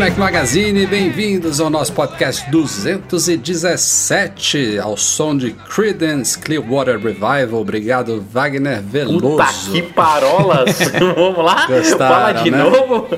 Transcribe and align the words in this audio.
Mac 0.00 0.16
Magazine, 0.16 0.86
bem-vindos 0.86 1.60
ao 1.60 1.68
nosso 1.68 1.92
podcast 1.92 2.50
217, 2.50 4.78
ao 4.78 4.96
som 4.96 5.36
de 5.36 5.52
Creedence 5.52 6.38
Clearwater 6.38 6.98
Revival. 6.98 7.60
Obrigado, 7.60 8.24
Wagner 8.32 8.80
Veloso. 8.80 9.20
Puta 9.20 9.46
que 9.70 9.82
parolas! 9.82 10.78
Vamos 10.98 11.44
lá? 11.44 11.66
Gostaram, 11.66 12.14
Fala 12.14 12.32
de 12.32 12.50
né? 12.50 12.56
novo. 12.56 13.08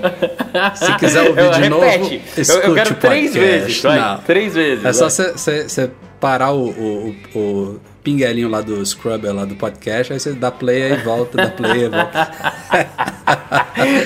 Se 0.74 0.92
quiser 0.96 1.28
ouvir 1.28 1.44
Eu- 1.44 1.52
de 1.52 1.68
novo, 1.68 1.84
repete. 1.84 2.20
Eu, 2.36 2.42
escute 2.42 2.66
eu 2.66 2.74
quero 2.74 2.90
o 2.90 2.94
três 2.96 3.32
vezes, 3.32 3.80
vai. 3.80 4.00
Não. 4.00 4.18
Três 4.18 4.52
vezes. 4.52 4.84
É 4.84 4.92
só 4.92 5.08
vai. 5.08 5.32
você 5.34 5.88
parar 6.18 6.50
o, 6.50 6.68
o, 6.68 7.14
o, 7.34 7.80
pinguelinho 8.02 8.48
lá 8.48 8.60
do 8.60 8.84
Scrubber, 8.84 9.32
lá 9.32 9.44
do 9.44 9.54
podcast, 9.54 10.12
aí 10.12 10.20
você 10.20 10.32
dá 10.32 10.50
play 10.50 10.82
aí 10.82 10.96
volta, 11.02 11.36
dá 11.36 11.48
play 11.48 11.84
aí 11.84 11.88
volta. 11.88 12.52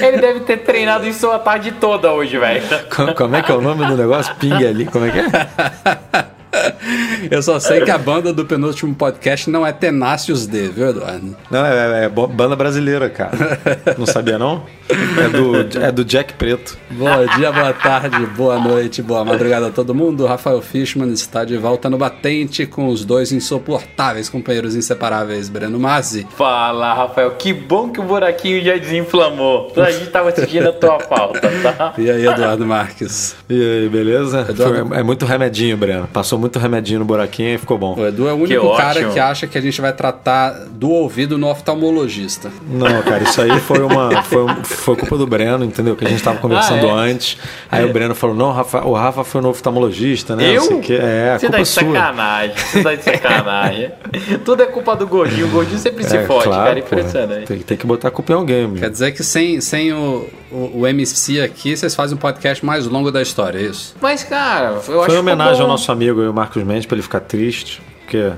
Ele 0.03 0.19
deve 0.19 0.41
ter 0.41 0.59
treinado 0.59 1.07
isso 1.07 1.31
a 1.31 1.39
tarde 1.39 1.73
toda 1.73 2.13
hoje, 2.13 2.39
velho. 2.39 2.63
Co- 2.95 3.15
Como 3.15 3.37
é 3.37 3.43
que 3.43 3.51
é 3.53 3.55
o 3.55 3.61
nome 3.61 3.85
do 3.87 3.97
negócio? 3.97 4.35
Ping 4.37 4.65
ali, 4.65 4.87
como 4.87 5.07
é 5.07 5.11
que 5.11 5.19
é? 5.21 5.25
Eu 7.31 7.43
só 7.43 7.59
sei 7.59 7.81
que 7.83 7.91
a 7.91 7.99
banda 7.99 8.33
do 8.33 8.45
penúltimo 8.45 8.95
podcast 8.95 9.49
não 9.51 9.67
é 9.67 9.73
Tenácios 9.73 10.47
D, 10.47 10.69
viu, 10.69 10.89
Eduardo? 10.91 11.37
Não, 11.51 11.65
é, 11.67 12.05
é 12.05 12.09
bo- 12.09 12.27
banda 12.27 12.55
brasileira, 12.57 13.09
cara. 13.11 13.37
Não 13.99 14.07
sabia 14.07 14.39
não? 14.39 14.65
É 14.89 15.29
do, 15.29 15.79
é 15.85 15.91
do 15.93 16.05
Jack 16.05 16.35
Preto. 16.35 16.79
Bom 16.91 17.27
dia, 17.37 17.51
boa 17.51 17.73
tarde, 17.73 18.25
boa 18.37 18.59
noite, 18.59 19.03
boa 19.03 19.25
madrugada 19.25 19.67
a 19.69 19.71
todo 19.71 19.95
mundo. 19.95 20.25
O 20.25 20.27
Rafael 20.27 20.61
Fishman 20.63 21.11
está 21.13 21.45
de 21.45 21.57
volta 21.57 21.91
no 21.91 21.99
batente 21.99 22.67
com 22.67 22.89
os 22.89 23.05
dois 23.05 23.33
insuportáveis 23.33 24.29
companheiros 24.29 24.75
inseparáveis, 24.77 25.49
Breno 25.49 25.79
Mazzi. 25.81 26.27
Fala, 26.37 26.95
Rafael. 26.95 27.33
Que 27.33 27.53
bom 27.53 27.91
que 27.91 27.99
o 28.01 28.05
buraquinho 28.05 28.63
já 28.65 28.77
desinflamou. 28.77 29.73
A 29.77 29.91
gente 29.91 30.11
tava 30.11 30.31
sentindo 30.35 30.69
a 30.69 30.73
tua 30.73 31.01
falta, 31.01 31.41
tá? 31.63 31.95
E 31.99 32.09
aí, 32.11 32.27
Eduardo 32.27 32.65
Marques? 32.67 33.35
E 33.49 33.55
aí, 33.83 33.89
beleza? 33.89 34.47
Eduardo- 34.49 34.89
Foi- 34.89 34.99
é 34.99 35.03
muito 35.03 35.27
remedinho, 35.27 35.77
Breno. 35.77 36.07
Passou 36.13 36.39
muito 36.39 36.56
remedinho 36.59 36.99
no 37.01 37.05
buraquinho 37.05 37.55
e 37.55 37.59
ficou 37.59 37.77
bom. 37.79 37.95
O 37.99 38.07
Edu 38.07 38.29
é 38.29 38.33
o 38.33 38.37
único 38.37 38.71
Que 38.71 38.77
cara 38.77 38.99
ótimo. 39.01 39.13
que 39.13 39.19
acha 39.21 39.47
que 39.47 39.57
a 39.57 39.61
gente 39.61 39.81
vai 39.81 39.93
tratar 39.93 40.53
do 40.71 40.91
ouvido 40.91 41.37
no 41.39 41.49
oftalmologista. 41.49 42.51
Não, 42.69 43.03
cara, 43.03 43.23
isso 43.25 43.41
aí 43.41 43.59
foi 43.61 43.81
uma. 43.81 44.23
Foi, 44.23 44.47
foi 44.65 44.97
culpa 44.97 45.17
do 45.19 45.27
Breno, 45.27 45.65
entendeu? 45.65 45.95
Que 45.97 46.05
a 46.05 46.09
gente 46.09 46.23
tava 46.23 46.39
conversando 46.39 46.87
Ah, 46.91 47.07
é? 47.09 47.11
antes. 47.13 47.37
Aí 47.71 47.85
o 47.85 47.93
Breno 47.93 48.15
falou: 48.15 48.35
não, 48.37 48.53
Rafa, 48.53 48.85
o 48.85 48.93
Rafa 48.95 49.25
foi 49.25 49.41
no 49.41 49.49
oftalmologista, 49.51 50.35
né? 50.37 50.51
Eu? 50.51 50.55
Não 50.57 50.63
sei 50.63 50.77
o 50.77 50.81
quê. 50.81 50.99
É, 51.01 51.37
Você 51.39 51.47
tá 51.47 51.53
culpa 51.59 51.63
de 51.63 51.69
sua. 51.69 51.83
sacanagem. 51.85 52.57
Você 52.57 52.83
tá 52.83 52.95
de 52.95 53.03
sacanagem. 53.05 53.91
Tudo 54.45 54.63
é 54.63 54.67
culpa 54.67 54.97
do 54.97 55.07
gordinho. 55.07 55.47
O 55.47 55.51
gordinho 55.51 55.79
sempre 55.79 56.05
se 56.05 56.17
É, 56.17 56.25
fode, 56.27 56.45
claro, 56.45 56.65
cara. 56.67 56.79
Impressionante. 56.79 57.47
Tem, 57.47 57.59
tem 57.59 57.77
que 57.77 57.87
botar 57.87 58.09
a 58.09 58.11
culpa 58.11 58.33
em 58.33 58.37
alguém, 58.37 58.71
Quer 58.73 58.81
meu. 58.81 58.91
dizer 58.91 59.13
que 59.13 59.23
sem, 59.23 59.61
sem 59.61 59.93
o, 59.93 60.27
o, 60.51 60.81
o 60.81 60.87
MC 60.87 61.41
aqui, 61.41 61.77
vocês 61.77 61.95
fazem 61.95 62.17
o 62.17 62.21
podcast 62.21 62.65
mais 62.65 62.87
longo 62.87 63.11
da 63.11 63.21
história, 63.23 63.59
é 63.59 63.63
isso? 63.63 63.95
Mas, 64.01 64.23
cara, 64.25 64.69
eu 64.69 64.77
acho 64.77 64.85
Foi 64.85 65.07
que 65.07 65.13
uma 65.13 65.21
homenagem 65.21 65.63
ao 65.63 65.69
nosso 65.69 65.91
amigo 65.91 66.21
aí, 66.21 66.29
o 66.29 66.35
Marcos 66.35 66.63
Mendes, 66.63 66.87
pra 66.87 66.95
ele 66.95 67.03
ficar 67.03 67.21
triste. 67.21 67.83
Porque 68.01 68.33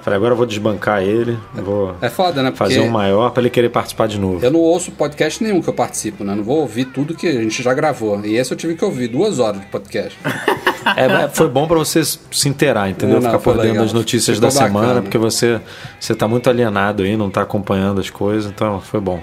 falei, 0.00 0.16
agora 0.16 0.32
eu 0.32 0.36
vou 0.36 0.44
desbancar 0.46 1.00
ele, 1.02 1.38
vou 1.54 1.94
É 2.00 2.08
foda, 2.08 2.42
né? 2.42 2.50
Porque 2.50 2.58
fazer 2.58 2.80
um 2.80 2.90
maior 2.90 3.30
pra 3.30 3.40
ele 3.40 3.50
querer 3.50 3.68
participar 3.68 4.08
de 4.08 4.18
novo. 4.18 4.44
eu 4.44 4.50
não 4.50 4.58
ouço 4.58 4.90
podcast 4.90 5.42
nenhum 5.42 5.62
que 5.62 5.68
eu 5.68 5.74
participo, 5.74 6.24
né? 6.24 6.34
Não 6.34 6.42
vou 6.42 6.58
ouvir 6.58 6.86
tudo 6.86 7.14
que 7.14 7.28
a 7.28 7.32
gente 7.40 7.62
já 7.62 7.72
gravou. 7.72 8.20
E 8.24 8.36
esse 8.36 8.52
eu 8.52 8.56
tive 8.56 8.74
que 8.74 8.84
ouvir 8.84 9.06
duas 9.08 9.38
horas 9.38 9.60
de 9.60 9.66
podcast. 9.66 10.18
É, 10.96 11.06
mas 11.06 11.30
foi 11.32 11.48
bom 11.48 11.68
pra 11.68 11.78
você 11.78 12.02
se 12.02 12.48
inteirar, 12.48 12.90
entendeu? 12.90 13.20
Não, 13.20 13.22
Ficar 13.30 13.38
foi 13.38 13.54
por 13.54 13.62
dentro 13.62 13.82
das 13.82 13.92
notícias 13.92 14.38
Ficou 14.38 14.50
da 14.50 14.52
semana, 14.52 14.86
bacana. 14.86 15.02
porque 15.02 15.16
você, 15.16 15.60
você 16.00 16.12
tá 16.12 16.26
muito 16.26 16.50
alienado 16.50 17.04
aí, 17.04 17.16
não 17.16 17.30
tá 17.30 17.42
acompanhando 17.42 18.00
as 18.00 18.10
coisas, 18.10 18.50
então 18.50 18.80
foi 18.80 19.00
bom. 19.00 19.22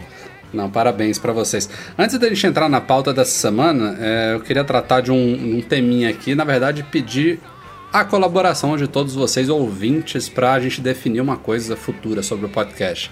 Não, 0.53 0.69
parabéns 0.69 1.19
pra 1.19 1.31
vocês. 1.31 1.69
Antes 1.97 2.17
da 2.17 2.27
gente 2.27 2.45
entrar 2.45 2.67
na 2.67 2.81
pauta 2.81 3.13
dessa 3.13 3.31
semana, 3.31 3.97
é, 3.99 4.33
eu 4.33 4.39
queria 4.41 4.63
tratar 4.63 5.01
de 5.01 5.11
um, 5.11 5.57
um 5.57 5.61
teminha 5.61 6.09
aqui, 6.09 6.33
na 6.33 6.43
verdade, 6.43 6.83
pedir 6.83 7.39
a 7.91 8.03
colaboração 8.03 8.77
de 8.77 8.87
todos 8.87 9.15
vocês 9.15 9.49
ouvintes 9.49 10.29
para 10.29 10.53
a 10.53 10.59
gente 10.59 10.81
definir 10.81 11.21
uma 11.21 11.37
coisa 11.37 11.75
futura 11.75 12.21
sobre 12.21 12.45
o 12.45 12.49
podcast. 12.49 13.11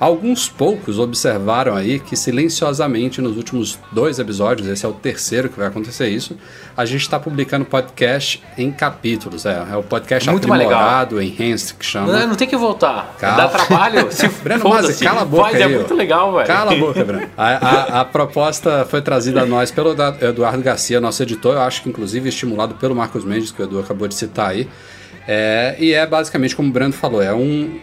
Alguns 0.00 0.48
poucos 0.48 0.98
observaram 0.98 1.74
aí 1.74 1.98
que 1.98 2.16
silenciosamente 2.16 3.20
nos 3.20 3.36
últimos 3.36 3.78
dois 3.90 4.18
episódios, 4.18 4.68
esse 4.68 4.86
é 4.86 4.88
o 4.88 4.92
terceiro 4.92 5.48
que 5.48 5.58
vai 5.58 5.66
acontecer 5.66 6.08
isso, 6.08 6.36
a 6.76 6.84
gente 6.84 7.00
está 7.00 7.18
publicando 7.18 7.64
podcast 7.64 8.42
em 8.56 8.70
capítulos. 8.70 9.44
É, 9.44 9.66
é 9.72 9.76
o 9.76 9.82
podcast 9.82 10.30
Muito 10.30 10.52
aprimorado, 10.52 11.20
enhanced, 11.20 11.74
que 11.74 11.84
chama. 11.84 12.12
Não, 12.12 12.28
não 12.28 12.34
tem 12.36 12.46
que 12.46 12.56
voltar. 12.56 13.16
Calma. 13.18 13.36
Dá 13.36 13.48
trabalho. 13.48 14.06
Se 14.12 14.28
Breno. 14.28 14.68
Mazzi, 14.68 15.04
cala 15.04 15.22
a 15.22 15.24
boca 15.24 15.42
Faz, 15.50 15.56
aí, 15.56 15.62
é 15.62 15.68
muito 15.68 15.94
legal, 15.94 16.32
velho. 16.32 16.46
Cala 16.46 16.72
a 16.72 16.76
boca, 16.76 17.04
Breno. 17.04 17.28
A, 17.36 17.46
a- 17.48 18.00
a 18.00 18.04
proposta 18.04 18.86
foi 18.88 19.02
trazida 19.02 19.42
a 19.42 19.46
nós 19.46 19.70
pelo 19.70 19.96
Eduardo 20.20 20.62
Garcia, 20.62 21.00
nosso 21.00 21.22
editor, 21.22 21.54
eu 21.54 21.62
acho 21.62 21.82
que 21.82 21.88
inclusive 21.88 22.28
estimulado 22.28 22.74
pelo 22.76 22.94
Marcos 22.94 23.24
Mendes, 23.24 23.50
que 23.50 23.60
o 23.60 23.64
Edu 23.64 23.80
acabou 23.80 24.06
de 24.06 24.14
citar 24.14 24.50
aí. 24.50 24.68
É, 25.26 25.76
e 25.78 25.92
é 25.92 26.06
basicamente 26.06 26.54
como 26.56 26.68
o 26.68 26.72
Breno 26.72 26.92
falou, 26.92 27.20
é 27.22 27.34
um. 27.34 27.78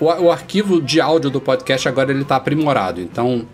O, 0.00 0.06
o 0.06 0.30
arquivo 0.30 0.80
de 0.82 1.00
áudio 1.00 1.30
do 1.30 1.40
podcast 1.40 1.88
agora 1.88 2.10
ele 2.10 2.22
está 2.22 2.36
aprimorado. 2.36 3.00
Então, 3.00 3.46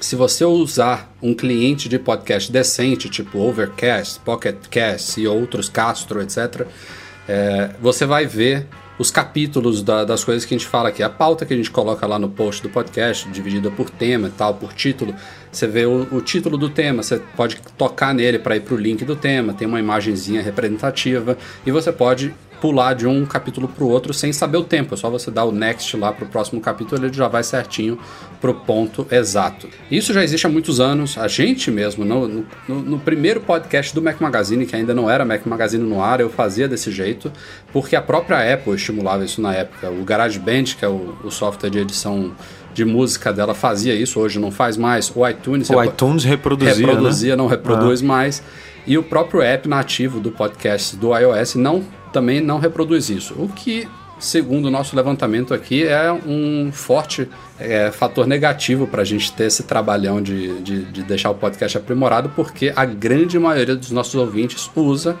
se 0.00 0.16
você 0.16 0.44
usar 0.44 1.14
um 1.22 1.34
cliente 1.34 1.88
de 1.88 1.98
podcast 1.98 2.50
decente, 2.50 3.08
tipo 3.08 3.38
Overcast, 3.38 4.20
Pocket 4.20 4.56
Cast 4.70 5.20
e 5.20 5.26
outros, 5.28 5.68
Castro, 5.68 6.20
etc., 6.22 6.66
é, 7.28 7.70
você 7.80 8.04
vai 8.04 8.26
ver 8.26 8.66
os 8.98 9.10
capítulos 9.10 9.82
da- 9.82 10.04
das 10.04 10.22
coisas 10.24 10.44
que 10.44 10.54
a 10.54 10.58
gente 10.58 10.68
fala 10.68 10.88
aqui. 10.88 11.02
A 11.02 11.08
pauta 11.08 11.46
que 11.46 11.54
a 11.54 11.56
gente 11.56 11.70
coloca 11.70 12.06
lá 12.06 12.18
no 12.18 12.28
post 12.28 12.62
do 12.62 12.68
podcast, 12.68 13.28
dividida 13.30 13.70
por 13.70 13.88
tema 13.90 14.28
e 14.28 14.30
tal, 14.30 14.54
por 14.54 14.72
título. 14.72 15.14
Você 15.50 15.66
vê 15.66 15.86
o, 15.86 16.06
o 16.10 16.20
título 16.20 16.58
do 16.58 16.68
tema, 16.68 17.02
você 17.02 17.20
pode 17.36 17.58
tocar 17.78 18.12
nele 18.14 18.38
para 18.38 18.56
ir 18.56 18.60
para 18.60 18.74
o 18.74 18.76
link 18.76 19.04
do 19.04 19.14
tema, 19.16 19.54
tem 19.54 19.66
uma 19.68 19.78
imagenzinha 19.80 20.42
representativa 20.42 21.36
e 21.64 21.70
você 21.70 21.92
pode 21.92 22.34
pular 22.62 22.94
de 22.94 23.08
um 23.08 23.26
capítulo 23.26 23.66
para 23.66 23.82
o 23.82 23.88
outro 23.88 24.14
sem 24.14 24.32
saber 24.32 24.56
o 24.56 24.62
tempo. 24.62 24.94
É 24.94 24.96
só 24.96 25.10
você 25.10 25.32
dar 25.32 25.44
o 25.44 25.50
next 25.50 25.96
lá 25.96 26.12
para 26.12 26.24
o 26.24 26.28
próximo 26.28 26.60
capítulo, 26.60 27.04
ele 27.04 27.12
já 27.12 27.26
vai 27.26 27.42
certinho 27.42 27.98
pro 28.40 28.54
ponto 28.54 29.04
exato. 29.10 29.68
Isso 29.90 30.12
já 30.14 30.22
existe 30.22 30.46
há 30.46 30.50
muitos 30.50 30.78
anos. 30.78 31.18
A 31.18 31.26
gente 31.26 31.72
mesmo, 31.72 32.04
no, 32.04 32.28
no- 32.28 32.46
no- 32.68 32.98
primeiro 33.00 33.40
podcast 33.40 33.92
do 33.92 34.00
Mac 34.00 34.20
Magazine, 34.20 34.64
que 34.64 34.76
ainda 34.76 34.94
não 34.94 35.10
era 35.10 35.24
Mac 35.24 35.44
Magazine 35.44 35.82
no 35.82 36.00
ar, 36.00 36.20
eu 36.20 36.30
fazia 36.30 36.68
desse 36.68 36.92
jeito, 36.92 37.32
porque 37.72 37.96
a 37.96 38.00
própria 38.00 38.54
Apple 38.54 38.74
estimulava 38.76 39.24
isso 39.24 39.42
na 39.42 39.52
época. 39.52 39.90
O 39.90 40.04
GarageBand, 40.04 40.64
que 40.78 40.84
é 40.84 40.88
o, 40.88 41.16
o 41.24 41.30
software 41.32 41.68
de 41.68 41.80
edição 41.80 42.32
de 42.72 42.84
música 42.84 43.32
dela, 43.32 43.54
fazia 43.54 43.92
isso, 43.92 44.20
hoje 44.20 44.38
não 44.38 44.52
faz 44.52 44.76
mais. 44.76 45.10
O 45.14 45.28
iTunes... 45.28 45.68
O 45.68 45.74
você- 45.74 45.88
iTunes 45.88 46.22
reproduzia, 46.24 46.86
reproduzia, 46.86 47.30
né? 47.32 47.36
não 47.36 47.48
reproduz 47.48 48.00
mais. 48.00 48.40
E 48.86 48.96
o 48.96 49.02
próprio 49.02 49.42
app 49.42 49.68
nativo 49.68 50.20
do 50.20 50.30
podcast 50.30 50.94
do 50.96 51.16
iOS 51.16 51.56
não, 51.56 51.82
também 52.12 52.40
não 52.40 52.58
reproduz 52.58 53.08
isso. 53.10 53.34
O 53.38 53.48
que, 53.48 53.88
segundo 54.18 54.66
o 54.66 54.70
nosso 54.70 54.94
levantamento 54.94 55.52
aqui, 55.54 55.84
é 55.86 56.12
um 56.12 56.70
forte 56.72 57.28
é, 57.58 57.90
fator 57.90 58.26
negativo 58.26 58.86
para 58.86 59.02
a 59.02 59.04
gente 59.04 59.32
ter 59.32 59.44
esse 59.44 59.62
trabalhão 59.64 60.20
de, 60.22 60.60
de, 60.60 60.84
de 60.84 61.02
deixar 61.02 61.30
o 61.30 61.34
podcast 61.34 61.76
aprimorado, 61.78 62.28
porque 62.36 62.72
a 62.76 62.84
grande 62.84 63.38
maioria 63.38 63.74
dos 63.76 63.90
nossos 63.90 64.14
ouvintes 64.14 64.70
usa 64.76 65.16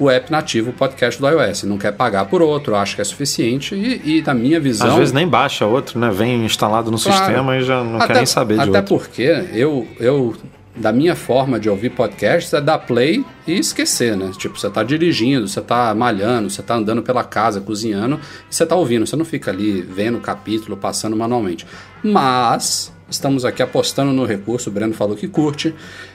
o 0.00 0.08
app 0.08 0.30
nativo, 0.30 0.70
o 0.70 0.72
podcast 0.72 1.20
do 1.20 1.28
iOS. 1.28 1.64
Não 1.64 1.76
quer 1.76 1.90
pagar 1.92 2.26
por 2.26 2.40
outro, 2.40 2.76
acha 2.76 2.94
que 2.94 3.00
é 3.00 3.04
suficiente. 3.04 3.74
E, 3.74 4.18
e 4.18 4.22
na 4.22 4.32
minha 4.32 4.60
visão. 4.60 4.86
Às 4.90 4.94
vezes 4.94 5.12
nem 5.12 5.26
baixa 5.26 5.66
outro, 5.66 5.98
né? 5.98 6.08
Vem 6.10 6.44
instalado 6.44 6.88
no 6.88 6.98
Claro. 7.00 7.18
sistema 7.18 7.56
e 7.56 7.62
já 7.64 7.82
não 7.82 7.96
até, 7.96 8.06
quer 8.06 8.14
nem 8.14 8.26
saber 8.26 8.54
de 8.54 8.60
Até 8.60 8.78
outro. 8.78 8.84
porque 8.96 9.22
eu, 9.52 9.88
eu, 9.98 10.36
da 10.78 10.92
minha 10.92 11.16
forma 11.16 11.58
de 11.58 11.68
ouvir 11.68 11.90
podcasts, 11.90 12.52
é 12.52 12.60
dar 12.60 12.78
play 12.78 13.24
e 13.46 13.58
esquecer, 13.58 14.16
né? 14.16 14.30
Tipo, 14.36 14.58
você 14.58 14.70
tá 14.70 14.82
dirigindo, 14.82 15.46
você 15.48 15.60
tá 15.60 15.94
malhando, 15.94 16.48
você 16.48 16.62
tá 16.62 16.76
andando 16.76 17.02
pela 17.02 17.24
casa, 17.24 17.60
cozinhando, 17.60 18.20
e 18.50 18.54
você 18.54 18.64
tá 18.64 18.76
ouvindo. 18.76 19.06
Você 19.06 19.16
não 19.16 19.24
fica 19.24 19.50
ali 19.50 19.82
vendo 19.82 20.18
o 20.18 20.20
capítulo, 20.20 20.76
passando 20.76 21.16
manualmente. 21.16 21.66
Mas 22.02 22.92
Estamos 23.10 23.44
aqui 23.44 23.62
apostando 23.62 24.12
no 24.12 24.26
recurso. 24.26 24.68
O 24.68 24.72
Breno 24.72 24.92
falou 24.92 25.16
que 25.16 25.26
curte. 25.26 25.74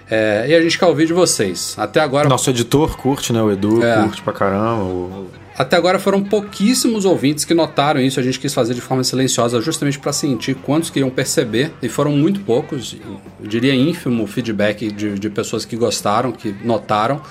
É, 0.09 0.45
e 0.47 0.53
a 0.53 0.61
gente 0.61 0.77
quer 0.77 0.85
ouvir 0.85 1.07
de 1.07 1.13
vocês. 1.13 1.73
Até 1.77 1.99
agora. 1.99 2.29
Nosso 2.29 2.49
editor 2.51 2.95
curte, 2.97 3.33
né? 3.33 3.41
O 3.41 3.51
Edu 3.51 3.83
é. 3.83 4.03
curte 4.03 4.21
pra 4.21 4.31
caramba. 4.31 4.83
O... 4.83 5.27
Até 5.57 5.75
agora 5.77 5.99
foram 5.99 6.23
pouquíssimos 6.23 7.05
ouvintes 7.05 7.45
que 7.45 7.53
notaram 7.53 8.01
isso. 8.01 8.19
A 8.19 8.23
gente 8.23 8.39
quis 8.39 8.53
fazer 8.53 8.73
de 8.73 8.81
forma 8.81 9.03
silenciosa, 9.03 9.61
justamente 9.61 9.99
para 9.99 10.11
sentir 10.11 10.55
quantos 10.55 10.89
que 10.89 10.99
iam 10.99 11.09
perceber. 11.09 11.71
E 11.81 11.87
foram 11.87 12.11
muito 12.11 12.39
poucos, 12.39 12.97
eu 13.39 13.47
diria 13.47 13.75
ínfimo 13.75 14.25
feedback 14.25 14.91
de, 14.91 15.19
de 15.19 15.29
pessoas 15.29 15.63
que 15.63 15.75
gostaram, 15.75 16.31
que 16.31 16.55
notaram. 16.63 17.21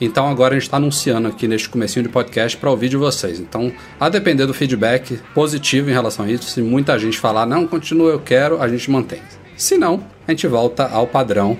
Então 0.00 0.28
agora 0.28 0.54
a 0.54 0.58
gente 0.58 0.66
está 0.66 0.76
anunciando 0.76 1.28
aqui 1.28 1.48
neste 1.48 1.68
comecinho 1.68 2.04
de 2.04 2.08
podcast 2.08 2.56
para 2.56 2.70
ouvir 2.70 2.88
de 2.88 2.96
vocês. 2.96 3.40
Então, 3.40 3.72
a 3.98 4.08
depender 4.08 4.46
do 4.46 4.54
feedback 4.54 5.18
positivo 5.34 5.90
em 5.90 5.92
relação 5.92 6.24
a 6.24 6.30
isso, 6.30 6.44
se 6.44 6.62
muita 6.62 6.98
gente 6.98 7.18
falar, 7.18 7.46
não, 7.46 7.66
continua, 7.66 8.10
eu 8.10 8.20
quero, 8.20 8.62
a 8.62 8.68
gente 8.68 8.90
mantém. 8.90 9.20
Se 9.56 9.76
não, 9.76 10.04
a 10.26 10.30
gente 10.30 10.46
volta 10.46 10.86
ao 10.88 11.06
padrão. 11.06 11.58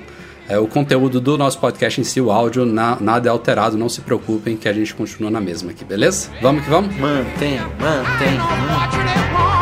É, 0.49 0.59
o 0.59 0.67
conteúdo 0.67 1.21
do 1.21 1.37
nosso 1.37 1.59
podcast 1.59 2.00
em 2.00 2.05
si, 2.05 2.21
o 2.21 2.31
áudio, 2.31 2.65
na, 2.65 2.97
nada 3.00 3.29
é 3.29 3.31
alterado, 3.31 3.77
não 3.77 3.89
se 3.89 4.00
preocupem 4.00 4.56
que 4.56 4.69
a 4.69 4.73
gente 4.73 4.95
continua 4.95 5.31
na 5.31 5.41
mesma 5.41 5.73
aqui, 5.73 5.85
beleza? 5.85 6.31
Vamos 6.41 6.65
que 6.65 6.71
vamos? 6.71 6.97
Mantém, 6.97 7.61
mantém, 7.79 8.39
mantém. 8.39 9.57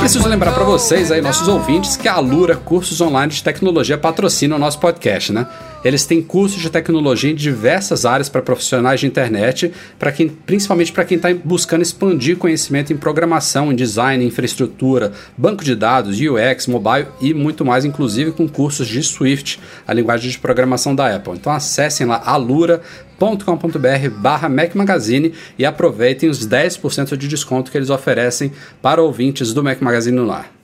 Preciso 0.00 0.26
lembrar 0.26 0.52
para 0.52 0.64
vocês 0.64 1.12
aí, 1.12 1.20
nossos 1.20 1.46
ouvintes, 1.46 1.94
que 1.94 2.08
a 2.08 2.14
Alura 2.14 2.56
Cursos 2.56 3.02
Online 3.02 3.30
de 3.30 3.42
Tecnologia 3.42 3.98
patrocina 3.98 4.56
o 4.56 4.58
nosso 4.58 4.80
podcast, 4.80 5.30
né? 5.30 5.46
Eles 5.84 6.04
têm 6.04 6.22
cursos 6.22 6.60
de 6.60 6.70
tecnologia 6.70 7.30
em 7.30 7.34
diversas 7.34 8.04
áreas 8.04 8.28
para 8.28 8.42
profissionais 8.42 9.00
de 9.00 9.06
internet, 9.06 9.72
para 9.98 10.12
quem, 10.12 10.28
principalmente 10.28 10.92
para 10.92 11.04
quem 11.04 11.16
está 11.16 11.32
buscando 11.32 11.82
expandir 11.82 12.36
conhecimento 12.36 12.92
em 12.92 12.96
programação, 12.96 13.72
em 13.72 13.76
design, 13.76 14.24
infraestrutura, 14.24 15.12
banco 15.36 15.64
de 15.64 15.74
dados, 15.74 16.18
UX, 16.20 16.66
mobile 16.66 17.06
e 17.20 17.32
muito 17.32 17.64
mais, 17.64 17.84
inclusive 17.84 18.32
com 18.32 18.48
cursos 18.48 18.86
de 18.86 19.02
Swift, 19.02 19.60
a 19.86 19.94
linguagem 19.94 20.30
de 20.30 20.38
programação 20.38 20.94
da 20.94 21.14
Apple. 21.14 21.34
Então 21.34 21.52
acessem 21.52 22.06
lá 22.06 22.22
alura 22.24 22.82
com.br 23.18 24.10
barra 24.16 24.48
Mac 24.48 24.74
Magazine 24.74 25.34
e 25.58 25.64
aproveitem 25.64 26.28
os 26.28 26.46
10% 26.46 27.16
de 27.16 27.28
desconto 27.28 27.70
que 27.70 27.76
eles 27.76 27.90
oferecem 27.90 28.52
para 28.80 29.02
ouvintes 29.02 29.52
do 29.52 29.62
Mac 29.62 29.80
Magazine 29.80 30.16
no 30.16 30.24
lar. 30.24 30.59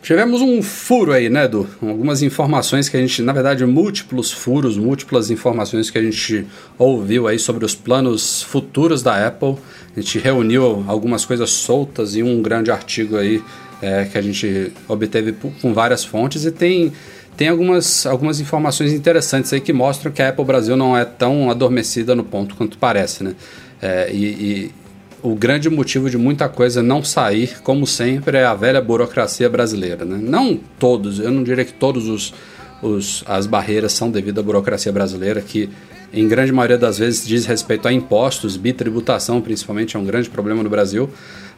Tivemos 0.00 0.40
um 0.40 0.62
furo 0.62 1.12
aí, 1.12 1.28
né, 1.28 1.44
Edu? 1.44 1.68
Algumas 1.82 2.22
informações 2.22 2.88
que 2.88 2.96
a 2.96 3.00
gente, 3.00 3.20
na 3.20 3.32
verdade, 3.32 3.66
múltiplos 3.66 4.32
furos, 4.32 4.78
múltiplas 4.78 5.30
informações 5.30 5.90
que 5.90 5.98
a 5.98 6.02
gente 6.02 6.46
ouviu 6.78 7.26
aí 7.26 7.38
sobre 7.38 7.64
os 7.64 7.74
planos 7.74 8.42
futuros 8.42 9.02
da 9.02 9.26
Apple. 9.26 9.56
A 9.94 10.00
gente 10.00 10.18
reuniu 10.18 10.84
algumas 10.86 11.24
coisas 11.24 11.50
soltas 11.50 12.16
em 12.16 12.22
um 12.22 12.40
grande 12.40 12.70
artigo 12.70 13.16
aí 13.16 13.42
é, 13.82 14.04
que 14.04 14.16
a 14.16 14.22
gente 14.22 14.72
obteve 14.88 15.34
com 15.60 15.74
várias 15.74 16.04
fontes 16.04 16.44
e 16.44 16.50
tem 16.50 16.92
tem 17.36 17.46
algumas, 17.46 18.04
algumas 18.04 18.40
informações 18.40 18.92
interessantes 18.92 19.52
aí 19.52 19.60
que 19.60 19.72
mostram 19.72 20.10
que 20.10 20.20
a 20.20 20.30
Apple 20.30 20.44
Brasil 20.44 20.76
não 20.76 20.98
é 20.98 21.04
tão 21.04 21.48
adormecida 21.48 22.12
no 22.12 22.24
ponto 22.24 22.56
quanto 22.56 22.76
parece, 22.76 23.22
né? 23.22 23.36
É, 23.80 24.10
e, 24.12 24.24
e, 24.24 24.74
o 25.22 25.34
grande 25.34 25.68
motivo 25.68 26.08
de 26.08 26.16
muita 26.16 26.48
coisa 26.48 26.82
não 26.82 27.02
sair, 27.02 27.60
como 27.62 27.86
sempre, 27.86 28.38
é 28.38 28.44
a 28.44 28.54
velha 28.54 28.80
burocracia 28.80 29.48
brasileira, 29.48 30.04
né? 30.04 30.18
Não 30.20 30.58
todos, 30.78 31.18
eu 31.18 31.30
não 31.30 31.42
diria 31.42 31.64
que 31.64 31.72
todos 31.72 32.08
os, 32.08 32.34
os 32.82 33.24
as 33.26 33.46
barreiras 33.46 33.92
são 33.92 34.10
devido 34.10 34.38
à 34.40 34.42
burocracia 34.42 34.92
brasileira, 34.92 35.40
que 35.40 35.68
em 36.12 36.26
grande 36.26 36.52
maioria 36.52 36.78
das 36.78 36.98
vezes 36.98 37.26
diz 37.26 37.44
respeito 37.44 37.86
a 37.86 37.92
impostos, 37.92 38.56
bitributação 38.56 39.40
principalmente 39.40 39.96
é 39.96 39.98
um 39.98 40.04
grande 40.04 40.30
problema 40.30 40.62
no 40.62 40.70
Brasil, 40.70 41.10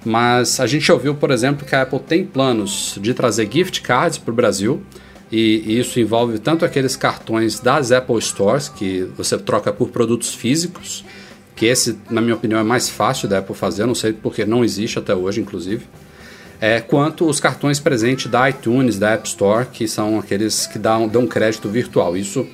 mas 0.04 0.58
a 0.58 0.66
gente 0.66 0.90
ouviu, 0.90 1.14
por 1.14 1.30
exemplo, 1.30 1.66
que 1.66 1.74
a 1.74 1.82
Apple 1.82 2.00
tem 2.00 2.24
planos 2.24 2.98
de 3.00 3.14
trazer 3.14 3.48
gift 3.50 3.82
cards 3.82 4.18
para 4.18 4.32
o 4.32 4.34
Brasil, 4.34 4.82
e 5.30 5.78
isso 5.78 6.00
envolve 6.00 6.40
tanto 6.40 6.64
aqueles 6.64 6.96
cartões 6.96 7.60
das 7.60 7.92
Apple 7.92 8.20
Stores, 8.20 8.68
que 8.68 9.06
você 9.16 9.38
troca 9.38 9.72
por 9.72 9.90
produtos 9.90 10.34
físicos, 10.34 11.04
que 11.60 11.66
esse, 11.66 11.98
na 12.08 12.22
minha 12.22 12.34
opinião, 12.34 12.58
é 12.58 12.62
mais 12.62 12.88
fácil 12.88 13.28
da 13.28 13.36
Apple 13.36 13.54
fazer, 13.54 13.84
não 13.84 13.94
sei 13.94 14.14
porque 14.14 14.46
não 14.46 14.64
existe 14.64 14.98
até 14.98 15.14
hoje, 15.14 15.42
inclusive, 15.42 15.84
é, 16.58 16.80
quanto 16.80 17.28
os 17.28 17.38
cartões 17.38 17.78
presentes 17.78 18.30
da 18.30 18.48
iTunes, 18.48 18.98
da 18.98 19.10
App 19.10 19.28
Store, 19.28 19.66
que 19.66 19.86
são 19.86 20.18
aqueles 20.18 20.66
que 20.66 20.78
dão, 20.78 21.06
dão 21.06 21.26
crédito 21.26 21.68
virtual. 21.68 22.16
Isso 22.16 22.46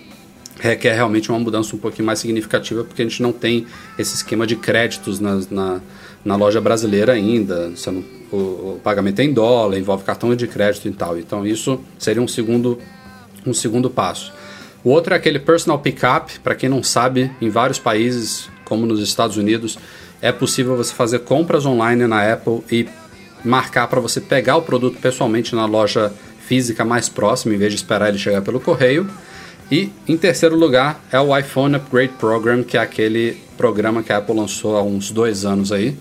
requer 0.58 0.94
realmente 0.94 1.31
uma 1.31 1.38
mudança 1.38 1.76
um 1.76 1.79
pouquinho 1.79 2.05
mais 2.05 2.19
significativa, 2.19 2.82
porque 2.82 3.03
a 3.03 3.05
gente 3.05 3.23
não 3.23 3.31
tem 3.31 3.69
esse 3.97 4.12
esquema 4.17 4.44
de 4.44 4.56
créditos 4.56 5.20
na, 5.20 5.41
na, 5.52 5.81
na 6.25 6.35
loja 6.35 6.61
brasileira 6.61 7.12
ainda. 7.12 7.69
Não 7.87 8.02
o, 8.32 8.37
o 8.37 8.81
pagamento 8.82 9.20
é 9.20 9.25
em 9.25 9.32
dólar, 9.32 9.79
envolve 9.79 10.02
cartão 10.02 10.35
de 10.35 10.49
crédito 10.49 10.88
e 10.88 10.91
tal. 10.91 11.17
Então 11.17 11.47
isso 11.47 11.79
seria 11.97 12.20
um 12.20 12.26
segundo, 12.26 12.76
um 13.47 13.55
segundo 13.55 13.88
passo. 13.88 14.32
O 14.82 14.91
outro 14.91 15.14
é 15.14 15.17
aquele 15.17 15.38
personal 15.38 15.79
pickup, 15.79 16.41
para 16.41 16.56
quem 16.56 16.69
não 16.69 16.82
sabe, 16.82 17.31
em 17.41 17.49
vários 17.49 17.79
países, 17.79 18.50
como 18.66 18.84
nos 18.84 19.00
Estados 19.00 19.38
Unidos, 19.38 19.78
é 20.20 20.30
possível 20.30 20.76
você 20.76 20.92
fazer 20.92 21.20
compras 21.20 21.64
online 21.64 22.06
na 22.06 22.32
Apple 22.32 22.62
e 22.70 22.86
marcar 23.44 23.86
para 23.86 24.00
você 24.00 24.20
pegar 24.20 24.56
o 24.56 24.62
produto 24.62 24.98
pessoalmente 25.00 25.54
na 25.54 25.64
loja 25.64 26.12
física 26.46 26.84
mais 26.84 27.08
próxima, 27.08 27.54
em 27.54 27.58
vez 27.58 27.72
de 27.72 27.76
esperar 27.76 28.08
ele 28.08 28.18
chegar 28.18 28.42
pelo 28.42 28.60
correio. 28.60 29.08
E 29.70 29.90
em 30.06 30.16
terceiro 30.16 30.56
lugar 30.56 31.00
é 31.10 31.18
o 31.18 31.36
iPhone 31.36 31.76
Upgrade 31.76 32.12
Program, 32.18 32.62
que 32.62 32.76
é 32.76 32.80
aquele 32.80 33.40
programa 33.56 34.02
que 34.02 34.12
a 34.12 34.18
Apple 34.18 34.36
lançou 34.36 34.76
há 34.76 34.82
uns 34.82 35.10
dois 35.10 35.44
anos 35.44 35.72
aí, 35.72 35.96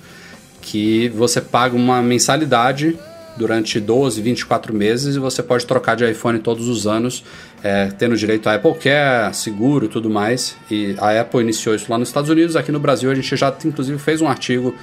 que 0.61 1.09
você 1.09 1.39
paga 1.39 1.75
uma 1.75 2.01
mensalidade 2.01 2.97
durante 3.37 3.79
12, 3.79 4.21
24 4.21 4.73
meses 4.73 5.15
e 5.15 5.19
você 5.19 5.43
pode 5.43 5.65
trocar 5.65 5.95
de 5.95 6.09
iPhone 6.09 6.39
todos 6.39 6.67
os 6.67 6.87
anos, 6.87 7.23
é, 7.63 7.87
tendo 7.87 8.15
direito 8.15 8.47
a 8.47 8.55
Apple 8.55 8.75
Care, 8.75 9.35
seguro 9.35 9.87
tudo 9.87 10.09
mais. 10.09 10.55
E 10.69 10.95
a 10.97 11.21
Apple 11.21 11.41
iniciou 11.41 11.75
isso 11.75 11.91
lá 11.91 11.97
nos 11.97 12.09
Estados 12.09 12.29
Unidos. 12.29 12.55
Aqui 12.55 12.71
no 12.71 12.79
Brasil 12.79 13.11
a 13.11 13.15
gente 13.15 13.35
já 13.35 13.53
inclusive 13.65 13.97
fez 13.97 14.21
um 14.21 14.27
artigo 14.27 14.73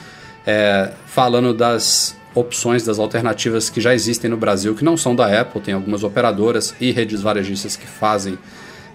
é, 0.47 0.93
falando 1.07 1.55
das 1.55 2.17
opções, 2.35 2.85
das 2.85 2.99
alternativas 2.99 3.69
que 3.69 3.81
já 3.81 3.95
existem 3.95 4.31
no 4.31 4.37
Brasil, 4.37 4.75
que 4.75 4.85
não 4.85 4.97
são 4.97 5.15
da 5.15 5.41
Apple, 5.41 5.61
tem 5.61 5.75
algumas 5.75 6.03
operadoras 6.03 6.75
e 6.81 6.91
redes 6.91 7.21
varejistas 7.21 7.77
que 7.77 7.87
fazem 7.87 8.39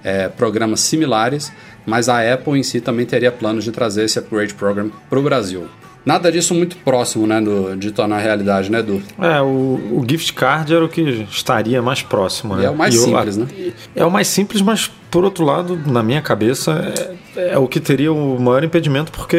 é, 0.03 0.27
programas 0.27 0.79
similares, 0.81 1.51
mas 1.85 2.09
a 2.09 2.33
Apple 2.33 2.57
em 2.57 2.63
si 2.63 2.81
também 2.81 3.05
teria 3.05 3.31
planos 3.31 3.63
de 3.63 3.71
trazer 3.71 4.05
esse 4.05 4.17
Upgrade 4.17 4.53
Program 4.53 4.91
para 5.09 5.19
o 5.19 5.21
Brasil. 5.21 5.67
Nada 6.07 6.31
disso 6.31 6.55
muito 6.55 6.77
próximo, 6.77 7.27
né, 7.27 7.41
do, 7.41 7.75
de 7.75 7.91
tornar 7.91 8.19
realidade, 8.19 8.71
né, 8.71 8.79
Edu? 8.79 9.03
É, 9.19 9.41
o, 9.41 9.99
o 9.99 10.05
gift 10.09 10.31
card 10.31 10.73
era 10.73 10.85
o 10.85 10.87
que 10.87 11.01
estaria 11.29 11.81
mais 11.81 12.01
próximo, 12.01 12.55
né? 12.55 12.63
E 12.63 12.65
é 12.65 12.69
o 12.69 12.77
mais 12.77 12.95
e 12.95 12.97
simples, 12.97 13.35
eu, 13.35 13.43
né? 13.43 13.73
É 13.93 14.05
o 14.05 14.09
mais 14.09 14.27
simples, 14.29 14.61
mas 14.61 14.89
por 15.11 15.25
outro 15.25 15.43
lado, 15.43 15.77
na 15.85 16.01
minha 16.01 16.21
cabeça, 16.21 16.93
é, 17.35 17.55
é 17.55 17.57
o 17.57 17.67
que 17.67 17.81
teria 17.81 18.13
o 18.13 18.39
maior 18.39 18.63
impedimento, 18.63 19.11
porque 19.11 19.35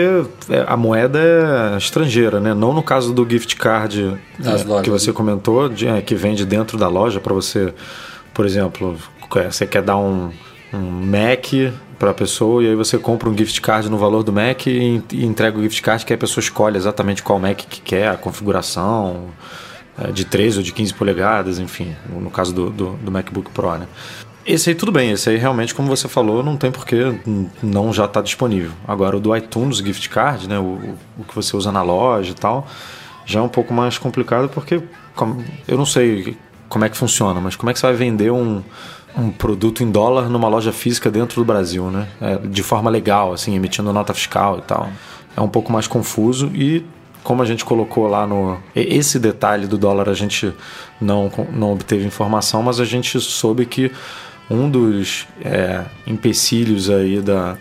é, 0.51 0.63
a 0.67 0.77
moeda 0.77 1.19
é 1.19 1.79
estrangeira, 1.79 2.39
né? 2.39 2.53
Não 2.53 2.75
no 2.75 2.83
caso 2.83 3.15
do 3.15 3.27
gift 3.27 3.57
card 3.57 4.19
é, 4.39 4.83
que 4.83 4.91
você 4.91 5.07
né? 5.07 5.15
comentou, 5.15 5.71
de, 5.71 5.89
é, 5.89 6.03
que 6.03 6.15
vende 6.15 6.45
dentro 6.45 6.77
da 6.77 6.87
loja 6.87 7.19
para 7.19 7.33
você, 7.33 7.73
por 8.35 8.45
exemplo, 8.45 8.95
é, 9.37 9.51
você 9.51 9.67
quer 9.67 9.81
dar 9.81 9.97
um, 9.97 10.31
um 10.75 10.79
Mac 10.79 11.73
para 11.99 12.13
a 12.13 12.15
pessoa 12.15 12.63
e 12.63 12.69
aí 12.69 12.75
você 12.75 12.97
compra 12.97 13.29
um 13.29 13.37
gift 13.37 13.61
card 13.61 13.89
no 13.89 13.99
valor 13.99 14.23
do 14.23 14.33
Mac 14.33 14.67
e, 14.67 15.03
e 15.13 15.25
entrega 15.25 15.59
o 15.59 15.63
gift 15.63 15.83
card 15.83 16.07
que 16.07 16.15
a 16.15 16.19
pessoa 16.19 16.43
escolhe 16.43 16.77
exatamente 16.77 17.23
qual 17.23 17.39
Mac 17.39 17.57
que 17.57 17.81
quer, 17.81 18.09
a 18.09 18.17
configuração 18.17 19.29
é, 19.99 20.13
de 20.13 20.25
13 20.25 20.59
ou 20.59 20.63
de 20.63 20.73
15 20.73 20.95
polegadas, 20.95 21.59
enfim, 21.59 21.95
no 22.09 22.31
caso 22.31 22.55
do, 22.55 22.71
do, 22.71 22.91
do, 22.97 23.11
MacBook 23.11 23.51
Pro, 23.51 23.77
né? 23.79 23.87
Esse 24.47 24.71
aí 24.71 24.75
tudo 24.75 24.93
bem, 24.93 25.11
esse 25.11 25.29
aí 25.29 25.37
realmente, 25.37 25.75
como 25.75 25.89
você 25.89 26.09
falou, 26.09 26.43
não 26.43 26.57
tem 26.57 26.71
porquê 26.71 27.19
não 27.63 27.93
já 27.93 28.05
está 28.05 28.23
disponível. 28.23 28.71
Agora 28.87 29.17
o 29.17 29.21
do 29.21 29.37
iTunes 29.37 29.79
gift 29.79 30.09
card, 30.09 30.49
né, 30.49 30.59
o, 30.59 30.97
o 31.19 31.25
que 31.25 31.35
você 31.35 31.55
usa 31.57 31.71
na 31.73 31.83
loja 31.83 32.31
e 32.31 32.35
tal, 32.35 32.67
já 33.27 33.41
é 33.41 33.43
um 33.43 33.49
pouco 33.49 33.75
mais 33.75 33.99
complicado 33.99 34.49
porque 34.49 34.81
eu 35.67 35.77
não 35.77 35.85
sei 35.85 36.37
como 36.69 36.85
é 36.85 36.89
que 36.89 36.97
funciona, 36.97 37.41
mas 37.41 37.57
como 37.57 37.69
é 37.69 37.73
que 37.73 37.81
você 37.81 37.87
vai 37.87 37.97
vender 37.97 38.31
um 38.31 38.63
um 39.17 39.31
produto 39.31 39.83
em 39.83 39.91
dólar 39.91 40.29
numa 40.29 40.49
loja 40.49 40.73
física 40.73 41.11
dentro 41.11 41.41
do 41.41 41.45
Brasil, 41.45 41.91
né? 41.91 42.09
É, 42.21 42.37
de 42.39 42.63
forma 42.63 42.91
legal, 42.91 43.33
assim, 43.33 43.55
emitindo 43.55 43.93
nota 43.93 44.15
fiscal 44.15 44.59
e 44.59 44.63
tal. 44.63 44.89
É 45.37 45.41
um 45.41 45.49
pouco 45.49 45.73
mais 45.73 45.87
confuso 45.87 46.51
e 46.55 46.85
como 47.23 47.43
a 47.43 47.47
gente 47.47 47.65
colocou 47.65 48.07
lá 48.07 48.27
no 48.27 48.59
esse 48.75 49.19
detalhe 49.19 49.67
do 49.67 49.77
dólar 49.77 50.09
a 50.09 50.15
gente 50.15 50.53
não 51.01 51.31
não 51.53 51.73
obteve 51.73 52.07
informação, 52.07 52.63
mas 52.63 52.81
a 52.81 52.85
gente 52.85 53.21
soube 53.21 53.67
que 53.67 53.93
um 54.51 54.71
dos 54.71 55.27
é, 55.45 55.85
empecilhos 56.07 56.89
aí 56.89 57.21
da 57.21 57.57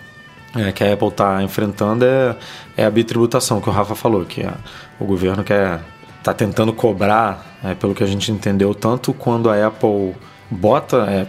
é, 0.55 0.71
que 0.71 0.83
a 0.83 0.93
Apple 0.93 1.09
está 1.09 1.43
enfrentando 1.43 2.05
é, 2.05 2.35
é 2.77 2.85
a 2.85 2.89
bitributação 2.89 3.59
que 3.59 3.69
o 3.69 3.71
Rafa 3.71 3.95
falou, 3.95 4.25
que 4.25 4.41
a, 4.41 4.53
o 4.99 5.05
governo 5.05 5.43
quer 5.43 5.81
está 6.19 6.33
tentando 6.33 6.73
cobrar, 6.73 7.57
é, 7.63 7.73
pelo 7.73 7.95
que 7.95 8.03
a 8.03 8.07
gente 8.07 8.31
entendeu, 8.31 8.75
tanto 8.75 9.13
quando 9.13 9.49
a 9.49 9.67
Apple 9.67 10.13
bota, 10.51 11.05
é, 11.09 11.25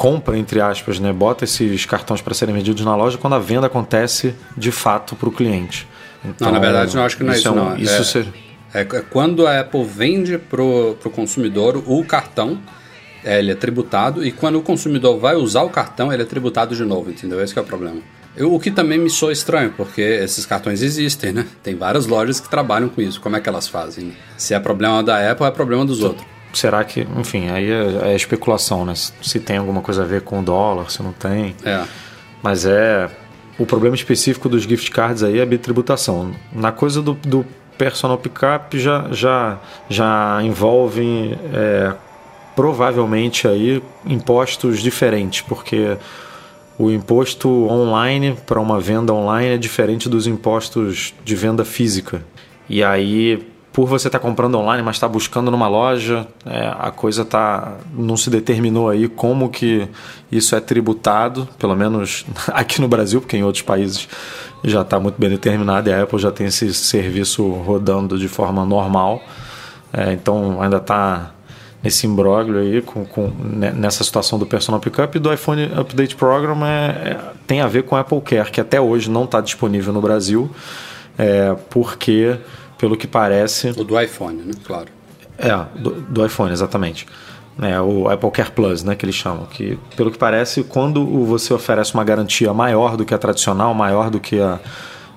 compra, 0.00 0.38
entre 0.38 0.62
aspas, 0.62 0.98
né, 0.98 1.12
bota 1.12 1.44
esses 1.44 1.84
cartões 1.84 2.22
para 2.22 2.32
serem 2.32 2.54
vendidos 2.54 2.82
na 2.86 2.96
loja, 2.96 3.18
quando 3.18 3.34
a 3.34 3.38
venda 3.38 3.66
acontece 3.66 4.34
de 4.56 4.72
fato 4.72 5.14
para 5.14 5.28
o 5.28 5.30
cliente. 5.30 5.86
Então, 6.24 6.46
não, 6.46 6.54
na 6.54 6.58
verdade, 6.58 6.96
eu 6.96 7.02
acho 7.02 7.18
que 7.18 7.22
não 7.22 7.34
é 7.34 7.36
isso, 7.36 7.46
isso 7.46 7.52
é 7.52 7.54
não. 7.54 7.76
Isso 7.76 8.00
é, 8.00 8.04
ser... 8.04 8.26
é, 8.72 8.80
é, 8.80 8.84
quando 8.84 9.46
a 9.46 9.60
Apple 9.60 9.84
vende 9.84 10.38
para 10.38 10.62
o 10.62 10.96
consumidor 11.14 11.84
o 11.86 12.02
cartão, 12.02 12.58
é, 13.22 13.40
ele 13.40 13.52
é 13.52 13.54
tributado, 13.54 14.24
e 14.24 14.32
quando 14.32 14.56
o 14.56 14.62
consumidor 14.62 15.18
vai 15.18 15.36
usar 15.36 15.64
o 15.64 15.68
cartão, 15.68 16.10
ele 16.10 16.22
é 16.22 16.26
tributado 16.26 16.74
de 16.74 16.82
novo, 16.82 17.10
entendeu? 17.10 17.38
Esse 17.38 17.58
é 17.58 17.60
o 17.60 17.64
problema. 17.66 18.00
Eu, 18.34 18.54
o 18.54 18.58
que 18.58 18.70
também 18.70 18.98
me 18.98 19.10
soa 19.10 19.34
estranho, 19.34 19.74
porque 19.76 20.00
esses 20.00 20.46
cartões 20.46 20.80
existem, 20.80 21.30
né? 21.30 21.44
Tem 21.62 21.76
várias 21.76 22.06
lojas 22.06 22.40
que 22.40 22.48
trabalham 22.48 22.88
com 22.88 23.02
isso. 23.02 23.20
Como 23.20 23.36
é 23.36 23.40
que 23.40 23.50
elas 23.50 23.68
fazem? 23.68 24.14
Se 24.38 24.54
é 24.54 24.60
problema 24.60 25.02
da 25.02 25.30
Apple, 25.30 25.44
é 25.44 25.50
problema 25.50 25.84
dos 25.84 26.02
outros. 26.02 26.26
Será 26.52 26.82
que, 26.84 27.06
enfim, 27.16 27.48
aí 27.48 27.70
é, 27.70 28.10
é 28.10 28.16
especulação, 28.16 28.84
né? 28.84 28.94
Se 28.94 29.38
tem 29.38 29.56
alguma 29.56 29.80
coisa 29.80 30.02
a 30.02 30.06
ver 30.06 30.22
com 30.22 30.40
o 30.40 30.42
dólar, 30.42 30.90
se 30.90 31.02
não 31.02 31.12
tem. 31.12 31.54
É. 31.64 31.84
Mas 32.42 32.66
é. 32.66 33.08
O 33.58 33.66
problema 33.66 33.94
específico 33.94 34.48
dos 34.48 34.62
gift 34.62 34.90
cards 34.90 35.22
aí 35.22 35.38
é 35.38 35.42
a 35.42 35.46
bitributação. 35.46 36.32
Na 36.50 36.72
coisa 36.72 37.02
do, 37.02 37.12
do 37.12 37.44
personal 37.76 38.16
pickup 38.16 38.78
já, 38.78 39.08
já, 39.10 39.58
já 39.88 40.40
envolve 40.42 41.38
é, 41.52 41.92
provavelmente 42.56 43.46
aí 43.46 43.82
impostos 44.06 44.80
diferentes, 44.80 45.42
porque 45.42 45.96
o 46.78 46.90
imposto 46.90 47.48
online 47.68 48.36
para 48.46 48.58
uma 48.58 48.80
venda 48.80 49.12
online 49.12 49.54
é 49.54 49.58
diferente 49.58 50.08
dos 50.08 50.26
impostos 50.26 51.12
de 51.22 51.36
venda 51.36 51.64
física. 51.64 52.22
E 52.68 52.82
aí, 52.82 53.46
por 53.72 53.86
você 53.86 54.08
estar 54.08 54.18
tá 54.18 54.24
comprando 54.24 54.56
online, 54.56 54.82
mas 54.82 54.96
estar 54.96 55.06
tá 55.06 55.12
buscando 55.12 55.50
numa 55.50 55.68
loja, 55.68 56.26
é, 56.44 56.72
a 56.78 56.90
coisa 56.90 57.24
tá 57.24 57.76
não 57.92 58.16
se 58.16 58.28
determinou 58.30 58.88
aí 58.88 59.08
como 59.08 59.48
que 59.48 59.88
isso 60.30 60.56
é 60.56 60.60
tributado, 60.60 61.48
pelo 61.58 61.76
menos 61.76 62.24
aqui 62.48 62.80
no 62.80 62.88
Brasil, 62.88 63.20
porque 63.20 63.36
em 63.36 63.44
outros 63.44 63.62
países 63.62 64.08
já 64.64 64.82
está 64.82 64.98
muito 64.98 65.18
bem 65.18 65.30
determinado 65.30 65.88
e 65.88 65.92
a 65.92 66.02
Apple 66.02 66.18
já 66.18 66.30
tem 66.30 66.46
esse 66.46 66.72
serviço 66.74 67.48
rodando 67.48 68.18
de 68.18 68.28
forma 68.28 68.64
normal. 68.64 69.22
É, 69.92 70.12
então 70.12 70.60
ainda 70.62 70.76
está 70.76 71.32
nesse 71.82 72.06
imbróglio 72.06 72.60
aí, 72.60 72.82
com, 72.82 73.04
com, 73.04 73.32
nessa 73.74 74.04
situação 74.04 74.38
do 74.38 74.46
Personal 74.46 74.80
Pickup 74.80 75.16
e 75.16 75.20
do 75.20 75.32
iPhone 75.32 75.64
Update 75.76 76.14
Program 76.14 76.64
é, 76.64 76.86
é, 76.88 77.20
tem 77.46 77.60
a 77.60 77.66
ver 77.66 77.84
com 77.84 77.94
o 77.94 77.98
Apple 77.98 78.20
Care, 78.20 78.50
que 78.50 78.60
até 78.60 78.80
hoje 78.80 79.10
não 79.10 79.24
está 79.24 79.40
disponível 79.40 79.92
no 79.92 80.00
Brasil, 80.00 80.50
é, 81.18 81.56
porque, 81.70 82.36
pelo 82.80 82.96
que 82.96 83.06
parece... 83.06 83.68
O 83.70 83.84
do 83.84 84.00
iPhone, 84.00 84.42
né? 84.42 84.54
Claro. 84.64 84.88
É, 85.38 85.78
do, 85.78 85.90
do 86.00 86.24
iPhone, 86.26 86.50
exatamente. 86.50 87.06
É, 87.60 87.78
o 87.80 88.08
Apple 88.08 88.30
Care 88.30 88.50
Plus, 88.50 88.82
né, 88.82 88.94
que 88.94 89.04
eles 89.04 89.14
chamam. 89.14 89.44
Que, 89.46 89.78
pelo 89.96 90.10
que 90.10 90.16
parece, 90.16 90.62
quando 90.62 91.04
você 91.26 91.52
oferece 91.52 91.92
uma 91.92 92.04
garantia 92.04 92.54
maior 92.54 92.96
do 92.96 93.04
que 93.04 93.12
a 93.12 93.18
tradicional, 93.18 93.74
maior 93.74 94.08
do 94.08 94.18
que 94.18 94.40
a, 94.40 94.58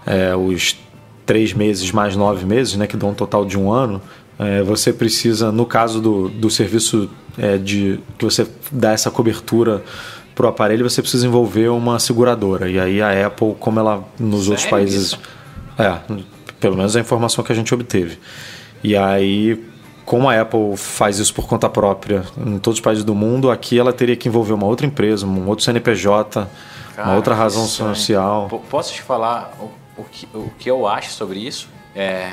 é, 0.05 0.35
os 0.35 0.77
três 1.25 1.53
meses 1.53 1.89
mais 1.91 2.15
nove 2.17 2.45
meses, 2.45 2.75
né, 2.75 2.85
que 2.85 2.97
dão 2.97 3.11
um 3.11 3.13
total 3.13 3.45
de 3.45 3.57
um 3.57 3.71
ano, 3.71 4.01
é, 4.37 4.61
você 4.61 4.91
precisa, 4.91 5.51
no 5.51 5.65
caso 5.65 6.01
do, 6.01 6.27
do 6.27 6.49
serviço 6.49 7.09
é, 7.37 7.57
de 7.57 7.99
que 8.17 8.25
você 8.25 8.45
dá 8.71 8.91
essa 8.91 9.09
cobertura 9.09 9.81
para 10.35 10.45
o 10.47 10.49
aparelho, 10.49 10.89
você 10.89 11.01
precisa 11.01 11.25
envolver 11.25 11.69
uma 11.69 11.97
seguradora. 11.99 12.69
E 12.69 12.79
aí 12.79 13.01
a 13.01 13.27
Apple, 13.27 13.55
como 13.59 13.79
ela 13.79 14.03
nos 14.19 14.41
Sério 14.41 14.51
outros 14.51 14.69
países. 14.69 15.17
É, 15.77 15.99
pelo 16.63 16.77
menos 16.77 16.95
a 16.95 16.99
informação 17.01 17.43
que 17.43 17.51
a 17.51 17.55
gente 17.55 17.73
obteve. 17.73 18.17
E 18.81 18.95
aí, 18.95 19.61
como 20.05 20.29
a 20.29 20.39
Apple 20.39 20.77
faz 20.77 21.19
isso 21.19 21.33
por 21.33 21.45
conta 21.45 21.67
própria 21.67 22.23
em 22.37 22.57
todos 22.57 22.79
os 22.79 22.81
países 22.81 23.03
do 23.03 23.13
mundo, 23.13 23.51
aqui 23.51 23.77
ela 23.77 23.91
teria 23.91 24.15
que 24.15 24.29
envolver 24.29 24.53
uma 24.53 24.65
outra 24.65 24.87
empresa, 24.87 25.25
um 25.25 25.45
outro 25.49 25.65
CNPJ, 25.65 26.47
Cara, 26.95 27.09
uma 27.09 27.17
outra 27.17 27.35
razão 27.35 27.65
social. 27.65 28.47
Posso 28.69 28.93
te 28.93 29.01
falar 29.01 29.53
o, 29.59 30.01
o, 30.01 30.05
que, 30.05 30.25
o 30.33 30.49
que 30.57 30.71
eu 30.71 30.87
acho 30.87 31.11
sobre 31.11 31.45
isso? 31.45 31.67
É, 31.93 32.29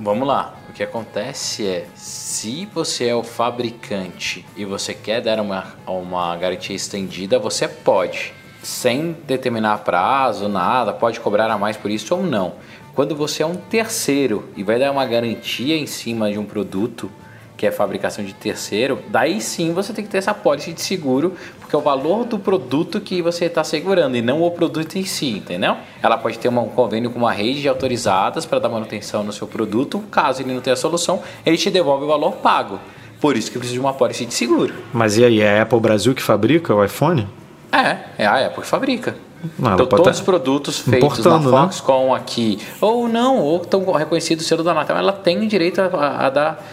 Vamos 0.00 0.28
lá. 0.28 0.54
O 0.70 0.72
que 0.72 0.82
acontece 0.82 1.66
é, 1.66 1.86
se 1.96 2.66
você 2.72 3.08
é 3.08 3.14
o 3.14 3.24
fabricante 3.24 4.46
e 4.56 4.64
você 4.64 4.94
quer 4.94 5.20
dar 5.20 5.40
uma, 5.40 5.74
uma 5.84 6.36
garantia 6.36 6.76
estendida, 6.76 7.36
você 7.36 7.66
pode, 7.66 8.32
sem 8.62 9.16
determinar 9.26 9.78
prazo, 9.78 10.48
nada, 10.48 10.92
pode 10.92 11.18
cobrar 11.18 11.50
a 11.50 11.58
mais 11.58 11.76
por 11.76 11.90
isso 11.90 12.14
ou 12.14 12.22
não. 12.22 12.54
Quando 12.98 13.14
você 13.14 13.44
é 13.44 13.46
um 13.46 13.54
terceiro 13.54 14.46
e 14.56 14.64
vai 14.64 14.76
dar 14.76 14.90
uma 14.90 15.06
garantia 15.06 15.76
em 15.76 15.86
cima 15.86 16.32
de 16.32 16.36
um 16.36 16.44
produto, 16.44 17.08
que 17.56 17.64
é 17.64 17.70
fabricação 17.70 18.24
de 18.24 18.34
terceiro, 18.34 18.98
daí 19.08 19.40
sim 19.40 19.72
você 19.72 19.92
tem 19.92 20.04
que 20.04 20.10
ter 20.10 20.18
essa 20.18 20.34
pólice 20.34 20.72
de 20.72 20.80
seguro, 20.80 21.34
porque 21.60 21.76
é 21.76 21.78
o 21.78 21.80
valor 21.80 22.24
do 22.24 22.40
produto 22.40 23.00
que 23.00 23.22
você 23.22 23.44
está 23.44 23.62
segurando 23.62 24.16
e 24.16 24.20
não 24.20 24.42
o 24.42 24.50
produto 24.50 24.98
em 24.98 25.04
si, 25.04 25.30
entendeu? 25.30 25.76
Ela 26.02 26.18
pode 26.18 26.40
ter 26.40 26.48
um 26.48 26.68
convênio 26.70 27.12
com 27.12 27.20
uma 27.20 27.30
rede 27.30 27.60
de 27.60 27.68
autorizadas 27.68 28.44
para 28.44 28.58
dar 28.58 28.68
manutenção 28.68 29.22
no 29.22 29.32
seu 29.32 29.46
produto, 29.46 30.00
caso 30.10 30.42
ele 30.42 30.52
não 30.52 30.60
tenha 30.60 30.74
solução, 30.74 31.22
ele 31.46 31.56
te 31.56 31.70
devolve 31.70 32.02
o 32.02 32.08
valor 32.08 32.32
pago. 32.38 32.80
Por 33.20 33.36
isso 33.36 33.48
que 33.52 33.58
precisa 33.58 33.74
de 33.74 33.80
uma 33.80 33.94
pólice 33.94 34.26
de 34.26 34.34
seguro. 34.34 34.74
Mas 34.92 35.16
e 35.16 35.24
aí, 35.24 35.40
é 35.40 35.60
a 35.60 35.62
Apple 35.62 35.78
Brasil 35.78 36.16
que 36.16 36.22
fabrica 36.22 36.74
o 36.74 36.84
iPhone? 36.84 37.28
É, 37.72 38.22
é 38.22 38.26
a 38.26 38.46
Apple 38.46 38.62
que 38.62 38.68
fabrica. 38.68 39.14
Não, 39.56 39.74
então, 39.74 39.86
todos 39.86 40.04
tá 40.04 40.10
os 40.10 40.20
produtos 40.20 40.78
feitos 40.80 41.24
na 41.24 41.38
né? 41.38 41.50
Foxconn 41.50 42.08
né? 42.08 42.16
aqui, 42.16 42.58
ou 42.80 43.06
não, 43.06 43.38
ou 43.38 43.62
estão 43.62 43.84
reconhecidos 43.92 44.44
selo 44.46 44.64
da 44.64 44.72
Anatel, 44.72 44.96
ela 44.96 45.12
tem 45.12 45.46
direito 45.46 45.80
a, 45.80 46.26
a, 46.26 46.30
dar, 46.30 46.66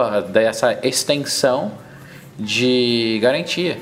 a 0.00 0.20
dar 0.20 0.40
essa 0.40 0.78
extensão 0.82 1.72
de 2.38 3.18
garantia. 3.20 3.78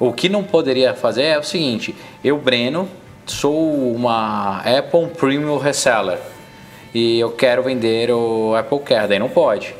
O 0.00 0.12
que 0.12 0.28
não 0.28 0.42
poderia 0.42 0.94
fazer 0.94 1.22
é 1.22 1.38
o 1.38 1.44
seguinte: 1.44 1.94
eu, 2.24 2.38
Breno, 2.38 2.88
sou 3.24 3.94
uma 3.94 4.58
Apple 4.58 5.06
Premium 5.16 5.58
Reseller 5.58 6.18
e 6.92 7.20
eu 7.20 7.30
quero 7.30 7.62
vender 7.62 8.10
o 8.10 8.56
Apple 8.56 8.80
Care, 8.80 9.06
daí 9.06 9.18
não 9.20 9.28
pode, 9.28 9.76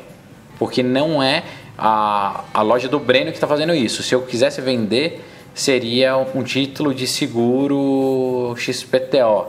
porque 0.57 0.81
não 0.81 1.21
é 1.21 1.43
a, 1.77 2.45
a 2.53 2.61
loja 2.61 2.87
do 2.87 2.99
Breno 2.99 3.31
que 3.31 3.37
está 3.37 3.47
fazendo 3.47 3.75
isso. 3.75 4.01
Se 4.01 4.15
eu 4.15 4.21
quisesse 4.21 4.61
vender 4.61 5.25
seria 5.53 6.17
um 6.17 6.43
título 6.43 6.93
de 6.93 7.07
seguro 7.07 8.55
XPTO. 8.57 9.47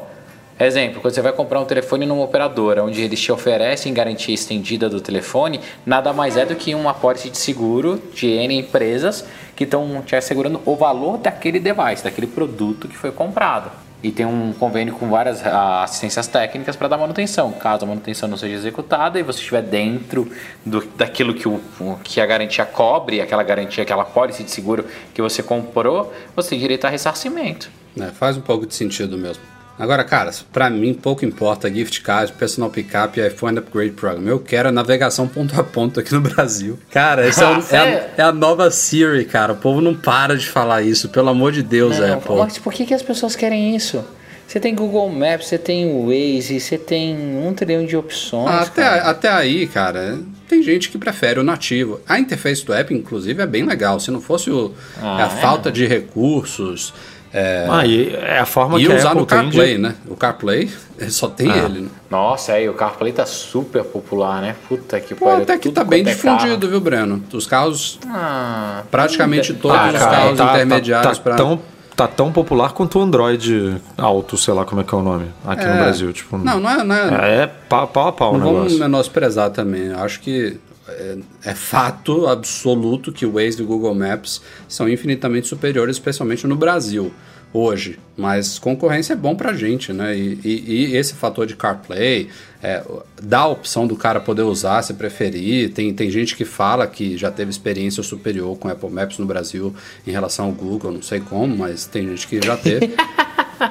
Exemplo, 0.58 1.00
quando 1.00 1.14
você 1.14 1.22
vai 1.22 1.32
comprar 1.32 1.60
um 1.60 1.64
telefone 1.64 2.06
numa 2.06 2.22
operadora, 2.22 2.84
onde 2.84 3.00
eles 3.00 3.20
te 3.20 3.32
oferecem 3.32 3.92
garantia 3.92 4.34
estendida 4.34 4.88
do 4.88 5.00
telefone, 5.00 5.60
nada 5.84 6.12
mais 6.12 6.36
é 6.36 6.46
do 6.46 6.54
que 6.54 6.74
uma 6.74 6.92
apólice 6.92 7.30
de 7.30 7.38
seguro 7.38 8.00
de 8.14 8.28
N 8.28 8.58
empresas 8.58 9.24
que 9.56 9.64
estão 9.64 10.02
te 10.02 10.14
assegurando 10.14 10.60
o 10.64 10.76
valor 10.76 11.18
daquele 11.18 11.58
device, 11.58 12.04
daquele 12.04 12.28
produto 12.28 12.86
que 12.86 12.96
foi 12.96 13.10
comprado 13.10 13.81
e 14.02 14.10
tem 14.10 14.26
um 14.26 14.52
convênio 14.52 14.94
com 14.94 15.08
várias 15.08 15.44
ah, 15.46 15.84
assistências 15.84 16.26
técnicas 16.26 16.74
para 16.74 16.88
dar 16.88 16.98
manutenção. 16.98 17.52
Caso 17.52 17.84
a 17.84 17.88
manutenção 17.88 18.28
não 18.28 18.36
seja 18.36 18.54
executada 18.54 19.18
e 19.18 19.22
você 19.22 19.38
estiver 19.38 19.62
dentro 19.62 20.30
do, 20.66 20.84
daquilo 20.96 21.32
que, 21.34 21.48
o, 21.48 21.60
que 22.02 22.20
a 22.20 22.26
garantia 22.26 22.66
cobre, 22.66 23.20
aquela 23.20 23.42
garantia, 23.42 23.82
aquela 23.82 24.04
pólice 24.04 24.42
de 24.42 24.50
seguro 24.50 24.84
que 25.14 25.22
você 25.22 25.42
comprou, 25.42 26.12
você 26.34 26.50
tem 26.50 26.58
direito 26.58 26.84
a 26.84 26.90
ressarcimento. 26.90 27.70
É, 27.98 28.06
faz 28.06 28.36
um 28.36 28.40
pouco 28.40 28.66
de 28.66 28.74
sentido 28.74 29.16
mesmo. 29.16 29.42
Agora, 29.82 30.04
cara, 30.04 30.30
para 30.52 30.70
mim 30.70 30.94
pouco 30.94 31.24
importa 31.24 31.68
gift 31.68 32.02
card, 32.02 32.32
personal 32.34 32.70
pickup 32.70 33.20
iPhone 33.20 33.58
Upgrade 33.58 33.90
Program. 33.90 34.28
Eu 34.28 34.38
quero 34.38 34.68
a 34.68 34.72
navegação 34.72 35.26
ponto 35.26 35.60
a 35.60 35.64
ponto 35.64 35.98
aqui 35.98 36.14
no 36.14 36.20
Brasil. 36.20 36.78
Cara, 36.88 37.26
essa 37.26 37.46
é, 37.68 37.74
é, 37.74 37.78
a, 37.78 37.84
é, 38.18 38.22
a, 38.22 38.30
nova 38.30 38.70
Siri, 38.70 39.24
cara. 39.24 39.54
O 39.54 39.56
povo 39.56 39.80
não 39.80 39.92
para 39.92 40.36
de 40.36 40.46
falar 40.46 40.82
isso, 40.82 41.08
pelo 41.08 41.30
amor 41.30 41.50
de 41.50 41.64
Deus, 41.64 41.98
não, 41.98 42.14
Apple. 42.14 42.36
Mas 42.36 42.58
por 42.58 42.72
que, 42.72 42.86
que 42.86 42.94
as 42.94 43.02
pessoas 43.02 43.34
querem 43.34 43.74
isso? 43.74 44.04
Você 44.46 44.60
tem 44.60 44.72
Google 44.72 45.08
Maps, 45.08 45.48
você 45.48 45.58
tem 45.58 45.84
Waze, 46.04 46.60
você 46.60 46.78
tem 46.78 47.16
um 47.44 47.52
trilhão 47.52 47.84
de 47.84 47.96
opções. 47.96 48.48
Ah, 48.48 48.60
até, 48.60 48.84
até 49.00 49.28
aí, 49.30 49.66
cara, 49.66 50.20
tem 50.46 50.62
gente 50.62 50.90
que 50.90 50.98
prefere 50.98 51.40
o 51.40 51.42
nativo. 51.42 52.00
A 52.08 52.20
interface 52.20 52.64
do 52.64 52.72
app, 52.72 52.94
inclusive, 52.94 53.42
é 53.42 53.46
bem 53.46 53.64
legal. 53.64 53.98
Se 53.98 54.12
não 54.12 54.20
fosse 54.20 54.48
o, 54.48 54.72
ah, 55.00 55.24
a 55.24 55.26
é? 55.26 55.40
falta 55.40 55.72
de 55.72 55.86
recursos, 55.86 56.94
é, 57.34 57.66
ah, 57.70 57.86
e 57.86 58.14
é 58.14 58.40
a 58.40 58.46
forma 58.46 58.78
e 58.78 58.84
que 58.84 58.92
usar 58.92 59.14
no 59.14 59.24
CarPlay, 59.24 59.78
né? 59.78 59.94
O 60.06 60.14
CarPlay 60.14 60.70
só 61.08 61.28
tem 61.28 61.50
ah. 61.50 61.64
ele. 61.64 61.80
Né? 61.80 61.88
Nossa, 62.10 62.52
aí 62.52 62.68
o 62.68 62.74
CarPlay 62.74 63.12
tá 63.12 63.24
super 63.24 63.82
popular, 63.84 64.42
né? 64.42 64.54
Puta 64.68 65.00
que 65.00 65.14
pariu. 65.14 65.42
Até 65.42 65.56
que 65.56 65.70
tá 65.70 65.82
bem 65.82 66.02
é 66.02 66.04
difundido, 66.04 66.58
carro. 66.58 66.70
viu, 66.70 66.80
Breno? 66.80 67.24
Os 67.32 67.46
carros, 67.46 67.98
ah, 68.06 68.82
praticamente 68.90 69.54
todos 69.54 69.78
ah, 69.78 69.90
os 69.92 69.98
carros 69.98 70.38
tá, 70.38 70.52
intermediários 70.52 71.18
tá, 71.18 71.30
tá, 71.30 71.36
tão, 71.36 71.60
tá 71.96 72.06
tão 72.06 72.30
popular 72.30 72.72
quanto 72.72 72.98
o 72.98 73.02
Android 73.02 73.80
Auto, 73.96 74.36
sei 74.36 74.52
lá 74.52 74.66
como 74.66 74.82
é 74.82 74.84
que 74.84 74.94
é 74.94 74.98
o 74.98 75.02
nome, 75.02 75.30
aqui 75.46 75.64
é, 75.64 75.68
no 75.72 75.78
Brasil. 75.78 76.12
Tipo, 76.12 76.36
não, 76.36 76.60
não 76.60 76.70
é... 76.70 76.84
Não 76.84 76.94
é, 76.94 77.42
é 77.44 77.46
pau, 77.46 77.88
pau 77.88 78.08
a 78.08 78.12
pau 78.12 78.36
Não 78.36 78.52
vamos 78.52 78.78
menosprezar 78.78 79.48
também. 79.48 79.90
Acho 79.90 80.20
que 80.20 80.60
é, 80.92 81.18
é, 81.50 81.54
fato 81.54 82.26
absoluto 82.26 83.12
que 83.12 83.26
o 83.26 83.32
Waze 83.32 83.60
e 83.60 83.62
o 83.62 83.66
Google 83.66 83.94
Maps 83.94 84.42
são 84.68 84.88
infinitamente 84.88 85.48
superiores, 85.48 85.96
especialmente 85.96 86.46
no 86.46 86.56
Brasil 86.56 87.12
hoje. 87.52 87.98
Mas 88.16 88.58
concorrência 88.58 89.12
é 89.12 89.16
bom 89.16 89.34
pra 89.34 89.52
gente, 89.52 89.92
né? 89.92 90.16
E, 90.16 90.40
e, 90.44 90.74
e 90.74 90.96
esse 90.96 91.14
fator 91.14 91.46
de 91.46 91.54
CarPlay 91.54 92.28
é, 92.62 92.82
dá 93.20 93.40
a 93.40 93.48
opção 93.48 93.86
do 93.86 93.96
cara 93.96 94.20
poder 94.20 94.42
usar 94.42 94.82
se 94.82 94.94
preferir. 94.94 95.70
Tem, 95.72 95.92
tem 95.92 96.10
gente 96.10 96.36
que 96.36 96.44
fala 96.44 96.86
que 96.86 97.16
já 97.16 97.30
teve 97.30 97.50
experiência 97.50 98.02
superior 98.02 98.56
com 98.58 98.68
Apple 98.68 98.90
Maps 98.90 99.18
no 99.18 99.26
Brasil 99.26 99.74
em 100.06 100.10
relação 100.10 100.46
ao 100.46 100.52
Google, 100.52 100.92
não 100.92 101.02
sei 101.02 101.20
como, 101.20 101.56
mas 101.56 101.86
tem 101.86 102.08
gente 102.08 102.26
que 102.26 102.40
já 102.44 102.56
teve. 102.56 102.94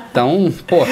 Então, 0.09 0.53
pô, 0.67 0.85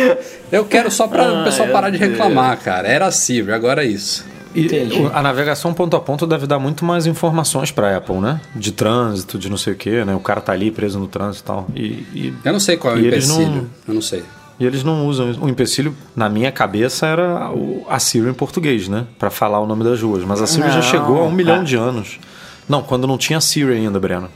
eu 0.51 0.65
quero 0.65 0.91
só 0.91 1.07
para 1.07 1.41
o 1.41 1.43
pessoal 1.45 1.69
parar 1.69 1.89
de 1.89 1.97
reclamar, 1.97 2.59
cara. 2.59 2.85
Era 2.85 3.09
Siri, 3.11 3.49
agora 3.49 3.83
é 3.83 3.87
isso. 3.87 4.25
E 4.55 4.67
a 5.13 5.21
navegação 5.21 5.73
ponto 5.73 5.95
a 5.95 5.99
ponto 5.99 6.25
deve 6.25 6.47
dar 6.47 6.59
muito 6.59 6.83
mais 6.83 7.05
informações 7.05 7.71
para 7.71 7.95
Apple, 7.95 8.17
né? 8.17 8.41
De 8.55 8.71
trânsito, 8.71 9.37
de 9.37 9.49
não 9.49 9.57
sei 9.57 9.73
o 9.73 9.75
que, 9.75 10.03
né? 10.03 10.15
O 10.15 10.19
cara 10.19 10.41
tá 10.41 10.53
ali 10.53 10.71
preso 10.71 10.99
no 10.99 11.07
trânsito 11.07 11.43
e 11.43 11.47
tal. 11.47 11.67
E, 11.75 11.81
e, 12.13 12.33
eu 12.43 12.53
não 12.53 12.59
sei 12.59 12.77
qual 12.77 12.95
é 12.95 12.97
o 12.97 13.07
empecilho. 13.07 13.49
Não, 13.49 13.69
eu 13.87 13.93
não 13.93 14.01
sei. 14.01 14.23
E 14.59 14.65
eles 14.65 14.83
não 14.83 15.07
usam. 15.07 15.31
O 15.41 15.47
empecilho, 15.47 15.95
na 16.15 16.27
minha 16.27 16.51
cabeça, 16.51 17.05
era 17.05 17.49
a 17.87 17.99
Siri 17.99 18.29
em 18.29 18.33
português, 18.33 18.89
né? 18.89 19.05
Para 19.17 19.29
falar 19.29 19.59
o 19.59 19.65
nome 19.65 19.83
das 19.83 20.01
ruas. 20.01 20.23
Mas 20.25 20.41
a 20.41 20.47
Siri 20.47 20.67
não, 20.67 20.73
já 20.73 20.81
chegou 20.81 21.21
a 21.21 21.23
um 21.23 21.31
milhão 21.31 21.61
é. 21.61 21.63
de 21.63 21.75
anos. 21.77 22.19
Não, 22.67 22.81
quando 22.83 23.07
não 23.07 23.17
tinha 23.17 23.39
Siri 23.39 23.73
ainda, 23.73 23.99
Breno. 23.99 24.29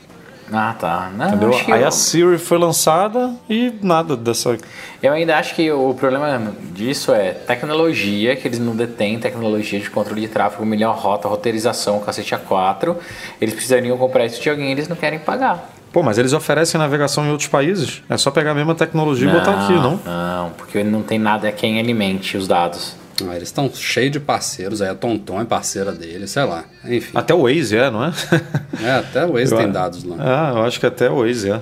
Ah, 0.51 0.75
tá. 0.77 1.12
Não, 1.15 1.27
Entendeu? 1.27 1.53
Aí 1.67 1.81
eu... 1.81 1.88
a 1.88 1.91
Siri 1.91 2.38
foi 2.38 2.57
lançada 2.57 3.33
e 3.50 3.73
nada 3.81 4.15
dessa. 4.15 4.57
Eu 5.01 5.13
ainda 5.13 5.38
acho 5.38 5.55
que 5.55 5.71
o 5.71 5.93
problema 5.93 6.53
disso 6.73 7.13
é 7.13 7.31
tecnologia, 7.31 8.35
que 8.35 8.47
eles 8.47 8.59
não 8.59 8.75
detêm 8.75 9.19
tecnologia 9.19 9.79
de 9.79 9.89
controle 9.89 10.21
de 10.21 10.27
tráfego, 10.27 10.65
melhor 10.65 10.95
rota, 10.95 11.27
roteirização, 11.27 12.00
cacete 12.00 12.35
A4. 12.35 12.95
Eles 13.41 13.53
precisariam 13.53 13.97
comprar 13.97 14.25
isso 14.25 14.41
de 14.41 14.50
alguém 14.50 14.69
e 14.69 14.71
eles 14.71 14.88
não 14.88 14.95
querem 14.95 15.19
pagar. 15.19 15.69
Pô, 15.91 16.01
mas 16.01 16.17
eles 16.17 16.33
oferecem 16.33 16.79
navegação 16.79 17.23
em 17.25 17.29
outros 17.29 17.47
países? 17.47 18.01
É 18.09 18.17
só 18.17 18.31
pegar 18.31 18.51
a 18.51 18.55
mesma 18.55 18.73
tecnologia 18.73 19.27
não, 19.27 19.35
e 19.35 19.39
botar 19.39 19.63
aqui, 19.63 19.73
não? 19.73 20.00
Não, 20.03 20.50
porque 20.57 20.83
não 20.83 21.03
tem 21.03 21.19
nada 21.19 21.47
a 21.47 21.51
quem 21.51 21.79
alimente 21.79 22.35
os 22.35 22.47
dados. 22.47 22.95
Ah, 23.30 23.36
eles 23.36 23.50
estão 23.50 23.72
cheios 23.74 24.12
de 24.12 24.20
parceiros, 24.20 24.82
aí 24.82 24.89
a 24.89 24.96
Tonton 24.96 25.42
é 25.42 25.46
parceira 25.46 25.92
dele, 25.92 26.27
sei 26.27 26.44
lá. 26.44 26.65
Enfim. 26.86 27.12
Até 27.13 27.34
o 27.34 27.44
Waze 27.44 27.77
é, 27.77 27.89
não 27.89 28.06
é? 28.06 28.13
é, 28.84 28.92
até 28.92 29.25
o 29.25 29.34
Waze 29.34 29.51
eu, 29.51 29.58
tem 29.58 29.72
dados 29.72 30.03
lá. 30.03 30.15
Ah, 30.20 30.53
eu 30.56 30.63
acho 30.63 30.80
que 30.80 30.86
até 30.86 31.10
o 31.10 31.25
Waze 31.25 31.51
é. 31.51 31.62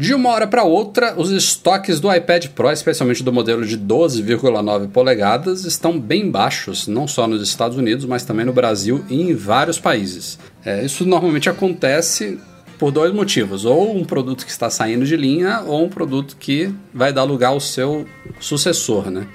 De 0.00 0.14
uma 0.14 0.30
hora 0.30 0.46
para 0.46 0.64
outra, 0.64 1.14
os 1.14 1.30
estoques 1.30 2.00
do 2.00 2.10
iPad 2.10 2.46
Pro, 2.48 2.70
especialmente 2.70 3.22
do 3.22 3.30
modelo 3.30 3.66
de 3.66 3.76
12,9 3.76 4.88
polegadas, 4.88 5.66
estão 5.66 6.00
bem 6.00 6.30
baixos, 6.30 6.88
não 6.88 7.06
só 7.06 7.26
nos 7.26 7.42
Estados 7.42 7.76
Unidos, 7.76 8.06
mas 8.06 8.24
também 8.24 8.46
no 8.46 8.52
Brasil 8.54 9.04
e 9.10 9.20
em 9.20 9.34
vários 9.34 9.78
países. 9.78 10.38
É, 10.64 10.82
isso 10.82 11.04
normalmente 11.04 11.50
acontece 11.50 12.38
por 12.78 12.90
dois 12.90 13.12
motivos: 13.12 13.66
ou 13.66 13.94
um 13.94 14.02
produto 14.02 14.46
que 14.46 14.50
está 14.50 14.70
saindo 14.70 15.04
de 15.04 15.14
linha, 15.18 15.60
ou 15.66 15.84
um 15.84 15.88
produto 15.90 16.34
que 16.40 16.74
vai 16.94 17.12
dar 17.12 17.24
lugar 17.24 17.48
ao 17.48 17.60
seu 17.60 18.06
sucessor, 18.40 19.10
né? 19.10 19.26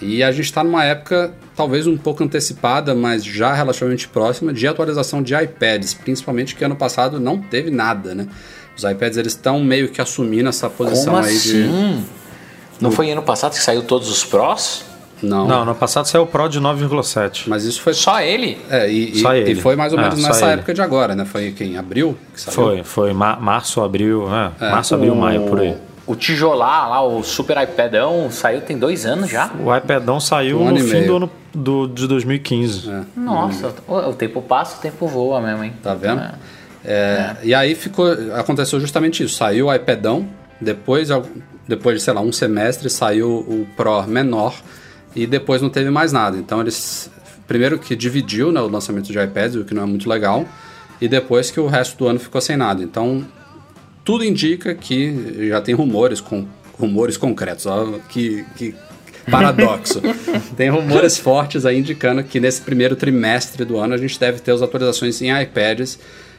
E 0.00 0.22
a 0.22 0.30
gente 0.30 0.44
está 0.44 0.62
numa 0.62 0.84
época 0.84 1.32
talvez 1.56 1.86
um 1.86 1.96
pouco 1.96 2.22
antecipada, 2.22 2.94
mas 2.94 3.24
já 3.24 3.52
relativamente 3.52 4.08
próxima, 4.08 4.52
de 4.52 4.66
atualização 4.66 5.22
de 5.22 5.34
iPads, 5.34 5.94
principalmente 5.94 6.54
que 6.54 6.64
ano 6.64 6.76
passado 6.76 7.20
não 7.20 7.38
teve 7.38 7.70
nada, 7.70 8.14
né? 8.14 8.26
Os 8.76 8.84
iPads 8.84 9.18
eles 9.18 9.32
estão 9.32 9.60
meio 9.60 9.88
que 9.88 10.00
assumindo 10.00 10.48
essa 10.48 10.70
posição 10.70 11.14
Como 11.14 11.26
aí 11.26 11.36
assim? 11.36 11.66
de. 11.66 12.20
Não 12.80 12.90
foi 12.90 13.10
ano 13.10 13.22
passado 13.22 13.52
que 13.52 13.62
saiu 13.62 13.82
todos 13.82 14.08
os 14.08 14.24
Pros? 14.24 14.84
Não. 15.22 15.46
Não, 15.46 15.64
no 15.66 15.74
passado 15.74 16.06
saiu 16.06 16.22
o 16.22 16.26
Pro 16.26 16.48
de 16.48 16.58
9,7. 16.60 17.42
Mas 17.46 17.64
isso 17.64 17.82
foi. 17.82 17.92
Só 17.92 18.20
ele? 18.20 18.58
É, 18.70 18.88
e, 18.88 19.18
só 19.18 19.34
e, 19.34 19.40
ele. 19.40 19.52
e 19.52 19.54
foi 19.54 19.76
mais 19.76 19.92
ou 19.92 19.98
é, 19.98 20.02
menos 20.02 20.22
nessa 20.22 20.46
época 20.46 20.72
de 20.72 20.80
agora, 20.80 21.14
né? 21.14 21.26
Foi 21.26 21.54
em 21.60 21.76
abril 21.76 22.16
que 22.32 22.40
saiu? 22.40 22.54
Foi, 22.54 22.82
foi 22.82 23.12
março, 23.12 23.82
abril, 23.82 24.26
é, 24.34 24.52
é. 24.58 24.70
março, 24.70 24.94
abril, 24.94 25.12
o... 25.12 25.16
maio, 25.16 25.42
por 25.42 25.60
aí. 25.60 25.76
O 26.10 26.16
tijolar 26.16 26.90
lá, 26.90 27.06
o 27.06 27.22
Super 27.22 27.62
iPadão, 27.62 28.32
saiu 28.32 28.60
tem 28.60 28.76
dois 28.76 29.06
anos 29.06 29.30
já. 29.30 29.48
O 29.62 29.72
iPadão 29.72 30.18
saiu 30.18 30.60
um 30.60 30.72
no 30.72 30.80
fim 30.80 31.06
do 31.06 31.16
ano 31.18 31.30
do, 31.54 31.86
de 31.86 32.08
2015. 32.08 32.90
É. 32.90 33.02
Nossa, 33.14 33.72
o, 33.86 33.94
o, 33.94 34.12
tempo 34.12 34.42
passa, 34.42 34.76
o 34.76 34.80
tempo 34.80 35.06
voa 35.06 35.40
mesmo, 35.40 35.62
hein? 35.62 35.72
Tá 35.80 35.94
vendo? 35.94 36.20
É. 36.20 36.34
É, 36.84 37.36
e 37.44 37.54
aí 37.54 37.76
ficou, 37.76 38.08
aconteceu 38.34 38.80
justamente 38.80 39.22
isso. 39.22 39.36
Saiu 39.36 39.66
o 39.68 39.72
iPadão, 39.72 40.26
depois, 40.60 41.10
depois 41.68 41.98
de, 41.98 42.02
sei 42.02 42.12
lá, 42.12 42.20
um 42.20 42.32
semestre, 42.32 42.90
saiu 42.90 43.30
o 43.30 43.64
Pro 43.76 44.02
menor 44.02 44.56
e 45.14 45.28
depois 45.28 45.62
não 45.62 45.70
teve 45.70 45.90
mais 45.90 46.12
nada. 46.12 46.36
Então 46.36 46.60
eles, 46.60 47.08
primeiro 47.46 47.78
que 47.78 47.94
dividiu 47.94 48.50
né, 48.50 48.60
o 48.60 48.66
lançamento 48.66 49.12
de 49.12 49.16
iPads, 49.20 49.54
o 49.54 49.64
que 49.64 49.74
não 49.74 49.84
é 49.84 49.86
muito 49.86 50.08
legal, 50.08 50.44
e 51.00 51.06
depois 51.06 51.52
que 51.52 51.60
o 51.60 51.68
resto 51.68 51.96
do 51.98 52.08
ano 52.08 52.18
ficou 52.18 52.40
sem 52.40 52.56
nada. 52.56 52.82
Então 52.82 53.24
tudo 54.10 54.24
indica 54.24 54.74
que 54.74 55.46
já 55.50 55.60
tem 55.60 55.72
rumores 55.72 56.20
com 56.20 56.44
rumores 56.76 57.16
concretos, 57.16 57.64
ó, 57.66 58.00
que, 58.08 58.44
que 58.56 58.74
paradoxo. 59.30 60.02
tem 60.56 60.68
rumores 60.68 61.16
fortes 61.16 61.64
aí 61.64 61.78
indicando 61.78 62.24
que 62.24 62.40
nesse 62.40 62.60
primeiro 62.60 62.96
trimestre 62.96 63.64
do 63.64 63.78
ano 63.78 63.94
a 63.94 63.96
gente 63.96 64.18
deve 64.18 64.40
ter 64.40 64.50
as 64.50 64.62
atualizações 64.62 65.22
em 65.22 65.30
iPads. 65.42 65.96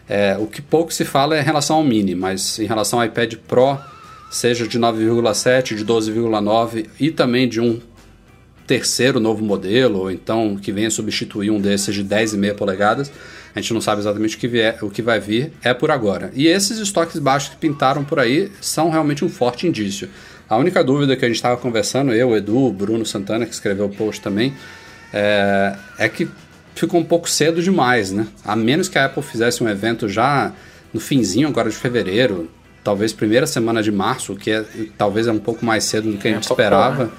É, 0.09 0.35
o 0.37 0.47
que 0.47 0.61
pouco 0.61 0.93
se 0.93 1.05
fala 1.05 1.37
é 1.37 1.39
em 1.39 1.45
relação 1.45 1.77
ao 1.77 1.83
Mini, 1.85 2.13
mas 2.13 2.59
em 2.59 2.65
relação 2.65 2.99
ao 2.99 3.05
iPad 3.05 3.35
Pro, 3.47 3.79
seja 4.29 4.67
de 4.67 4.77
9,7, 4.77 5.73
de 5.73 5.85
12,9 5.85 6.87
e 6.99 7.09
também 7.09 7.47
de 7.47 7.61
um 7.61 7.79
terceiro 8.67 9.17
novo 9.17 9.45
modelo, 9.45 9.99
ou 9.99 10.11
então 10.11 10.57
que 10.57 10.73
venha 10.73 10.91
substituir 10.91 11.49
um 11.51 11.61
desses 11.61 11.95
de 11.95 12.03
10,5 12.03 12.53
polegadas, 12.55 13.09
a 13.53 13.59
gente 13.59 13.73
não 13.73 13.81
sabe 13.81 14.01
exatamente 14.01 14.35
o 14.35 14.39
que, 14.39 14.47
vier, 14.47 14.77
o 14.81 14.89
que 14.89 15.01
vai 15.01 15.19
vir, 15.19 15.51
é 15.61 15.73
por 15.73 15.91
agora. 15.91 16.31
E 16.33 16.47
esses 16.47 16.77
estoques 16.77 17.19
baixos 17.19 17.49
que 17.49 17.57
pintaram 17.57 18.03
por 18.03 18.19
aí 18.19 18.51
são 18.61 18.89
realmente 18.89 19.25
um 19.25 19.29
forte 19.29 19.67
indício. 19.67 20.09
A 20.49 20.57
única 20.57 20.83
dúvida 20.83 21.15
que 21.15 21.23
a 21.23 21.27
gente 21.27 21.37
estava 21.37 21.57
conversando, 21.57 22.13
eu, 22.13 22.35
Edu, 22.35 22.71
Bruno 22.71 23.05
Santana, 23.05 23.45
que 23.45 23.53
escreveu 23.53 23.85
o 23.85 23.89
post 23.89 24.21
também, 24.21 24.53
é, 25.13 25.75
é 25.97 26.09
que 26.09 26.29
ficou 26.75 26.99
um 26.99 27.05
pouco 27.05 27.29
cedo 27.29 27.61
demais, 27.61 28.11
né? 28.11 28.27
A 28.43 28.55
menos 28.55 28.89
que 28.89 28.97
a 28.97 29.05
Apple 29.05 29.23
fizesse 29.23 29.63
um 29.63 29.69
evento 29.69 30.07
já 30.07 30.51
no 30.93 30.99
finzinho 30.99 31.47
agora 31.47 31.69
de 31.69 31.75
fevereiro, 31.75 32.49
talvez 32.83 33.13
primeira 33.13 33.47
semana 33.47 33.81
de 33.81 33.91
março, 33.91 34.35
que 34.35 34.51
é, 34.51 34.65
talvez 34.97 35.27
é 35.27 35.31
um 35.31 35.39
pouco 35.39 35.65
mais 35.65 35.83
cedo 35.83 36.11
do 36.11 36.17
que 36.17 36.27
a 36.27 36.31
gente 36.31 36.49
é 36.49 36.51
esperava, 36.51 37.05
né? 37.05 37.11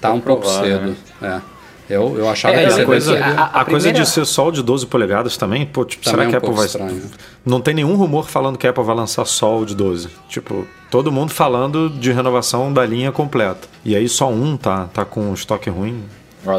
tá 0.00 0.12
um 0.12 0.20
pouco 0.20 0.46
cedo. 0.46 0.90
Né? 0.90 0.96
É. 1.22 1.59
Eu, 1.90 2.16
eu 2.16 2.30
achava 2.30 2.54
é, 2.54 2.68
que 2.68 2.80
a 2.80 2.86
coisa, 2.86 3.18
a, 3.18 3.28
a, 3.28 3.44
a 3.44 3.64
coisa 3.64 3.88
primeira... 3.88 4.04
de 4.04 4.08
ser 4.08 4.24
só 4.24 4.46
o 4.46 4.52
de 4.52 4.62
12 4.62 4.86
polegadas 4.86 5.36
também, 5.36 5.66
pô, 5.66 5.84
tipo, 5.84 6.04
também 6.04 6.20
será 6.20 6.28
é 6.28 6.30
que 6.30 6.36
a 6.36 6.38
Apple 6.38 6.56
vai. 6.56 6.66
Estranho. 6.66 7.02
Não 7.44 7.60
tem 7.60 7.74
nenhum 7.74 7.96
rumor 7.96 8.28
falando 8.28 8.56
que 8.56 8.64
a 8.64 8.70
Apple 8.70 8.84
vai 8.84 8.94
lançar 8.94 9.24
só 9.24 9.58
o 9.58 9.66
de 9.66 9.74
12. 9.74 10.08
Tipo, 10.28 10.66
todo 10.88 11.10
mundo 11.10 11.32
falando 11.32 11.90
de 11.90 12.12
renovação 12.12 12.72
da 12.72 12.86
linha 12.86 13.10
completa. 13.10 13.66
E 13.84 13.96
aí 13.96 14.08
só 14.08 14.30
um 14.30 14.56
tá, 14.56 14.88
tá 14.94 15.04
com 15.04 15.34
estoque 15.34 15.68
ruim. 15.68 16.04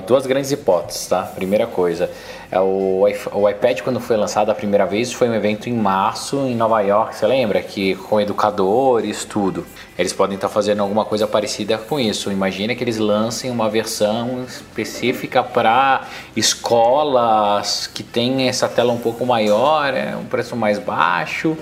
Duas 0.06 0.28
grandes 0.28 0.52
hipóteses, 0.52 1.08
tá? 1.08 1.24
Primeira 1.24 1.65
coisa, 1.65 2.08
é 2.52 2.60
o, 2.60 3.04
o 3.34 3.50
iPad 3.50 3.82
quando 3.82 4.00
foi 4.00 4.15
lançado 4.15 4.52
a 4.52 4.54
primeira 4.54 4.86
vez 4.86 5.12
foi 5.12 5.28
um 5.28 5.34
evento 5.34 5.67
em 5.67 5.74
março 5.74 6.38
em 6.41 6.56
Nova 6.56 6.80
York, 6.82 7.15
você 7.15 7.26
lembra? 7.26 7.60
Que 7.63 7.96
com 7.96 8.22
educadores, 8.22 9.26
tudo. 9.26 9.65
Eles 9.98 10.13
podem 10.13 10.36
estar 10.36 10.50
fazendo 10.50 10.84
alguma 10.84 11.04
coisa 11.04 11.26
parecida 11.26 11.80
com 11.80 12.00
isso. 12.00 12.32
Imagina 12.32 12.76
que 12.76 12.84
eles 12.84 13.00
lancem 13.00 13.50
uma 13.50 13.70
versão 13.70 14.44
específica 14.44 15.41
para 15.41 16.08
escolas 16.36 17.88
que 17.88 18.04
tem 18.04 18.48
essa 18.48 18.70
tela 18.70 18.94
um 18.94 19.00
pouco 19.00 19.26
maior, 19.26 19.96
é 19.96 20.15
um 20.15 20.26
preço 20.26 20.56
mais 20.56 20.78
baixo, 20.78 21.58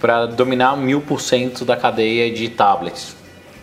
para 0.00 0.26
dominar 0.26 0.76
mil 0.76 1.00
por 1.00 1.20
cento 1.20 1.64
da 1.64 1.76
cadeia 1.76 2.32
de 2.32 2.48
tablets. 2.48 3.16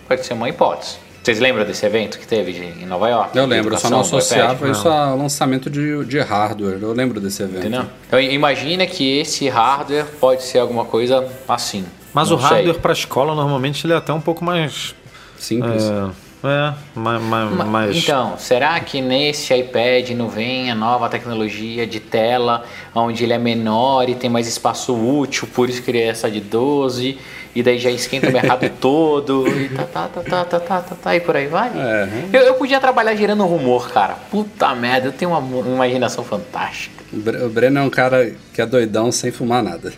Pode 0.09 0.25
ser 0.25 0.33
uma 0.33 0.49
hipótese. 0.49 1.02
Vocês 1.23 1.39
lembram 1.39 1.63
desse 1.63 1.86
evento 1.86 2.19
que 2.19 2.27
teve 2.27 2.51
de, 2.51 2.83
em 2.83 2.86
Nova 2.86 3.07
York? 3.07 3.38
Eu 3.38 3.45
lembro, 3.45 3.79
só 3.79 3.89
não 3.89 4.01
associava 4.01 4.69
isso 4.69 4.89
ao 4.89 5.17
lançamento 5.17 5.69
de, 5.69 6.03
de 6.03 6.19
hardware. 6.19 6.77
Eu 6.81 6.91
lembro 6.91 7.21
desse 7.21 7.41
evento. 7.41 7.59
Entendeu? 7.59 7.86
Então 8.07 8.19
imagina 8.19 8.86
que 8.86 9.19
esse 9.19 9.47
hardware 9.47 10.05
pode 10.19 10.43
ser 10.43 10.59
alguma 10.59 10.83
coisa 10.83 11.25
assim. 11.47 11.86
Mas 12.13 12.29
o 12.29 12.36
hardware 12.36 12.77
para 12.77 12.91
escola 12.91 13.33
normalmente 13.33 13.86
ele 13.86 13.93
é 13.93 13.95
até 13.95 14.12
um 14.12 14.19
pouco 14.19 14.43
mais 14.43 14.93
simples. 15.39 15.83
É, 15.83 16.09
é 16.49 16.73
mais, 16.95 17.21
mais, 17.21 17.51
mais, 17.67 17.97
Então, 17.97 18.38
será 18.38 18.79
que 18.79 19.01
nesse 19.01 19.53
iPad 19.53 20.10
não 20.12 20.27
vem 20.27 20.69
a 20.71 20.75
nova 20.75 21.08
tecnologia 21.10 21.88
de 21.88 21.99
tela, 21.99 22.65
onde 22.93 23.23
ele 23.23 23.34
é 23.34 23.38
menor 23.38 24.10
e 24.10 24.15
tem 24.15 24.29
mais 24.29 24.47
espaço 24.47 24.93
útil, 24.93 25.47
por 25.53 25.69
isso 25.69 25.82
que 25.82 25.91
ele 25.91 25.99
é 25.99 26.08
essa 26.08 26.29
de 26.29 26.39
12? 26.41 27.17
e 27.56 27.62
daí 27.62 27.77
já 27.77 27.91
esquenta 27.91 28.29
o 28.29 28.34
mercado 28.34 28.67
todo, 28.82 29.47
e 29.47 29.69
tá, 29.69 29.84
tá, 29.84 30.08
tá, 30.08 30.21
tá, 30.23 30.45
tá, 30.45 30.60
tá, 30.60 30.82
tá, 30.82 30.95
tá, 30.95 31.15
e 31.15 31.19
por 31.19 31.36
aí 31.36 31.47
vai. 31.47 31.69
É. 31.75 32.08
Eu, 32.34 32.41
eu 32.41 32.53
podia 32.56 32.79
trabalhar 32.79 33.15
gerando 33.15 33.45
rumor, 33.45 33.91
cara. 33.91 34.15
Puta 34.32 34.73
merda, 34.73 35.08
eu 35.08 35.12
tenho 35.12 35.32
uma, 35.32 35.39
uma 35.39 35.88
imaginação 35.88 36.23
fantástica. 36.23 37.03
O 37.13 37.49
Breno 37.49 37.79
é 37.79 37.82
um 37.84 37.89
cara 37.89 38.34
que 38.53 38.62
é 38.62 38.65
doidão 38.65 39.12
sem 39.12 39.32
fumar 39.32 39.62
nada. 39.62 39.93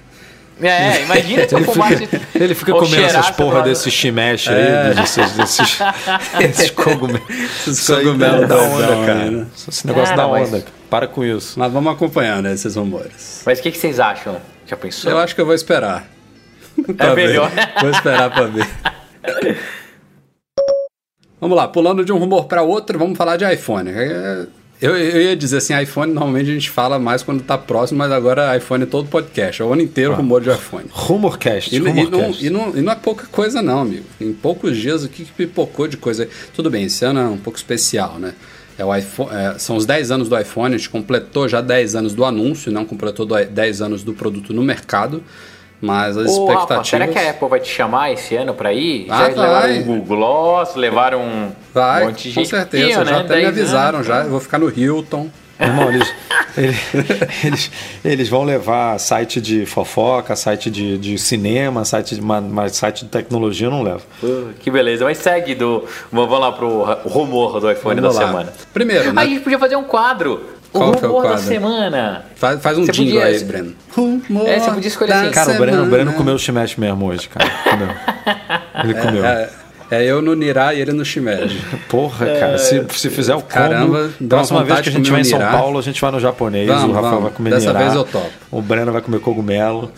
É, 0.62 1.04
imagina 1.04 1.48
se 1.50 1.56
eu 1.56 1.64
fumasse. 1.64 2.08
Fica, 2.08 2.22
ele 2.36 2.56
fica 2.56 2.72
comendo 2.74 3.04
essas 3.04 3.32
porra 3.32 3.62
desses 3.62 3.94
chimesh 3.94 4.48
aí, 4.48 4.56
é. 4.56 4.94
desses, 4.94 5.32
desses, 5.36 5.80
esses 6.40 6.72
cogumelos. 6.72 7.22
Esses 7.68 7.88
cogumelos 7.88 8.48
da 8.48 8.62
onda, 8.62 9.06
cara. 9.06 9.48
Esse 9.68 9.88
negócio 9.88 10.16
cara, 10.16 10.28
da 10.28 10.28
onda. 10.28 10.50
Mas... 10.52 10.66
para 10.90 11.08
com 11.08 11.24
isso. 11.24 11.60
Mas 11.60 11.72
vamos 11.72 11.92
acompanhando 11.92 12.48
esses 12.48 12.76
rumores. 12.76 13.44
Mas 13.46 13.60
o 13.60 13.64
que, 13.64 13.72
que, 13.72 13.78
vocês 13.78 14.00
acham? 14.00 14.38
Já 14.66 14.78
pensou? 14.78 15.12
Eu 15.12 15.18
acho 15.18 15.36
que 15.36 15.42
eu 15.42 15.46
vou 15.46 15.56
esperar. 15.56 16.08
é 16.98 17.16
melhor. 17.16 17.52
Vou 17.82 17.90
esperar 17.90 18.32
pra 18.32 18.44
ver. 18.46 18.68
vamos 21.40 21.58
lá, 21.58 21.68
pulando 21.68 22.06
de 22.06 22.14
um 22.14 22.18
rumor 22.18 22.46
para 22.46 22.62
outro, 22.62 22.98
vamos 22.98 23.18
falar 23.18 23.36
de 23.36 23.52
iPhone. 23.54 23.92
É, 23.92 24.46
eu, 24.82 24.96
eu, 24.96 25.22
ia 25.22 25.36
dizer 25.36 25.58
assim, 25.58 25.80
iPhone 25.82 26.14
normalmente 26.14 26.50
a 26.50 26.54
gente 26.54 26.70
fala 26.70 27.00
mais 27.00 27.24
quando 27.24 27.42
tá 27.42 27.58
próximo, 27.58 27.98
mas 27.98 28.12
agora 28.12 28.56
iPhone 28.58 28.84
é 28.84 28.86
todo 28.86 29.08
podcast, 29.08 29.62
é 29.62 29.66
o 29.66 29.72
ano 29.72 29.82
inteiro 29.82 30.12
ah. 30.12 30.16
rumor 30.16 30.42
de 30.42 30.50
iPhone. 30.50 30.86
Rumorcast, 30.92 31.74
e, 31.74 31.80
rumorcast. 31.80 32.46
E, 32.46 32.50
não, 32.50 32.68
e, 32.68 32.70
não, 32.72 32.78
e 32.78 32.82
não 32.82 32.92
é 32.92 32.96
pouca 32.96 33.26
coisa 33.28 33.62
não, 33.62 33.82
amigo. 33.82 34.06
Em 34.20 34.34
poucos 34.34 34.78
dias 34.78 35.04
o 35.04 35.10
que, 35.10 35.24
que 35.24 35.32
pipocou 35.32 35.88
de 35.88 35.96
coisa. 35.96 36.28
Tudo 36.54 36.70
bem, 36.70 36.86
esse 36.86 37.06
ano 37.06 37.20
é 37.20 37.28
um 37.28 37.38
pouco 37.38 37.58
especial, 37.58 38.20
né? 38.20 38.34
É 38.78 38.84
o 38.84 38.94
iPhone, 38.94 39.30
é, 39.32 39.58
são 39.58 39.78
os 39.78 39.86
10 39.86 40.12
anos 40.12 40.28
do 40.28 40.38
iPhone, 40.38 40.76
a 40.76 40.78
gente 40.78 40.90
completou 40.90 41.48
já 41.48 41.62
10 41.62 41.96
anos 41.96 42.14
do 42.14 42.26
anúncio, 42.26 42.70
não 42.72 42.84
completou 42.84 43.26
10 43.26 43.82
anos 43.82 44.04
do 44.04 44.14
produto 44.14 44.54
no 44.54 44.62
mercado. 44.62 45.24
Mas 45.82 46.18
as 46.18 46.28
Ô, 46.28 46.30
expectativas. 46.30 46.78
Rafa, 46.78 46.84
será 46.84 47.08
que 47.08 47.20
a 47.20 47.30
Apple 47.30 47.48
vai 47.48 47.60
te 47.60 47.70
chamar 47.70 48.12
esse 48.12 48.36
ano 48.36 48.54
para 48.54 48.74
ir? 48.74 49.08
Ah, 49.10 49.30
já 49.30 49.36
vai. 49.36 49.46
levaram 49.46 49.80
o 49.80 49.84
Google 49.84 50.06
Gloss, 50.06 50.76
levaram 50.76 51.22
um 51.22 51.52
vai, 51.74 52.06
monte 52.06 52.30
de 52.30 52.36
Com 52.36 52.46
certeza, 52.46 53.04
né? 53.04 53.12
já 53.12 53.20
até 53.20 53.38
me 53.38 53.46
avisaram 53.46 53.98
anos, 53.98 54.08
já. 54.08 54.24
Eu 54.24 54.30
vou 54.30 54.40
ficar 54.40 54.58
no 54.58 54.70
Hilton. 54.70 55.30
Irmão, 55.58 55.90
eles, 55.90 56.14
eles, 57.46 57.72
eles, 58.04 58.30
vão 58.30 58.44
levar 58.44 59.00
site 59.00 59.40
de 59.40 59.66
fofoca, 59.66 60.36
site 60.36 60.70
de, 60.70 60.98
de 60.98 61.18
cinema, 61.18 61.86
site 61.86 62.16
de, 62.16 62.22
mas 62.22 62.76
site 62.76 63.06
de 63.06 63.12
tecnologia 63.12 63.70
não 63.70 63.82
leva. 63.82 64.02
Uh, 64.22 64.50
que 64.60 64.70
beleza. 64.70 65.06
Mas 65.06 65.18
segue 65.18 65.56
do. 65.56 65.86
Vamos 66.12 66.40
lá 66.40 66.52
pro 66.52 66.84
rumor 67.06 67.62
do 67.62 67.72
iPhone 67.72 68.02
vamos 68.02 68.16
da 68.16 68.22
lá. 68.22 68.28
semana. 68.28 68.54
Primeiro, 68.74 69.14
né? 69.14 69.22
A 69.22 69.26
gente 69.26 69.40
podia 69.42 69.58
fazer 69.58 69.78
um 69.78 69.86
quadro. 69.86 70.44
Qual 70.76 70.90
o 70.90 70.94
rumor 70.94 71.26
é 71.26 71.28
o 71.28 71.32
da 71.32 71.38
semana. 71.38 72.26
Faz, 72.36 72.62
faz 72.62 72.78
um 72.78 72.86
você 72.86 72.92
jingle 72.92 73.22
podia... 73.22 73.38
aí, 73.38 73.44
Breno. 73.44 73.74
Rumor 73.96 74.48
é, 74.48 74.60
você 74.60 74.72
podia 74.72 74.88
escolher 74.88 75.14
assim. 75.14 75.32
Cara, 75.32 75.52
o 75.52 75.58
Breno, 75.58 75.84
o 75.84 75.86
Breno 75.88 76.14
comeu 76.14 76.36
o 76.36 76.40
chimete 76.40 76.80
mesmo 76.80 77.06
hoje, 77.06 77.30
cara. 77.30 77.50
Comeu. 77.64 77.90
Ele 78.84 78.94
comeu. 78.94 79.26
É, 79.26 79.44
é. 79.44 79.50
É 79.92 80.04
eu 80.04 80.22
no 80.22 80.34
Nirá 80.34 80.74
e 80.74 80.82
ele 80.82 80.92
no 80.94 81.06
Shimeji. 81.06 81.62
Porra, 81.88 82.26
cara, 82.26 82.54
é... 82.54 82.58
se, 82.58 82.84
se 82.96 83.10
fizer 83.10 83.36
o 83.36 83.42
combo, 83.42 83.50
Caramba, 83.50 84.10
próxima 84.28 84.64
vez 84.64 84.82
que 84.82 84.90
a 84.90 84.92
gente 84.92 85.02
estiver 85.04 85.22
em 85.22 85.24
São 85.24 85.40
Paulo, 85.40 85.78
a 85.78 85.82
gente 85.82 86.02
vai 86.02 86.12
no 86.12 86.20
japonês, 86.20 86.68
vamos, 86.68 86.90
o 86.90 86.92
Rafael 86.92 87.12
vamos. 87.12 87.24
vai 87.24 87.34
comer 87.34 87.50
Dessa 87.52 87.68
Nirá, 87.68 87.80
vez 87.80 87.94
eu 87.94 88.04
topo. 88.04 88.30
O 88.52 88.62
Breno 88.62 88.92
vai 88.92 89.02
comer 89.02 89.20
cogumelo 89.20 89.92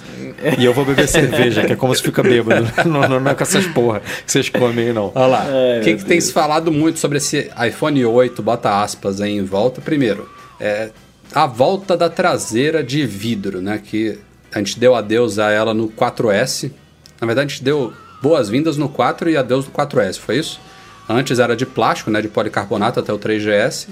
e 0.57 0.65
eu 0.65 0.73
vou 0.73 0.83
beber 0.83 1.07
cerveja, 1.07 1.63
que 1.63 1.73
é 1.73 1.75
como 1.75 1.95
se 1.95 2.03
fica 2.03 2.21
bêbado. 2.21 2.67
Não, 2.85 3.01
não, 3.07 3.19
não, 3.19 3.31
é 3.31 3.35
com 3.35 3.43
essas 3.43 3.65
porra 3.67 3.99
que 3.99 4.31
vocês 4.31 4.49
comem 4.49 4.87
aí, 4.87 4.93
não. 4.93 5.11
Olha 5.13 5.27
lá. 5.27 5.45
O 5.79 5.83
que, 5.83 5.95
que 5.95 6.05
tem 6.05 6.19
se 6.19 6.31
falado 6.31 6.71
muito 6.71 6.99
sobre 6.99 7.17
esse 7.17 7.49
iPhone 7.65 8.03
8, 8.05 8.41
bota 8.41 8.81
aspas 8.81 9.21
aí 9.21 9.37
em 9.37 9.43
volta? 9.43 9.81
Primeiro, 9.81 10.29
é 10.59 10.89
a 11.33 11.45
volta 11.45 11.97
da 11.97 12.09
traseira 12.09 12.83
de 12.83 13.05
vidro, 13.05 13.61
né? 13.61 13.81
Que 13.83 14.19
a 14.53 14.59
gente 14.59 14.79
deu 14.79 14.95
adeus 14.95 15.39
a 15.39 15.51
ela 15.51 15.73
no 15.73 15.89
4S. 15.89 16.71
Na 17.19 17.27
verdade, 17.27 17.47
a 17.47 17.49
gente 17.49 17.63
deu 17.63 17.93
boas-vindas 18.21 18.77
no 18.77 18.89
4 18.89 19.29
e 19.29 19.37
adeus 19.37 19.65
no 19.65 19.71
4S, 19.71 20.19
foi 20.19 20.37
isso? 20.37 20.59
Antes 21.09 21.39
era 21.39 21.55
de 21.55 21.65
plástico, 21.65 22.11
né, 22.11 22.21
de 22.21 22.27
policarbonato 22.27 22.99
até 22.99 23.13
o 23.13 23.19
3GS. 23.19 23.87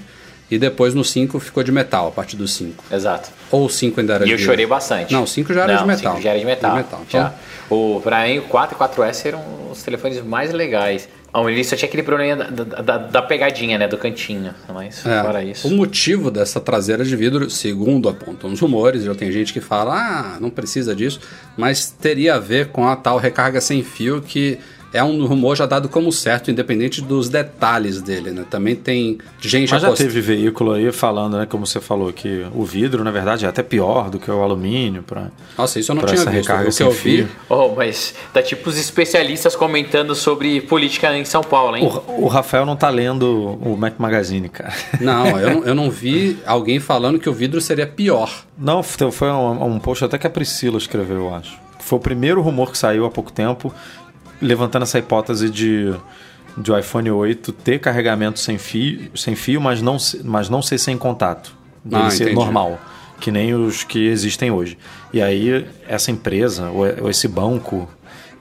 E 0.50 0.60
depois 0.60 0.94
no 0.94 1.04
5 1.04 1.40
ficou 1.40 1.64
de 1.64 1.72
metal, 1.72 2.08
a 2.08 2.12
partir 2.12 2.36
do 2.36 2.48
5. 2.48 2.84
Exato. 2.92 3.32
Ou 3.50 3.66
o 3.66 3.70
5 3.70 4.00
ainda 4.00 4.14
era 4.14 4.26
e 4.26 4.28
de... 4.28 4.34
E 4.34 4.36
eu 4.36 4.38
chorei 4.38 4.66
bastante. 4.68 5.12
Não, 5.12 5.24
o 5.24 5.28
5 5.28 5.52
já 5.52 5.64
era 5.64 5.74
Não, 5.74 5.82
de 5.82 5.88
metal. 5.88 6.14
5 6.14 6.24
já 6.24 6.30
era 6.30 6.40
de 6.40 6.46
metal. 6.46 6.72
De 6.72 6.78
metal. 6.78 7.02
Então... 7.08 7.22
Já. 7.22 7.34
O, 7.68 8.00
pra 8.04 8.26
mim, 8.26 8.38
o 8.38 8.44
4 8.44 8.78
e 8.80 8.84
o 8.84 8.88
4S 8.88 9.26
eram 9.26 9.42
os 9.72 9.82
telefones 9.82 10.24
mais 10.24 10.54
legais. 10.54 11.10
Ao 11.36 11.50
início 11.50 11.72
só 11.72 11.76
tinha 11.76 11.90
aquele 11.90 12.02
problema 12.02 12.46
da, 12.46 12.64
da, 12.64 12.98
da, 12.98 13.22
pegadinha, 13.22 13.78
né? 13.78 13.90
Do 13.90 13.98
cantinho. 13.98 14.54
Mas 14.74 15.06
é, 15.06 15.22
fora 15.22 15.44
isso. 15.44 15.68
O 15.68 15.72
motivo 15.72 16.32
dessa 16.32 16.62
traseira 16.62 17.04
de 17.04 17.14
vidro, 17.14 17.50
segundo 17.50 18.08
apontam 18.08 18.54
os 18.54 18.62
rumores, 18.62 19.04
já 19.04 19.14
tem 19.14 19.30
gente 19.34 19.52
que 19.52 19.60
fala, 19.60 19.96
ah, 19.96 20.40
não 20.40 20.50
precisa 20.50 20.96
disso, 20.96 21.20
mas 21.58 21.92
teria 21.92 22.36
a 22.36 22.40
ver 22.40 22.68
com 22.68 22.88
a 22.88 22.96
tal 22.96 23.18
recarga 23.18 23.60
sem 23.60 23.84
fio 23.84 24.22
que 24.22 24.58
é 24.96 25.04
um 25.04 25.26
rumor 25.26 25.58
já 25.58 25.66
dado 25.66 25.90
como 25.90 26.10
certo, 26.12 26.50
independente 26.50 27.02
dos 27.02 27.28
detalhes 27.28 28.02
dele, 28.02 28.32
né? 28.32 28.46
Também 28.50 28.76
tem 28.76 29.18
gente 29.42 29.72
Mas 29.72 29.82
já 29.82 29.92
teve 29.92 30.22
veículo 30.22 30.72
aí 30.72 30.90
falando, 30.92 31.38
né, 31.38 31.46
como 31.46 31.68
você 31.68 31.82
falou, 31.82 32.14
que 32.14 32.46
o 32.56 32.64
vidro, 32.64 33.04
na 33.04 33.12
verdade, 33.12 33.46
é 33.46 33.50
até 33.50 33.62
pior 33.62 34.10
do 34.10 34.18
que 34.18 34.32
o 34.32 34.42
alumínio 34.42 35.04
para 35.04 35.28
Nossa, 35.58 35.80
isso 35.80 35.92
eu 35.92 35.96
não 35.96 36.04
tinha 36.04 36.22
essa 36.22 36.32
visto. 36.32 36.48
Recarga 36.48 36.70
o 36.70 36.74
que 36.74 36.84
eu 36.84 36.92
vi. 36.92 37.28
Oh, 37.50 37.76
mas 37.76 38.16
tá 38.34 38.42
tipo 38.42 38.70
os 38.70 38.78
especialistas 38.78 39.54
comentando 39.54 40.16
sobre 40.16 40.62
política 40.62 41.16
em 41.18 41.26
São 41.26 41.44
Paulo, 41.44 41.76
hein? 41.76 41.84
O, 42.08 42.24
o 42.24 42.28
Rafael 42.28 42.66
não 42.66 42.78
tá 42.78 42.90
lendo 42.90 43.60
o 43.62 43.76
Mac 43.76 43.96
Magazine, 43.98 44.48
cara. 44.48 44.74
Não, 45.02 45.38
eu 45.38 45.50
não, 45.50 45.64
eu 45.68 45.76
não 45.76 45.92
vi 45.92 46.38
alguém 46.46 46.80
falando 46.80 47.20
que 47.20 47.30
o 47.30 47.34
vidro 47.34 47.60
seria 47.60 47.86
pior. 47.86 48.46
Não, 48.58 48.82
foi 48.82 49.30
um, 49.30 49.76
um 49.76 49.80
post 49.80 50.06
até 50.06 50.18
que 50.18 50.26
a 50.26 50.30
Priscila 50.30 50.78
escreveu, 50.78 51.18
eu 51.18 51.36
acho. 51.36 51.66
Foi 51.80 52.00
o 52.00 52.02
primeiro 52.02 52.42
rumor 52.42 52.72
que 52.72 52.78
saiu 52.78 53.06
há 53.06 53.12
pouco 53.12 53.32
tempo 53.32 53.72
levantando 54.42 54.84
essa 54.84 55.00
hipótese 55.00 55.50
de, 55.50 55.94
de 56.58 56.72
o 56.72 56.78
iPhone 56.78 57.12
8 57.12 57.52
ter 57.52 57.80
carregamento 57.80 58.40
sem 58.40 58.58
fio, 58.58 59.10
sem 59.16 59.36
fio 59.36 59.62
mas, 59.62 59.82
não, 59.82 59.98
mas 60.24 60.50
não 60.50 60.62
ser 60.62 60.78
sem 60.78 60.98
contato. 60.98 61.56
Dele 61.84 62.04
ah, 62.04 62.10
ser 62.10 62.24
entendi. 62.24 62.36
normal, 62.36 62.80
que 63.20 63.32
nem 63.32 63.54
os 63.54 63.84
que 63.84 64.08
existem 64.08 64.50
hoje. 64.50 64.78
E 65.14 65.22
aí, 65.22 65.66
essa 65.88 66.10
empresa, 66.10 66.70
ou 66.70 67.10
esse 67.10 67.28
banco 67.28 67.88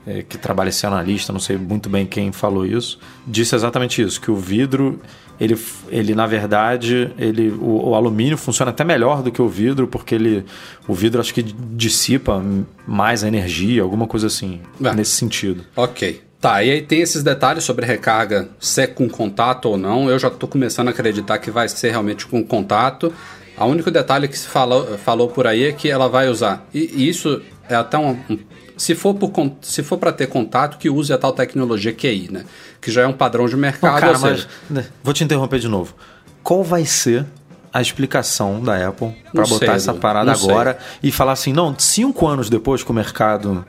é, 0.05 0.21
que 0.21 0.37
trabalha 0.37 0.69
esse 0.69 0.85
analista, 0.85 1.33
não 1.33 1.39
sei 1.39 1.57
muito 1.57 1.89
bem 1.89 2.05
quem 2.05 2.31
falou 2.31 2.65
isso, 2.65 2.99
disse 3.25 3.55
exatamente 3.55 4.01
isso, 4.01 4.19
que 4.21 4.31
o 4.31 4.35
vidro 4.35 4.99
ele, 5.39 5.57
ele 5.89 6.15
na 6.15 6.25
verdade, 6.25 7.11
ele, 7.17 7.49
o, 7.49 7.89
o, 7.89 7.95
alumínio 7.95 8.37
funciona 8.37 8.71
até 8.71 8.83
melhor 8.83 9.21
do 9.21 9.31
que 9.31 9.41
o 9.41 9.49
vidro, 9.49 9.87
porque 9.87 10.15
ele, 10.15 10.45
o 10.87 10.93
vidro 10.93 11.19
acho 11.19 11.33
que 11.33 11.43
dissipa 11.43 12.41
mais 12.87 13.23
a 13.23 13.27
energia, 13.27 13.81
alguma 13.81 14.07
coisa 14.07 14.27
assim, 14.27 14.61
é. 14.81 14.93
nesse 14.93 15.11
sentido. 15.11 15.63
Ok. 15.75 16.23
Tá, 16.39 16.63
e 16.63 16.69
aí 16.69 16.81
tem 16.81 17.01
esses 17.01 17.23
detalhes 17.23 17.63
sobre 17.63 17.85
recarga, 17.85 18.49
se 18.59 18.81
é 18.81 18.87
com 18.87 19.09
contato 19.09 19.65
ou 19.65 19.77
não. 19.77 20.09
Eu 20.09 20.19
já 20.19 20.27
estou 20.27 20.47
começando 20.47 20.89
a 20.89 20.91
acreditar 20.91 21.39
que 21.39 21.49
vai 21.49 21.67
ser 21.67 21.89
realmente 21.89 22.27
com 22.27 22.43
contato. 22.43 23.11
O 23.57 23.65
único 23.65 23.89
detalhe 23.89 24.27
que 24.27 24.37
se 24.37 24.47
falou, 24.47 24.97
falou 24.97 25.27
por 25.27 25.47
aí 25.47 25.63
é 25.63 25.71
que 25.71 25.89
ela 25.89 26.07
vai 26.07 26.29
usar. 26.29 26.67
E, 26.73 26.91
e 26.93 27.09
isso 27.09 27.41
é 27.69 27.75
até 27.75 27.97
um, 27.97 28.17
um 28.29 28.39
se 28.77 28.93
for 28.93 29.13
por 29.13 29.31
se 29.61 29.83
for 29.83 29.97
para 29.97 30.11
ter 30.11 30.27
contato, 30.27 30.77
que 30.77 30.89
use 30.89 31.11
a 31.13 31.17
tal 31.17 31.31
tecnologia 31.31 31.93
QI, 31.93 32.29
né? 32.31 32.43
Que 32.81 32.91
já 32.91 33.03
é 33.03 33.07
um 33.07 33.13
padrão 33.13 33.47
de 33.47 33.55
mercado. 33.55 33.99
cara, 33.99 34.19
mas, 34.19 34.47
né, 34.69 34.85
vou 35.03 35.13
te 35.13 35.23
interromper 35.23 35.59
de 35.59 35.67
novo. 35.67 35.95
Qual 36.43 36.63
vai 36.63 36.85
ser 36.85 37.25
a 37.73 37.81
explicação 37.81 38.61
da 38.61 38.87
Apple 38.87 39.13
para 39.33 39.43
botar 39.45 39.65
sei, 39.65 39.75
essa 39.75 39.93
parada 39.93 40.31
agora 40.31 40.77
sei. 40.79 41.09
e 41.09 41.11
falar 41.11 41.33
assim, 41.33 41.51
não, 41.51 41.75
cinco 41.77 42.27
anos 42.27 42.49
depois 42.49 42.83
que 42.83 42.91
o 42.91 42.93
mercado 42.93 43.65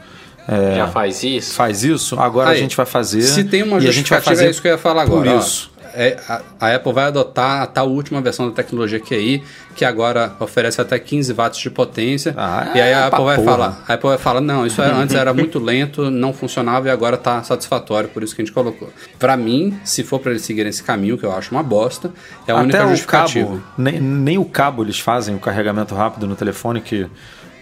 é, 0.46 0.76
já 0.76 0.88
faz 0.88 1.24
isso, 1.24 1.54
faz 1.54 1.82
isso, 1.82 2.18
agora 2.20 2.50
Aí, 2.50 2.56
a 2.56 2.60
gente 2.60 2.76
vai 2.76 2.86
fazer. 2.86 3.22
Se 3.22 3.42
tem 3.42 3.64
uma 3.64 3.80
justificativa, 3.80 3.90
a 3.90 3.92
gente 3.92 4.10
vai 4.10 4.20
fazer 4.22 4.46
é 4.46 4.50
isso 4.50 4.62
que 4.62 4.68
eu 4.68 4.72
ia 4.72 4.78
falar 4.78 5.02
agora. 5.02 5.30
Por 5.30 5.38
isso 5.38 5.70
é, 5.70 5.75
a, 6.28 6.42
a, 6.60 6.74
Apple 6.74 6.92
vai 6.92 7.04
adotar 7.06 7.62
a 7.62 7.66
tal 7.66 7.88
última 7.88 8.20
versão 8.20 8.48
da 8.48 8.54
tecnologia 8.54 9.00
QI, 9.00 9.42
que 9.74 9.84
agora 9.84 10.34
oferece 10.38 10.80
até 10.80 10.98
15 10.98 11.32
watts 11.32 11.60
de 11.60 11.70
potência. 11.70 12.34
Ah, 12.36 12.70
e 12.74 12.80
aí 12.80 12.92
a 12.92 13.06
Apple 13.06 13.24
vai 13.24 13.36
porra. 13.36 13.50
falar, 13.50 13.84
a 13.88 13.94
Apple 13.94 14.08
vai 14.08 14.18
falar, 14.18 14.40
não, 14.40 14.66
isso 14.66 14.82
era, 14.82 14.94
é, 14.94 14.96
antes 14.96 15.14
era 15.14 15.32
muito 15.32 15.58
lento, 15.58 16.10
não 16.10 16.32
funcionava 16.32 16.88
e 16.88 16.90
agora 16.90 17.16
está 17.16 17.42
satisfatório, 17.42 18.08
por 18.10 18.22
isso 18.22 18.34
que 18.34 18.42
a 18.42 18.44
gente 18.44 18.52
colocou. 18.52 18.92
Para 19.18 19.36
mim, 19.36 19.78
se 19.84 20.02
for 20.02 20.18
para 20.18 20.32
eles 20.32 20.42
seguirem 20.42 20.70
esse 20.70 20.82
caminho, 20.82 21.16
que 21.16 21.24
eu 21.24 21.32
acho 21.32 21.50
uma 21.52 21.62
bosta, 21.62 22.12
é 22.46 22.52
a 22.52 22.56
até 22.56 22.62
única 22.62 22.88
justificativa. 22.88 23.48
Cabo, 23.48 23.62
nem, 23.78 24.00
nem 24.00 24.38
o 24.38 24.44
cabo 24.44 24.82
eles 24.82 25.00
fazem 25.00 25.34
o 25.34 25.38
carregamento 25.38 25.94
rápido 25.94 26.26
no 26.26 26.36
telefone 26.36 26.80
que 26.80 27.06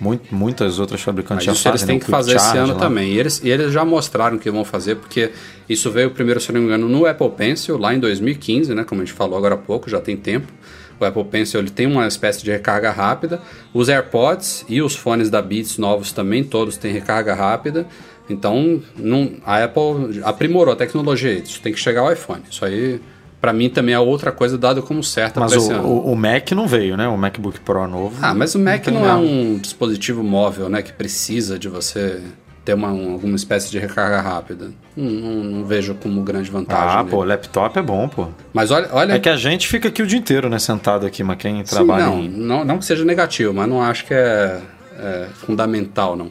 muito, 0.01 0.35
muitas 0.35 0.79
outras 0.79 1.01
fabricantes 1.01 1.47
Mas 1.47 1.57
já 1.57 1.63
fazem. 1.63 1.71
Eles 1.71 1.83
têm 1.83 1.97
né? 1.97 2.05
que 2.05 2.11
fazer 2.11 2.37
esse 2.37 2.57
ano 2.57 2.75
lá. 2.75 2.79
também. 2.79 3.13
E 3.13 3.19
eles, 3.19 3.41
e 3.43 3.49
eles 3.49 3.73
já 3.73 3.85
mostraram 3.85 4.39
que 4.39 4.51
vão 4.51 4.65
fazer, 4.65 4.97
porque 4.97 5.31
isso 5.69 5.91
veio 5.91 6.11
primeiro, 6.11 6.41
se 6.41 6.53
não 6.53 6.61
me 6.61 6.67
engano, 6.67 6.89
no 6.89 7.07
Apple 7.07 7.31
Pencil, 7.31 7.79
lá 7.79 7.95
em 7.95 8.01
2015, 8.01 8.75
né? 8.75 8.85
Como 8.85 9.01
a 9.01 9.05
gente 9.05 9.15
falou 9.15 9.39
agora 9.39 9.55
há 9.55 9.59
pouco, 9.59 9.89
já 9.89 10.01
tem 10.01 10.17
tempo. 10.17 10.53
O 10.99 11.05
Apple 11.05 11.25
Pencil 11.25 11.61
ele 11.61 11.71
tem 11.71 11.87
uma 11.87 12.07
espécie 12.07 12.43
de 12.43 12.51
recarga 12.51 12.91
rápida. 12.91 13.41
Os 13.73 13.89
AirPods 13.89 14.65
e 14.69 14.81
os 14.81 14.95
fones 14.95 15.29
da 15.29 15.43
Beats 15.43 15.79
novos 15.79 16.13
também, 16.13 16.45
todos 16.45 16.77
têm 16.77 16.93
recarga 16.93 17.35
rápida. 17.35 17.87
Então, 18.29 18.83
não, 18.97 19.33
a 19.45 19.65
Apple 19.65 20.21
aprimorou 20.23 20.73
a 20.73 20.77
tecnologia. 20.77 21.33
Isso 21.33 21.61
tem 21.61 21.73
que 21.73 21.79
chegar 21.79 22.03
ao 22.03 22.13
iPhone. 22.13 22.43
Isso 22.51 22.65
aí 22.65 23.01
para 23.45 23.53
mim 23.53 23.69
também 23.69 23.95
é 23.95 23.99
outra 23.99 24.33
coisa 24.33 24.57
dada 24.57 24.81
como 24.81 25.05
certa 25.05 25.39
mas 25.39 25.53
o, 25.53 25.71
o, 25.71 26.13
o, 26.13 26.17
Mac 26.17 26.51
não 26.53 26.67
veio, 26.67 26.97
né? 26.97 27.07
O 27.07 27.15
MacBook 27.15 27.61
Pro 27.61 27.87
novo. 27.87 28.17
Ah, 28.23 28.33
mas 28.33 28.55
o 28.55 28.59
Mac 28.59 28.87
não, 28.87 29.03
não 29.03 29.07
é 29.07 29.15
um 29.17 29.59
dispositivo 29.59 30.25
móvel, 30.25 30.71
né? 30.71 30.81
Que 30.81 30.95
precisa 30.95 31.59
de 31.59 31.69
você 31.69 32.23
ter 32.65 32.73
uma, 32.73 32.89
alguma 32.89 33.37
espécie 33.37 33.71
de 33.71 33.79
recarga 33.79 34.19
rápida. 34.23 34.71
Não, 34.97 35.11
não, 35.11 35.45
não 35.45 35.65
vejo 35.67 35.95
como 35.97 36.23
grande 36.23 36.51
vantagem. 36.51 36.89
Ah, 36.89 37.03
dele. 37.03 37.11
pô, 37.11 37.23
laptop 37.23 37.79
é 37.79 37.83
bom, 37.83 38.09
pô. 38.09 38.29
Mas 38.51 38.71
olha, 38.71 38.89
olha. 38.93 39.13
É 39.13 39.19
que 39.19 39.29
a 39.29 39.37
gente 39.37 39.69
fica 39.69 39.89
aqui 39.89 40.03
o 40.03 40.07
dia 40.07 40.19
inteiro, 40.19 40.49
né? 40.49 40.59
Sentado 40.59 41.05
aqui, 41.05 41.23
mas 41.23 41.37
quem 41.37 41.63
trabalha. 41.65 42.07
Sim, 42.07 42.11
não, 42.11 42.21
em... 42.21 42.29
não, 42.31 42.65
não 42.65 42.79
que 42.79 42.87
seja 42.87 43.05
negativo, 43.05 43.53
mas 43.53 43.69
não 43.69 43.83
acho 43.83 44.07
que 44.07 44.15
é, 44.15 44.59
é 44.99 45.27
fundamental, 45.35 46.17
não. 46.17 46.31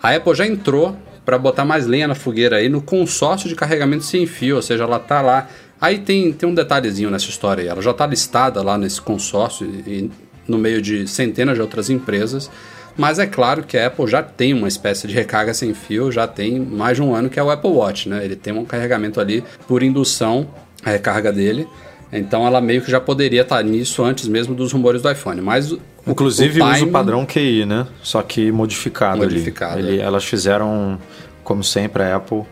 A 0.00 0.14
Apple 0.14 0.32
já 0.36 0.46
entrou 0.46 0.96
para 1.24 1.36
botar 1.36 1.64
mais 1.64 1.88
lenha 1.88 2.06
na 2.06 2.14
fogueira 2.14 2.58
aí 2.58 2.68
no 2.68 2.80
consórcio 2.80 3.48
de 3.48 3.56
carregamento 3.56 4.04
sem 4.04 4.26
fio, 4.26 4.56
ou 4.56 4.62
seja, 4.62 4.84
ela 4.84 5.00
tá 5.00 5.20
lá 5.20 5.48
Aí 5.82 5.98
tem, 5.98 6.32
tem 6.32 6.48
um 6.48 6.54
detalhezinho 6.54 7.10
nessa 7.10 7.28
história 7.28 7.62
aí. 7.62 7.68
Ela 7.68 7.82
já 7.82 7.90
está 7.90 8.06
listada 8.06 8.62
lá 8.62 8.78
nesse 8.78 9.00
consórcio 9.00 9.66
e 9.66 10.08
no 10.46 10.56
meio 10.56 10.80
de 10.80 11.08
centenas 11.08 11.56
de 11.56 11.60
outras 11.60 11.90
empresas. 11.90 12.48
Mas 12.96 13.18
é 13.18 13.26
claro 13.26 13.64
que 13.64 13.76
a 13.76 13.88
Apple 13.88 14.06
já 14.06 14.22
tem 14.22 14.54
uma 14.54 14.68
espécie 14.68 15.08
de 15.08 15.14
recarga 15.14 15.52
sem 15.52 15.74
fio, 15.74 16.12
já 16.12 16.28
tem 16.28 16.60
mais 16.60 16.98
de 16.98 17.02
um 17.02 17.12
ano 17.12 17.28
que 17.28 17.40
é 17.40 17.42
o 17.42 17.50
Apple 17.50 17.70
Watch, 17.70 18.08
né? 18.08 18.24
Ele 18.24 18.36
tem 18.36 18.52
um 18.52 18.64
carregamento 18.64 19.20
ali 19.20 19.42
por 19.66 19.82
indução, 19.82 20.46
a 20.84 20.90
recarga 20.90 21.32
dele. 21.32 21.66
Então 22.12 22.46
ela 22.46 22.60
meio 22.60 22.80
que 22.80 22.90
já 22.90 23.00
poderia 23.00 23.42
estar 23.42 23.60
nisso 23.64 24.04
antes 24.04 24.28
mesmo 24.28 24.54
dos 24.54 24.70
rumores 24.72 25.02
do 25.02 25.10
iPhone. 25.10 25.40
Mas 25.40 25.74
Inclusive 26.06 26.60
o, 26.60 26.64
o 26.64 26.70
usa 26.70 26.84
o 26.84 26.90
padrão 26.92 27.26
QI, 27.26 27.66
né? 27.66 27.88
Só 28.04 28.22
que 28.22 28.52
modificado, 28.52 29.18
modificado 29.18 29.78
ali. 29.78 29.88
Ele, 29.88 30.00
é. 30.00 30.04
Elas 30.04 30.24
fizeram, 30.24 30.96
como 31.42 31.64
sempre, 31.64 32.04
a 32.04 32.16
Apple 32.16 32.44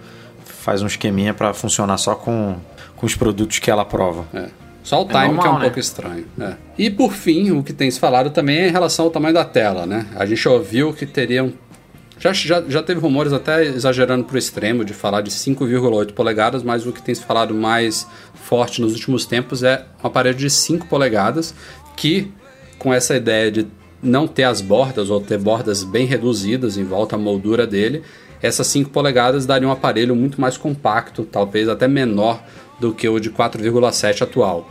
faz 0.44 0.82
um 0.82 0.86
esqueminha 0.88 1.32
para 1.32 1.54
funcionar 1.54 1.96
só 1.96 2.16
com, 2.16 2.56
com 3.00 3.06
os 3.06 3.16
produtos 3.16 3.58
que 3.58 3.70
ela 3.70 3.80
aprova. 3.80 4.26
É. 4.34 4.50
Só 4.82 5.02
o 5.02 5.06
time 5.06 5.18
é 5.18 5.26
normal, 5.26 5.42
que 5.42 5.48
é 5.48 5.50
um 5.50 5.54
né? 5.54 5.60
pouco 5.62 5.78
estranho. 5.78 6.26
É. 6.38 6.54
E 6.76 6.90
por 6.90 7.14
fim, 7.14 7.50
o 7.50 7.62
que 7.62 7.72
tem 7.72 7.90
se 7.90 7.98
falado 7.98 8.28
também 8.28 8.58
é 8.58 8.68
em 8.68 8.70
relação 8.70 9.06
ao 9.06 9.10
tamanho 9.10 9.32
da 9.32 9.44
tela, 9.44 9.86
né? 9.86 10.06
A 10.14 10.26
gente 10.26 10.46
ouviu 10.46 10.92
que 10.92 11.06
teriam. 11.06 11.50
Já, 12.18 12.34
já, 12.34 12.62
já 12.68 12.82
teve 12.82 13.00
rumores 13.00 13.32
até 13.32 13.64
exagerando 13.64 14.24
para 14.24 14.34
o 14.34 14.38
extremo 14.38 14.84
de 14.84 14.92
falar 14.92 15.22
de 15.22 15.30
5,8 15.30 16.12
polegadas, 16.12 16.62
mas 16.62 16.86
o 16.86 16.92
que 16.92 17.00
tem 17.00 17.14
se 17.14 17.24
falado 17.24 17.54
mais 17.54 18.06
forte 18.34 18.82
nos 18.82 18.92
últimos 18.92 19.24
tempos 19.24 19.62
é 19.62 19.86
um 20.04 20.06
aparelho 20.06 20.36
de 20.36 20.50
5 20.50 20.86
polegadas 20.86 21.54
que, 21.96 22.30
com 22.78 22.92
essa 22.92 23.16
ideia 23.16 23.50
de 23.50 23.66
não 24.02 24.28
ter 24.28 24.44
as 24.44 24.60
bordas 24.60 25.08
ou 25.08 25.22
ter 25.22 25.38
bordas 25.38 25.82
bem 25.82 26.04
reduzidas 26.04 26.76
em 26.76 26.84
volta 26.84 27.16
à 27.16 27.18
moldura 27.18 27.66
dele, 27.66 28.02
essas 28.42 28.66
5 28.66 28.90
polegadas 28.90 29.46
dariam 29.46 29.70
um 29.70 29.72
aparelho 29.72 30.14
muito 30.14 30.38
mais 30.38 30.58
compacto, 30.58 31.24
talvez 31.24 31.66
até 31.66 31.88
menor 31.88 32.42
do 32.80 32.92
que 32.92 33.08
o 33.08 33.20
de 33.20 33.30
4,7 33.30 34.22
atual. 34.22 34.70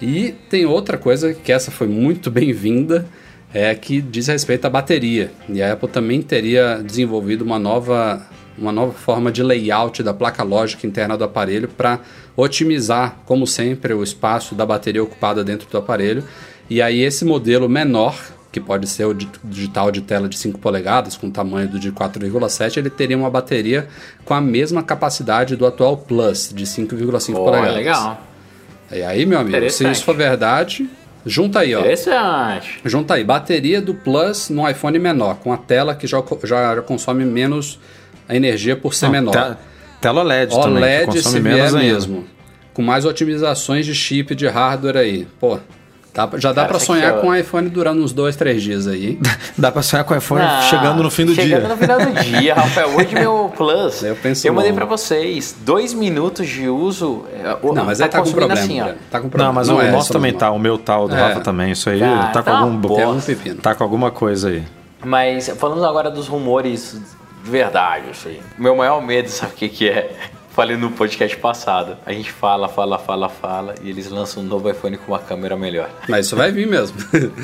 E 0.00 0.34
tem 0.48 0.64
outra 0.64 0.96
coisa 0.96 1.34
que 1.34 1.52
essa 1.52 1.70
foi 1.70 1.86
muito 1.86 2.30
bem-vinda, 2.32 3.06
é 3.52 3.74
que 3.74 4.00
diz 4.00 4.28
respeito 4.28 4.64
à 4.64 4.70
bateria. 4.70 5.32
E 5.48 5.62
a 5.62 5.72
Apple 5.72 5.88
também 5.88 6.22
teria 6.22 6.76
desenvolvido 6.76 7.42
uma 7.42 7.58
nova, 7.58 8.26
uma 8.56 8.72
nova 8.72 8.92
forma 8.92 9.30
de 9.30 9.42
layout 9.42 10.02
da 10.02 10.14
placa 10.14 10.42
lógica 10.42 10.86
interna 10.86 11.16
do 11.16 11.24
aparelho 11.24 11.68
para 11.68 12.00
otimizar, 12.36 13.20
como 13.26 13.46
sempre, 13.46 13.92
o 13.92 14.02
espaço 14.02 14.54
da 14.54 14.64
bateria 14.64 15.02
ocupada 15.02 15.42
dentro 15.44 15.68
do 15.68 15.76
aparelho. 15.76 16.24
E 16.68 16.80
aí 16.80 17.00
esse 17.00 17.24
modelo 17.24 17.68
menor, 17.68 18.16
que 18.52 18.60
pode 18.60 18.86
ser 18.88 19.04
o 19.04 19.14
digital 19.14 19.90
de 19.90 20.00
tela 20.00 20.28
de 20.28 20.36
5 20.36 20.58
polegadas, 20.58 21.16
com 21.16 21.30
tamanho 21.30 21.68
do 21.68 21.78
de 21.78 21.92
4,7, 21.92 22.78
ele 22.78 22.90
teria 22.90 23.16
uma 23.16 23.30
bateria 23.30 23.88
com 24.24 24.34
a 24.34 24.40
mesma 24.40 24.82
capacidade 24.82 25.54
do 25.54 25.66
atual 25.66 25.96
Plus, 25.96 26.52
de 26.52 26.64
5,5 26.64 27.34
polegadas. 27.34 27.74
legal. 27.74 28.20
E 28.90 29.02
aí, 29.02 29.24
meu 29.24 29.38
amigo, 29.38 29.70
se 29.70 29.88
isso 29.88 30.04
for 30.04 30.16
verdade, 30.16 30.90
junta 31.24 31.60
aí, 31.60 31.74
ó. 31.76 31.78
Interessante. 31.80 32.80
Junta 32.84 33.14
aí, 33.14 33.22
bateria 33.22 33.80
do 33.80 33.94
Plus 33.94 34.50
no 34.50 34.68
iPhone 34.68 34.98
menor, 34.98 35.36
com 35.36 35.52
a 35.52 35.56
tela 35.56 35.94
que 35.94 36.08
já, 36.08 36.20
já 36.42 36.82
consome 36.82 37.24
menos 37.24 37.78
energia 38.28 38.74
por 38.74 38.94
ser 38.94 39.06
Não, 39.06 39.12
menor. 39.12 39.56
tela 40.00 40.22
LED 40.24 40.54
OLED 40.54 40.74
também, 40.74 41.00
que 41.00 41.06
consome 41.06 41.36
se 41.36 41.40
menos 41.40 41.74
mesmo. 41.74 42.24
Com 42.74 42.82
mais 42.82 43.04
otimizações 43.04 43.86
de 43.86 43.94
chip 43.94 44.34
de 44.34 44.46
hardware 44.48 44.96
aí. 44.96 45.26
Pô, 45.38 45.58
Dá, 46.12 46.28
já 46.36 46.52
dá 46.52 46.64
para 46.64 46.78
sonhar 46.78 47.18
é... 47.18 47.20
com 47.20 47.28
o 47.28 47.34
iPhone 47.34 47.68
durando 47.68 48.02
uns 48.02 48.12
dois, 48.12 48.34
três 48.34 48.62
dias 48.62 48.86
aí. 48.86 49.18
dá 49.56 49.70
para 49.70 49.82
sonhar 49.82 50.04
com 50.04 50.12
o 50.12 50.16
iPhone 50.16 50.42
ah, 50.42 50.62
chegando 50.62 51.02
no 51.02 51.10
fim 51.10 51.24
do 51.24 51.34
chegando 51.34 51.46
dia. 51.46 51.56
Chegando 51.56 51.70
no 51.70 51.76
final 51.76 52.00
do 52.00 52.22
dia, 52.22 52.54
Rafael. 52.54 52.96
Hoje 52.96 53.14
meu 53.14 53.52
Plus. 53.56 54.02
Eu, 54.02 54.16
penso 54.16 54.46
eu 54.46 54.52
mandei 54.52 54.72
para 54.72 54.84
vocês 54.84 55.54
dois 55.60 55.94
minutos 55.94 56.48
de 56.48 56.68
uso. 56.68 57.24
É, 57.32 57.56
não, 57.62 57.84
mas 57.84 57.98
tá 57.98 58.04
aí 58.04 58.10
tá 58.10 58.22
com 58.22 58.30
problema. 58.30 58.54
Assim, 58.54 58.80
tá 59.10 59.20
com 59.20 59.28
problema. 59.28 59.48
Não, 59.48 59.52
mas 59.52 59.68
não 59.68 59.76
o 59.76 59.82
é 59.82 59.90
nosso 59.90 60.12
também 60.12 60.32
tá, 60.32 60.50
o 60.50 60.58
meu 60.58 60.76
tal, 60.76 61.08
tá, 61.08 61.14
do 61.14 61.20
é. 61.20 61.22
Rafa 61.28 61.40
também. 61.40 61.70
Isso 61.72 61.88
aí 61.88 62.00
tá, 62.00 62.28
tá 62.28 62.42
com 62.42 62.50
algum 62.50 62.76
bosta. 62.76 63.36
Tá 63.62 63.74
com 63.74 63.84
alguma 63.84 64.10
coisa 64.10 64.48
aí. 64.48 64.64
Mas 65.04 65.48
falando 65.48 65.84
agora 65.84 66.10
dos 66.10 66.26
rumores 66.26 67.00
de 67.42 67.50
verdade, 67.50 68.10
assim. 68.10 68.38
Meu 68.58 68.76
maior 68.76 69.00
medo, 69.00 69.28
sabe 69.28 69.52
o 69.52 69.56
que, 69.56 69.68
que 69.68 69.88
é? 69.88 70.14
Falei 70.50 70.76
no 70.76 70.90
podcast 70.90 71.36
passado. 71.36 71.96
A 72.04 72.12
gente 72.12 72.30
fala, 72.30 72.68
fala, 72.68 72.98
fala, 72.98 73.28
fala 73.28 73.74
e 73.82 73.88
eles 73.88 74.08
lançam 74.08 74.42
um 74.42 74.46
novo 74.46 74.68
iPhone 74.68 74.96
com 74.96 75.12
uma 75.12 75.18
câmera 75.18 75.56
melhor. 75.56 75.88
Mas 76.08 76.26
isso 76.26 76.36
vai 76.36 76.50
vir 76.50 76.66
mesmo. 76.66 76.96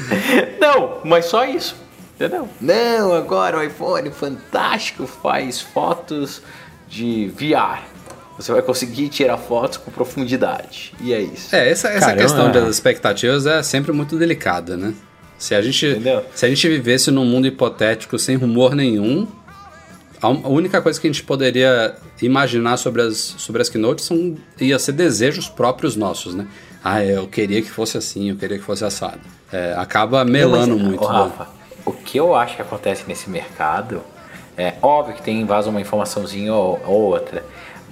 não, 0.60 0.98
mas 1.04 1.26
só 1.26 1.44
isso. 1.44 1.76
Entendeu? 2.16 2.48
Não, 2.60 3.12
agora 3.14 3.58
o 3.58 3.62
iPhone 3.62 4.10
fantástico 4.10 5.06
faz 5.06 5.60
fotos 5.60 6.42
de 6.88 7.28
VR. 7.28 7.82
Você 8.36 8.52
vai 8.52 8.62
conseguir 8.62 9.08
tirar 9.08 9.38
fotos 9.38 9.78
com 9.78 9.90
profundidade. 9.90 10.92
E 11.00 11.12
é 11.12 11.20
isso. 11.20 11.54
É, 11.54 11.70
essa, 11.70 11.88
essa 11.88 12.00
Caramba. 12.00 12.22
questão 12.22 12.52
das 12.52 12.68
expectativas 12.68 13.46
é 13.46 13.62
sempre 13.62 13.92
muito 13.92 14.16
delicada, 14.18 14.76
né? 14.76 14.94
Se 15.38 15.54
a 15.54 15.62
gente, 15.62 16.02
se 16.34 16.46
a 16.46 16.48
gente 16.48 16.68
vivesse 16.68 17.10
num 17.10 17.24
mundo 17.24 17.46
hipotético 17.46 18.18
sem 18.18 18.36
rumor 18.36 18.74
nenhum, 18.74 19.28
a 20.20 20.48
única 20.48 20.80
coisa 20.80 21.00
que 21.00 21.06
a 21.06 21.12
gente 21.12 21.22
poderia 21.22 21.94
imaginar 22.22 22.76
sobre 22.76 23.02
as, 23.02 23.16
sobre 23.16 23.60
as 23.62 23.68
keynotes 23.68 24.04
são, 24.04 24.36
ia 24.60 24.78
ser 24.78 24.92
desejos 24.92 25.48
próprios 25.48 25.96
nossos, 25.96 26.34
né? 26.34 26.46
Ah, 26.82 27.04
eu 27.04 27.26
queria 27.26 27.60
que 27.60 27.70
fosse 27.70 27.98
assim, 27.98 28.30
eu 28.30 28.36
queria 28.36 28.58
que 28.58 28.64
fosse 28.64 28.84
assado. 28.84 29.20
É, 29.52 29.74
acaba 29.76 30.24
melando 30.24 30.78
muito. 30.78 31.02
Ô, 31.02 31.06
Rafa, 31.06 31.48
o 31.84 31.92
que 31.92 32.18
eu 32.18 32.34
acho 32.34 32.56
que 32.56 32.62
acontece 32.62 33.04
nesse 33.06 33.28
mercado 33.28 34.02
é 34.56 34.74
óbvio 34.80 35.14
que 35.14 35.22
tem 35.22 35.44
vaza 35.44 35.68
uma 35.68 35.80
informaçãozinha 35.80 36.54
ou, 36.54 36.80
ou 36.86 37.02
outra 37.02 37.44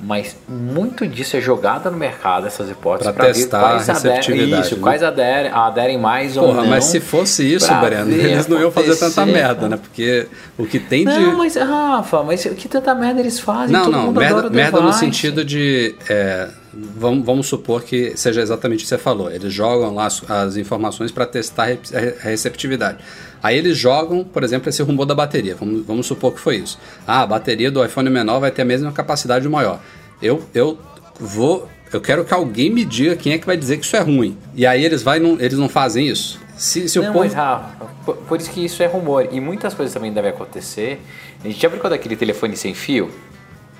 mas 0.02 0.36
muito 0.48 1.06
disso 1.06 1.36
é 1.36 1.40
jogada 1.40 1.90
no 1.90 1.96
mercado, 1.96 2.46
essas 2.46 2.70
hipóteses, 2.70 3.12
para 3.12 3.26
testar 3.26 3.60
quais 3.60 3.88
a 3.88 3.92
receptividade. 3.92 4.44
Aderem, 4.44 4.60
isso, 4.60 4.76
né? 4.76 4.82
quais 4.82 5.02
aderem, 5.02 5.50
aderem 5.52 5.98
mais 5.98 6.34
Porra, 6.34 6.46
ou 6.46 6.54
não. 6.54 6.66
mas 6.66 6.84
se 6.84 7.00
fosse 7.00 7.54
isso, 7.54 7.72
Breno, 7.74 8.10
eles 8.10 8.46
não 8.46 8.60
iam 8.60 8.70
fazer 8.70 8.96
tanta 8.96 9.24
merda, 9.24 9.68
né? 9.68 9.76
Porque 9.76 10.26
o 10.58 10.66
que 10.66 10.78
tem 10.78 11.04
de. 11.04 11.18
Não, 11.18 11.38
mas, 11.38 11.56
Rafa, 11.56 12.22
mas 12.22 12.44
o 12.44 12.50
que 12.50 12.68
tanta 12.68 12.94
merda 12.94 13.20
eles 13.20 13.38
fazem? 13.38 13.72
Não, 13.72 13.84
Todo 13.84 13.92
não, 13.92 14.12
merda, 14.12 14.50
merda 14.50 14.80
no 14.80 14.92
sentido 14.92 15.44
de. 15.44 15.94
É, 16.08 16.48
vamos, 16.96 17.24
vamos 17.24 17.46
supor 17.46 17.82
que 17.82 18.16
seja 18.16 18.40
exatamente 18.40 18.80
o 18.80 18.82
que 18.82 18.88
você 18.88 18.98
falou. 18.98 19.30
Eles 19.30 19.52
jogam 19.52 19.94
lá 19.94 20.06
as, 20.06 20.28
as 20.30 20.56
informações 20.56 21.10
para 21.12 21.26
testar 21.26 21.68
a 21.92 22.28
receptividade. 22.28 22.98
Aí 23.42 23.56
eles 23.58 23.76
jogam, 23.76 24.24
por 24.24 24.42
exemplo, 24.42 24.68
esse 24.68 24.82
rumor 24.82 25.04
da 25.04 25.14
bateria. 25.14 25.54
Vamos, 25.54 25.84
vamos 25.86 26.06
supor 26.06 26.32
que 26.32 26.40
foi 26.40 26.56
isso. 26.56 26.78
Ah, 27.06 27.22
a 27.22 27.26
bateria 27.26 27.70
do 27.70 27.84
iPhone 27.84 28.08
menor 28.10 28.40
vai 28.40 28.50
ter 28.50 28.62
a 28.62 28.64
mesma 28.64 28.90
capacidade 28.92 29.48
maior. 29.48 29.80
Eu, 30.20 30.42
eu 30.54 30.78
vou. 31.20 31.68
Eu 31.92 32.00
quero 32.00 32.24
que 32.24 32.34
alguém 32.34 32.70
me 32.70 32.84
diga 32.84 33.14
quem 33.14 33.32
é 33.34 33.38
que 33.38 33.46
vai 33.46 33.56
dizer 33.56 33.76
que 33.76 33.84
isso 33.84 33.96
é 33.96 34.00
ruim. 34.00 34.36
E 34.54 34.66
aí 34.66 34.84
eles, 34.84 35.02
vai, 35.02 35.18
não, 35.20 35.38
eles 35.38 35.58
não 35.58 35.68
fazem 35.68 36.08
isso. 36.08 36.40
Se, 36.56 36.88
se 36.88 36.98
não, 36.98 37.10
o 37.10 37.12
povo... 37.12 37.24
mas 37.24 37.34
Rafa, 37.34 37.86
por, 38.04 38.16
por, 38.16 38.40
isso 38.40 38.50
que 38.50 38.64
isso 38.64 38.82
é 38.82 38.86
rumor. 38.86 39.28
E 39.30 39.40
muitas 39.40 39.74
coisas 39.74 39.92
também 39.92 40.12
devem 40.12 40.30
acontecer. 40.30 41.00
A 41.44 41.46
gente 41.46 41.60
já 41.60 41.68
brincou 41.68 41.90
daquele 41.90 42.16
telefone 42.16 42.56
sem 42.56 42.74
fio? 42.74 43.10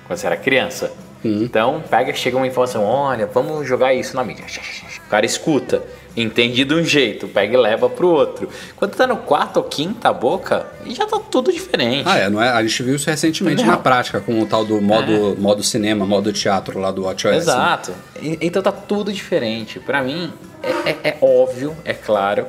Quando 0.05 0.19
você 0.19 0.27
era 0.27 0.37
criança? 0.37 0.93
Hum. 1.25 1.43
Então, 1.43 1.83
pega, 1.89 2.13
chega 2.13 2.37
uma 2.37 2.45
informação, 2.45 2.83
olha, 2.83 3.25
vamos 3.25 3.67
jogar 3.67 3.93
isso 3.93 4.15
na 4.15 4.23
mídia. 4.23 4.45
O 5.05 5.09
cara 5.09 5.25
escuta 5.25 5.81
entende 6.15 6.63
de 6.63 6.73
um 6.73 6.83
jeito, 6.83 7.27
pega 7.27 7.55
e 7.55 7.57
leva 7.57 7.89
pro 7.89 8.07
outro. 8.07 8.47
Quando 8.75 8.95
tá 8.95 9.05
no 9.05 9.17
quarto 9.17 9.57
ou 9.57 9.63
quinta 9.63 10.13
boca, 10.13 10.65
já 10.87 11.05
tá 11.05 11.19
tudo 11.19 11.51
diferente. 11.51 12.07
Ah, 12.07 12.17
é, 12.17 12.29
não 12.29 12.41
é? 12.41 12.49
A 12.49 12.61
gente 12.63 12.83
viu 12.83 12.95
isso 12.95 13.09
recentemente 13.09 13.63
na 13.63 13.75
prática, 13.75 14.21
com 14.21 14.39
o 14.39 14.45
tal 14.45 14.63
do 14.63 14.81
modo, 14.81 15.33
é. 15.33 15.35
modo 15.35 15.63
cinema, 15.63 16.05
modo 16.05 16.31
teatro 16.31 16.79
lá 16.79 16.91
do 16.91 17.03
WatchOS. 17.03 17.35
Exato. 17.35 17.93
Então 18.21 18.61
tá 18.61 18.71
tudo 18.71 19.11
diferente. 19.11 19.79
Para 19.79 20.01
mim, 20.01 20.31
é, 20.63 20.89
é, 20.89 20.97
é 21.03 21.17
óbvio, 21.21 21.75
é 21.83 21.93
claro, 21.93 22.47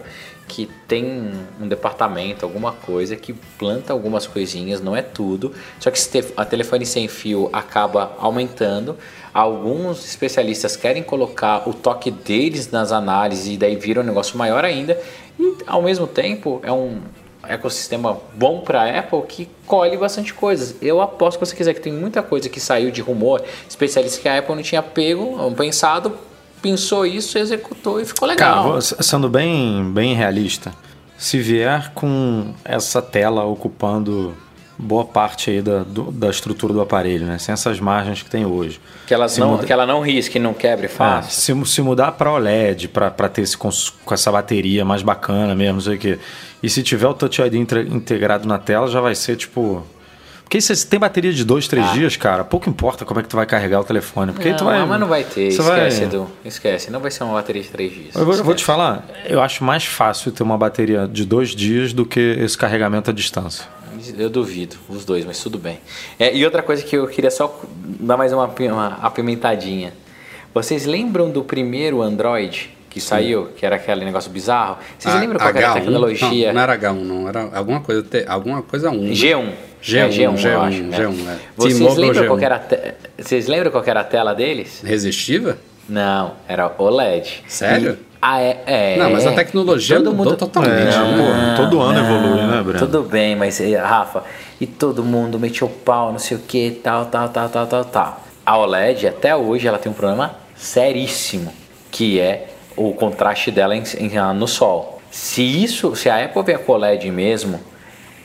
que 0.48 0.68
tem 0.87 1.32
um 1.61 1.66
departamento, 1.66 2.44
alguma 2.44 2.72
coisa 2.72 3.16
que 3.16 3.32
planta 3.32 3.92
algumas 3.92 4.26
coisinhas, 4.26 4.80
não 4.80 4.96
é 4.96 5.02
tudo. 5.02 5.52
Só 5.80 5.90
que 5.90 5.98
a 6.37 6.44
telefone 6.44 6.87
sem 6.87 7.09
fio 7.09 7.48
acaba 7.52 8.12
aumentando. 8.18 8.96
Alguns 9.35 10.06
especialistas 10.06 10.76
querem 10.76 11.02
colocar 11.02 11.68
o 11.68 11.74
toque 11.74 12.11
deles 12.11 12.70
nas 12.70 12.92
análises 12.92 13.54
e 13.54 13.56
daí 13.56 13.76
vira 13.76 14.00
um 14.00 14.04
negócio 14.04 14.38
maior 14.38 14.64
ainda. 14.64 15.00
E 15.38 15.56
ao 15.66 15.82
mesmo 15.82 16.06
tempo 16.06 16.61
é 16.62 16.72
um 16.72 17.00
ecossistema 17.48 18.18
bom 18.35 18.61
para 18.61 18.82
a 18.82 18.98
Apple 18.98 19.22
que 19.22 19.48
colhe 19.66 19.96
bastante 19.96 20.32
coisas. 20.32 20.76
Eu 20.80 21.00
aposto 21.00 21.38
que 21.38 21.46
você 21.46 21.54
quiser 21.54 21.74
que 21.74 21.80
tem 21.80 21.92
muita 21.92 22.22
coisa 22.22 22.48
que 22.48 22.61
saiu 22.61 22.90
de 22.90 23.00
rumor, 23.00 23.42
especialistas 23.68 24.20
que 24.20 24.28
a 24.28 24.38
Apple 24.38 24.54
não 24.54 24.62
tinha 24.62 24.82
pego, 24.82 25.37
pensado 25.54 26.16
pensou 26.66 27.07
isso, 27.07 27.38
executou 27.38 28.00
e 28.00 28.05
ficou 28.05 28.26
legal. 28.26 28.64
Cara, 28.64 28.81
sendo 28.81 29.29
bem, 29.29 29.88
bem 29.92 30.14
realista, 30.14 30.72
se 31.16 31.38
vier 31.38 31.92
com 31.94 32.52
essa 32.64 33.00
tela 33.00 33.44
ocupando 33.44 34.35
boa 34.76 35.05
parte 35.05 35.48
aí 35.48 35.62
da, 35.62 35.85
do, 35.85 36.11
da 36.11 36.29
estrutura 36.29 36.72
do 36.72 36.81
aparelho, 36.81 37.24
né? 37.24 37.38
Sem 37.38 37.52
essas 37.52 37.79
margens 37.79 38.22
que 38.22 38.29
tem 38.29 38.44
hoje. 38.44 38.81
Que, 39.07 39.14
elas 39.14 39.38
não, 39.38 39.52
muda... 39.52 39.64
que 39.64 39.72
ela 39.72 39.87
não 39.87 40.00
risque, 40.00 40.40
não 40.40 40.52
quebre 40.52 40.88
fácil. 40.88 41.29
É, 41.29 41.64
se, 41.64 41.72
se 41.72 41.81
mudar 41.81 42.12
para 42.12 42.33
OLED, 42.33 42.88
para 42.88 43.29
ter 43.29 43.42
esse, 43.42 43.57
com, 43.57 43.70
com, 44.05 44.12
essa 44.12 44.31
bateria 44.33 44.85
mais 44.85 45.02
bacana 45.02 45.55
mesmo, 45.55 45.74
não 45.74 45.81
sei 45.81 45.94
o 45.94 45.98
quê. 45.98 46.18
E 46.62 46.68
se 46.68 46.83
tiver 46.83 47.07
o 47.07 47.14
Touch 47.14 47.40
ID 47.40 47.55
integrado 47.55 48.46
na 48.46 48.59
tela, 48.59 48.88
já 48.88 49.00
vai 49.00 49.14
ser 49.14 49.37
tipo 49.37 49.87
Porque 50.46 50.61
se 50.61 50.74
você 50.76 50.87
tem 50.87 50.98
bateria 51.00 51.32
de 51.32 51.44
dois, 51.44 51.66
três 51.66 51.85
ah. 51.85 51.92
dias, 51.92 52.16
cara, 52.16 52.44
pouco 52.44 52.70
importa 52.70 53.04
como 53.04 53.18
é 53.18 53.22
que 53.24 53.28
tu 53.28 53.35
vai 53.35 53.44
carregar 53.44 53.80
o 53.80 53.85
telefone. 53.85 54.30
Porque 54.30 54.50
não, 54.50 54.56
tu 54.56 54.64
vai. 54.64 54.87
Mas 54.87 55.00
não 55.00 55.09
vai 55.09 55.24
ter, 55.24 55.48
esquece, 55.48 55.98
vai... 55.98 56.04
Edu. 56.04 56.30
Esquece, 56.44 56.88
não 56.88 57.00
vai 57.00 57.11
ser 57.11 57.24
uma 57.24 57.35
bateria 57.35 57.62
de 57.62 57.68
três 57.68 57.92
dias. 57.92 58.14
Eu 58.14 58.24
vou, 58.24 58.32
eu 58.32 58.44
vou, 58.44 58.54
te 58.54 58.64
falar, 58.64 59.04
eu 59.28 59.40
acho 59.42 59.64
mais 59.64 59.85
fácil 59.85 60.30
ter 60.30 60.44
uma 60.44 60.56
bateria 60.56 61.09
de 61.09 61.24
dois 61.24 61.50
dias 61.50 61.92
do 61.92 62.06
que 62.06 62.20
esse 62.20 62.56
carregamento 62.56 63.11
à 63.11 63.12
distância. 63.12 63.66
Eu 64.16 64.30
duvido, 64.30 64.76
os 64.88 65.04
dois, 65.04 65.24
mas 65.24 65.42
tudo 65.42 65.59
bem. 65.59 65.80
É, 66.16 66.32
e 66.32 66.44
outra 66.44 66.62
coisa 66.62 66.80
que 66.80 66.96
eu 66.96 67.09
queria 67.09 67.30
só 67.30 67.61
dar 67.98 68.16
mais 68.16 68.32
uma, 68.32 68.46
uma 68.46 68.87
apimentadinha. 69.02 69.92
Vocês 70.54 70.87
lembram 70.87 71.28
do 71.28 71.42
primeiro 71.42 72.00
Android? 72.02 72.76
que 72.96 73.00
saiu, 73.02 73.48
que 73.54 73.66
era 73.66 73.76
aquele 73.76 74.06
negócio 74.06 74.30
bizarro. 74.30 74.78
Vocês 74.98 75.14
a, 75.14 75.18
lembram 75.18 75.38
qual 75.38 75.52
H1? 75.52 75.56
era 75.59 75.68
a 75.68 75.74
tecnologia? 75.74 76.46
Não, 76.46 76.54
não, 76.54 76.61
era 76.62 76.78
H1, 76.78 76.94
não. 76.94 77.28
Era 77.28 77.50
alguma 77.52 77.80
coisa, 77.80 78.06
alguma 78.26 78.62
coisa 78.62 78.90
1. 78.90 79.11
G1. 79.11 79.52
G1, 79.82 79.98
é, 79.98 80.08
G1, 80.08 80.34
G1, 80.34 80.58
acho, 80.58 80.82
G1, 80.82 80.90
G1 80.90 81.28
é. 81.28 81.38
Vocês 81.56 81.96
lembram, 81.96 82.26
qual 82.26 82.40
era 82.40 82.58
te... 82.58 82.94
Vocês 83.18 83.46
lembram 83.46 83.70
qual 83.70 83.84
era 83.86 84.00
a 84.00 84.04
tela 84.04 84.34
deles? 84.34 84.82
Resistiva? 84.84 85.58
Não, 85.88 86.32
era 86.48 86.72
OLED. 86.78 87.44
Sério? 87.46 87.98
E... 88.02 88.06
Ah, 88.20 88.40
é, 88.40 88.62
é, 88.66 88.96
Não, 88.96 89.10
mas 89.10 89.26
a 89.26 89.32
tecnologia 89.32 89.98
todo 89.98 90.12
mudou 90.12 90.32
mundo... 90.32 90.36
totalmente. 90.36 90.72
É, 90.72 90.98
né? 90.98 91.54
todo 91.56 91.80
ano 91.80 92.02
não, 92.02 92.18
evolui, 92.18 92.46
né, 92.46 92.62
Breno? 92.62 92.78
Tudo 92.78 93.02
bem, 93.02 93.36
mas 93.36 93.60
eh, 93.60 93.76
Rafa, 93.76 94.24
e 94.60 94.66
todo 94.66 95.04
mundo 95.04 95.38
meteu 95.38 95.68
pau, 95.68 96.10
não 96.10 96.18
sei 96.18 96.36
o 96.36 96.40
que, 96.40 96.70
tal, 96.82 97.06
tal, 97.06 97.28
tal, 97.28 97.48
tal, 97.48 97.66
tal, 97.66 97.84
tal. 97.84 98.24
A 98.44 98.58
OLED, 98.58 99.06
até 99.06 99.36
hoje, 99.36 99.68
ela 99.68 99.78
tem 99.78 99.92
um 99.92 99.94
problema 99.94 100.34
seríssimo, 100.56 101.52
que 101.90 102.18
é 102.18 102.48
o 102.76 102.92
contraste 102.94 103.50
dela 103.50 103.76
em, 103.76 103.84
em, 103.98 104.10
no 104.34 104.48
sol. 104.48 105.00
Se 105.10 105.42
isso, 105.42 105.94
se 105.94 106.08
a 106.08 106.24
Apple 106.24 106.42
vier 106.42 106.58
com 106.58 106.72
OLED 106.72 107.10
mesmo, 107.10 107.60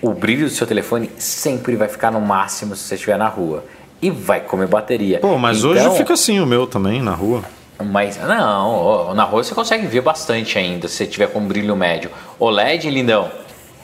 o 0.01 0.13
brilho 0.13 0.47
do 0.47 0.51
seu 0.51 0.65
telefone 0.65 1.11
sempre 1.17 1.75
vai 1.75 1.87
ficar 1.87 2.11
no 2.11 2.19
máximo 2.19 2.75
se 2.75 2.83
você 2.83 2.95
estiver 2.95 3.17
na 3.17 3.27
rua. 3.27 3.63
E 4.01 4.09
vai 4.09 4.41
comer 4.41 4.67
bateria. 4.67 5.19
Pô, 5.19 5.37
mas 5.37 5.59
então, 5.59 5.71
hoje 5.71 5.97
fica 5.97 6.13
assim 6.13 6.39
o 6.39 6.45
meu 6.45 6.65
também 6.65 7.01
na 7.01 7.13
rua. 7.13 7.43
Mas 7.83 8.17
não, 8.17 9.13
na 9.13 9.23
rua 9.23 9.43
você 9.43 9.53
consegue 9.53 9.85
ver 9.85 10.01
bastante 10.01 10.57
ainda 10.57 10.87
se 10.87 10.95
você 10.95 11.05
tiver 11.05 11.27
com 11.27 11.39
brilho 11.41 11.75
médio. 11.75 12.09
OLED, 12.39 12.89
lindão, 12.89 13.31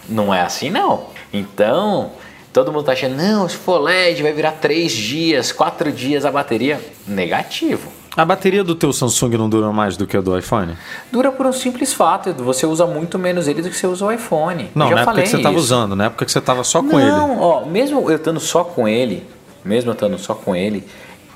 não 0.09 0.33
é 0.33 0.41
assim 0.41 0.69
não. 0.69 1.05
Então, 1.31 2.11
todo 2.51 2.71
mundo 2.71 2.85
tá 2.85 2.93
achando, 2.93 3.15
não, 3.15 3.47
se 3.47 3.55
for 3.55 3.79
LED 3.79 4.23
vai 4.23 4.33
virar 4.33 4.53
3 4.53 4.91
dias, 4.91 5.51
4 5.51 5.91
dias 5.91 6.25
a 6.25 6.31
bateria. 6.31 6.81
Negativo. 7.07 7.91
A 8.17 8.25
bateria 8.25 8.63
do 8.63 8.73
teu 8.73 8.91
Samsung 8.91 9.37
não 9.37 9.47
dura 9.47 9.71
mais 9.71 9.95
do 9.95 10.07
que 10.07 10.17
a 10.17 10.21
do 10.21 10.35
iPhone? 10.35 10.75
Dura 11.11 11.31
por 11.31 11.45
um 11.45 11.53
simples 11.53 11.93
fato, 11.93 12.33
você 12.33 12.65
usa 12.65 12.87
muito 12.87 13.19
menos 13.19 13.47
ele 13.47 13.61
do 13.61 13.69
que 13.69 13.77
você 13.77 13.85
usa 13.85 14.05
o 14.05 14.11
iPhone. 14.11 14.71
Não, 14.73 14.89
na 14.89 15.01
época 15.01 15.21
que 15.21 15.29
você 15.29 15.37
estava 15.37 15.55
usando, 15.55 15.95
na 15.95 16.05
época 16.05 16.25
que 16.25 16.31
você 16.31 16.39
estava 16.39 16.63
só 16.63 16.81
com 16.81 16.97
não, 16.97 16.99
ele. 16.99 17.11
Não, 17.11 17.39
ó, 17.39 17.65
mesmo 17.67 18.09
eu 18.09 18.15
estando 18.15 18.39
só 18.39 18.63
com 18.63 18.87
ele, 18.87 19.23
mesmo 19.63 19.91
eu 19.91 19.93
estando 19.93 20.17
só 20.17 20.33
com 20.33 20.55
ele, 20.55 20.83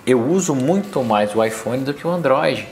eu 0.08 0.28
uso 0.28 0.56
muito 0.56 1.04
mais 1.04 1.36
o 1.36 1.46
iPhone 1.46 1.84
do 1.84 1.94
que 1.94 2.08
o 2.08 2.10
Android. 2.10 2.68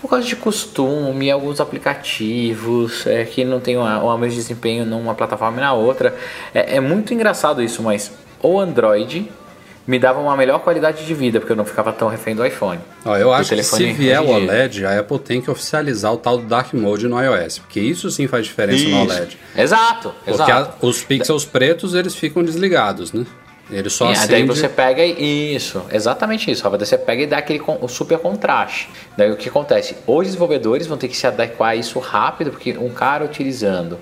Por 0.00 0.10
causa 0.10 0.26
de 0.26 0.34
costume, 0.34 1.30
alguns 1.30 1.60
aplicativos 1.60 3.06
é, 3.06 3.24
que 3.24 3.44
não 3.44 3.60
tem 3.60 3.76
o 3.76 4.18
mesmo 4.18 4.34
desempenho 4.34 4.84
numa 4.84 5.14
plataforma 5.14 5.58
e 5.58 5.60
na 5.60 5.72
outra. 5.72 6.16
É, 6.52 6.78
é 6.78 6.80
muito 6.80 7.14
engraçado 7.14 7.62
isso, 7.62 7.80
mas 7.80 8.10
o 8.42 8.58
Android 8.58 9.30
me 9.86 9.98
dava 9.98 10.20
uma 10.20 10.36
melhor 10.36 10.60
qualidade 10.60 11.04
de 11.04 11.14
vida, 11.14 11.40
porque 11.40 11.52
eu 11.52 11.56
não 11.56 11.64
ficava 11.64 11.92
tão 11.92 12.08
refém 12.08 12.34
do 12.34 12.44
iPhone. 12.44 12.80
Ó, 13.04 13.16
eu 13.16 13.32
acho 13.32 13.54
que 13.54 13.62
se 13.62 13.92
vier 13.92 14.20
o 14.20 14.28
OLED, 14.28 14.86
a 14.86 14.98
Apple 14.98 15.18
tem 15.18 15.40
que 15.40 15.50
oficializar 15.50 16.12
o 16.12 16.16
tal 16.16 16.38
do 16.38 16.44
Dark 16.44 16.72
Mode 16.72 17.08
no 17.08 17.20
iOS, 17.20 17.58
porque 17.58 17.80
isso 17.80 18.10
sim 18.10 18.26
faz 18.26 18.46
diferença 18.46 18.82
isso. 18.82 18.90
no 18.90 19.02
OLED. 19.02 19.38
Exato, 19.56 20.14
porque 20.24 20.30
exato. 20.30 20.76
A, 20.80 20.86
os 20.86 21.02
pixels 21.02 21.44
pretos, 21.44 21.94
eles 21.94 22.14
ficam 22.14 22.42
desligados, 22.42 23.12
né? 23.12 23.26
Ele 23.70 23.88
só 23.88 24.08
é, 24.08 24.12
acende... 24.12 24.28
Daí 24.28 24.44
você 24.44 24.68
pega 24.68 25.02
e... 25.02 25.54
Isso, 25.54 25.82
exatamente 25.90 26.50
isso, 26.50 26.62
Rafa. 26.62 26.76
Daí 26.76 26.86
você 26.86 26.98
pega 26.98 27.22
e 27.22 27.26
dá 27.26 27.38
aquele 27.38 27.62
super 27.88 28.18
contraste. 28.18 28.90
Daí 29.16 29.30
o 29.30 29.36
que 29.36 29.48
acontece? 29.48 29.96
Os 30.06 30.26
desenvolvedores 30.26 30.86
vão 30.86 30.98
ter 30.98 31.08
que 31.08 31.16
se 31.16 31.26
adequar 31.26 31.70
a 31.70 31.76
isso 31.76 31.98
rápido, 31.98 32.50
porque 32.50 32.76
um 32.76 32.90
cara 32.90 33.24
utilizando 33.24 33.98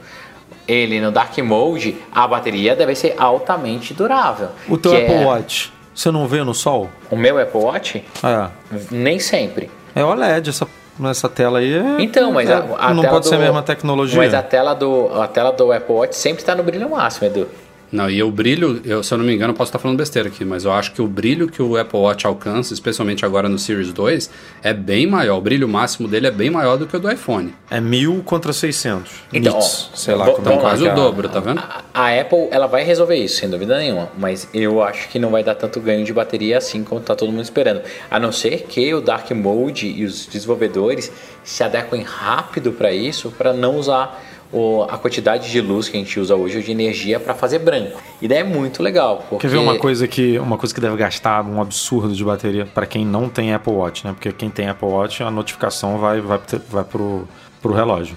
ele 0.67 1.01
no 1.01 1.11
Dark 1.11 1.37
Mode, 1.39 1.97
a 2.13 2.27
bateria 2.27 2.75
deve 2.77 2.95
ser 2.95 3.15
altamente 3.19 3.95
durável. 3.95 4.49
O 4.69 4.79
teu 4.79 4.93
Apple 4.93 5.15
é... 5.15 5.25
Watch, 5.25 5.73
você 5.95 6.11
não 6.11 6.27
vê 6.27 6.43
no 6.43 6.55
sol? 6.55 6.89
O 7.11 7.17
meu 7.17 7.39
Apple 7.39 7.61
Watch? 7.61 8.05
É. 8.23 8.49
Nem 8.91 9.19
sempre. 9.19 9.71
É 9.95 10.05
OLED, 10.05 10.51
essa, 10.51 10.67
essa 11.05 11.29
tela 11.29 11.59
aí 11.59 11.75
é, 11.75 12.03
Então, 12.03 12.33
mas 12.33 12.49
é, 12.49 12.55
a, 12.55 12.89
a 12.89 12.95
não 12.95 13.03
pode 13.05 13.25
do, 13.25 13.29
ser 13.29 13.35
a 13.37 13.39
mesma 13.39 13.63
tecnologia. 13.63 14.17
Mas 14.17 14.33
a 14.33 14.43
tela 14.43 14.75
do, 14.75 15.11
a 15.21 15.27
tela 15.27 15.53
do 15.53 15.73
Apple 15.73 15.95
Watch 15.95 16.17
sempre 16.17 16.43
está 16.43 16.55
no 16.55 16.63
brilho 16.63 16.89
máximo, 16.89 17.27
Edu. 17.27 17.49
Não, 17.93 18.09
e 18.09 18.23
o 18.23 18.31
brilho, 18.31 18.81
eu, 18.85 19.03
se 19.03 19.13
eu 19.13 19.19
não 19.19 19.25
me 19.25 19.35
engano, 19.35 19.53
posso 19.53 19.71
estar 19.71 19.79
falando 19.79 19.99
besteira 19.99 20.29
aqui, 20.29 20.45
mas 20.45 20.65
eu 20.65 20.73
acho 20.73 20.93
que 20.93 21.03
o 21.03 21.09
brilho 21.09 21.49
que 21.49 21.61
o 21.61 21.77
Apple 21.77 21.99
Watch 21.99 22.27
alcança, 22.27 22.73
especialmente 22.73 23.25
agora 23.25 23.49
no 23.49 23.59
Series 23.59 23.93
2, 23.93 24.31
é 24.63 24.73
bem 24.73 25.07
maior. 25.07 25.39
O 25.39 25.41
brilho 25.41 25.69
máximo 25.69 26.07
dele 26.07 26.29
é 26.29 26.31
bem 26.31 26.51
maior 26.51 26.77
do 26.77 26.87
que 26.87 26.97
o 26.97 27.01
do 27.01 27.11
iPhone. 27.11 27.53
É 27.69 27.81
1000 27.81 28.23
contra 28.25 28.53
600. 28.53 29.11
Então, 29.33 29.57
nits, 29.57 29.91
ó, 29.93 29.97
sei 29.97 30.15
lá, 30.15 30.31
como 30.31 30.49
é 30.49 30.57
quase 30.59 30.87
o 30.87 30.95
dobro, 30.95 31.29
tá 31.29 31.41
vendo? 31.41 31.59
A, 31.59 31.83
a, 31.93 32.21
Apple, 32.21 32.49
ela 32.53 32.67
vai 32.69 32.85
resolver 32.85 33.17
isso, 33.17 33.37
sem 33.37 33.51
dúvida 33.51 33.77
nenhuma, 33.77 34.09
mas 34.17 34.49
eu 34.55 34.83
acho 34.83 35.09
que 35.09 35.19
não 35.19 35.31
vai 35.31 35.43
dar 35.43 35.57
tanto 35.57 35.81
ganho 35.81 36.05
de 36.05 36.13
bateria 36.13 36.59
assim 36.59 36.85
como 36.85 37.01
tá 37.01 37.17
todo 37.17 37.33
mundo 37.33 37.43
esperando. 37.43 37.83
A 38.09 38.21
não 38.21 38.31
ser 38.31 38.67
que 38.69 38.95
o 38.95 39.01
Dark 39.01 39.29
Mode 39.33 39.87
e 39.89 40.05
os 40.05 40.27
desenvolvedores 40.27 41.11
se 41.43 41.65
adequem 41.65 42.03
rápido 42.03 42.73
para 42.73 42.93
isso, 42.93 43.33
para 43.37 43.53
não 43.53 43.77
usar 43.77 44.23
o, 44.53 44.83
a 44.83 44.99
quantidade 44.99 45.51
de 45.51 45.61
luz 45.61 45.89
que 45.89 45.97
a 45.97 46.01
gente 46.01 46.19
usa 46.19 46.35
hoje, 46.35 46.57
ou 46.57 46.63
de 46.63 46.71
energia, 46.71 47.21
para 47.21 47.35
fazer 47.35 47.59
branco. 47.61 48.01
E 48.21 48.29
daí 48.29 48.39
é 48.39 48.45
muito 48.45 48.83
legal. 48.83 49.25
Porque... 49.29 49.47
Quer 49.47 49.53
ver 49.53 49.59
uma 49.59 49.79
coisa 49.79 50.07
que 50.09 50.39
uma 50.39 50.59
coisa 50.59 50.75
que 50.75 50.81
deve 50.81 50.97
gastar 50.97 51.45
um 51.45 51.61
absurdo 51.61 52.15
de 52.15 52.25
bateria 52.25 52.67
para 52.67 52.87
quem 52.87 53.05
não 53.05 53.29
tem 53.29 53.55
Apple 53.55 53.73
Watch, 53.73 54.07
né? 54.07 54.13
Porque 54.13 54.33
quem 54.33 54.51
tem 54.51 54.69
Apple 54.69 54.89
Watch, 54.89 55.23
a 55.23 55.31
notificação 55.31 55.99
vai, 55.99 56.21
vai, 56.21 56.41
vai 56.69 56.85
pro, 56.85 57.29
pro 57.63 57.73
relógio. 57.73 58.17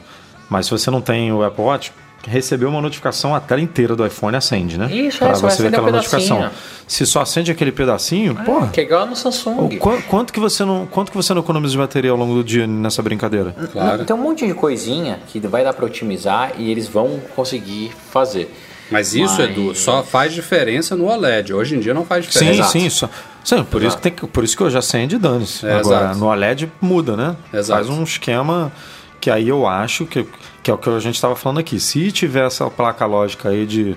Mas 0.49 0.65
se 0.65 0.71
você 0.71 0.89
não 0.91 1.01
tem 1.01 1.31
o 1.31 1.43
Apple 1.43 1.63
Watch, 1.63 1.91
recebeu 2.25 2.69
uma 2.69 2.81
notificação, 2.81 3.35
a 3.35 3.39
tela 3.39 3.61
inteira 3.61 3.95
do 3.95 4.05
iPhone 4.05 4.35
acende, 4.35 4.77
né? 4.77 4.91
Isso, 4.91 5.19
pra 5.19 5.29
é, 5.29 5.33
você 5.33 5.61
ver 5.61 5.67
aquela 5.69 5.89
um 5.89 5.91
notificação. 5.91 6.49
Se 6.87 7.05
só 7.05 7.21
acende 7.21 7.51
aquele 7.51 7.71
pedacinho, 7.71 8.37
é, 8.39 8.43
pô. 8.43 8.67
Que 8.67 8.81
é 8.81 8.83
igual 8.83 9.05
no 9.05 9.15
Samsung. 9.15 9.77
Quanto, 9.77 10.03
quanto, 10.03 10.33
que 10.33 10.39
você 10.39 10.63
não, 10.63 10.85
quanto 10.85 11.11
que 11.11 11.17
você 11.17 11.33
não 11.33 11.41
economiza 11.41 11.71
de 11.71 11.77
bateria 11.77 12.11
ao 12.11 12.17
longo 12.17 12.35
do 12.35 12.43
dia 12.43 12.65
nessa 12.67 13.01
brincadeira? 13.01 13.55
Claro. 13.71 14.05
Tem 14.05 14.15
um 14.15 14.19
monte 14.19 14.47
de 14.47 14.53
coisinha 14.53 15.19
que 15.27 15.39
vai 15.39 15.63
dar 15.63 15.73
para 15.73 15.85
otimizar 15.85 16.53
e 16.57 16.69
eles 16.71 16.87
vão 16.87 17.19
conseguir 17.35 17.91
fazer. 18.11 18.53
Mas 18.91 19.15
isso, 19.15 19.37
Mas... 19.39 19.49
Edu, 19.49 19.73
só 19.73 20.03
faz 20.03 20.33
diferença 20.33 20.95
no 20.95 21.07
OLED. 21.07 21.53
Hoje 21.53 21.75
em 21.75 21.79
dia 21.79 21.93
não 21.93 22.05
faz 22.05 22.25
diferença. 22.25 22.63
Sim, 22.69 22.81
sim. 22.81 22.89
Só... 22.89 23.09
Sim, 23.43 23.63
por 23.63 23.81
isso, 23.83 23.97
que 23.97 24.09
tem, 24.09 24.11
por 24.11 24.43
isso 24.43 24.55
que 24.55 24.63
eu 24.63 24.69
já 24.69 24.79
acende 24.79 25.17
dane-se. 25.17 25.65
É, 25.65 25.73
Agora, 25.73 26.05
exato. 26.05 26.19
no 26.19 26.27
OLED 26.27 26.71
muda, 26.79 27.17
né? 27.17 27.35
Exato. 27.53 27.85
Faz 27.85 27.97
um 27.97 28.03
esquema 28.03 28.71
que 29.19 29.29
aí 29.29 29.49
eu 29.49 29.65
acho 29.65 30.05
que, 30.05 30.25
que 30.63 30.71
é 30.71 30.73
o 30.73 30.77
que 30.77 30.89
a 30.89 30.99
gente 30.99 31.15
estava 31.15 31.35
falando 31.35 31.59
aqui. 31.59 31.79
Se 31.79 32.11
tiver 32.11 32.47
essa 32.47 32.69
placa 32.69 33.05
lógica 33.05 33.49
aí 33.49 33.65
de 33.65 33.95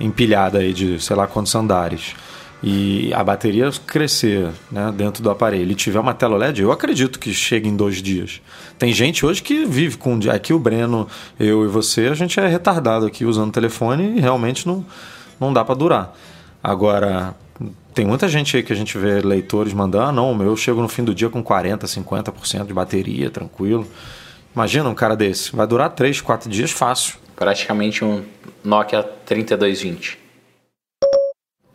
empilhada 0.00 0.58
aí 0.58 0.72
de 0.72 0.98
sei 1.00 1.14
lá 1.14 1.26
quantos 1.26 1.54
andares 1.54 2.14
e 2.62 3.12
a 3.14 3.22
bateria 3.22 3.70
crescer 3.86 4.48
né, 4.72 4.92
dentro 4.96 5.22
do 5.22 5.30
aparelho 5.30 5.70
e 5.70 5.74
tiver 5.74 6.00
uma 6.00 6.14
tela 6.14 6.36
LED, 6.36 6.62
eu 6.62 6.72
acredito 6.72 7.18
que 7.18 7.32
chegue 7.32 7.68
em 7.68 7.76
dois 7.76 8.02
dias. 8.02 8.40
Tem 8.78 8.92
gente 8.92 9.26
hoje 9.26 9.42
que 9.42 9.66
vive 9.66 9.98
com. 9.98 10.18
Aqui 10.32 10.54
o 10.54 10.58
Breno, 10.58 11.06
eu 11.38 11.64
e 11.64 11.68
você, 11.68 12.06
a 12.06 12.14
gente 12.14 12.40
é 12.40 12.46
retardado 12.46 13.06
aqui 13.06 13.24
usando 13.24 13.52
telefone 13.52 14.16
e 14.16 14.20
realmente 14.20 14.66
não, 14.66 14.84
não 15.38 15.52
dá 15.52 15.64
para 15.64 15.74
durar. 15.74 16.16
Agora, 16.62 17.34
tem 17.94 18.06
muita 18.06 18.26
gente 18.26 18.56
aí 18.56 18.62
que 18.62 18.72
a 18.72 18.76
gente 18.76 18.96
vê 18.96 19.20
leitores 19.20 19.72
mandando, 19.72 20.04
ah, 20.04 20.12
não, 20.12 20.42
eu 20.42 20.56
chego 20.56 20.80
no 20.80 20.88
fim 20.88 21.04
do 21.04 21.14
dia 21.14 21.28
com 21.28 21.44
40%, 21.44 21.84
50% 21.84 22.66
de 22.66 22.74
bateria, 22.74 23.30
tranquilo. 23.30 23.86
Imagina 24.56 24.88
um 24.88 24.94
cara 24.94 25.14
desse. 25.14 25.54
Vai 25.54 25.66
durar 25.66 25.90
3, 25.90 26.22
4 26.22 26.48
dias 26.48 26.70
fácil. 26.70 27.16
Praticamente 27.36 28.02
um 28.02 28.24
Nokia 28.64 29.02
3220. 29.02 30.18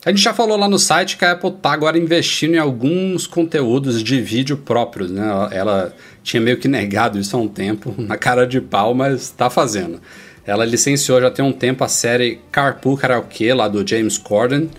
A 0.03 0.09
gente 0.09 0.23
já 0.23 0.33
falou 0.33 0.57
lá 0.57 0.67
no 0.67 0.79
site 0.79 1.15
que 1.15 1.23
a 1.23 1.33
Apple 1.33 1.51
está 1.51 1.71
agora 1.71 1.95
investindo 1.95 2.55
em 2.55 2.57
alguns 2.57 3.27
conteúdos 3.27 4.03
de 4.03 4.19
vídeo 4.19 4.57
próprios, 4.57 5.11
né? 5.11 5.23
Ela 5.51 5.95
tinha 6.23 6.41
meio 6.41 6.57
que 6.57 6.67
negado 6.67 7.19
isso 7.19 7.37
há 7.37 7.39
um 7.39 7.47
tempo, 7.47 7.93
na 8.01 8.17
cara 8.17 8.47
de 8.47 8.59
pau, 8.59 8.95
mas 8.95 9.21
está 9.21 9.47
fazendo. 9.47 10.01
Ela 10.43 10.65
licenciou 10.65 11.21
já 11.21 11.29
tem 11.29 11.45
um 11.45 11.53
tempo 11.53 11.83
a 11.83 11.87
série 11.87 12.41
Carpool 12.51 12.97
Karaoke, 12.97 13.53
lá 13.53 13.67
do 13.67 13.87
James 13.87 14.17
Corden, 14.17 14.71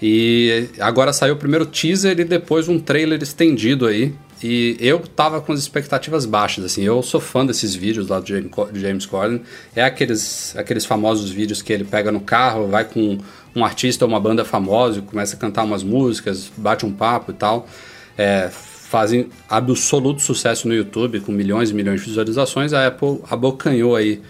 e 0.00 0.66
agora 0.80 1.12
saiu 1.12 1.34
o 1.34 1.36
primeiro 1.36 1.66
teaser 1.66 2.18
e 2.18 2.24
depois 2.24 2.68
um 2.68 2.80
trailer 2.80 3.22
estendido 3.22 3.86
aí, 3.86 4.14
e 4.42 4.76
eu 4.80 5.00
tava 5.00 5.40
com 5.40 5.52
as 5.52 5.60
expectativas 5.60 6.24
baixas, 6.24 6.64
assim. 6.64 6.82
Eu 6.82 7.02
sou 7.02 7.20
fã 7.20 7.44
desses 7.44 7.74
vídeos 7.74 8.08
lá 8.08 8.20
do 8.20 8.26
James 8.74 9.04
Corden. 9.04 9.42
É 9.76 9.84
aqueles, 9.84 10.56
aqueles 10.56 10.86
famosos 10.86 11.30
vídeos 11.30 11.60
que 11.60 11.72
ele 11.72 11.84
pega 11.84 12.10
no 12.10 12.20
carro, 12.20 12.66
vai 12.68 12.84
com 12.84 13.18
um 13.54 13.64
artista 13.64 14.04
ou 14.04 14.10
uma 14.10 14.18
banda 14.18 14.44
famosa, 14.44 15.02
começa 15.02 15.36
a 15.36 15.38
cantar 15.38 15.64
umas 15.64 15.82
músicas, 15.82 16.50
bate 16.56 16.86
um 16.86 16.92
papo 16.92 17.32
e 17.32 17.34
tal. 17.34 17.68
É, 18.16 18.48
fazem 18.50 19.28
absoluto 19.48 20.22
sucesso 20.22 20.66
no 20.66 20.74
YouTube, 20.74 21.20
com 21.20 21.32
milhões 21.32 21.70
e 21.70 21.74
milhões 21.74 22.00
de 22.00 22.06
visualizações. 22.06 22.72
A 22.72 22.86
Apple 22.86 23.20
abocanhou 23.30 23.94
aí 23.94 24.22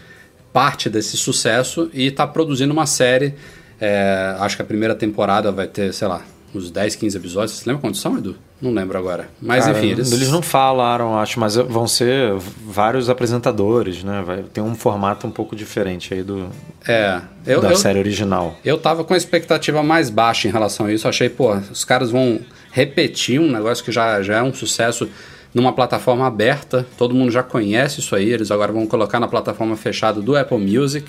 parte 0.53 0.91
desse 0.91 1.17
sucesso 1.17 1.89
e 1.95 2.07
está 2.07 2.27
produzindo 2.27 2.73
uma 2.73 2.87
série 2.87 3.35
É, 3.83 4.37
acho 4.41 4.57
que 4.57 4.63
a 4.63 4.65
primeira 4.65 4.95
temporada 4.95 5.51
vai 5.51 5.67
ter, 5.67 5.95
sei 5.95 6.07
lá, 6.07 6.23
uns 6.55 6.71
10, 6.71 6.97
15 6.97 7.17
episódios. 7.17 7.59
Você 7.59 7.65
lembra 7.67 7.81
quantos 7.81 7.99
são, 7.99 8.19
Edu? 8.19 8.37
Não 8.61 8.73
lembro 8.73 8.99
agora. 8.99 9.29
Mas 9.41 9.65
Cara, 9.65 9.79
enfim, 9.79 9.93
eles. 9.93 10.13
Eles 10.13 10.31
não 10.31 10.43
falaram, 10.43 11.19
acho, 11.19 11.41
mas 11.41 11.57
vão 11.57 11.89
ser 11.89 12.35
vários 12.67 13.09
apresentadores, 13.09 14.05
né? 14.05 14.23
Vai 14.25 14.43
ter 14.43 14.61
um 14.61 14.75
formato 14.75 15.27
um 15.27 15.31
pouco 15.31 15.57
diferente 15.57 16.13
aí 16.13 16.23
do. 16.23 16.47
É. 16.87 17.21
Eu, 17.47 17.63
da 17.63 17.71
eu, 17.71 17.77
série 17.77 17.99
original. 17.99 18.55
Eu 18.63 18.77
tava 18.77 19.03
com 19.03 19.15
a 19.15 19.17
expectativa 19.17 19.83
mais 19.83 20.11
baixa 20.11 20.47
em 20.47 20.51
relação 20.51 20.87
a 20.87 20.93
isso. 20.93 21.09
Achei, 21.09 21.31
pô, 21.31 21.55
os 21.55 21.85
caras 21.85 22.11
vão 22.11 22.39
repetir 22.71 23.41
um 23.41 23.51
negócio 23.51 23.83
que 23.83 23.91
já, 23.91 24.21
já 24.21 24.37
é 24.37 24.43
um 24.43 24.53
sucesso 24.53 25.09
numa 25.55 25.73
plataforma 25.73 26.27
aberta. 26.27 26.87
Todo 26.99 27.15
mundo 27.15 27.31
já 27.31 27.43
conhece 27.43 28.01
isso 28.01 28.15
aí. 28.15 28.31
Eles 28.31 28.51
agora 28.51 28.73
vão 28.73 28.87
colocar 28.87 29.19
na 29.19 29.27
plataforma 29.27 29.75
fechada 29.75 30.21
do 30.21 30.37
Apple 30.37 30.59
Music. 30.59 31.07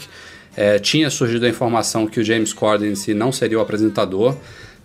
É, 0.55 0.79
tinha 0.79 1.09
surgido 1.09 1.45
a 1.45 1.49
informação 1.49 2.07
que 2.07 2.19
o 2.19 2.23
James 2.23 2.53
Corden 2.53 2.91
em 2.91 2.95
si 2.95 3.13
não 3.13 3.31
seria 3.31 3.57
o 3.57 3.61
apresentador 3.61 4.37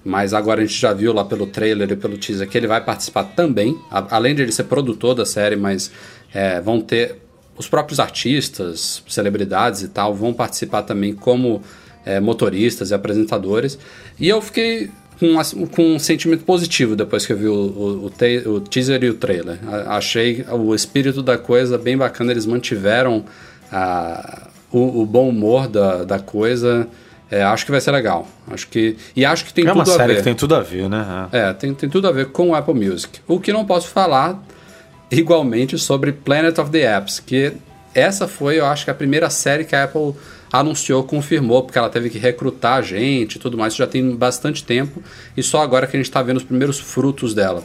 mas 0.07 0.33
agora 0.33 0.63
a 0.63 0.65
gente 0.65 0.81
já 0.81 0.93
viu 0.93 1.13
lá 1.13 1.25
pelo 1.25 1.49
trailer 1.49 1.91
e 1.91 1.97
pelo 1.97 2.17
teaser 2.17 2.49
que 2.49 2.57
ele 2.57 2.69
vai 2.69 2.81
participar 2.81 3.25
também, 3.25 3.77
a, 3.91 4.17
além 4.17 4.37
de 4.37 4.43
ele 4.43 4.53
ser 4.53 4.63
produtor 4.65 5.17
da 5.17 5.27
série, 5.27 5.57
mas 5.57 5.91
é, 6.33 6.61
vão 6.61 6.81
ter 6.81 7.17
os 7.59 7.69
próprios 7.69 7.99
artistas, 7.99 9.03
celebridades 9.09 9.83
e 9.83 9.89
tal, 9.89 10.15
vão 10.15 10.33
participar 10.33 10.83
também 10.83 11.13
como 11.13 11.61
é, 12.05 12.21
motoristas 12.21 12.93
e 12.93 12.95
apresentadores. 12.95 13.77
E 14.17 14.29
eu 14.29 14.41
fiquei 14.41 14.91
com, 15.19 15.67
com, 15.67 15.95
um 15.97 15.99
sentimento 15.99 16.45
positivo 16.45 16.95
depois 16.95 17.27
que 17.27 17.33
eu 17.33 17.37
vi 17.37 17.49
o, 17.49 17.53
o, 17.53 18.07
o, 18.07 18.55
o 18.55 18.61
teaser 18.61 19.03
e 19.03 19.11
o 19.11 19.15
trailer. 19.15 19.59
A, 19.67 19.97
achei 19.97 20.45
o 20.53 20.73
espírito 20.73 21.21
da 21.21 21.37
coisa 21.37 21.77
bem 21.77 21.97
bacana, 21.97 22.31
eles 22.31 22.47
mantiveram 22.47 23.25
a, 23.73 24.51
o, 24.71 25.03
o 25.03 25.05
bom 25.05 25.31
humor 25.31 25.67
da, 25.67 26.05
da 26.05 26.21
coisa. 26.21 26.87
É, 27.31 27.43
acho 27.43 27.65
que 27.65 27.71
vai 27.71 27.81
ser 27.81 27.91
legal. 27.91 28.29
Acho 28.49 28.69
que 28.69 28.97
e 29.15 29.25
acho 29.25 29.45
que 29.45 29.53
tem 29.53 29.67
é 29.67 29.69
tudo 29.69 29.81
a 29.81 29.85
ver. 29.85 29.91
É 29.91 29.93
uma 29.93 29.99
série 29.99 30.17
que 30.17 30.23
tem 30.23 30.35
tudo 30.35 30.55
a 30.55 30.61
ver, 30.61 30.89
né? 30.89 31.29
É, 31.33 31.53
tem, 31.53 31.75
tem 31.75 31.89
tudo 31.89 32.07
a 32.07 32.13
ver 32.13 32.27
com 32.27 32.51
o 32.51 32.55
Apple 32.55 32.75
Music. 32.75 33.21
O 33.27 33.41
que 33.41 33.53
não 33.53 33.65
posso 33.65 33.89
falar 33.89 34.41
igualmente 35.11 35.79
sobre 35.79 36.13
Planet 36.13 36.59
of 36.59 36.71
the 36.71 36.97
Apps, 36.97 37.21
que 37.21 37.53
essa 37.95 38.29
foi, 38.29 38.59
eu 38.59 38.67
acho 38.67 38.85
que 38.85 38.91
a 38.91 38.95
primeira 38.95 39.31
série 39.31 39.65
que 39.65 39.75
a 39.75 39.85
Apple 39.85 40.15
anunciou, 40.53 41.03
confirmou, 41.03 41.63
porque 41.63 41.79
ela 41.79 41.89
teve 41.89 42.11
que 42.11 42.19
recrutar 42.19 42.83
gente 42.83 43.37
e 43.37 43.39
tudo 43.39 43.59
mais. 43.59 43.73
Isso 43.73 43.79
já 43.79 43.87
tem 43.87 44.15
bastante 44.15 44.63
tempo 44.63 45.03
e 45.37 45.43
só 45.43 45.63
agora 45.63 45.87
que 45.87 45.97
a 45.97 45.99
gente 45.99 46.09
está 46.09 46.23
vendo 46.23 46.37
os 46.37 46.45
primeiros 46.45 46.79
frutos 46.79 47.35
dela. 47.35 47.65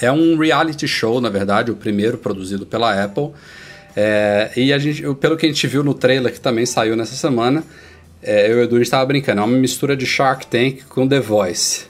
É 0.00 0.10
um 0.12 0.36
reality 0.38 0.86
show, 0.86 1.20
na 1.20 1.28
verdade, 1.30 1.70
o 1.70 1.76
primeiro 1.76 2.18
produzido 2.18 2.66
pela 2.66 3.02
Apple. 3.02 3.30
É, 3.94 4.50
e 4.54 4.72
a 4.72 4.78
gente, 4.78 5.02
pelo 5.14 5.36
que 5.36 5.46
a 5.46 5.48
gente 5.48 5.66
viu 5.66 5.82
no 5.82 5.94
trailer 5.94 6.32
que 6.32 6.40
também 6.40 6.66
saiu 6.66 6.94
nessa 6.96 7.14
semana, 7.14 7.64
é, 8.26 8.50
eu 8.50 8.56
e 8.56 8.60
o 8.60 8.64
Edu 8.64 8.82
estava 8.82 9.06
brincando, 9.06 9.40
é 9.40 9.44
uma 9.44 9.56
mistura 9.56 9.96
de 9.96 10.04
Shark 10.04 10.48
Tank 10.48 10.84
com 10.88 11.06
The 11.06 11.20
Voice. 11.20 11.84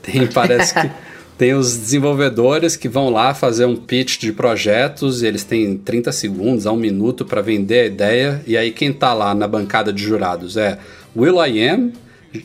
Tem, 0.00 0.24
parece 0.32 0.72
que 0.72 0.90
tem 1.36 1.52
os 1.52 1.76
desenvolvedores 1.76 2.76
que 2.76 2.88
vão 2.88 3.10
lá 3.10 3.34
fazer 3.34 3.64
um 3.64 3.74
pitch 3.74 4.18
de 4.18 4.32
projetos 4.32 5.22
e 5.22 5.26
eles 5.26 5.42
têm 5.42 5.76
30 5.76 6.12
segundos 6.12 6.66
a 6.66 6.72
um 6.72 6.76
minuto 6.76 7.24
para 7.24 7.42
vender 7.42 7.80
a 7.80 7.86
ideia. 7.86 8.42
E 8.46 8.56
aí 8.56 8.70
quem 8.70 8.92
tá 8.92 9.12
lá 9.12 9.34
na 9.34 9.48
bancada 9.48 9.92
de 9.92 10.02
jurados 10.02 10.56
é 10.56 10.78
Will 11.16 11.44
I 11.44 11.68
Am, 11.68 11.92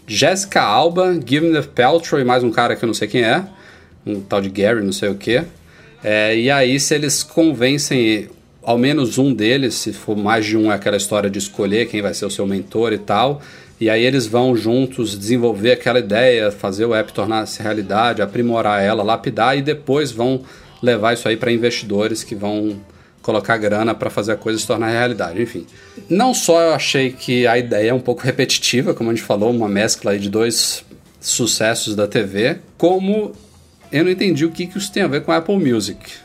Jessica 0.07 0.61
Alba, 0.61 1.13
Gwyneth 1.13 1.67
Paltrow 1.75 2.19
e 2.19 2.23
mais 2.23 2.43
um 2.43 2.49
cara 2.49 2.75
que 2.75 2.83
eu 2.83 2.87
não 2.87 2.93
sei 2.93 3.07
quem 3.07 3.21
é, 3.21 3.43
um 4.05 4.21
tal 4.21 4.41
de 4.41 4.49
Gary, 4.49 4.83
não 4.83 4.93
sei 4.93 5.09
o 5.09 5.15
que. 5.15 5.43
É, 6.03 6.37
e 6.37 6.49
aí 6.49 6.79
se 6.79 6.95
eles 6.95 7.21
convencem 7.21 8.29
ao 8.65 8.79
menos 8.79 9.19
um 9.19 9.31
deles, 9.31 9.75
se 9.75 9.93
for 9.93 10.17
mais 10.17 10.43
de 10.43 10.57
um, 10.57 10.71
é 10.71 10.75
aquela 10.75 10.97
história 10.97 11.29
de 11.29 11.37
escolher 11.37 11.87
quem 11.87 12.01
vai 12.01 12.15
ser 12.15 12.25
o 12.25 12.31
seu 12.31 12.47
mentor 12.47 12.91
e 12.93 12.97
tal. 12.97 13.39
E 13.79 13.89
aí 13.89 14.03
eles 14.03 14.25
vão 14.25 14.55
juntos 14.55 15.17
desenvolver 15.17 15.73
aquela 15.73 15.99
ideia, 15.99 16.51
fazer 16.51 16.85
o 16.85 16.95
app 16.95 17.13
tornar-se 17.13 17.61
realidade, 17.61 18.23
aprimorar 18.23 18.81
ela, 18.81 19.03
lapidar 19.03 19.55
e 19.55 19.61
depois 19.61 20.11
vão 20.11 20.41
levar 20.81 21.13
isso 21.13 21.27
aí 21.27 21.37
para 21.37 21.51
investidores 21.51 22.23
que 22.23 22.33
vão 22.33 22.81
colocar 23.21 23.57
grana 23.57 23.93
para 23.93 24.09
fazer 24.09 24.31
a 24.31 24.35
coisa 24.35 24.57
se 24.57 24.65
tornar 24.65 24.89
realidade. 24.89 25.39
Enfim, 25.39 25.67
não 26.09 26.33
só 26.33 26.59
eu 26.61 26.73
achei 26.73 27.11
que 27.11 27.45
a 27.45 27.59
ideia 27.59 27.91
é 27.91 27.93
um 27.93 27.99
pouco 27.99 28.23
repetitiva, 28.23 28.95
como 28.95 29.11
a 29.11 29.13
gente 29.13 29.25
falou, 29.25 29.51
uma 29.51 29.69
mescla 29.69 30.17
de 30.17 30.29
dois 30.29 30.83
sucessos 31.19 31.95
da 31.95 32.07
TV, 32.07 32.57
como 32.77 33.31
eu 33.91 34.03
não 34.03 34.11
entendi 34.11 34.43
o 34.43 34.51
que, 34.51 34.65
que 34.65 34.77
isso 34.77 34.91
tem 34.91 35.03
a 35.03 35.07
ver 35.07 35.21
com 35.21 35.31
a 35.31 35.37
Apple 35.37 35.57
Music 35.57 36.24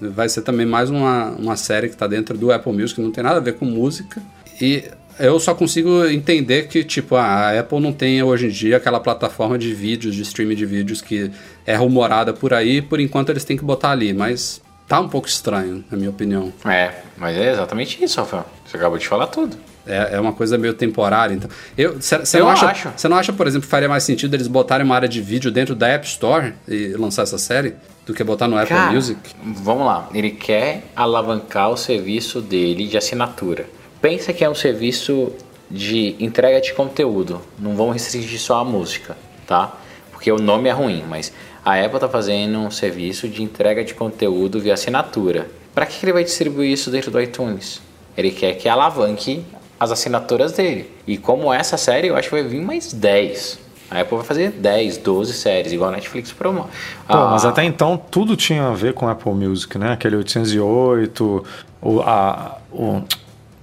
vai 0.00 0.28
ser 0.28 0.42
também 0.42 0.66
mais 0.66 0.90
uma, 0.90 1.30
uma 1.30 1.56
série 1.56 1.88
que 1.88 1.94
está 1.94 2.06
dentro 2.06 2.36
do 2.36 2.52
Apple 2.52 2.72
Music, 2.72 3.00
não 3.00 3.10
tem 3.10 3.24
nada 3.24 3.38
a 3.38 3.40
ver 3.40 3.54
com 3.54 3.64
música. 3.64 4.22
E 4.60 4.84
eu 5.18 5.38
só 5.40 5.54
consigo 5.54 6.04
entender 6.06 6.68
que, 6.68 6.84
tipo, 6.84 7.16
a 7.16 7.58
Apple 7.58 7.80
não 7.80 7.92
tem 7.92 8.22
hoje 8.22 8.46
em 8.46 8.50
dia 8.50 8.76
aquela 8.76 9.00
plataforma 9.00 9.58
de 9.58 9.72
vídeos, 9.74 10.14
de 10.14 10.22
streaming 10.22 10.54
de 10.54 10.66
vídeos 10.66 11.00
que 11.00 11.30
é 11.64 11.74
rumorada 11.74 12.32
por 12.32 12.52
aí, 12.52 12.82
por 12.82 13.00
enquanto 13.00 13.30
eles 13.30 13.44
têm 13.44 13.56
que 13.56 13.64
botar 13.64 13.90
ali, 13.90 14.12
mas 14.12 14.60
tá 14.86 15.00
um 15.00 15.08
pouco 15.08 15.26
estranho, 15.26 15.84
na 15.90 15.96
minha 15.96 16.10
opinião. 16.10 16.52
É, 16.64 16.92
mas 17.16 17.36
é 17.36 17.52
exatamente 17.52 18.02
isso, 18.02 18.20
Rafael. 18.20 18.46
Você 18.64 18.76
acabou 18.76 18.98
de 18.98 19.08
falar 19.08 19.26
tudo. 19.28 19.56
É, 19.86 20.16
é 20.16 20.20
uma 20.20 20.32
coisa 20.32 20.58
meio 20.58 20.74
temporária. 20.74 21.32
Então, 21.32 21.48
eu, 21.78 21.94
você 22.00 22.38
não 22.38 22.48
acha, 22.48 22.66
acho. 22.66 22.92
Você 22.96 23.08
não 23.08 23.16
acha, 23.16 23.32
por 23.32 23.46
exemplo, 23.46 23.66
que 23.66 23.70
faria 23.70 23.88
mais 23.88 24.02
sentido 24.02 24.34
eles 24.34 24.48
botarem 24.48 24.84
uma 24.84 24.94
área 24.94 25.08
de 25.08 25.22
vídeo 25.22 25.50
dentro 25.50 25.74
da 25.74 25.88
App 25.88 26.06
Store 26.06 26.52
e 26.68 26.88
lançar 26.88 27.22
essa 27.22 27.38
série? 27.38 27.74
Do 28.06 28.14
que 28.14 28.22
botar 28.22 28.46
no 28.46 28.56
Apple 28.56 28.68
Cara, 28.68 28.92
Music? 28.92 29.18
Vamos 29.44 29.84
lá, 29.84 30.08
ele 30.14 30.30
quer 30.30 30.84
alavancar 30.94 31.70
o 31.70 31.76
serviço 31.76 32.40
dele 32.40 32.86
de 32.86 32.96
assinatura. 32.96 33.68
Pensa 34.00 34.32
que 34.32 34.44
é 34.44 34.48
um 34.48 34.54
serviço 34.54 35.32
de 35.68 36.14
entrega 36.20 36.60
de 36.60 36.72
conteúdo, 36.72 37.42
não 37.58 37.74
vão 37.74 37.90
restringir 37.90 38.40
só 38.40 38.60
a 38.60 38.64
música, 38.64 39.16
tá? 39.46 39.76
Porque 40.12 40.30
o 40.30 40.38
nome 40.38 40.68
é 40.68 40.72
ruim, 40.72 41.04
mas 41.08 41.32
a 41.64 41.74
Apple 41.74 41.96
está 41.96 42.08
fazendo 42.08 42.58
um 42.58 42.70
serviço 42.70 43.28
de 43.28 43.42
entrega 43.42 43.84
de 43.84 43.92
conteúdo 43.92 44.60
via 44.60 44.74
assinatura. 44.74 45.50
Para 45.74 45.84
que 45.84 46.04
ele 46.04 46.12
vai 46.12 46.22
distribuir 46.22 46.70
isso 46.70 46.90
dentro 46.90 47.10
do 47.10 47.20
iTunes? 47.20 47.82
Ele 48.16 48.30
quer 48.30 48.54
que 48.54 48.68
alavanque 48.68 49.44
as 49.78 49.90
assinaturas 49.90 50.52
dele. 50.52 50.90
E 51.06 51.18
como 51.18 51.52
essa 51.52 51.76
série, 51.76 52.08
eu 52.08 52.16
acho 52.16 52.28
que 52.28 52.34
vai 52.34 52.44
vir 52.44 52.62
mais 52.62 52.92
10. 52.92 53.65
A 53.90 54.00
Apple 54.00 54.16
vai 54.16 54.26
fazer 54.26 54.50
10, 54.50 54.98
12 54.98 55.32
séries, 55.32 55.72
igual 55.72 55.90
a 55.90 55.92
Netflix 55.92 56.32
promo. 56.32 56.64
Pô, 57.06 57.14
ah, 57.14 57.30
mas 57.30 57.44
até 57.44 57.64
então 57.64 57.96
tudo 57.96 58.36
tinha 58.36 58.68
a 58.68 58.72
ver 58.72 58.94
com 58.94 59.08
Apple 59.08 59.32
Music, 59.32 59.78
né? 59.78 59.92
Aquele 59.92 60.16
808, 60.16 61.44
o, 61.80 62.00
a, 62.00 62.58
o, 62.72 63.02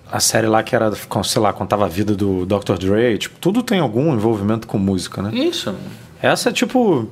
a 0.09 0.19
série 0.19 0.47
lá 0.47 0.63
que 0.63 0.75
era, 0.75 0.91
sei 1.23 1.41
lá, 1.41 1.51
contava 1.51 1.85
a 1.85 1.87
vida 1.89 2.15
do 2.15 2.45
Dr. 2.45 2.77
Dre, 2.79 3.17
tipo, 3.17 3.35
tudo 3.39 3.61
tem 3.61 3.79
algum 3.79 4.13
envolvimento 4.13 4.65
com 4.65 4.77
música, 4.77 5.21
né? 5.21 5.31
Isso. 5.33 5.75
Essa 6.21 6.49
é 6.49 6.53
tipo, 6.53 7.09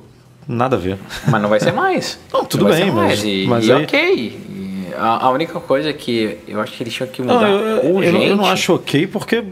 nada 0.48 0.76
a 0.76 0.78
ver. 0.78 0.98
Mas 1.28 1.42
não 1.42 1.50
vai 1.50 1.60
ser 1.60 1.72
mais. 1.72 2.18
não, 2.32 2.44
tudo 2.46 2.64
não 2.64 2.70
bem, 2.70 2.90
mas, 2.90 3.22
e, 3.22 3.44
mas 3.46 3.66
e 3.66 3.72
aí... 3.72 3.84
ok. 3.84 4.52
A, 4.96 5.26
a, 5.26 5.30
única 5.30 5.58
coisa 5.58 5.92
que 5.92 6.38
eu 6.46 6.60
acho 6.60 6.72
que 6.72 6.82
eles 6.82 6.94
tinham 6.94 7.08
que 7.08 7.22
mudar 7.22 7.40
não, 7.40 7.48
eu, 7.48 7.94
urgente... 7.94 8.16
Eu, 8.16 8.30
eu 8.30 8.36
não 8.36 8.44
acho 8.44 8.74
ok 8.74 9.06
porque 9.06 9.42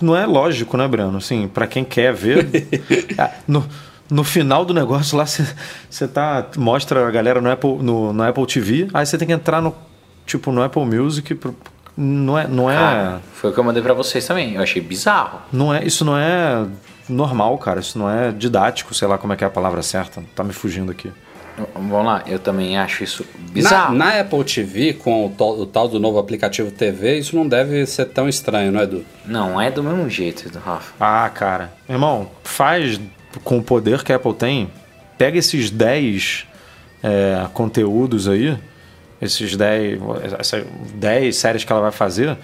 não 0.00 0.16
é 0.16 0.26
lógico, 0.26 0.76
né, 0.76 0.86
Breno? 0.86 1.16
Assim, 1.16 1.48
para 1.48 1.66
quem 1.66 1.84
quer 1.84 2.12
ver, 2.12 2.46
ah, 3.18 3.30
no, 3.46 3.64
no 4.10 4.24
final 4.24 4.64
do 4.64 4.74
negócio 4.74 5.16
lá 5.16 5.24
você 5.88 6.08
tá 6.08 6.46
mostra 6.56 7.06
a 7.06 7.10
galera 7.10 7.40
no 7.40 7.50
Apple 7.50 7.78
no, 7.82 8.12
no 8.12 8.22
Apple 8.22 8.46
TV, 8.46 8.88
aí 8.92 9.04
você 9.04 9.16
tem 9.18 9.26
que 9.26 9.34
entrar 9.34 9.60
no 9.60 9.74
tipo 10.26 10.50
no 10.52 10.62
Apple 10.62 10.84
Music, 10.84 11.38
não 11.96 12.38
é 12.38 12.46
não 12.48 12.70
é 12.70 12.76
ah, 12.76 13.20
foi 13.32 13.50
o 13.50 13.52
que 13.52 13.60
eu 13.60 13.64
mandei 13.64 13.82
para 13.82 13.94
vocês 13.94 14.26
também. 14.26 14.54
Eu 14.54 14.62
achei 14.62 14.82
bizarro. 14.82 15.40
Não 15.52 15.72
é, 15.72 15.84
isso 15.84 16.04
não 16.04 16.16
é 16.16 16.66
normal, 17.08 17.56
cara. 17.58 17.80
Isso 17.80 17.98
não 17.98 18.10
é 18.10 18.32
didático, 18.32 18.94
sei 18.94 19.06
lá 19.06 19.18
como 19.18 19.32
é 19.32 19.36
que 19.36 19.44
é 19.44 19.46
a 19.46 19.50
palavra 19.50 19.82
certa. 19.82 20.22
Tá 20.34 20.42
me 20.42 20.52
fugindo 20.52 20.90
aqui. 20.90 21.12
Vamos 21.74 22.04
lá, 22.04 22.24
eu 22.26 22.38
também 22.38 22.76
acho 22.76 23.04
isso 23.04 23.24
bizarro. 23.52 23.94
Na, 23.94 24.12
na 24.12 24.20
Apple 24.20 24.44
TV, 24.44 24.94
com 24.94 25.26
o, 25.26 25.60
o, 25.60 25.66
tal 25.66 25.88
do 25.88 26.00
novo 26.00 26.18
aplicativo 26.18 26.70
TV, 26.70 27.18
isso 27.18 27.36
não 27.36 27.46
deve 27.46 27.86
ser 27.86 28.06
tão 28.06 28.28
estranho, 28.28 28.72
não 28.72 28.80
é, 28.80 28.82
Edu? 28.84 29.04
Não, 29.24 29.60
é 29.60 29.70
do 29.70 29.82
mesmo 29.82 30.10
jeito, 30.10 30.50
Rafa. 30.58 30.92
Ah, 30.98 31.28
cara. 31.28 31.72
Irmão, 31.88 32.28
faz 32.42 33.00
com 33.44 33.58
o 33.58 33.62
poder 33.62 34.02
que 34.02 34.12
a 34.12 34.16
Apple 34.16 34.34
tem, 34.34 34.70
pega 35.16 35.38
esses 35.38 35.70
10 35.70 36.46
é, 37.02 37.46
conteúdos 37.52 38.28
aí, 38.28 38.58
esses 39.22 39.56
10, 39.56 40.00
essas 40.38 40.64
10 40.94 41.36
séries 41.36 41.64
que 41.64 41.70
ela 41.70 41.82
vai 41.82 41.92
fazer, 41.92 42.36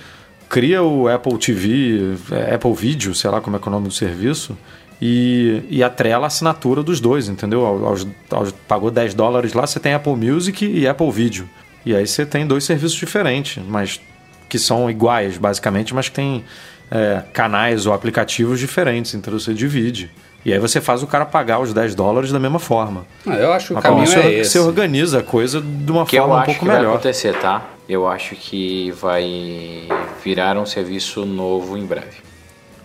cria 0.48 0.82
o 0.82 1.08
Apple 1.08 1.36
TV, 1.38 2.16
é, 2.30 2.54
Apple 2.54 2.74
Video, 2.74 3.14
sei 3.14 3.30
lá 3.30 3.40
como 3.40 3.56
é, 3.56 3.58
que 3.58 3.66
é 3.66 3.68
o 3.68 3.72
nome 3.72 3.88
do 3.88 3.94
serviço, 3.94 4.56
e, 5.00 5.62
e 5.70 5.82
atrela 5.82 6.26
a 6.26 6.28
assinatura 6.28 6.82
dos 6.82 7.00
dois, 7.00 7.28
entendeu? 7.28 7.64
Aos, 7.64 8.06
aos, 8.30 8.52
pagou 8.68 8.90
10 8.90 9.14
dólares 9.14 9.52
lá, 9.54 9.66
você 9.66 9.80
tem 9.80 9.94
Apple 9.94 10.14
Music 10.14 10.64
e 10.66 10.86
Apple 10.86 11.10
Video. 11.10 11.48
E 11.84 11.94
aí 11.94 12.06
você 12.06 12.26
tem 12.26 12.46
dois 12.46 12.64
serviços 12.64 12.98
diferentes, 12.98 13.62
mas 13.66 14.00
que 14.48 14.58
são 14.58 14.90
iguais, 14.90 15.38
basicamente, 15.38 15.94
mas 15.94 16.08
que 16.08 16.14
tem 16.14 16.44
é, 16.90 17.22
canais 17.32 17.86
ou 17.86 17.94
aplicativos 17.94 18.58
diferentes, 18.58 19.14
então 19.14 19.32
você 19.32 19.54
divide. 19.54 20.10
E 20.44 20.52
aí 20.52 20.58
você 20.58 20.80
faz 20.80 21.02
o 21.02 21.06
cara 21.06 21.26
pagar 21.26 21.60
os 21.60 21.72
10 21.72 21.94
dólares 21.94 22.32
da 22.32 22.38
mesma 22.38 22.58
forma. 22.58 23.06
Ah, 23.26 23.34
eu 23.34 23.52
acho 23.52 23.68
que 23.68 23.72
o 23.74 23.82
caminho 23.82 24.06
você, 24.06 24.20
é 24.20 24.32
esse. 24.40 24.52
Você 24.52 24.58
organiza 24.58 25.20
a 25.20 25.22
coisa 25.22 25.60
de 25.60 25.92
uma 25.92 26.06
que 26.06 26.18
forma 26.18 26.40
um 26.40 26.44
pouco 26.44 26.64
melhor. 26.64 26.78
que 26.78 26.86
vai 26.86 26.94
acontecer, 26.94 27.34
tá? 27.38 27.62
Eu 27.88 28.08
acho 28.08 28.34
que 28.36 28.90
vai 28.92 29.86
virar 30.24 30.56
um 30.56 30.64
serviço 30.64 31.26
novo 31.26 31.76
em 31.76 31.84
breve. 31.84 32.18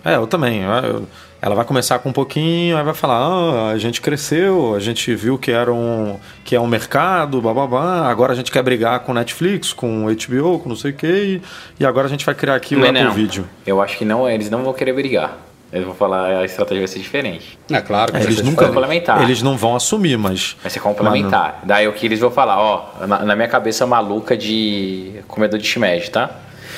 É, 0.03 0.15
eu 0.15 0.27
também. 0.27 0.63
Eu, 0.63 1.07
ela 1.41 1.53
vai 1.53 1.65
começar 1.65 1.99
com 1.99 2.09
um 2.09 2.13
pouquinho, 2.13 2.77
aí 2.77 2.83
vai 2.83 2.93
falar: 2.93 3.17
ah, 3.17 3.69
a 3.71 3.77
gente 3.77 4.01
cresceu, 4.01 4.73
a 4.75 4.79
gente 4.79 5.13
viu 5.15 5.37
que 5.37 5.51
era 5.51 5.71
um, 5.71 6.17
que 6.43 6.55
é 6.55 6.59
um 6.59 6.67
mercado, 6.67 7.41
bababá, 7.41 8.09
agora 8.09 8.33
a 8.33 8.35
gente 8.35 8.51
quer 8.51 8.63
brigar 8.63 8.99
com 9.01 9.13
Netflix, 9.13 9.73
com 9.73 10.05
HBO, 10.05 10.59
com 10.59 10.69
não 10.69 10.75
sei 10.75 10.91
o 10.91 10.93
quê, 10.93 11.41
e, 11.77 11.83
e 11.83 11.85
agora 11.85 12.07
a 12.07 12.09
gente 12.09 12.25
vai 12.25 12.35
criar 12.35 12.55
aqui 12.55 12.75
o 12.75 12.79
não, 12.79 12.87
Apple 12.87 13.03
não. 13.03 13.11
Video. 13.11 13.45
Eu 13.65 13.81
acho 13.81 13.97
que 13.97 14.05
não, 14.05 14.29
eles 14.29 14.49
não 14.49 14.63
vão 14.63 14.73
querer 14.73 14.93
brigar. 14.93 15.37
Eles 15.73 15.85
vão 15.85 15.95
falar, 15.95 16.27
a 16.37 16.45
estratégia 16.45 16.79
vai 16.79 16.87
ser 16.87 16.99
diferente. 16.99 17.57
É 17.69 17.81
claro 17.81 18.11
que 18.11 18.17
é, 18.17 18.23
eles 18.23 18.41
nunca 18.41 18.65
complementar. 18.67 19.21
Eles 19.21 19.41
não 19.41 19.57
vão 19.57 19.75
assumir, 19.75 20.17
mas. 20.17 20.55
Vai 20.61 20.71
ser 20.71 20.79
complementar. 20.79 21.59
Daí 21.63 21.87
o 21.87 21.93
que 21.93 22.05
eles 22.05 22.19
vão 22.19 22.31
falar, 22.31 22.57
ó, 22.57 23.05
na, 23.05 23.19
na 23.19 23.35
minha 23.35 23.47
cabeça 23.47 23.85
maluca 23.85 24.37
de 24.37 25.15
comedor 25.27 25.59
de 25.59 25.67
shimeji, 25.67 26.09
tá? 26.09 26.29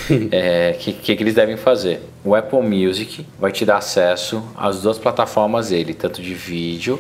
é, 0.32 0.76
que, 0.80 0.94
que, 0.94 1.16
que 1.16 1.24
eles 1.24 1.34
devem 1.34 1.58
fazer? 1.58 2.02
O 2.24 2.36
Apple 2.36 2.62
Music 2.62 3.26
vai 3.40 3.52
te 3.52 3.66
dar 3.66 3.78
acesso 3.78 4.44
às 4.56 4.82
duas 4.82 4.98
plataformas 4.98 5.70
dele, 5.70 5.94
tanto 5.94 6.22
de 6.22 6.34
vídeo 6.34 7.00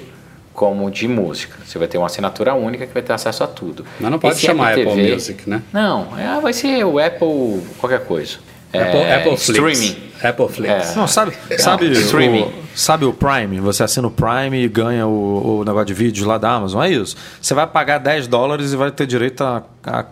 como 0.53 0.89
de 0.89 1.07
música. 1.07 1.55
Você 1.63 1.77
vai 1.77 1.87
ter 1.87 1.99
uma 1.99 2.07
assinatura 2.07 2.55
única 2.55 2.87
que 2.87 2.93
vai 2.93 3.03
ter 3.03 3.13
acesso 3.13 3.43
a 3.43 3.47
tudo. 3.47 3.85
Mas 3.99 4.11
não 4.11 4.17
pode 4.17 4.35
Esse 4.35 4.45
chamar 4.47 4.71
Apple, 4.71 4.85
TV, 4.85 5.13
Music, 5.13 5.49
né? 5.49 5.61
Não, 5.71 6.17
é, 6.17 6.41
vai 6.41 6.51
ser 6.51 6.83
o 6.83 6.97
Apple 6.97 7.61
qualquer 7.77 8.03
coisa. 8.05 8.37
Apple, 8.73 8.99
é, 8.99 9.15
Apple 9.15 9.33
Streaming. 9.35 10.07
Apple 10.21 10.49
Flix. 10.49 10.91
É. 10.91 10.95
Não, 10.95 11.07
sabe, 11.07 11.33
sabe, 11.57 11.91
streaming. 11.91 12.41
O, 12.41 12.53
sabe 12.75 13.05
o 13.05 13.13
Prime? 13.13 13.59
Você 13.59 13.83
assina 13.83 14.07
o 14.07 14.11
Prime 14.11 14.57
e 14.57 14.67
ganha 14.67 15.05
o, 15.05 15.59
o 15.59 15.63
negócio 15.63 15.85
de 15.85 15.93
vídeos 15.93 16.25
lá 16.25 16.37
da 16.37 16.51
Amazon. 16.51 16.83
É 16.83 16.89
isso. 16.89 17.15
Você 17.39 17.53
vai 17.53 17.67
pagar 17.67 17.99
10 17.99 18.27
dólares 18.27 18.73
e 18.73 18.75
vai 18.75 18.91
ter 18.91 19.05
direito 19.05 19.43
a, 19.43 19.63
a 19.83 20.05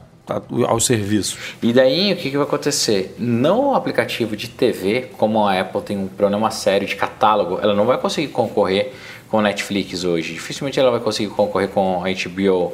aos 0.67 0.85
serviços. 0.85 1.55
E 1.61 1.71
daí 1.71 2.13
o 2.13 2.15
que, 2.15 2.31
que 2.31 2.37
vai 2.37 2.45
acontecer? 2.45 3.15
No 3.17 3.75
aplicativo 3.75 4.35
de 4.35 4.47
TV, 4.47 5.09
como 5.17 5.45
a 5.45 5.59
Apple 5.59 5.81
tem 5.81 5.97
um 5.97 6.07
problema 6.07 6.49
sério 6.51 6.87
de 6.87 6.95
catálogo, 6.95 7.59
ela 7.61 7.73
não 7.73 7.85
vai 7.85 7.97
conseguir 7.97 8.29
concorrer 8.29 8.93
com 9.29 9.41
Netflix 9.41 10.03
hoje. 10.03 10.33
Dificilmente 10.33 10.79
ela 10.79 10.91
vai 10.91 10.99
conseguir 10.99 11.29
concorrer 11.29 11.69
com 11.69 12.03
a 12.03 12.07
HBO 12.09 12.73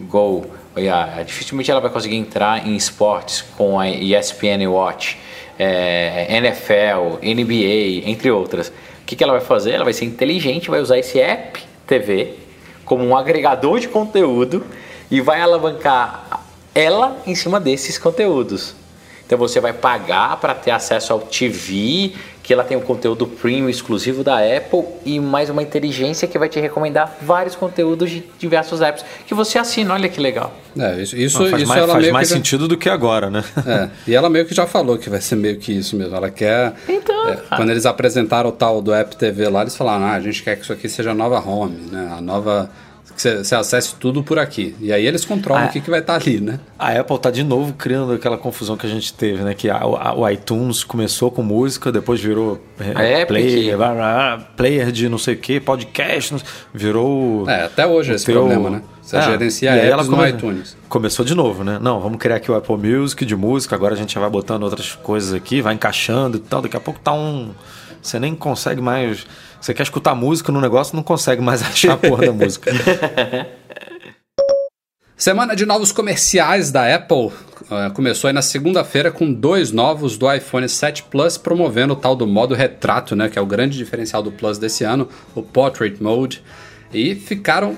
Go. 0.00 0.46
Yeah, 0.76 1.22
dificilmente 1.22 1.70
ela 1.70 1.80
vai 1.80 1.90
conseguir 1.90 2.16
entrar 2.16 2.66
em 2.66 2.74
esportes 2.74 3.42
com 3.56 3.78
a 3.78 3.88
ESPN 3.88 4.66
Watch, 4.68 5.18
é, 5.58 6.34
NFL, 6.36 7.18
NBA, 7.22 8.08
entre 8.08 8.30
outras. 8.30 8.68
O 8.68 9.04
que, 9.04 9.14
que 9.14 9.22
ela 9.22 9.34
vai 9.34 9.42
fazer? 9.42 9.72
Ela 9.72 9.84
vai 9.84 9.92
ser 9.92 10.06
inteligente, 10.06 10.70
vai 10.70 10.80
usar 10.80 10.98
esse 10.98 11.20
app 11.20 11.62
TV 11.86 12.34
como 12.84 13.04
um 13.04 13.16
agregador 13.16 13.78
de 13.78 13.88
conteúdo 13.88 14.64
e 15.10 15.20
vai 15.20 15.40
alavancar 15.40 16.42
ela 16.74 17.16
em 17.26 17.34
cima 17.34 17.60
desses 17.60 17.98
conteúdos. 17.98 18.74
Então 19.26 19.38
você 19.38 19.60
vai 19.60 19.72
pagar 19.72 20.36
para 20.38 20.54
ter 20.54 20.70
acesso 20.70 21.12
ao 21.12 21.20
TV, 21.20 22.12
que 22.42 22.52
ela 22.52 22.64
tem 22.64 22.76
um 22.76 22.82
conteúdo 22.82 23.26
premium 23.26 23.68
exclusivo 23.68 24.22
da 24.22 24.36
Apple 24.38 24.84
e 25.06 25.18
mais 25.18 25.48
uma 25.48 25.62
inteligência 25.62 26.28
que 26.28 26.38
vai 26.38 26.50
te 26.50 26.60
recomendar 26.60 27.16
vários 27.22 27.54
conteúdos 27.54 28.10
de 28.10 28.24
diversos 28.38 28.82
apps 28.82 29.02
que 29.26 29.32
você 29.32 29.58
assina. 29.58 29.94
Olha 29.94 30.08
que 30.08 30.20
legal. 30.20 30.52
É, 30.78 31.00
isso, 31.00 31.16
isso, 31.16 31.42
Não, 31.42 31.48
faz 31.48 31.62
isso 31.62 31.68
mais, 31.68 31.90
faz 31.90 32.10
mais 32.10 32.28
sentido 32.28 32.62
já... 32.62 32.68
do 32.68 32.76
que 32.76 32.90
agora, 32.90 33.30
né? 33.30 33.42
É, 33.66 33.88
e 34.06 34.14
ela 34.14 34.28
meio 34.28 34.44
que 34.44 34.54
já 34.54 34.66
falou 34.66 34.98
que 34.98 35.08
vai 35.08 35.20
ser 35.20 35.36
meio 35.36 35.56
que 35.56 35.72
isso 35.72 35.96
mesmo. 35.96 36.14
Ela 36.14 36.30
quer. 36.30 36.74
Então, 36.86 37.28
é, 37.28 37.36
quando 37.56 37.70
eles 37.70 37.86
apresentaram 37.86 38.50
o 38.50 38.52
tal 38.52 38.82
do 38.82 38.92
App 38.92 39.16
TV 39.16 39.48
lá, 39.48 39.62
eles 39.62 39.76
falaram: 39.76 40.04
ah, 40.04 40.12
a 40.12 40.20
gente 40.20 40.42
quer 40.42 40.56
que 40.56 40.64
isso 40.64 40.72
aqui 40.74 40.90
seja 40.90 41.12
a 41.12 41.14
nova 41.14 41.38
home, 41.40 41.88
né? 41.90 42.12
A 42.18 42.20
nova 42.20 42.68
que 42.68 42.91
você 43.16 43.54
acesse 43.54 43.94
tudo 43.96 44.22
por 44.22 44.38
aqui. 44.38 44.74
E 44.80 44.92
aí 44.92 45.06
eles 45.06 45.24
controlam 45.24 45.64
a, 45.64 45.66
o 45.66 45.70
que, 45.70 45.80
que 45.80 45.90
vai 45.90 46.00
estar 46.00 46.18
tá 46.18 46.24
ali, 46.24 46.40
né? 46.40 46.58
A 46.78 46.92
Apple 46.92 47.18
tá 47.18 47.30
de 47.30 47.42
novo 47.42 47.72
criando 47.74 48.12
aquela 48.12 48.38
confusão 48.38 48.76
que 48.76 48.86
a 48.86 48.88
gente 48.88 49.12
teve, 49.12 49.42
né? 49.42 49.54
Que 49.54 49.68
a, 49.68 49.78
a, 49.78 50.14
o 50.14 50.28
iTunes 50.28 50.84
começou 50.84 51.30
com 51.30 51.42
música, 51.42 51.92
depois 51.92 52.20
virou 52.20 52.60
é, 52.78 53.24
player, 53.24 53.76
player 54.56 54.92
de 54.92 55.08
não 55.08 55.18
sei 55.18 55.34
o 55.34 55.38
que, 55.38 55.60
podcast, 55.60 56.36
virou. 56.72 57.48
É, 57.48 57.64
até 57.64 57.86
hoje 57.86 58.12
esse 58.12 58.26
teu... 58.26 58.34
problema, 58.34 58.70
né? 58.70 58.82
Você 59.02 59.16
é, 59.16 59.22
gerencia 59.22 59.72
apps 59.72 59.90
ela 59.90 60.04
come... 60.04 60.16
no 60.16 60.28
iTunes. 60.28 60.76
Começou 60.88 61.24
de 61.24 61.34
novo, 61.34 61.64
né? 61.64 61.78
Não, 61.80 62.00
vamos 62.00 62.18
criar 62.18 62.36
aqui 62.36 62.50
o 62.50 62.54
Apple 62.54 62.76
Music 62.76 63.24
de 63.24 63.34
música, 63.34 63.74
agora 63.74 63.94
a 63.94 63.96
gente 63.96 64.14
já 64.14 64.20
vai 64.20 64.30
botando 64.30 64.62
outras 64.62 64.94
coisas 64.94 65.34
aqui, 65.34 65.60
vai 65.60 65.74
encaixando 65.74 66.36
e 66.36 66.40
tal. 66.40 66.62
Daqui 66.62 66.76
a 66.76 66.80
pouco 66.80 67.00
tá 67.00 67.12
um. 67.12 67.50
Você 68.00 68.18
nem 68.18 68.34
consegue 68.34 68.80
mais 68.80 69.26
você 69.62 69.72
quer 69.72 69.84
escutar 69.84 70.14
música 70.14 70.50
no 70.50 70.60
negócio, 70.60 70.96
não 70.96 71.04
consegue 71.04 71.40
mais 71.40 71.62
achar 71.64 71.92
a 71.92 71.96
porra 71.96 72.26
da 72.26 72.32
música. 72.32 72.72
Semana 75.16 75.54
de 75.54 75.64
novos 75.64 75.92
comerciais 75.92 76.72
da 76.72 76.92
Apple 76.92 77.26
uh, 77.26 77.92
começou 77.94 78.26
aí 78.26 78.34
na 78.34 78.42
segunda-feira 78.42 79.12
com 79.12 79.32
dois 79.32 79.70
novos 79.70 80.18
do 80.18 80.30
iPhone 80.32 80.68
7 80.68 81.04
Plus 81.04 81.38
promovendo 81.38 81.92
o 81.92 81.96
tal 81.96 82.16
do 82.16 82.26
modo 82.26 82.56
retrato, 82.56 83.14
né, 83.14 83.28
que 83.28 83.38
é 83.38 83.42
o 83.42 83.46
grande 83.46 83.78
diferencial 83.78 84.20
do 84.20 84.32
Plus 84.32 84.58
desse 84.58 84.82
ano, 84.82 85.08
o 85.32 85.40
Portrait 85.40 86.02
Mode, 86.02 86.42
e 86.92 87.14
ficaram 87.14 87.76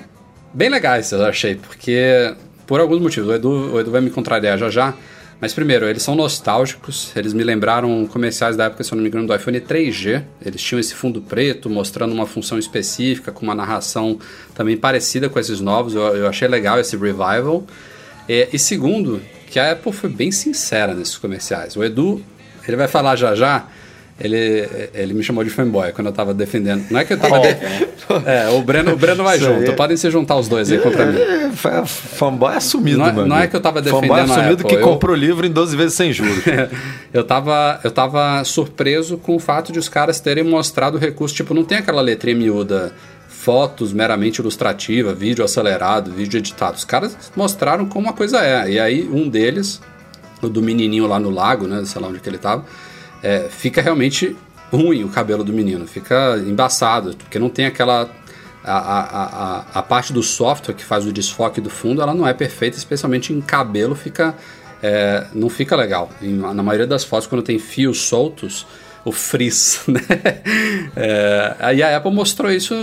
bem 0.51 0.69
legais, 0.69 1.11
eu 1.11 1.23
achei, 1.23 1.53
porque 1.53 2.33
por 2.65 2.79
alguns 2.79 2.99
motivos, 2.99 3.29
o 3.29 3.33
Edu, 3.33 3.75
o 3.75 3.79
Edu 3.79 3.91
vai 3.91 4.01
me 4.01 4.09
contrariar 4.09 4.57
já 4.57 4.71
já, 4.71 4.95
mas 5.39 5.53
primeiro, 5.53 5.85
eles 5.85 6.01
são 6.01 6.15
nostálgicos, 6.15 7.11
eles 7.15 7.33
me 7.33 7.43
lembraram 7.43 8.07
comerciais 8.07 8.55
da 8.55 8.65
época, 8.65 8.83
se 8.83 8.91
eu 8.91 8.95
não 8.95 9.03
me 9.03 9.09
engano, 9.09 9.27
do 9.27 9.35
iPhone 9.35 9.59
3G. 9.59 10.23
Eles 10.43 10.61
tinham 10.61 10.79
esse 10.79 10.95
fundo 10.95 11.21
preto 11.21 11.69
mostrando 11.69 12.13
uma 12.13 12.25
função 12.25 12.57
específica, 12.57 13.31
com 13.31 13.43
uma 13.43 13.53
narração 13.53 14.17
também 14.53 14.77
parecida 14.77 15.27
com 15.29 15.37
esses 15.37 15.59
novos. 15.59 15.93
Eu, 15.93 16.01
eu 16.15 16.27
achei 16.27 16.47
legal 16.47 16.79
esse 16.79 16.95
revival. 16.95 17.65
E, 18.29 18.47
e 18.53 18.57
segundo, 18.57 19.21
que 19.49 19.59
a 19.59 19.73
Apple 19.73 19.91
foi 19.91 20.09
bem 20.09 20.31
sincera 20.31 20.93
nesses 20.93 21.17
comerciais. 21.17 21.75
O 21.75 21.83
Edu, 21.83 22.23
ele 22.67 22.77
vai 22.77 22.87
falar 22.87 23.15
já 23.15 23.35
já 23.35 23.67
ele, 24.17 24.89
ele 24.93 25.13
me 25.13 25.21
chamou 25.21 25.43
de 25.43 25.49
fanboy 25.49 25.91
quando 25.91 26.07
eu 26.07 26.13
tava 26.13 26.33
defendendo. 26.33 26.85
Não 26.89 26.99
é 27.01 27.03
que 27.03 27.11
eu 27.11 27.19
tava. 27.19 27.37
Oh, 27.37 27.41
de... 27.41 27.49
é, 28.25 28.49
o 28.49 28.61
Breno, 28.61 28.93
o 28.93 28.95
Breno 28.95 29.23
vai 29.23 29.37
junto. 29.37 29.73
Podem 29.73 29.97
se 29.97 30.09
juntar 30.09 30.37
os 30.37 30.47
dois 30.47 30.71
aí 30.71 30.77
contra 30.77 31.05
mim. 31.05 31.19
É, 31.19 31.85
fanboy 31.85 32.55
assumido, 32.55 32.99
não, 32.99 33.07
é, 33.07 33.11
mano. 33.11 33.27
Não 33.27 33.37
é 33.37 33.47
que 33.47 33.55
eu 33.55 33.59
tava 33.59 33.81
defendendo. 33.81 34.09
Fanboy 34.09 34.21
assumido 34.21 34.63
que 34.63 34.75
eu... 34.75 34.81
comprou 34.81 35.13
o 35.13 35.19
livro 35.19 35.45
em 35.45 35.51
12 35.51 35.75
vezes 35.75 35.95
sem 35.95 36.13
juros. 36.13 36.43
eu, 37.13 37.25
tava, 37.25 37.81
eu 37.83 37.91
tava 37.91 38.41
surpreso 38.45 39.17
com 39.17 39.35
o 39.35 39.39
fato 39.39 39.73
de 39.73 39.79
os 39.79 39.89
caras 39.89 40.21
terem 40.21 40.45
mostrado 40.45 40.97
recurso. 40.97 41.35
Tipo, 41.35 41.53
não 41.53 41.65
tem 41.65 41.79
aquela 41.79 42.01
letrinha 42.01 42.37
miúda 42.37 42.93
fotos 43.27 43.91
meramente 43.91 44.39
ilustrativa, 44.39 45.13
vídeo 45.13 45.43
acelerado, 45.43 46.09
vídeo 46.09 46.37
editado. 46.37 46.77
Os 46.77 46.85
caras 46.85 47.17
mostraram 47.35 47.85
como 47.85 48.09
a 48.09 48.13
coisa 48.13 48.39
é. 48.39 48.71
E 48.71 48.79
aí, 48.79 49.09
um 49.11 49.27
deles, 49.27 49.81
o 50.41 50.47
do 50.47 50.61
menininho 50.61 51.05
lá 51.05 51.19
no 51.19 51.29
lago, 51.29 51.67
né? 51.67 51.83
Sei 51.83 52.01
lá 52.01 52.07
onde 52.07 52.21
que 52.21 52.29
ele 52.29 52.37
tava 52.37 52.63
é, 53.25 53.49
fica 53.49 53.81
realmente 53.81 54.37
ruim 54.71 55.03
o 55.03 55.09
cabelo 55.09 55.43
do 55.43 55.51
menino, 55.51 55.87
fica 55.87 56.37
embaçado, 56.45 57.15
porque 57.17 57.39
não 57.39 57.49
tem 57.49 57.65
aquela. 57.65 58.07
A, 58.63 58.77
a, 58.77 59.01
a, 59.03 59.65
a 59.75 59.83
parte 59.83 60.11
do 60.11 60.23
software 60.23 60.73
que 60.73 60.83
faz 60.83 61.05
o 61.05 61.13
desfoque 61.13 61.61
do 61.61 61.69
fundo, 61.69 62.01
ela 62.01 62.15
não 62.15 62.27
é 62.27 62.33
perfeita, 62.33 62.77
especialmente 62.77 63.33
em 63.33 63.41
cabelo, 63.41 63.95
fica. 63.95 64.35
É, 64.81 65.25
não 65.33 65.49
fica 65.49 65.75
legal. 65.75 66.11
na 66.21 66.61
maioria 66.61 66.85
das 66.85 67.03
fotos, 67.03 67.27
quando 67.27 67.41
tem 67.41 67.57
fios 67.57 68.01
soltos, 68.01 68.67
o 69.03 69.11
frizz, 69.11 69.81
né? 69.87 70.01
É, 70.95 71.55
aí 71.59 71.81
a 71.81 71.97
Apple 71.97 72.11
mostrou 72.11 72.51
isso. 72.51 72.75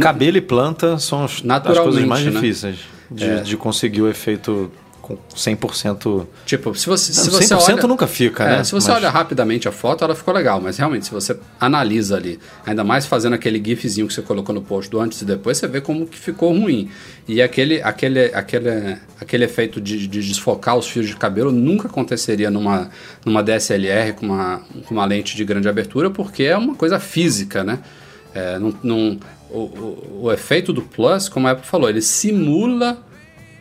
Cabelo 0.00 0.38
e 0.38 0.40
planta 0.40 0.98
são 0.98 1.24
as, 1.24 1.42
as 1.46 1.78
coisas 1.78 2.04
mais 2.04 2.24
né? 2.24 2.30
difíceis 2.30 2.78
de, 3.10 3.24
é. 3.24 3.36
de 3.40 3.56
conseguir 3.58 4.00
o 4.00 4.08
efeito 4.08 4.70
com 5.16 5.36
100%. 5.36 6.26
Tipo, 6.46 6.74
se 6.74 6.86
você, 6.86 7.12
se 7.12 7.30
você 7.30 7.54
100% 7.54 7.74
olha, 7.74 7.86
nunca 7.86 8.06
fica, 8.06 8.44
é, 8.44 8.58
né? 8.58 8.64
Se 8.64 8.72
você 8.72 8.90
mas... 8.90 8.98
olha 8.98 9.10
rapidamente 9.10 9.68
a 9.68 9.72
foto, 9.72 10.04
ela 10.04 10.14
ficou 10.14 10.32
legal, 10.34 10.60
mas 10.60 10.76
realmente, 10.76 11.06
se 11.06 11.12
você 11.12 11.38
analisa 11.60 12.16
ali, 12.16 12.38
ainda 12.66 12.82
mais 12.84 13.06
fazendo 13.06 13.34
aquele 13.34 13.62
gifzinho 13.64 14.06
que 14.06 14.14
você 14.14 14.22
colocou 14.22 14.54
no 14.54 14.62
post 14.62 14.90
do 14.90 15.00
antes 15.00 15.20
e 15.22 15.24
depois, 15.24 15.58
você 15.58 15.66
vê 15.66 15.80
como 15.80 16.06
que 16.06 16.18
ficou 16.18 16.52
ruim. 16.52 16.90
E 17.26 17.40
aquele, 17.40 17.80
aquele, 17.82 18.26
aquele, 18.34 18.98
aquele 19.20 19.44
efeito 19.44 19.80
de, 19.80 20.06
de 20.06 20.20
desfocar 20.20 20.76
os 20.76 20.88
fios 20.88 21.06
de 21.06 21.16
cabelo 21.16 21.52
nunca 21.52 21.88
aconteceria 21.88 22.50
numa, 22.50 22.90
numa 23.24 23.42
DSLR 23.42 24.12
com 24.14 24.26
uma, 24.26 24.62
com 24.86 24.94
uma 24.94 25.04
lente 25.04 25.36
de 25.36 25.44
grande 25.44 25.68
abertura, 25.68 26.10
porque 26.10 26.44
é 26.44 26.56
uma 26.56 26.74
coisa 26.74 26.98
física, 26.98 27.62
né? 27.62 27.78
É, 28.34 28.58
não, 28.58 28.74
não, 28.82 29.20
o, 29.50 29.58
o, 29.58 30.20
o 30.22 30.32
efeito 30.32 30.72
do 30.72 30.82
Plus, 30.82 31.28
como 31.28 31.46
a 31.46 31.50
Apple 31.50 31.66
falou, 31.66 31.88
ele 31.88 32.00
simula 32.00 32.98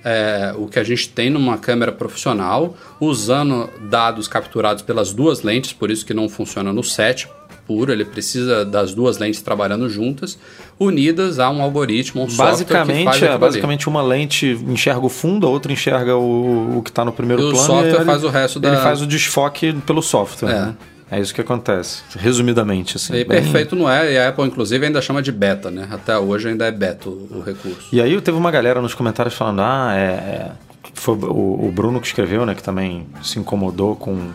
é, 0.04 0.54
o 0.58 0.68
que 0.68 0.80
a 0.80 0.84
gente 0.84 1.10
tem 1.10 1.30
numa 1.30 1.58
câmera 1.58 1.92
profissional, 1.92 2.76
usando 3.00 3.70
dados 3.90 4.28
capturados 4.28 4.82
pelas 4.84 5.14
duas 5.14 5.42
lentes, 5.42 5.74
por 5.74 5.92
isso 5.92 6.06
que 6.06 6.14
não 6.14 6.28
funciona 6.28 6.74
no 6.74 6.84
set 6.84 7.28
puro, 7.68 7.92
ele 7.92 8.04
precisa 8.04 8.66
das 8.66 8.94
duas 8.94 9.18
lentes 9.18 9.42
trabalhando 9.42 9.88
juntas, 9.88 10.38
unidas 10.80 11.40
a 11.40 11.50
um 11.50 11.62
algoritmo, 11.62 12.24
um 12.24 12.26
basicamente, 12.26 13.04
software 13.04 13.14
que 13.14 13.20
faz 13.20 13.24
é, 13.24 13.38
Basicamente 13.38 13.88
uma 13.88 14.02
lente 14.02 14.60
enxerga 14.68 15.06
o 15.06 15.10
fundo, 15.10 15.48
a 15.48 15.50
outra 15.50 15.72
enxerga 15.72 16.16
o, 16.16 16.80
o 16.80 16.82
que 16.82 16.90
está 16.90 17.06
no 17.06 17.14
primeiro 17.14 17.44
e 17.44 17.52
plano. 17.52 17.64
O 17.64 17.66
software 17.66 17.96
ele, 17.96 18.06
faz 18.06 18.24
o 18.24 18.30
resto 18.30 18.60
da... 18.60 18.70
Ele 18.70 18.78
faz 18.78 19.02
o 19.02 19.08
desfoque 19.08 19.74
pelo 19.86 20.02
software, 20.02 20.50
é. 20.50 20.54
né? 20.54 20.76
É 21.12 21.20
isso 21.20 21.36
que 21.36 21.42
acontece, 21.42 22.04
resumidamente. 22.18 22.96
Assim, 22.96 23.14
e 23.14 23.26
bem... 23.26 23.42
perfeito 23.42 23.76
não 23.76 23.90
é, 23.90 24.14
e 24.14 24.18
a 24.18 24.30
Apple 24.30 24.46
inclusive 24.46 24.86
ainda 24.86 25.02
chama 25.02 25.22
de 25.22 25.32
beta, 25.32 25.70
né? 25.70 25.86
Até 25.92 26.18
hoje 26.18 26.48
ainda 26.48 26.66
é 26.66 26.72
beta 26.72 27.10
o, 27.10 27.28
o 27.30 27.42
recurso. 27.42 27.90
E 27.92 28.02
aí 28.02 28.20
teve 28.22 28.38
uma 28.38 28.50
galera 28.50 28.82
nos 28.82 28.96
comentários 28.96 29.36
falando, 29.36 29.62
ah, 29.62 29.92
é, 29.94 30.00
é... 30.00 30.52
foi 30.94 31.16
o, 31.16 31.68
o, 31.68 31.72
Bruno 31.72 32.00
que 32.00 32.08
escreveu, 32.08 32.46
né? 32.46 32.56
Que 32.56 32.64
também 32.64 33.06
se 33.22 33.38
incomodou 33.38 33.96
com 33.98 34.32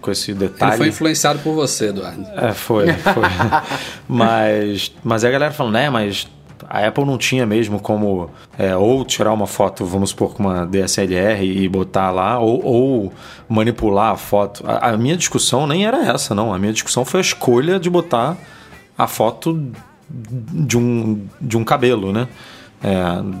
com 0.00 0.10
esse 0.12 0.32
detalhe. 0.32 0.72
Ele 0.72 0.78
foi 0.78 0.88
influenciado 0.88 1.40
por 1.40 1.52
você, 1.52 1.86
Eduardo. 1.88 2.24
É, 2.36 2.52
foi, 2.52 2.86
foi. 2.92 3.24
mas, 4.06 4.92
mas 5.02 5.24
a 5.24 5.30
galera 5.30 5.52
falando, 5.52 5.72
né, 5.72 5.90
mas 5.90 6.28
a 6.68 6.86
Apple 6.86 7.04
não 7.04 7.16
tinha 7.16 7.46
mesmo 7.46 7.80
como 7.80 8.30
é, 8.58 8.76
ou 8.76 9.04
tirar 9.04 9.32
uma 9.32 9.46
foto, 9.46 9.84
vamos 9.84 10.10
supor, 10.10 10.34
com 10.34 10.42
uma 10.42 10.66
DSLR 10.66 11.44
e 11.44 11.68
botar 11.68 12.10
lá, 12.10 12.38
ou, 12.38 12.64
ou 12.64 13.12
manipular 13.48 14.12
a 14.12 14.16
foto. 14.16 14.64
A, 14.66 14.90
a, 14.90 14.96
minha 14.96 15.16
discussão 15.16 15.66
nem 15.66 15.86
era 15.86 15.98
essa, 15.98 16.34
não. 16.34 16.52
A 16.52 16.58
minha 16.58 16.72
discussão 16.72 17.04
foi 17.04 17.20
a 17.20 17.22
escolha 17.22 17.78
de 17.78 17.88
botar 17.88 18.36
a 18.98 19.06
foto 19.06 19.70
de 20.08 20.76
um, 20.76 21.26
de 21.40 21.56
um 21.56 21.64
cabelo, 21.64 22.12
né? 22.12 22.28
É, 22.82 22.94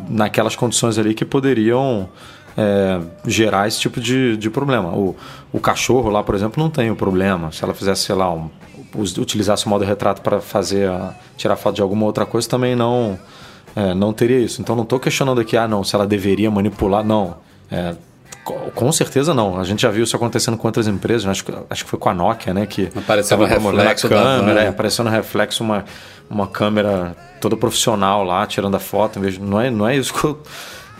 naquelas 0.08 0.56
condições 0.56 0.98
ali 0.98 1.14
que 1.14 1.24
poderiam 1.24 2.08
é, 2.56 3.00
gerar 3.26 3.68
esse 3.68 3.78
tipo 3.80 4.00
de, 4.00 4.36
de 4.36 4.48
problema. 4.48 4.90
O, 4.90 5.14
o 5.52 5.60
cachorro 5.60 6.08
lá, 6.10 6.22
por 6.22 6.34
exemplo, 6.34 6.62
não 6.62 6.70
tem 6.70 6.90
o 6.90 6.96
problema. 6.96 7.52
Se 7.52 7.62
ela 7.62 7.74
fizesse, 7.74 8.02
sei 8.02 8.14
lá, 8.14 8.32
um, 8.32 8.48
utilizasse 8.94 9.66
o 9.66 9.68
modo 9.68 9.84
retrato 9.84 10.22
para 10.22 10.40
fazer 10.40 10.88
a, 10.88 11.14
tirar 11.36 11.56
foto 11.56 11.76
de 11.76 11.82
alguma 11.82 12.04
outra 12.06 12.26
coisa, 12.26 12.48
também 12.48 12.74
não 12.74 13.18
é, 13.74 13.94
não 13.94 14.12
teria 14.12 14.38
isso. 14.38 14.60
Então 14.60 14.74
não 14.74 14.84
estou 14.84 14.98
questionando 14.98 15.40
aqui, 15.40 15.56
ah, 15.56 15.68
não, 15.68 15.84
se 15.84 15.94
ela 15.94 16.06
deveria 16.06 16.50
manipular, 16.50 17.04
não. 17.04 17.36
É, 17.70 17.94
com 18.74 18.92
certeza 18.92 19.34
não. 19.34 19.58
A 19.58 19.64
gente 19.64 19.82
já 19.82 19.90
viu 19.90 20.04
isso 20.04 20.16
acontecendo 20.16 20.56
com 20.56 20.66
outras 20.68 20.86
empresas. 20.86 21.24
Né? 21.24 21.32
Acho, 21.32 21.44
acho 21.68 21.84
que 21.84 21.90
foi 21.90 21.98
com 21.98 22.08
a 22.08 22.14
Nokia, 22.14 22.54
né? 22.54 22.64
Que 22.64 22.90
apareceu 22.96 23.36
no 23.36 23.44
reflexo 23.44 24.08
câmera, 24.08 24.62
é, 24.62 24.68
apareceu 24.68 25.04
no 25.04 25.10
reflexo 25.10 25.64
uma, 25.64 25.84
uma 26.30 26.46
câmera 26.46 27.16
toda 27.40 27.56
profissional 27.56 28.22
lá 28.22 28.46
tirando 28.46 28.76
a 28.76 28.80
foto. 28.80 29.20
Não 29.40 29.60
é, 29.60 29.70
não 29.70 29.86
é 29.86 29.96
isso 29.96 30.14
que 30.14 30.24
eu, 30.24 30.40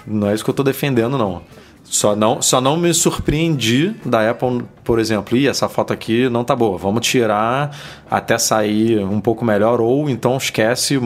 não 0.06 0.28
é 0.28 0.34
isso 0.34 0.44
que 0.44 0.50
eu 0.50 0.52
estou 0.52 0.64
defendendo, 0.64 1.16
não. 1.16 1.42
Só 1.88 2.16
não, 2.16 2.42
só 2.42 2.60
não 2.60 2.76
me 2.76 2.92
surpreendi 2.92 3.94
da 4.04 4.28
Apple, 4.28 4.64
por 4.82 4.98
exemplo, 4.98 5.38
e 5.38 5.46
essa 5.46 5.68
foto 5.68 5.92
aqui 5.92 6.28
não 6.28 6.42
tá 6.42 6.54
boa, 6.54 6.76
vamos 6.76 7.06
tirar 7.06 7.70
até 8.10 8.36
sair 8.38 9.04
um 9.04 9.20
pouco 9.20 9.44
melhor, 9.44 9.80
ou 9.80 10.10
então 10.10 10.36
esquece 10.36 11.00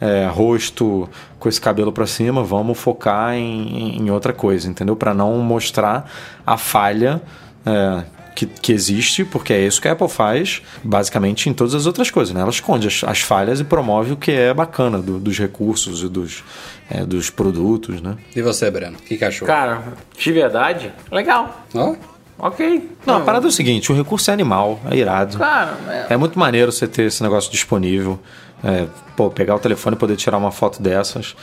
é, 0.00 0.26
rosto 0.26 1.08
com 1.38 1.48
esse 1.48 1.60
cabelo 1.60 1.92
para 1.92 2.06
cima, 2.06 2.42
vamos 2.42 2.78
focar 2.78 3.34
em, 3.34 3.98
em 3.98 4.10
outra 4.10 4.32
coisa, 4.32 4.68
entendeu? 4.68 4.96
Para 4.96 5.12
não 5.12 5.38
mostrar 5.38 6.10
a 6.46 6.56
falha 6.56 7.20
é, 7.66 8.04
que, 8.34 8.46
que 8.46 8.72
existe, 8.72 9.24
porque 9.24 9.52
é 9.52 9.66
isso 9.66 9.80
que 9.80 9.88
a 9.88 9.92
Apple 9.92 10.08
faz 10.08 10.62
basicamente 10.82 11.48
em 11.48 11.54
todas 11.54 11.74
as 11.74 11.86
outras 11.86 12.10
coisas. 12.10 12.34
Né? 12.34 12.40
Ela 12.40 12.50
esconde 12.50 12.88
as, 12.88 13.04
as 13.04 13.20
falhas 13.20 13.60
e 13.60 13.64
promove 13.64 14.12
o 14.12 14.16
que 14.16 14.30
é 14.30 14.52
bacana 14.52 15.00
do, 15.00 15.18
dos 15.18 15.38
recursos 15.38 16.02
e 16.02 16.08
dos, 16.08 16.42
é, 16.90 17.04
dos 17.04 17.30
produtos. 17.30 18.00
Né? 18.00 18.16
E 18.34 18.42
você, 18.42 18.70
Breno? 18.70 18.96
O 18.96 19.02
que, 19.02 19.16
que 19.16 19.24
achou? 19.24 19.46
Cara, 19.46 19.82
de 20.18 20.32
verdade, 20.32 20.92
legal. 21.10 21.64
Oh? 21.74 21.96
Ok. 22.38 22.90
Não, 23.06 23.18
a 23.18 23.20
parada 23.20 23.46
é 23.46 23.48
o 23.48 23.52
seguinte: 23.52 23.92
o 23.92 23.94
recurso 23.94 24.30
é 24.30 24.34
animal, 24.34 24.80
é 24.90 24.96
irado. 24.96 25.38
Cara, 25.38 25.76
é... 25.88 26.14
é 26.14 26.16
muito 26.16 26.38
maneiro 26.38 26.72
você 26.72 26.86
ter 26.86 27.04
esse 27.04 27.22
negócio 27.22 27.50
disponível. 27.50 28.18
É, 28.62 28.86
pô, 29.16 29.30
pegar 29.30 29.54
o 29.54 29.58
telefone 29.58 29.94
e 29.94 29.98
poder 29.98 30.16
tirar 30.16 30.38
uma 30.38 30.50
foto 30.50 30.82
dessas. 30.82 31.36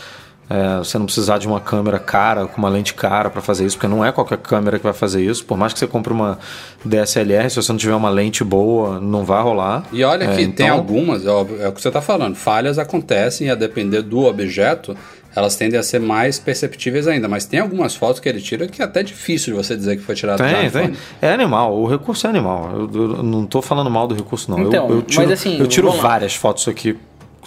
É, 0.52 0.78
você 0.80 0.98
não 0.98 1.06
precisar 1.06 1.38
de 1.38 1.48
uma 1.48 1.62
câmera 1.62 1.98
cara, 1.98 2.46
com 2.46 2.58
uma 2.58 2.68
lente 2.68 2.94
cara 2.94 3.30
para 3.30 3.42
fazer 3.42 3.66
isso, 3.66 3.78
porque 3.78 3.88
não 3.88 4.04
é 4.04 4.12
qualquer 4.12 4.38
câmera 4.38 4.78
que 4.78 4.84
vai 4.84 4.94
fazer 4.94 5.24
isso. 5.24 5.46
Por 5.46 5.58
mais 5.58 5.72
que 5.72 5.80
você 5.80 5.88
compre 5.88 6.12
uma 6.12 6.38
DSLR, 6.84 7.50
se 7.50 7.56
você 7.56 7.72
não 7.72 7.80
tiver 7.80 7.96
uma 7.96 8.10
lente 8.10 8.44
boa, 8.44 9.00
não 9.00 9.24
vai 9.24 9.42
rolar. 9.42 9.86
E 9.94 10.04
olha 10.04 10.26
é, 10.26 10.36
que 10.36 10.42
então... 10.42 10.56
tem 10.56 10.68
algumas, 10.68 11.26
é 11.26 11.32
o 11.32 11.72
que 11.72 11.82
você 11.82 11.88
está 11.88 12.02
falando, 12.02 12.36
falhas 12.36 12.78
acontecem 12.78 13.48
e 13.48 13.50
a 13.50 13.56
depender 13.56 14.02
do 14.02 14.26
objeto, 14.26 14.96
elas 15.34 15.56
tendem 15.56 15.80
a 15.80 15.84
ser 15.84 16.00
mais 16.00 16.38
perceptíveis 16.38 17.08
ainda. 17.08 17.28
Mas 17.28 17.46
tem 17.46 17.60
algumas 17.60 17.96
fotos 17.96 18.20
que 18.20 18.28
ele 18.28 18.42
tira 18.42 18.68
que 18.68 18.82
é 18.82 18.86
até 18.86 19.02
difícil 19.02 19.54
de 19.54 19.64
você 19.64 19.76
dizer 19.76 19.96
que 19.96 20.04
foi 20.04 20.16
tirado 20.16 20.40
tem, 20.40 20.70
do 20.70 20.72
tem. 20.72 20.94
É 21.22 21.32
animal, 21.32 21.74
o 21.78 21.88
recurso 21.88 22.28
é 22.28 22.30
animal. 22.30 22.72
Eu, 22.74 23.16
eu 23.18 23.24
não 23.24 23.46
estou 23.46 23.62
falando 23.62 23.90
mal 23.90 24.08
do 24.08 24.16
recurso, 24.16 24.52
não. 24.52 24.60
Então, 24.60 24.90
eu, 24.90 24.96
eu 24.98 25.02
tiro, 25.02 25.22
mas 25.22 25.32
assim, 25.32 25.60
eu 25.60 25.68
tiro 25.68 25.90
várias 25.92 26.36
fotos 26.36 26.68
aqui 26.68 26.98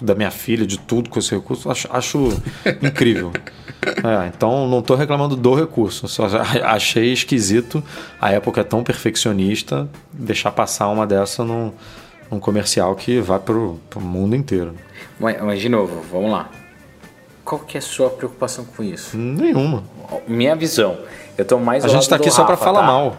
da 0.01 0.15
minha 0.15 0.31
filha, 0.31 0.65
de 0.65 0.77
tudo 0.77 1.09
com 1.09 1.19
esse 1.19 1.33
recurso, 1.33 1.69
acho, 1.69 1.87
acho 1.91 2.41
incrível. 2.81 3.31
É, 3.85 4.27
então 4.27 4.67
não 4.67 4.79
estou 4.79 4.95
reclamando 4.95 5.35
do 5.35 5.53
recurso, 5.53 6.07
só 6.07 6.25
achei 6.63 7.13
esquisito 7.13 7.83
a 8.19 8.31
época 8.31 8.61
é 8.61 8.63
tão 8.63 8.83
perfeccionista 8.83 9.87
deixar 10.11 10.51
passar 10.51 10.87
uma 10.87 11.05
dessa 11.05 11.43
num, 11.43 11.71
num 12.31 12.39
comercial 12.39 12.95
que 12.95 13.19
vai 13.19 13.39
para 13.39 13.55
o 13.55 13.79
mundo 13.99 14.35
inteiro. 14.35 14.73
Mas, 15.19 15.41
mas, 15.41 15.59
de 15.59 15.69
novo, 15.69 16.01
vamos 16.11 16.31
lá. 16.31 16.49
Qual 17.43 17.61
que 17.61 17.77
é 17.77 17.79
a 17.79 17.81
sua 17.81 18.09
preocupação 18.09 18.65
com 18.65 18.83
isso? 18.83 19.15
Nenhuma. 19.15 19.83
Minha 20.27 20.55
visão. 20.55 20.97
Eu 21.37 21.45
tô 21.45 21.59
mais 21.59 21.83
A 21.83 21.87
gente 21.89 22.01
está 22.01 22.15
aqui 22.15 22.31
só 22.31 22.43
para 22.45 22.57
falar 22.57 22.79
tá? 22.79 22.85
mal. 22.87 23.17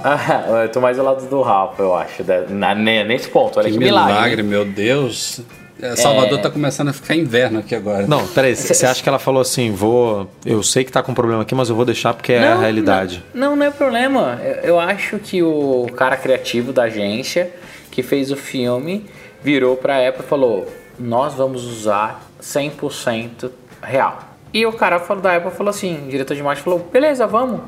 eu 0.64 0.68
tô 0.70 0.80
mais 0.80 0.98
ao 0.98 1.04
lado 1.04 1.28
do 1.28 1.42
Rafa, 1.42 1.82
eu 1.82 1.94
acho. 1.94 2.24
Na, 2.48 2.74
nesse 2.74 3.28
ponto. 3.28 3.58
Olha 3.58 3.68
que, 3.68 3.74
que 3.74 3.78
milagre. 3.78 4.14
milagre, 4.14 4.42
meu 4.42 4.64
Deus. 4.64 5.40
É, 5.80 5.94
Salvador 5.96 6.38
é... 6.38 6.42
tá 6.42 6.50
começando 6.50 6.88
a 6.88 6.92
ficar 6.92 7.14
inverno 7.14 7.60
aqui 7.60 7.74
agora. 7.74 8.06
Não, 8.06 8.26
peraí, 8.28 8.54
você 8.54 8.84
acha 8.84 9.02
que 9.02 9.08
ela 9.08 9.18
falou 9.18 9.40
assim, 9.40 9.70
vou. 9.72 10.28
Eu 10.44 10.62
sei 10.62 10.84
que 10.84 10.90
tá 10.90 11.02
com 11.02 11.14
problema 11.14 11.42
aqui, 11.42 11.54
mas 11.54 11.68
eu 11.68 11.76
vou 11.76 11.84
deixar 11.84 12.14
porque 12.14 12.32
é 12.32 12.48
a 12.48 12.56
realidade. 12.56 13.22
Não, 13.32 13.50
não, 13.50 13.56
não 13.56 13.66
é 13.66 13.70
problema. 13.70 14.40
Eu, 14.42 14.70
eu 14.70 14.80
acho 14.80 15.18
que 15.18 15.42
o 15.42 15.86
cara 15.96 16.16
criativo 16.16 16.72
da 16.72 16.84
agência 16.84 17.52
que 17.90 18.02
fez 18.02 18.30
o 18.30 18.36
filme 18.36 19.06
virou 19.42 19.76
pra 19.76 20.06
Apple 20.06 20.24
e 20.24 20.28
falou: 20.28 20.66
Nós 20.98 21.34
vamos 21.34 21.64
usar 21.64 22.22
100% 22.42 23.50
real. 23.82 24.28
E 24.52 24.64
o 24.64 24.72
cara 24.72 24.98
falou, 24.98 25.22
da 25.22 25.36
Apple 25.36 25.50
falou 25.52 25.70
assim: 25.70 26.06
o 26.06 26.10
diretor 26.10 26.34
de 26.34 26.42
marketing 26.42 26.64
falou: 26.64 26.88
Beleza, 26.92 27.26
vamos, 27.26 27.60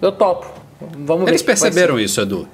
eu 0.00 0.12
topo. 0.12 0.46
Vamos 0.98 1.28
Eles 1.28 1.42
perceberam 1.42 1.98
isso, 1.98 2.20
Edu. 2.20 2.48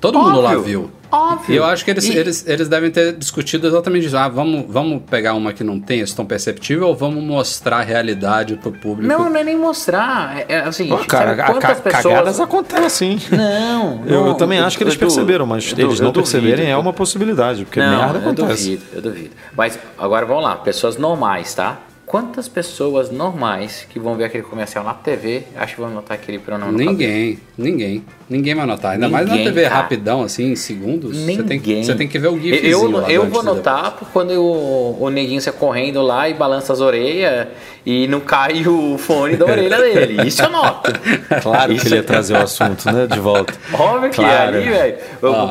Todo 0.00 0.18
Óbvio. 0.18 0.32
mundo 0.32 0.42
lá 0.42 0.56
viu. 0.56 0.90
Óbvio. 1.10 1.54
E 1.54 1.56
eu 1.56 1.64
acho 1.64 1.84
que 1.84 1.90
eles, 1.90 2.04
e... 2.04 2.16
eles, 2.16 2.46
eles 2.46 2.68
devem 2.68 2.90
ter 2.90 3.12
discutido 3.12 3.66
exatamente 3.66 4.06
isso. 4.06 4.16
Ah, 4.16 4.28
vamos, 4.28 4.64
vamos 4.68 5.02
pegar 5.08 5.34
uma 5.34 5.52
que 5.52 5.62
não 5.62 5.80
tem 5.80 6.00
esse 6.00 6.14
tom 6.14 6.24
perceptível 6.24 6.88
ou 6.88 6.96
vamos 6.96 7.22
mostrar 7.22 7.78
a 7.78 7.82
realidade 7.82 8.56
pro 8.56 8.72
público? 8.72 9.06
Não, 9.06 9.30
não 9.30 9.36
é 9.36 9.44
nem 9.44 9.56
mostrar. 9.56 10.38
É, 10.38 10.44
é 10.48 10.58
assim, 10.60 10.88
Pô, 10.88 10.98
cara, 10.98 11.36
sabe 11.36 11.52
quantas 11.52 11.80
pessoas... 11.80 12.02
cagadas 12.02 12.40
acontecem. 12.40 13.18
Não. 13.30 14.02
eu, 14.06 14.20
não, 14.20 14.26
eu, 14.28 14.34
também 14.34 14.58
acho 14.58 14.76
que 14.76 14.84
eles 14.84 14.96
perceberam, 14.96 15.46
mas 15.46 15.72
eu, 15.76 15.86
eles 15.86 16.00
não 16.00 16.12
perceberem 16.12 16.70
é 16.70 16.76
uma 16.76 16.92
possibilidade, 16.92 17.64
porque 17.64 17.80
não, 17.80 17.98
merda 17.98 18.18
acontece. 18.18 18.72
Eu 18.72 18.78
duvido, 18.78 18.84
eu 18.94 19.02
duvido. 19.02 19.30
Mas 19.56 19.78
agora 19.98 20.26
vamos 20.26 20.44
lá, 20.44 20.56
pessoas 20.56 20.96
normais, 20.96 21.54
tá? 21.54 21.78
Quantas 22.06 22.48
pessoas 22.48 23.10
normais 23.10 23.84
que 23.90 23.98
vão 23.98 24.14
ver 24.14 24.24
aquele 24.24 24.44
comercial 24.44 24.84
na 24.84 24.94
TV 24.94 25.42
acho 25.56 25.74
que 25.74 25.80
vão 25.80 25.90
notar 25.90 26.16
aquele 26.16 26.38
pronome 26.38 26.72
Ninguém, 26.72 27.38
ninguém. 27.58 28.04
Ninguém 28.30 28.54
vai 28.54 28.64
notar. 28.64 28.92
Ainda 28.92 29.06
ninguém, 29.06 29.26
mais 29.26 29.38
na 29.38 29.44
TV 29.44 29.62
cara. 29.64 29.74
rapidão, 29.74 30.22
assim, 30.22 30.52
em 30.52 30.56
segundos. 30.56 31.16
Ninguém. 31.16 31.36
Você 31.36 31.42
tem, 31.42 31.60
que, 31.60 31.84
você 31.84 31.94
tem 31.96 32.08
que 32.08 32.18
ver 32.18 32.28
o 32.28 32.38
GIF. 32.38 32.64
Eu, 32.64 33.02
eu 33.08 33.26
vou 33.26 33.42
notar 33.42 33.96
quando 34.12 34.30
o, 34.32 35.02
o 35.02 35.10
neguinho 35.10 35.40
sai 35.40 35.52
correndo 35.52 36.00
lá 36.00 36.28
e 36.28 36.34
balança 36.34 36.72
as 36.72 36.80
orelhas 36.80 37.48
e 37.84 38.08
não 38.08 38.20
cai 38.20 38.66
o 38.66 38.98
fone 38.98 39.36
da 39.36 39.44
orelha 39.44 39.78
dele. 39.78 40.26
Isso 40.28 40.42
eu 40.42 40.50
noto. 40.50 40.92
Claro 41.42 41.72
Isso 41.72 41.82
que 41.82 41.88
ele 41.88 41.96
ia 41.96 42.02
trazer 42.02 42.34
o 42.34 42.42
assunto, 42.42 42.90
né? 42.90 43.06
De 43.06 43.18
volta. 43.18 43.52
Óbvio 43.72 44.10
que 44.10 44.16
claro. 44.16 44.56
ali, 44.56 44.68
velho. 44.68 44.96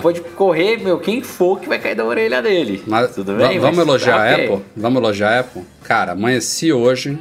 Pode 0.02 0.22
correr, 0.22 0.78
meu, 0.78 1.00
quem 1.00 1.22
for 1.22 1.60
que 1.60 1.68
vai 1.68 1.80
cair 1.80 1.96
da 1.96 2.04
orelha 2.04 2.42
dele. 2.42 2.84
Mas, 2.88 3.14
Tudo 3.14 3.34
bem? 3.34 3.60
Vamos 3.60 3.78
mas, 3.78 3.88
elogiar 3.88 4.18
a 4.18 4.36
Apple? 4.36 4.62
Vamos 4.76 5.02
elogiar 5.02 5.30
a 5.30 5.40
Apple? 5.40 5.64
Cara, 5.84 6.16
amanheci 6.46 6.72
hoje 6.72 7.18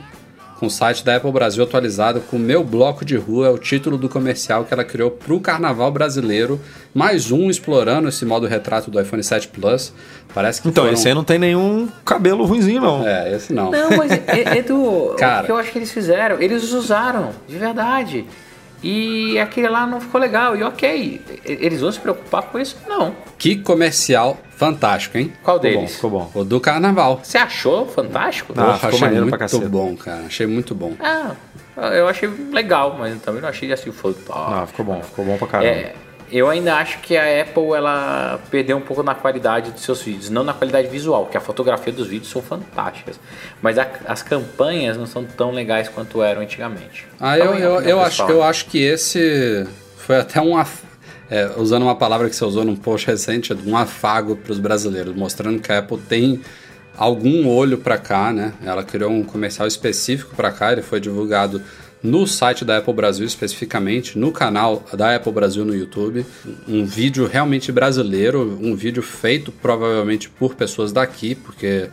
com 0.61 0.67
o 0.67 0.71
site 0.71 1.03
da 1.05 1.17
Apple 1.17 1.33
Brasil 1.33 1.65
atualizado 1.65 2.21
com 2.21 2.39
Meu 2.39 2.63
Bloco 2.63 3.05
de 3.05 3.17
Rua, 3.17 3.47
é 3.49 3.51
o 3.51 3.59
título 3.59 3.97
do 3.99 4.09
comercial 4.09 4.65
que 4.65 4.73
ela 4.73 4.85
criou 4.85 5.11
para 5.11 5.33
o 5.35 5.41
carnaval 5.41 5.91
brasileiro. 5.91 6.61
Mais 6.95 7.33
um 7.33 7.51
explorando 7.51 8.09
esse 8.09 8.25
modo 8.25 8.47
retrato 8.47 8.91
do 8.91 9.01
iPhone 9.01 9.23
7 9.23 9.49
Plus. 9.49 9.93
Parece 10.33 10.63
que 10.63 10.69
Então, 10.69 10.85
foram... 10.85 10.95
esse 10.95 11.09
aí 11.09 11.15
não 11.15 11.25
tem 11.25 11.39
nenhum 11.39 11.89
cabelo 12.05 12.45
ruimzinho, 12.45 12.81
não. 12.83 13.07
É, 13.07 13.35
esse 13.35 13.53
não. 13.53 13.71
Não, 13.71 13.97
mas 13.97 14.13
Edu, 14.57 15.15
Cara, 15.19 15.43
o 15.43 15.47
que 15.47 15.53
eu 15.53 15.57
acho 15.57 15.73
que 15.73 15.79
eles 15.79 15.91
fizeram, 15.91 16.41
eles 16.41 16.71
usaram, 16.73 17.31
de 17.49 17.57
verdade. 17.57 18.25
E 18.85 19.39
aquele 19.39 19.67
lá 19.67 19.87
não 19.87 19.99
ficou 19.99 20.21
legal. 20.21 20.55
E 20.55 20.63
ok, 20.63 21.19
eles 21.43 21.81
vão 21.81 21.91
se 21.91 21.99
preocupar 21.99 22.43
com 22.43 22.59
isso? 22.59 22.77
Não. 22.87 23.17
Que 23.39 23.57
comercial 23.57 24.37
fantástico, 24.51 25.17
hein? 25.17 25.33
Qual 25.43 25.57
ficou 25.57 25.71
deles? 25.71 25.91
Bom, 25.91 25.97
ficou 25.97 26.11
bom. 26.11 26.31
O 26.35 26.45
do 26.45 26.61
carnaval. 26.61 27.21
Você 27.23 27.39
achou 27.39 27.87
fantástico? 27.87 28.53
Ah, 28.55 28.75
ficou 28.75 28.91
achei 28.91 29.09
muito 29.09 29.39
pra 29.39 29.69
bom, 29.69 29.97
cara. 29.97 30.25
Achei 30.27 30.47
muito 30.47 30.75
bom. 30.75 30.93
Ah, 31.01 31.35
eu 31.95 32.07
achei 32.07 32.29
legal, 32.53 32.95
mas 32.99 33.19
também 33.23 33.41
não 33.41 33.49
achei 33.49 33.73
assim, 33.73 33.91
foi 33.91 34.13
top. 34.13 34.51
Não, 34.51 34.67
ficou 34.67 34.85
bom, 34.85 35.03
ficou 35.03 35.25
bom 35.25 35.39
pra 35.39 35.47
caramba. 35.47 35.71
É, 35.71 35.95
eu 36.31 36.49
ainda 36.49 36.75
acho 36.77 36.99
que 37.01 37.17
a 37.17 37.43
Apple 37.43 37.73
ela 37.75 38.41
perdeu 38.51 38.77
um 38.77 38.81
pouco 38.81 39.03
na 39.03 39.15
qualidade 39.15 39.71
dos 39.71 39.83
seus 39.83 40.03
vídeos, 40.03 40.31
não 40.31 40.43
na 40.43 40.53
qualidade 40.53 40.89
visual, 40.89 41.25
porque 41.25 41.37
a 41.37 41.41
fotografia 41.41 41.93
dos 41.93 42.07
vídeos 42.07 42.31
são 42.31 42.43
fantásticas, 42.43 43.19
mas 43.61 43.79
a, 43.79 43.87
as 44.07 44.23
campanhas 44.23 44.97
não 44.97 45.07
são 45.07 45.25
tão 45.25 45.51
legais 45.51 45.89
quanto 45.89 46.23
eram 46.23 46.43
antigamente. 46.43 47.07
Ah, 47.21 47.39
eu, 47.39 47.55
eu, 47.55 47.81
eu 47.81 48.01
acho, 48.01 48.23
eu 48.23 48.43
acho 48.43 48.67
que 48.67 48.79
esse 48.79 49.67
foi 49.97 50.17
até 50.17 50.41
um 50.41 50.59
é, 51.31 51.51
usando 51.57 51.83
uma 51.83 51.97
palavra 51.97 52.29
que 52.29 52.37
você 52.37 52.45
usou 52.45 52.65
num 52.65 52.77
post 52.77 53.07
recente, 53.07 53.55
um 53.67 53.77
afago 53.77 54.37
para 54.37 54.53
os 54.53 54.59
brasileiros, 54.59 55.15
mostrando 55.15 55.61
que 55.61 55.73
a 55.73 55.79
Apple 55.79 55.99
tem 55.99 56.41
algum 56.97 57.49
olho 57.49 57.79
para 57.79 57.99
cá, 57.99 58.33
né? 58.33 58.53
Ela 58.65 58.85
criou 58.85 59.11
um 59.11 59.25
comercial 59.25 59.67
específico 59.67 60.35
para 60.37 60.53
cá, 60.53 60.73
ele 60.73 60.83
foi 60.83 61.01
divulgado 61.01 61.63
no 62.05 62.27
site 62.27 62.67
da 62.67 62.77
Apple 62.77 62.93
Brasil 62.93 63.25
especificamente, 63.25 64.19
no 64.19 64.31
canal 64.31 64.85
da 64.93 65.17
Apple 65.17 65.33
Brasil 65.33 65.65
no 65.65 65.75
YouTube. 65.75 66.27
Um 66.69 66.85
vídeo 66.85 67.27
realmente 67.27 67.73
brasileiro, 67.73 68.59
um 68.61 68.77
vídeo 68.77 69.03
feito 69.03 69.51
provavelmente 69.51 70.29
por 70.29 70.55
pessoas 70.55 70.93
daqui, 70.93 71.35
porque 71.35 71.89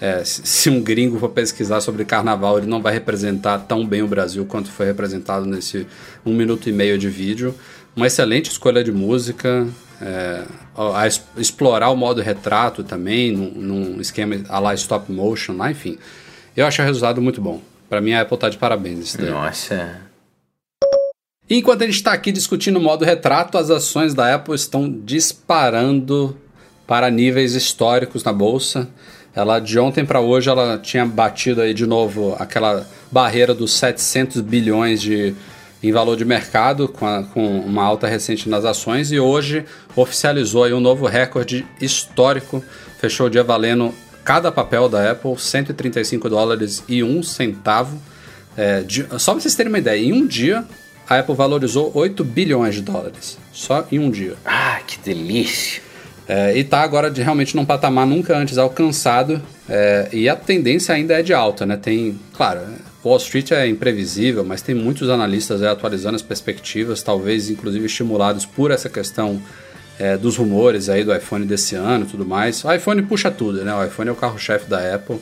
é, 0.00 0.22
se 0.24 0.70
um 0.70 0.80
gringo 0.80 1.18
for 1.18 1.30
pesquisar 1.30 1.80
sobre 1.80 2.04
carnaval, 2.04 2.58
ele 2.58 2.68
não 2.68 2.80
vai 2.80 2.92
representar 2.92 3.58
tão 3.58 3.84
bem 3.84 4.02
o 4.02 4.06
Brasil 4.06 4.44
quanto 4.46 4.70
foi 4.70 4.86
representado 4.86 5.44
nesse 5.44 5.84
um 6.24 6.32
minuto 6.32 6.68
e 6.68 6.72
meio 6.72 6.96
de 6.96 7.08
vídeo. 7.08 7.52
Uma 7.96 8.06
excelente 8.06 8.48
escolha 8.50 8.84
de 8.84 8.92
música, 8.92 9.66
é, 10.00 10.44
a, 10.76 11.02
a 11.02 11.08
explorar 11.40 11.90
o 11.90 11.96
modo 11.96 12.20
retrato 12.20 12.84
também, 12.84 13.32
num, 13.32 13.50
num 13.50 14.00
esquema 14.00 14.36
a 14.48 14.60
lá 14.60 14.74
stop 14.74 15.10
motion, 15.10 15.56
lá, 15.56 15.72
enfim. 15.72 15.98
Eu 16.56 16.66
achei 16.66 16.84
o 16.84 16.86
resultado 16.86 17.20
muito 17.20 17.40
bom. 17.40 17.60
Para 17.88 18.00
mim, 18.00 18.12
a 18.12 18.22
Apple 18.22 18.36
tá 18.38 18.48
de 18.48 18.58
parabéns. 18.58 18.98
Isso 18.98 19.18
daí. 19.18 19.30
Nossa. 19.30 20.00
Enquanto 21.48 21.82
a 21.82 21.86
gente 21.86 21.96
está 21.96 22.12
aqui 22.12 22.32
discutindo 22.32 22.76
o 22.76 22.82
modo 22.82 23.04
retrato, 23.04 23.56
as 23.56 23.70
ações 23.70 24.14
da 24.14 24.34
Apple 24.34 24.54
estão 24.54 24.90
disparando 24.90 26.36
para 26.86 27.10
níveis 27.10 27.54
históricos 27.54 28.24
na 28.24 28.32
bolsa. 28.32 28.88
Ela 29.34 29.60
de 29.60 29.78
ontem 29.78 30.04
para 30.04 30.20
hoje 30.20 30.48
ela 30.48 30.78
tinha 30.78 31.04
batido 31.04 31.60
aí 31.60 31.74
de 31.74 31.86
novo 31.86 32.34
aquela 32.38 32.86
barreira 33.12 33.54
dos 33.54 33.74
700 33.74 34.40
bilhões 34.40 35.00
de 35.00 35.34
em 35.82 35.92
valor 35.92 36.16
de 36.16 36.24
mercado 36.24 36.88
com, 36.88 37.06
a, 37.06 37.22
com 37.22 37.60
uma 37.60 37.84
alta 37.84 38.08
recente 38.08 38.48
nas 38.48 38.64
ações 38.64 39.12
e 39.12 39.20
hoje 39.20 39.64
oficializou 39.94 40.64
aí 40.64 40.72
um 40.72 40.80
novo 40.80 41.06
recorde 41.06 41.66
histórico, 41.80 42.64
fechou 42.98 43.26
o 43.26 43.30
dia 43.30 43.44
valendo 43.44 43.94
cada 44.26 44.50
papel 44.50 44.88
da 44.88 45.12
Apple 45.12 45.38
135 45.38 46.28
dólares 46.28 46.82
e 46.88 47.02
um 47.02 47.22
centavo. 47.22 47.96
É, 48.56 48.82
de, 48.82 49.06
só 49.20 49.32
para 49.32 49.40
vocês 49.40 49.54
terem 49.54 49.70
uma 49.70 49.78
ideia, 49.78 50.02
em 50.02 50.12
um 50.12 50.26
dia 50.26 50.64
a 51.08 51.20
Apple 51.20 51.36
valorizou 51.36 51.92
8 51.94 52.24
bilhões 52.24 52.74
de 52.74 52.82
dólares. 52.82 53.38
Só 53.52 53.86
em 53.92 54.00
um 54.00 54.10
dia. 54.10 54.34
Ah, 54.44 54.80
que 54.84 54.98
delícia! 54.98 55.80
É, 56.28 56.56
e 56.56 56.62
está 56.62 56.80
agora 56.80 57.08
de, 57.08 57.22
realmente 57.22 57.54
num 57.54 57.64
patamar 57.64 58.04
nunca 58.04 58.36
antes 58.36 58.58
alcançado. 58.58 59.40
É, 59.68 60.08
e 60.12 60.28
a 60.28 60.34
tendência 60.34 60.92
ainda 60.92 61.14
é 61.14 61.22
de 61.22 61.32
alta, 61.32 61.64
né? 61.64 61.76
Tem, 61.76 62.18
claro, 62.32 62.62
Wall 63.04 63.18
Street 63.18 63.52
é 63.52 63.68
imprevisível, 63.68 64.44
mas 64.44 64.60
tem 64.60 64.74
muitos 64.74 65.08
analistas 65.08 65.62
atualizando 65.62 66.16
as 66.16 66.22
perspectivas, 66.22 67.00
talvez 67.00 67.48
inclusive 67.48 67.86
estimulados 67.86 68.44
por 68.44 68.72
essa 68.72 68.88
questão 68.88 69.40
é, 69.98 70.16
dos 70.16 70.36
rumores 70.36 70.88
aí 70.88 71.04
do 71.04 71.14
iPhone 71.14 71.44
desse 71.44 71.74
ano 71.74 72.04
e 72.04 72.08
tudo 72.08 72.24
mais. 72.24 72.64
O 72.64 72.72
iPhone 72.72 73.02
puxa 73.02 73.30
tudo, 73.30 73.64
né? 73.64 73.74
O 73.74 73.84
iPhone 73.84 74.08
é 74.08 74.12
o 74.12 74.16
carro-chefe 74.16 74.68
da 74.68 74.94
Apple. 74.94 75.18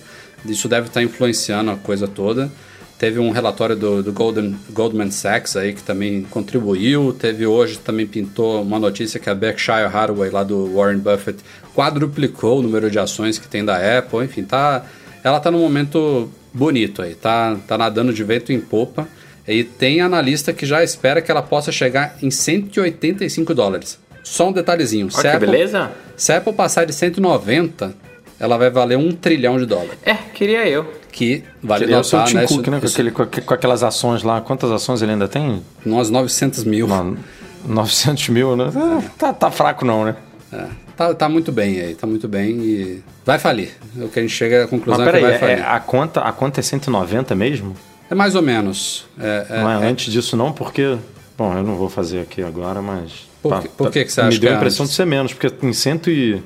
Isso 0.46 0.68
deve 0.68 0.88
estar 0.88 1.02
influenciando 1.02 1.70
a 1.70 1.76
coisa 1.76 2.06
toda. 2.06 2.50
Teve 2.98 3.18
um 3.18 3.30
relatório 3.30 3.74
do, 3.74 4.02
do 4.02 4.12
Golden, 4.12 4.56
Goldman 4.70 5.10
Sachs 5.10 5.56
aí 5.56 5.72
que 5.72 5.82
também 5.82 6.22
contribuiu. 6.22 7.12
Teve 7.12 7.46
hoje 7.46 7.78
também 7.78 8.06
pintou 8.06 8.62
uma 8.62 8.78
notícia 8.78 9.18
que 9.18 9.28
a 9.28 9.34
Berkshire 9.34 9.86
Hathaway 9.92 10.30
lá 10.30 10.44
do 10.44 10.72
Warren 10.74 10.98
Buffett 10.98 11.42
quadruplicou 11.74 12.60
o 12.60 12.62
número 12.62 12.90
de 12.90 12.98
ações 12.98 13.38
que 13.38 13.48
tem 13.48 13.64
da 13.64 13.98
Apple. 13.98 14.24
Enfim, 14.24 14.44
tá, 14.44 14.84
ela 15.22 15.38
está 15.38 15.50
num 15.50 15.58
momento 15.58 16.30
bonito 16.52 17.02
aí, 17.02 17.14
tá, 17.16 17.56
tá 17.66 17.76
nadando 17.76 18.12
de 18.12 18.22
vento 18.22 18.52
em 18.52 18.60
popa. 18.60 19.08
E 19.46 19.62
tem 19.62 20.00
analista 20.00 20.52
que 20.52 20.64
já 20.64 20.82
espera 20.82 21.20
que 21.20 21.30
ela 21.30 21.42
possa 21.42 21.70
chegar 21.70 22.16
em 22.22 22.30
185 22.30 23.54
dólares. 23.54 23.98
Só 24.24 24.48
um 24.48 24.52
detalhezinho. 24.52 25.08
Olha 25.12 25.22
que 25.22 25.28
Apple, 25.28 25.46
beleza. 25.46 25.92
Se 26.16 26.32
a 26.32 26.38
Apple 26.38 26.54
passar 26.54 26.86
de 26.86 26.92
190, 26.92 27.94
ela 28.40 28.56
vai 28.56 28.70
valer 28.70 28.96
um 28.96 29.12
trilhão 29.12 29.58
de 29.58 29.66
dólares. 29.66 29.98
É, 30.04 30.14
queria 30.14 30.66
eu. 30.66 30.90
Que 31.12 31.44
vale 31.62 31.84
queria 31.84 31.98
notar, 31.98 32.28
o 32.28 32.34
né? 32.34 32.46
Cook, 32.46 32.66
né? 32.66 32.80
Com, 32.80 32.86
aquele, 32.86 33.10
com, 33.12 33.26
com, 33.26 33.54
aquelas 33.54 33.82
ações 33.84 34.22
lá. 34.22 34.40
Quantas 34.40 34.72
ações 34.72 35.02
ele 35.02 35.12
ainda 35.12 35.28
tem? 35.28 35.62
Umas 35.86 36.10
900 36.10 36.64
mil. 36.64 36.86
Uma, 36.86 37.16
900 37.64 38.28
mil, 38.30 38.56
né? 38.56 38.64
É, 38.74 39.08
tá, 39.16 39.32
tá 39.32 39.50
fraco 39.50 39.84
não, 39.84 40.04
né? 40.04 40.16
É, 40.52 40.66
tá, 40.96 41.14
tá 41.14 41.28
muito 41.28 41.52
bem 41.52 41.80
aí, 41.80 41.94
tá 41.94 42.06
muito 42.06 42.26
bem 42.26 42.58
e 42.60 43.02
vai 43.24 43.38
falir. 43.38 43.70
O 43.96 44.08
que 44.08 44.18
a 44.18 44.22
gente 44.22 44.34
chega 44.34 44.64
à 44.64 44.68
conclusão 44.68 45.04
Mas, 45.04 45.14
é 45.14 45.18
que 45.18 45.24
vai 45.24 45.38
falir. 45.38 45.58
É, 45.58 45.62
a, 45.62 45.78
conta, 45.78 46.20
a 46.20 46.32
conta 46.32 46.60
é 46.60 46.62
190 46.62 47.34
mesmo? 47.34 47.76
É 48.10 48.14
mais 48.14 48.34
ou 48.34 48.42
menos. 48.42 49.06
É, 49.18 49.46
é, 49.48 49.60
não 49.60 49.70
é, 49.70 49.86
antes 49.86 50.12
disso 50.12 50.36
não, 50.36 50.52
porque... 50.52 50.96
Bom, 51.36 51.56
eu 51.56 51.64
não 51.64 51.74
vou 51.76 51.88
fazer 51.88 52.20
aqui 52.20 52.42
agora, 52.42 52.80
mas... 52.80 53.33
Por, 53.44 53.50
tá, 53.50 53.60
que, 53.60 53.68
por 53.68 53.90
que, 53.90 54.04
que 54.06 54.10
você 54.10 54.22
acha 54.22 54.30
Me 54.30 54.38
deu 54.38 54.52
a 54.52 54.56
impressão 54.56 54.86
de 54.86 54.92
ser 54.92 55.04
menos, 55.04 55.34
porque 55.34 55.66
em 55.66 55.72
cento 55.74 56.10
e... 56.10 56.42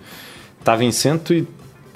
Tava 0.65 0.83
em 0.83 0.91
cento 0.91 1.33
e... 1.33 1.47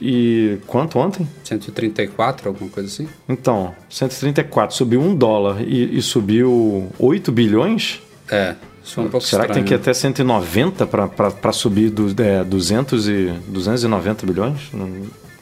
E 0.05 0.59
quanto 0.67 0.99
ontem? 0.99 1.29
134, 1.45 2.49
alguma 2.49 2.69
coisa 2.69 2.89
assim? 2.89 3.09
Então, 3.29 3.73
134. 3.89 4.75
Subiu 4.75 5.01
um 5.01 5.15
dólar 5.15 5.63
e, 5.63 5.97
e 5.97 6.03
subiu 6.03 6.91
8 6.99 7.31
bilhões? 7.31 8.03
É, 8.29 8.57
isso 8.85 9.01
é 9.01 9.05
um 9.05 9.09
Será 9.09 9.45
estranho. 9.45 9.49
que 9.49 9.55
tem 9.55 9.65
que 9.65 9.75
ir 9.75 9.77
até 9.77 9.95
190 9.95 10.87
para 10.89 11.53
subir 11.53 11.91
do, 11.91 12.21
é, 12.21 12.43
200 12.43 13.09
e, 13.09 13.33
290 13.47 14.27
bilhões? 14.27 14.61
Não, 14.73 14.91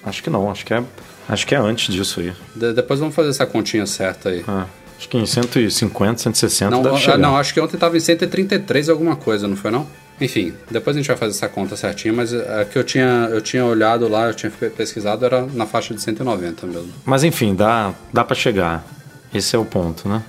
acho 0.04 0.22
que 0.22 0.28
não, 0.28 0.50
acho 0.50 0.66
que 0.66 0.74
é, 0.74 0.84
acho 1.26 1.46
que 1.46 1.54
é 1.54 1.58
antes 1.58 1.94
disso 1.94 2.20
aí. 2.20 2.34
De, 2.54 2.74
depois 2.74 3.00
vamos 3.00 3.14
fazer 3.14 3.30
essa 3.30 3.46
continha 3.46 3.86
certa 3.86 4.28
aí. 4.28 4.44
Ah. 4.46 4.66
Acho 5.00 5.08
que 5.08 5.16
em 5.16 5.24
150, 5.24 6.18
160 6.18 6.70
não, 6.70 6.82
deve 6.82 6.98
chegar. 6.98 7.16
Não, 7.16 7.34
acho 7.34 7.54
que 7.54 7.60
ontem 7.60 7.76
estava 7.76 7.96
em 7.96 8.00
133 8.00 8.90
alguma 8.90 9.16
coisa, 9.16 9.48
não 9.48 9.56
foi 9.56 9.70
não? 9.70 9.86
Enfim, 10.20 10.52
depois 10.70 10.94
a 10.94 11.00
gente 11.00 11.08
vai 11.08 11.16
fazer 11.16 11.30
essa 11.30 11.48
conta 11.48 11.74
certinha, 11.74 12.12
mas 12.12 12.34
a 12.34 12.66
que 12.66 12.78
eu 12.78 12.84
tinha, 12.84 13.26
eu 13.32 13.40
tinha 13.40 13.64
olhado 13.64 14.06
lá, 14.06 14.26
eu 14.26 14.34
tinha 14.34 14.50
pesquisado, 14.50 15.24
era 15.24 15.46
na 15.54 15.64
faixa 15.64 15.94
de 15.94 16.02
190 16.02 16.66
mesmo. 16.66 16.92
Mas 17.06 17.24
enfim, 17.24 17.54
dá, 17.54 17.94
dá 18.12 18.22
para 18.22 18.36
chegar. 18.36 18.84
Esse 19.32 19.56
é 19.56 19.58
o 19.58 19.64
ponto, 19.64 20.06
né? 20.06 20.22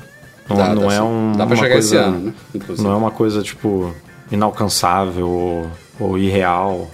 Não, 0.48 0.56
dá, 0.56 0.74
não 0.74 0.88
dá, 0.88 0.94
é 0.94 1.02
um, 1.02 1.34
dá 1.34 1.46
pra 1.46 1.56
chegar 1.58 1.74
coisa, 1.74 1.96
esse 1.96 1.98
ano, 1.98 2.20
né? 2.20 2.34
Inclusive. 2.56 2.88
Não 2.88 2.96
é 2.96 2.98
uma 2.98 3.12
coisa, 3.12 3.42
tipo, 3.42 3.94
inalcançável 4.32 5.28
ou, 5.28 5.72
ou 6.00 6.18
irreal 6.18 6.90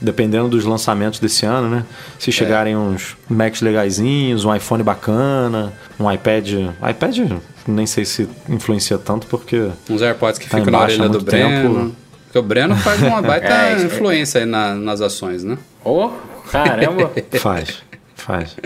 dependendo 0.00 0.48
dos 0.48 0.64
lançamentos 0.64 1.20
desse 1.20 1.46
ano, 1.46 1.68
né? 1.68 1.84
Se 2.18 2.30
chegarem 2.30 2.74
é. 2.74 2.76
uns 2.76 3.16
Macs 3.28 3.60
legaisinhos, 3.60 4.44
um 4.44 4.54
iPhone 4.54 4.82
bacana, 4.82 5.72
um 5.98 6.10
iPad. 6.10 6.48
iPad 6.90 7.18
nem 7.66 7.86
sei 7.86 8.04
se 8.04 8.28
influencia 8.48 8.98
tanto 8.98 9.26
porque. 9.26 9.70
Uns 9.90 10.02
AirPods 10.02 10.38
que 10.38 10.48
tá 10.48 10.58
ficam 10.58 10.72
na 10.72 10.80
orelha 10.80 11.08
do 11.08 11.20
Breno. 11.20 11.48
Tempo. 11.48 11.96
Porque 12.24 12.38
o 12.38 12.42
Breno 12.42 12.76
faz 12.76 13.02
uma 13.02 13.20
baita 13.22 13.46
é, 13.46 13.82
influência 13.82 14.40
aí 14.40 14.46
na, 14.46 14.74
nas 14.74 15.00
ações, 15.00 15.42
né? 15.42 15.58
Oh, 15.84 16.10
caramba! 16.50 17.10
faz, 17.38 17.82
faz. 18.14 18.56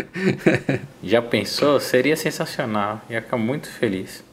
Já 1.02 1.22
pensou? 1.22 1.78
Seria 1.80 2.16
sensacional. 2.16 3.00
Ia 3.08 3.22
ficar 3.22 3.36
muito 3.36 3.68
feliz. 3.68 4.24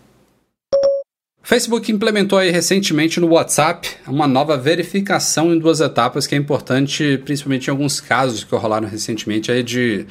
Facebook 1.48 1.89
implementou 1.89 2.39
recentemente 2.39 3.22
no 3.22 3.28
WhatsApp 3.28 3.88
uma 4.06 4.28
nova 4.28 4.58
verificação 4.58 5.54
em 5.54 5.58
duas 5.58 5.80
etapas 5.80 6.28
que 6.28 6.36
é 6.36 6.38
importante, 6.38 7.22
principalmente 7.24 7.68
em 7.68 7.72
alguns 7.72 8.02
casos 8.02 8.43
que 8.43 8.54
rolaram 8.54 8.86
recentemente 8.86 9.50
aí 9.50 9.64
de 9.64 10.06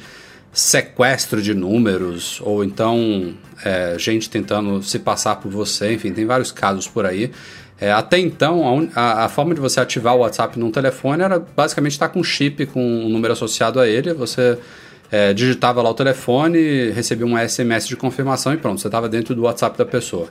sequestro 0.51 1.39
de 1.39 1.53
números 1.53 2.41
ou 2.43 2.63
então 2.63 3.35
é, 3.63 3.95
gente 3.99 4.31
tentando 4.31 4.81
se 4.81 4.97
passar 4.97 5.35
por 5.35 5.51
você, 5.51 5.93
enfim, 5.93 6.11
tem 6.11 6.25
vários 6.25 6.51
casos 6.51 6.87
por 6.87 7.05
aí. 7.05 7.29
É, 7.79 7.91
até 7.91 8.17
então, 8.17 8.89
a, 8.95 9.25
a, 9.25 9.29
forma 9.29 9.53
de 9.53 9.61
você 9.61 9.79
ativar 9.79 10.15
o 10.15 10.21
WhatsApp 10.21 10.57
num 10.57 10.71
telefone 10.71 11.21
era 11.21 11.37
basicamente 11.37 11.91
estar 11.91 12.09
com 12.09 12.21
um 12.21 12.23
chip 12.23 12.65
com 12.65 12.81
um 12.81 13.09
número 13.09 13.33
associado 13.33 13.79
a 13.79 13.87
ele, 13.87 14.11
você 14.11 14.57
é, 15.11 15.35
digitava 15.35 15.83
lá 15.83 15.89
o 15.91 15.93
telefone, 15.93 16.89
recebia 16.89 17.27
um 17.27 17.37
SMS 17.37 17.87
de 17.87 17.95
confirmação 17.95 18.55
e 18.55 18.57
pronto, 18.57 18.81
você 18.81 18.87
estava 18.87 19.07
dentro 19.07 19.35
do 19.35 19.43
WhatsApp 19.43 19.77
da 19.77 19.85
pessoa. 19.85 20.29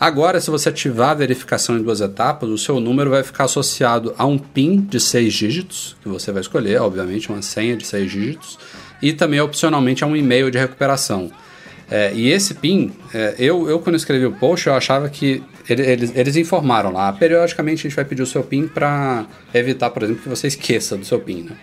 Agora, 0.00 0.40
se 0.40 0.48
você 0.48 0.68
ativar 0.68 1.10
a 1.10 1.14
verificação 1.14 1.76
em 1.76 1.82
duas 1.82 2.00
etapas, 2.00 2.48
o 2.48 2.56
seu 2.56 2.78
número 2.78 3.10
vai 3.10 3.24
ficar 3.24 3.44
associado 3.44 4.14
a 4.16 4.24
um 4.24 4.38
PIN 4.38 4.80
de 4.80 5.00
seis 5.00 5.34
dígitos, 5.34 5.96
que 6.00 6.08
você 6.08 6.30
vai 6.30 6.40
escolher, 6.40 6.80
obviamente, 6.80 7.28
uma 7.28 7.42
senha 7.42 7.76
de 7.76 7.84
seis 7.84 8.10
dígitos, 8.10 8.58
e 9.02 9.12
também 9.12 9.40
opcionalmente 9.40 10.04
a 10.04 10.06
um 10.06 10.14
e-mail 10.14 10.50
de 10.52 10.58
recuperação. 10.58 11.32
É, 11.90 12.12
e 12.14 12.28
esse 12.28 12.54
PIN, 12.54 12.92
é, 13.12 13.34
eu, 13.38 13.68
eu 13.68 13.80
quando 13.80 13.96
escrevi 13.96 14.24
o 14.24 14.32
post, 14.32 14.68
eu 14.68 14.74
achava 14.74 15.08
que 15.08 15.42
ele, 15.68 15.82
eles, 15.82 16.12
eles 16.14 16.36
informaram 16.36 16.92
lá, 16.92 17.12
periodicamente 17.12 17.80
a 17.80 17.88
gente 17.88 17.96
vai 17.96 18.04
pedir 18.04 18.22
o 18.22 18.26
seu 18.26 18.44
PIN 18.44 18.68
para 18.68 19.26
evitar, 19.52 19.90
por 19.90 20.04
exemplo, 20.04 20.22
que 20.22 20.28
você 20.28 20.46
esqueça 20.46 20.96
do 20.96 21.04
seu 21.04 21.18
PIN. 21.18 21.42
Né? 21.44 21.56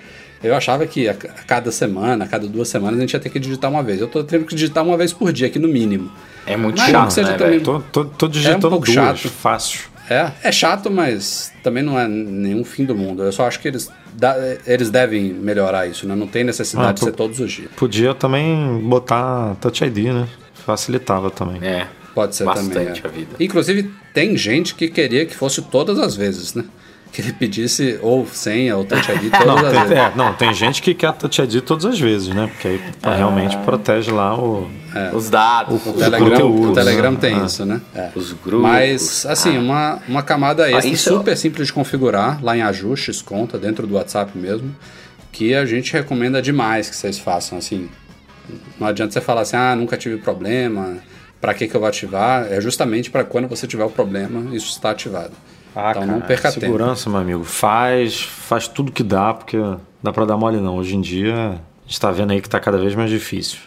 Eu 0.44 0.56
achava 0.56 0.86
que 0.86 1.08
a, 1.08 1.14
cada 1.14 1.72
semana, 1.72 2.26
a 2.26 2.28
cada 2.28 2.48
duas 2.48 2.68
semanas, 2.68 2.98
a 2.98 3.02
gente 3.02 3.14
ia 3.14 3.20
ter 3.20 3.30
que 3.30 3.40
digitar 3.40 3.70
uma 3.70 3.82
vez. 3.82 4.00
Eu 4.00 4.08
estou 4.08 4.24
tendo 4.24 4.46
que 4.46 4.56
digitar 4.56 4.84
uma 4.84 4.98
vez 4.98 5.12
por 5.14 5.32
dia 5.32 5.48
aqui 5.48 5.60
no 5.60 5.68
mínimo. 5.68 6.12
É 6.46 6.56
muito 6.56 6.78
mas 6.78 6.92
chato, 6.92 7.22
né, 7.24 7.34
também... 7.34 7.60
tô, 7.60 7.80
tô, 7.80 8.06
tô, 8.06 8.28
digitando 8.28 8.66
é 8.66 8.68
um 8.68 8.72
pouco 8.72 8.86
duas, 8.86 8.96
chato. 8.96 9.30
fácil. 9.30 9.80
É, 10.10 10.32
é 10.44 10.52
chato, 10.52 10.92
mas 10.92 11.52
também 11.64 11.82
não 11.82 12.00
é 12.00 12.08
nenhum 12.08 12.64
fim 12.64 12.86
do 12.86 12.96
mundo. 12.96 13.24
Eu 13.24 13.32
só 13.32 13.48
acho 13.48 13.60
que 13.60 13.68
eles, 13.68 13.90
da, 14.14 14.36
eles 14.68 14.92
devem 14.92 15.34
melhorar 15.34 15.88
isso, 15.88 16.08
né? 16.08 16.16
Não 16.16 16.28
tem 16.28 16.44
necessidade 16.44 16.90
ah, 16.90 16.94
de 16.94 17.00
ser 17.00 17.12
todos 17.12 17.40
os 17.40 17.52
dias. 17.52 17.72
Podia 17.76 18.14
também 18.14 18.80
botar 18.84 19.56
Touch 19.56 19.84
ID, 19.84 20.14
né? 20.14 20.28
Facilitava 20.54 21.32
também. 21.32 21.60
É. 21.68 21.88
Pode 22.14 22.36
ser 22.36 22.46
bastante 22.46 22.72
também. 22.72 22.88
É. 22.88 23.08
a 23.08 23.10
vida. 23.10 23.36
Inclusive, 23.40 23.92
tem 24.14 24.38
gente 24.38 24.76
que 24.76 24.88
queria 24.88 25.26
que 25.26 25.36
fosse 25.36 25.62
todas 25.64 25.98
as 26.00 26.16
vezes, 26.16 26.54
né? 26.54 26.64
Que 27.16 27.22
ele 27.22 27.32
pedisse 27.32 27.98
ou 28.02 28.28
senha 28.28 28.76
ou 28.76 28.84
Touch 28.84 29.08
ID 29.10 29.32
todas 29.32 29.48
não, 29.48 29.56
as 29.56 29.72
tem, 29.72 29.82
vezes. 29.84 29.98
É, 29.98 30.12
não, 30.18 30.34
tem 30.34 30.54
gente 30.54 30.82
que 30.82 30.94
quer 30.94 31.14
Touch 31.14 31.42
ID 31.42 31.62
todas 31.62 31.86
as 31.86 31.98
vezes, 31.98 32.28
né? 32.28 32.48
Porque 32.48 32.68
aí 32.68 32.82
ah, 33.02 33.16
realmente 33.16 33.56
protege 33.60 34.12
lá 34.12 34.38
o, 34.38 34.70
é. 34.94 35.16
os 35.16 35.30
dados. 35.30 35.86
O, 35.86 35.92
o 35.92 35.94
Telegram, 35.94 36.52
o 36.52 36.74
Telegram 36.74 37.12
né? 37.12 37.18
tem 37.22 37.36
ah. 37.36 37.46
isso, 37.46 37.66
né? 37.66 37.80
É. 37.96 38.10
Os 38.14 38.34
grupos. 38.34 38.62
Mas, 38.62 39.26
assim, 39.26 39.56
ah. 39.56 39.62
uma, 39.62 40.00
uma 40.10 40.24
camada 40.24 40.70
extra 40.70 40.92
ah, 40.92 40.98
super 40.98 41.32
eu... 41.32 41.38
simples 41.38 41.68
de 41.68 41.74
configurar, 41.74 42.44
lá 42.44 42.58
em 42.58 42.62
ajustes, 42.62 43.22
conta, 43.22 43.58
dentro 43.58 43.88
do 43.88 43.96
WhatsApp 43.96 44.38
mesmo, 44.38 44.76
que 45.32 45.56
a 45.56 45.66
gente 45.66 45.94
recomenda 45.94 46.42
demais 46.42 46.90
que 46.90 46.98
vocês 46.98 47.18
façam, 47.18 47.58
assim. 47.58 47.90
Não 48.78 48.88
adianta 48.88 49.14
você 49.14 49.22
falar 49.22 49.42
assim, 49.42 49.56
ah, 49.56 49.74
nunca 49.74 49.96
tive 49.96 50.18
problema, 50.18 50.98
para 51.40 51.54
que, 51.54 51.66
que 51.66 51.76
eu 51.76 51.80
vou 51.80 51.88
ativar? 51.88 52.52
É 52.52 52.60
justamente 52.60 53.10
para 53.10 53.24
quando 53.24 53.48
você 53.48 53.66
tiver 53.66 53.86
o 53.86 53.90
problema, 53.90 54.54
isso 54.54 54.68
está 54.68 54.92
ativado. 54.92 55.32
Ah, 55.76 55.92
então 55.92 56.04
cara, 56.04 56.06
não 56.06 56.22
perca 56.22 56.52
segurança, 56.52 56.60
tempo. 56.60 56.78
Segurança, 56.78 57.10
meu 57.10 57.20
amigo. 57.20 57.44
Faz, 57.44 58.22
faz 58.22 58.68
tudo 58.68 58.92
que 58.92 59.04
dá, 59.04 59.34
porque 59.34 59.58
dá 60.02 60.14
para 60.14 60.26
dar 60.26 60.38
mole 60.38 60.62
não. 60.62 60.78
Hoje 60.78 60.96
em 60.96 61.02
dia, 61.02 61.36
a 61.36 61.84
gente 61.84 61.94
está 61.94 62.12
vendo 62.12 62.32
aí 62.32 62.42
que 62.42 62.48
está 62.48 62.60
cada 62.60 62.78
vez 62.78 62.96
mais 62.96 63.10
difícil. 63.10 63.60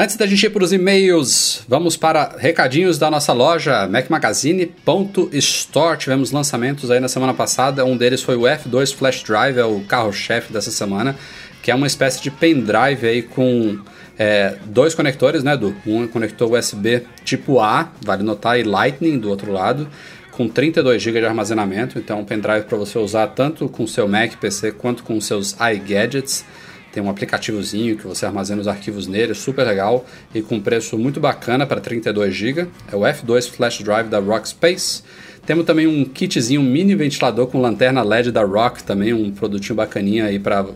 Antes 0.00 0.16
da 0.16 0.26
gente 0.26 0.46
ir 0.46 0.50
para 0.50 0.62
os 0.62 0.72
e-mails, 0.72 1.64
vamos 1.68 1.96
para 1.96 2.36
recadinhos 2.38 2.98
da 2.98 3.10
nossa 3.10 3.32
loja 3.32 3.88
macmagazine.store. 3.88 5.98
Tivemos 5.98 6.30
lançamentos 6.30 6.88
aí 6.88 7.00
na 7.00 7.08
semana 7.08 7.34
passada. 7.34 7.84
Um 7.84 7.96
deles 7.96 8.22
foi 8.22 8.36
o 8.36 8.42
F2 8.42 8.94
Flash 8.94 9.24
Drive, 9.24 9.58
é 9.58 9.64
o 9.64 9.80
carro-chefe 9.80 10.52
dessa 10.52 10.70
semana, 10.70 11.16
que 11.62 11.72
é 11.72 11.74
uma 11.74 11.88
espécie 11.88 12.22
de 12.22 12.30
pendrive 12.30 13.08
aí 13.08 13.22
com 13.22 13.76
é, 14.18 14.56
dois 14.64 14.94
conectores, 14.94 15.44
né, 15.44 15.56
do 15.56 15.74
Um 15.86 16.08
conector 16.08 16.52
USB 16.52 17.04
tipo 17.24 17.60
A, 17.60 17.92
vale 18.04 18.22
notar, 18.22 18.58
e 18.58 18.64
Lightning 18.64 19.18
do 19.18 19.30
outro 19.30 19.52
lado, 19.52 19.88
com 20.32 20.48
32 20.48 21.00
GB 21.00 21.20
de 21.20 21.26
armazenamento. 21.26 21.98
Então, 21.98 22.20
um 22.20 22.24
pendrive 22.24 22.64
para 22.66 22.76
você 22.76 22.98
usar 22.98 23.28
tanto 23.28 23.68
com 23.68 23.86
seu 23.86 24.08
Mac, 24.08 24.36
PC, 24.36 24.72
quanto 24.72 25.02
com 25.02 25.20
seus 25.20 25.56
iGadgets. 25.60 26.44
Tem 26.92 27.02
um 27.02 27.10
aplicativozinho 27.10 27.96
que 27.96 28.06
você 28.06 28.24
armazena 28.24 28.60
os 28.60 28.66
arquivos 28.66 29.06
nele, 29.06 29.34
super 29.34 29.64
legal 29.64 30.06
e 30.34 30.40
com 30.40 30.58
preço 30.58 30.98
muito 30.98 31.20
bacana 31.20 31.66
para 31.66 31.80
32 31.80 32.34
GB. 32.34 32.66
É 32.90 32.96
o 32.96 33.00
F2 33.00 33.50
Flash 33.50 33.82
Drive 33.82 34.08
da 34.08 34.18
Rockspace. 34.18 35.02
Temos 35.46 35.64
também 35.64 35.86
um 35.86 36.04
kitzinho 36.04 36.62
mini 36.62 36.94
ventilador 36.94 37.46
com 37.46 37.60
lanterna 37.60 38.02
LED 38.02 38.30
da 38.30 38.44
Rock, 38.44 38.82
também 38.84 39.12
um 39.14 39.30
produtinho 39.30 39.76
bacaninha 39.76 40.26
aí 40.26 40.38
para 40.38 40.66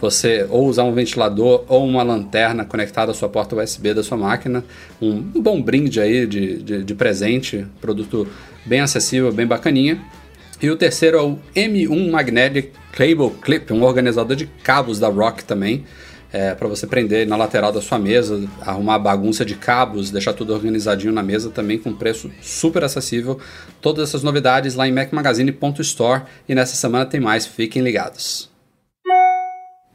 você 0.00 0.46
ou 0.48 0.66
usar 0.66 0.84
um 0.84 0.92
ventilador 0.92 1.64
ou 1.68 1.86
uma 1.86 2.02
lanterna 2.02 2.64
conectada 2.64 3.12
à 3.12 3.14
sua 3.14 3.28
porta 3.28 3.56
USB 3.56 3.94
da 3.94 4.02
sua 4.02 4.16
máquina. 4.16 4.64
Um, 5.00 5.20
bom 5.20 5.60
brinde 5.60 6.00
aí 6.00 6.26
de, 6.26 6.62
de, 6.62 6.84
de 6.84 6.94
presente, 6.94 7.66
produto 7.80 8.26
bem 8.64 8.80
acessível, 8.80 9.32
bem 9.32 9.46
bacaninha. 9.46 10.00
E 10.60 10.70
o 10.70 10.76
terceiro 10.76 11.18
é 11.18 11.22
o 11.22 11.38
M1 11.54 12.10
Magnetic 12.10 12.72
Cable 12.92 13.30
Clip, 13.40 13.72
um 13.72 13.82
organizador 13.82 14.36
de 14.36 14.46
cabos 14.46 14.98
da 14.98 15.08
Rock 15.08 15.44
também, 15.44 15.84
é, 16.32 16.52
para 16.54 16.66
você 16.66 16.86
prender 16.86 17.26
na 17.26 17.36
lateral 17.36 17.70
da 17.70 17.80
sua 17.80 17.98
mesa, 17.98 18.44
arrumar 18.60 18.98
bagunça 18.98 19.44
de 19.44 19.54
cabos, 19.54 20.10
deixar 20.10 20.32
tudo 20.32 20.52
organizadinho 20.52 21.12
na 21.12 21.22
mesa 21.22 21.48
também 21.48 21.78
com 21.78 21.92
preço 21.92 22.30
super 22.42 22.82
acessível. 22.82 23.38
Todas 23.80 24.08
essas 24.08 24.24
novidades 24.24 24.74
lá 24.74 24.86
em 24.86 24.92
macmagazine.store 24.92 26.22
e 26.48 26.54
nessa 26.54 26.74
semana 26.74 27.06
tem 27.06 27.20
mais, 27.20 27.46
fiquem 27.46 27.80
ligados. 27.80 28.57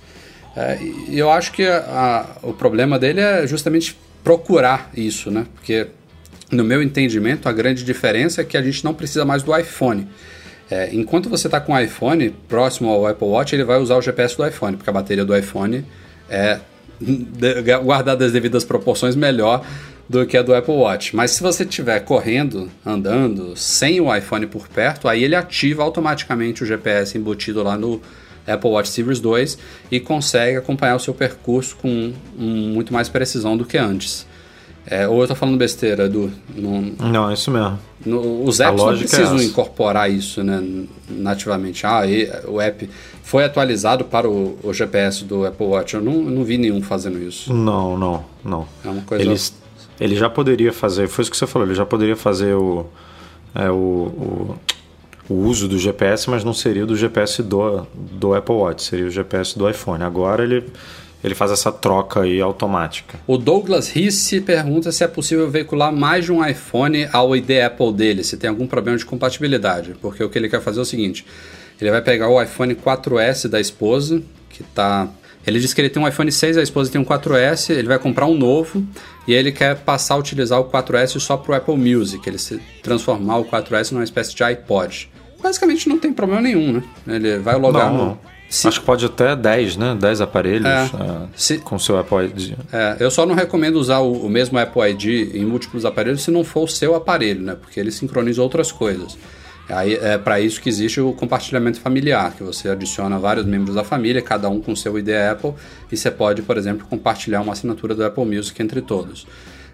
É, 0.56 0.78
e 1.08 1.18
eu 1.18 1.32
acho 1.32 1.52
que 1.54 1.66
a, 1.66 2.28
a, 2.44 2.48
o 2.48 2.54
problema 2.54 3.00
dele 3.00 3.22
é 3.22 3.48
justamente 3.48 3.98
procurar 4.24 4.92
isso, 4.96 5.32
né? 5.32 5.46
Porque 5.56 5.88
no 6.52 6.64
meu 6.64 6.84
entendimento 6.84 7.48
a 7.48 7.52
grande 7.54 7.84
diferença 7.84 8.42
é 8.42 8.44
que 8.44 8.58
a 8.58 8.62
gente 8.62 8.84
não 8.84 8.94
precisa 8.94 9.24
mais 9.24 9.42
do 9.44 9.58
iPhone. 9.58 10.08
É, 10.70 10.90
enquanto 10.94 11.30
você 11.30 11.48
está 11.48 11.60
com 11.60 11.74
o 11.74 11.80
iPhone 11.80 12.30
próximo 12.48 12.90
ao 12.90 13.08
Apple 13.08 13.28
Watch, 13.28 13.56
ele 13.56 13.64
vai 13.64 13.80
usar 13.80 13.96
o 13.96 14.02
GPS 14.02 14.36
do 14.36 14.46
iPhone, 14.46 14.76
porque 14.76 14.90
a 14.90 14.94
bateria 14.94 15.26
do 15.26 15.36
iPhone 15.36 15.86
é 16.30 16.60
guardada 17.84 18.26
as 18.26 18.34
devidas 18.34 18.66
proporções 18.66 19.16
melhor 19.16 19.66
do 20.10 20.26
que 20.26 20.36
a 20.36 20.42
do 20.42 20.56
Apple 20.56 20.74
Watch. 20.74 21.16
Mas 21.16 21.32
se 21.32 21.44
você 21.44 21.64
estiver 21.64 22.00
correndo, 22.00 22.68
andando, 22.84 23.56
sem 23.56 24.02
o 24.02 24.14
iPhone 24.14 24.48
por 24.48 24.68
perto, 24.68 25.08
aí 25.08 25.24
ele 25.24 25.36
ativa 25.36 25.84
automaticamente 25.84 26.64
o 26.64 26.66
GPS 26.66 27.16
embutido 27.16 27.62
lá 27.62 27.78
no 27.78 28.02
Apple 28.48 28.72
Watch 28.72 28.90
Series 28.90 29.20
2 29.20 29.58
e 29.92 30.00
consegue 30.00 30.58
acompanhar 30.58 30.96
o 30.96 31.00
seu 31.00 31.14
percurso 31.14 31.76
com 31.76 32.12
um, 32.38 32.74
muito 32.74 32.92
mais 32.92 33.08
precisão 33.08 33.56
do 33.56 33.64
que 33.64 33.78
antes. 33.78 34.28
É, 34.88 35.08
ou 35.08 35.18
eu 35.18 35.26
estou 35.26 35.36
falando 35.36 35.56
besteira, 35.56 36.06
Edu? 36.06 36.32
No, 36.56 36.82
não, 36.82 37.30
é 37.30 37.34
isso 37.34 37.52
mesmo. 37.52 37.78
No, 38.04 38.44
os 38.44 38.60
apps 38.60 38.82
não 38.82 38.92
é 38.92 38.98
precisam 38.98 39.38
é 39.38 39.44
incorporar 39.44 40.10
isso 40.10 40.44
né, 40.44 40.88
nativamente. 41.08 41.86
Ah, 41.86 42.08
e, 42.08 42.28
o 42.48 42.60
app 42.60 42.90
foi 43.22 43.44
atualizado 43.44 44.06
para 44.06 44.28
o, 44.28 44.58
o, 44.64 44.74
GPS 44.74 45.24
do 45.26 45.46
Apple 45.46 45.68
Watch. 45.68 45.94
Eu 45.94 46.02
não, 46.02 46.14
não 46.14 46.44
vi 46.44 46.58
nenhum 46.58 46.82
fazendo 46.82 47.22
isso. 47.22 47.54
Não, 47.54 47.96
não, 47.96 48.26
não. 48.44 48.68
É 48.84 48.90
uma 48.90 49.04
coisa... 49.04 49.24
Eles, 49.24 49.54
ele 50.00 50.16
já 50.16 50.30
poderia 50.30 50.72
fazer, 50.72 51.08
foi 51.08 51.24
isso 51.24 51.32
que 51.32 51.38
você 51.38 51.48
falou, 51.48 51.68
ele 51.68 51.76
já 51.76 51.86
poderia 51.86 52.16
fazer 52.16 52.54
o, 52.54 52.86
é, 53.56 53.70
o, 53.70 53.76
o 53.76 54.60
o 55.30 55.36
uso 55.36 55.68
do 55.68 55.78
GPS, 55.78 56.28
mas 56.28 56.44
não 56.44 56.54
seria 56.54 56.86
do 56.86 56.98
GPS 56.98 57.44
do, 57.44 57.86
do 57.94 58.34
Apple 58.34 58.56
Watch, 58.56 58.84
seria 58.84 59.06
o 59.06 59.12
GPS 59.12 59.58
do 59.58 59.70
iPhone. 59.70 60.04
Agora 60.04 60.44
ele, 60.44 60.66
ele 61.24 61.36
faz 61.36 61.52
essa 61.52 61.72
troca 61.72 62.22
aí 62.22 62.42
automática. 62.42 63.20
O 63.28 63.38
Douglas 63.38 63.90
Risse 63.90 64.42
pergunta 64.42 64.92
se 64.92 65.04
é 65.04 65.08
possível 65.08 65.48
veicular 65.50 65.94
mais 65.94 66.26
de 66.26 66.32
um 66.32 66.44
iPhone 66.44 67.08
ao 67.14 67.36
ID 67.36 67.52
Apple 67.64 67.94
dele, 67.94 68.24
se 68.24 68.38
tem 68.38 68.50
algum 68.50 68.66
problema 68.66 68.98
de 68.98 69.06
compatibilidade. 69.06 69.96
Porque 70.02 70.24
o 70.24 70.30
que 70.30 70.38
ele 70.40 70.50
quer 70.50 70.62
fazer 70.62 70.80
é 70.80 70.82
o 70.82 70.86
seguinte: 70.86 71.24
ele 71.80 71.92
vai 71.92 72.02
pegar 72.02 72.28
o 72.28 72.42
iPhone 72.42 72.74
4S 72.74 73.48
da 73.48 73.62
esposa, 73.62 74.24
que 74.50 74.64
está 74.64 75.08
ele 75.46 75.60
diz 75.60 75.74
que 75.74 75.82
ele 75.82 75.90
tem 75.90 76.02
um 76.02 76.08
iPhone 76.08 76.32
6, 76.32 76.58
a 76.58 76.62
esposa 76.62 76.92
tem 76.92 77.00
um 77.00 77.06
4S, 77.06 77.72
ele 77.72 77.88
vai 77.88 78.00
comprar 78.00 78.26
um 78.26 78.38
novo 78.38 78.86
e 79.28 79.34
ele 79.34 79.52
quer 79.52 79.76
passar 79.78 80.16
a 80.16 80.18
utilizar 80.18 80.60
o 80.60 80.66
4S 80.66 81.20
só 81.20 81.38
para 81.38 81.52
o 81.52 81.56
Apple 81.56 81.78
Music, 81.78 82.28
ele 82.28 82.38
se 82.38 82.60
transformar 82.84 83.38
o 83.38 83.46
4S 83.46 83.92
numa 83.92 84.04
espécie 84.04 84.36
de 84.36 84.44
iPod 84.44 85.10
basicamente 85.42 85.88
não 85.88 85.98
tem 85.98 86.14
problema 86.14 86.42
nenhum, 86.42 86.74
né? 86.74 86.84
Ele 87.08 87.38
vai 87.40 87.58
logar 87.58 87.92
não, 87.92 88.06
no. 88.06 88.20
Se... 88.50 88.68
Acho 88.68 88.80
que 88.80 88.86
pode 88.86 89.06
até 89.06 89.36
10, 89.36 89.78
né? 89.78 89.98
10 90.00 90.22
aparelhos 90.22 90.66
é, 90.66 90.84
uh, 90.86 91.30
se... 91.36 91.60
com 91.60 91.78
seu 91.78 92.00
Apple 92.00 92.26
ID. 92.26 92.54
É, 92.74 92.98
eu 93.00 93.12
só 93.12 93.26
não 93.26 93.36
recomendo 93.36 93.76
usar 93.76 94.00
o, 94.00 94.26
o, 94.26 94.30
mesmo 94.30 94.58
Apple 94.58 94.82
ID 94.90 95.36
em 95.36 95.46
múltiplos 95.46 95.86
aparelhos 95.86 96.24
se 96.24 96.32
não 96.32 96.44
for 96.44 96.64
o 96.64 96.68
seu 96.68 96.96
aparelho, 96.96 97.42
né? 97.42 97.56
Porque 97.56 97.80
ele 97.80 97.92
sincroniza 97.92 98.42
outras 98.42 98.72
coisas. 98.72 99.18
Aí 99.70 99.94
é 99.94 100.18
para 100.18 100.40
isso 100.40 100.60
que 100.60 100.68
existe 100.68 101.00
o 101.00 101.14
compartilhamento 101.14 101.80
familiar, 101.80 102.34
que 102.34 102.44
você 102.44 102.70
adiciona 102.70 103.20
vários 103.20 103.46
membros 103.46 103.76
da 103.76 103.84
família, 103.84 104.22
cada 104.22 104.50
um 104.50 104.60
com 104.60 104.76
seu 104.76 104.98
ID 104.98 105.10
Apple, 105.32 105.54
e 105.92 105.96
você 105.96 106.10
pode, 106.10 106.42
por 106.42 106.58
exemplo, 106.58 106.88
compartilhar 106.90 107.42
uma 107.42 107.54
assinatura 107.54 107.94
do 107.94 108.04
Apple 108.04 108.26
Music 108.26 108.60
entre 108.62 108.82
todos. 108.82 109.28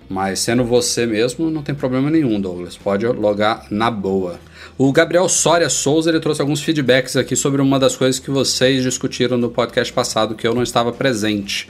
Mas 0.09 0.39
sendo 0.39 0.63
você 0.63 1.05
mesmo, 1.05 1.49
não 1.49 1.63
tem 1.63 1.73
problema 1.73 2.09
nenhum, 2.11 2.39
Douglas. 2.39 2.77
Pode 2.77 3.07
logar 3.07 3.65
na 3.71 3.89
boa. 3.89 4.39
O 4.77 4.91
Gabriel 4.91 5.27
Soria 5.27 5.69
Souza 5.69 6.09
ele 6.09 6.19
trouxe 6.19 6.41
alguns 6.41 6.61
feedbacks 6.61 7.15
aqui 7.15 7.35
sobre 7.35 7.61
uma 7.61 7.79
das 7.79 7.95
coisas 7.95 8.19
que 8.19 8.29
vocês 8.29 8.83
discutiram 8.83 9.37
no 9.37 9.49
podcast 9.49 9.91
passado 9.91 10.35
que 10.35 10.45
eu 10.45 10.53
não 10.53 10.61
estava 10.61 10.91
presente. 10.91 11.67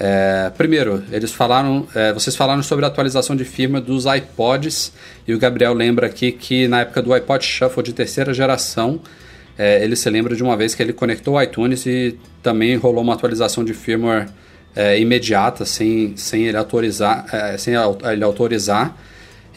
É, 0.00 0.52
primeiro, 0.56 1.02
eles 1.10 1.32
falaram, 1.32 1.84
é, 1.92 2.12
vocês 2.12 2.36
falaram 2.36 2.62
sobre 2.62 2.84
a 2.84 2.88
atualização 2.88 3.34
de 3.34 3.44
firma 3.44 3.80
dos 3.80 4.04
iPods 4.06 4.92
e 5.26 5.34
o 5.34 5.38
Gabriel 5.38 5.74
lembra 5.74 6.06
aqui 6.06 6.30
que 6.30 6.68
na 6.68 6.82
época 6.82 7.02
do 7.02 7.12
iPod 7.12 7.44
Shuffle 7.44 7.82
de 7.82 7.92
terceira 7.92 8.32
geração, 8.32 9.00
é, 9.58 9.82
ele 9.82 9.96
se 9.96 10.08
lembra 10.08 10.36
de 10.36 10.42
uma 10.42 10.56
vez 10.56 10.72
que 10.72 10.80
ele 10.80 10.92
conectou 10.92 11.34
o 11.34 11.42
iTunes 11.42 11.84
e 11.84 12.16
também 12.40 12.76
rolou 12.76 13.02
uma 13.02 13.14
atualização 13.14 13.64
de 13.64 13.74
firmware 13.74 14.28
é, 14.76 15.00
imediata, 15.00 15.64
sem, 15.64 16.16
sem 16.16 16.46
ele 16.46 16.56
autorizar, 16.56 17.26
é, 17.32 17.58
sem 17.58 17.74
ele 17.74 18.24
autorizar. 18.24 18.96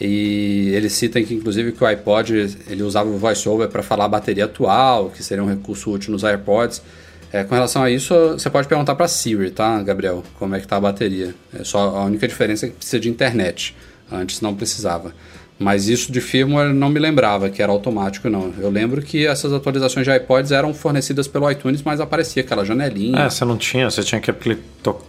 E 0.00 0.72
ele 0.74 0.90
cita 0.90 1.22
que, 1.22 1.32
inclusive, 1.32 1.70
que 1.70 1.84
o 1.84 1.86
iPod 1.86 2.58
ele 2.68 2.82
usava 2.82 3.08
o 3.08 3.16
VoiceOver 3.16 3.68
para 3.68 3.84
falar 3.84 4.06
a 4.06 4.08
bateria 4.08 4.46
atual, 4.46 5.10
que 5.10 5.22
seria 5.22 5.44
um 5.44 5.46
recurso 5.46 5.92
útil 5.92 6.10
nos 6.10 6.24
AirPods. 6.24 6.82
É, 7.32 7.42
com 7.44 7.54
relação 7.54 7.82
a 7.82 7.90
isso, 7.90 8.14
você 8.32 8.50
pode 8.50 8.68
perguntar 8.68 8.94
para 8.94 9.08
Siri, 9.08 9.50
tá, 9.50 9.82
Gabriel? 9.82 10.22
Como 10.38 10.54
é 10.54 10.60
que 10.60 10.68
tá 10.68 10.76
a 10.76 10.80
bateria? 10.80 11.34
É 11.58 11.64
só 11.64 11.96
a 11.96 12.04
única 12.04 12.28
diferença 12.28 12.66
é 12.66 12.68
que 12.68 12.76
precisa 12.76 13.00
de 13.00 13.08
internet. 13.08 13.74
Antes 14.10 14.42
não 14.42 14.54
precisava. 14.54 15.14
Mas 15.58 15.88
isso 15.88 16.10
de 16.10 16.20
firmware 16.20 16.74
não 16.74 16.90
me 16.90 16.98
lembrava 16.98 17.48
que 17.48 17.62
era 17.62 17.70
automático, 17.70 18.28
não. 18.28 18.52
Eu 18.58 18.68
lembro 18.68 19.00
que 19.00 19.26
essas 19.26 19.52
atualizações 19.52 20.04
de 20.04 20.14
iPods 20.14 20.50
eram 20.50 20.74
fornecidas 20.74 21.28
pelo 21.28 21.50
iTunes, 21.50 21.82
mas 21.82 22.00
aparecia 22.00 22.42
aquela 22.42 22.64
janelinha. 22.64 23.18
É, 23.18 23.30
você 23.30 23.44
não 23.44 23.56
tinha, 23.56 23.88
você 23.88 24.02
tinha 24.02 24.20
que 24.20 24.32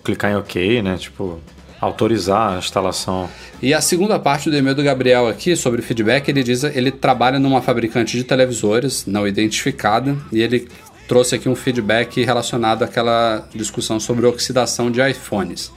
clicar 0.03 0.31
em 0.31 0.35
OK, 0.35 0.81
né? 0.81 0.95
Tipo, 0.97 1.41
autorizar 1.83 2.53
a 2.53 2.59
instalação. 2.59 3.29
E 3.61 3.73
a 3.73 3.81
segunda 3.81 4.17
parte 4.19 4.49
do 4.49 4.57
e-mail 4.57 4.75
do 4.75 4.83
Gabriel 4.83 5.27
aqui 5.27 5.55
sobre 5.55 5.81
feedback, 5.81 6.29
ele 6.29 6.43
diz 6.43 6.63
ele 6.63 6.91
trabalha 6.91 7.39
numa 7.39 7.61
fabricante 7.61 8.17
de 8.17 8.23
televisores 8.23 9.05
não 9.05 9.27
identificada 9.27 10.15
e 10.31 10.41
ele 10.41 10.67
trouxe 11.07 11.35
aqui 11.35 11.49
um 11.49 11.55
feedback 11.55 12.23
relacionado 12.23 12.83
àquela 12.83 13.47
discussão 13.53 13.99
sobre 13.99 14.25
oxidação 14.25 14.89
de 14.89 15.01
iPhones. 15.01 15.71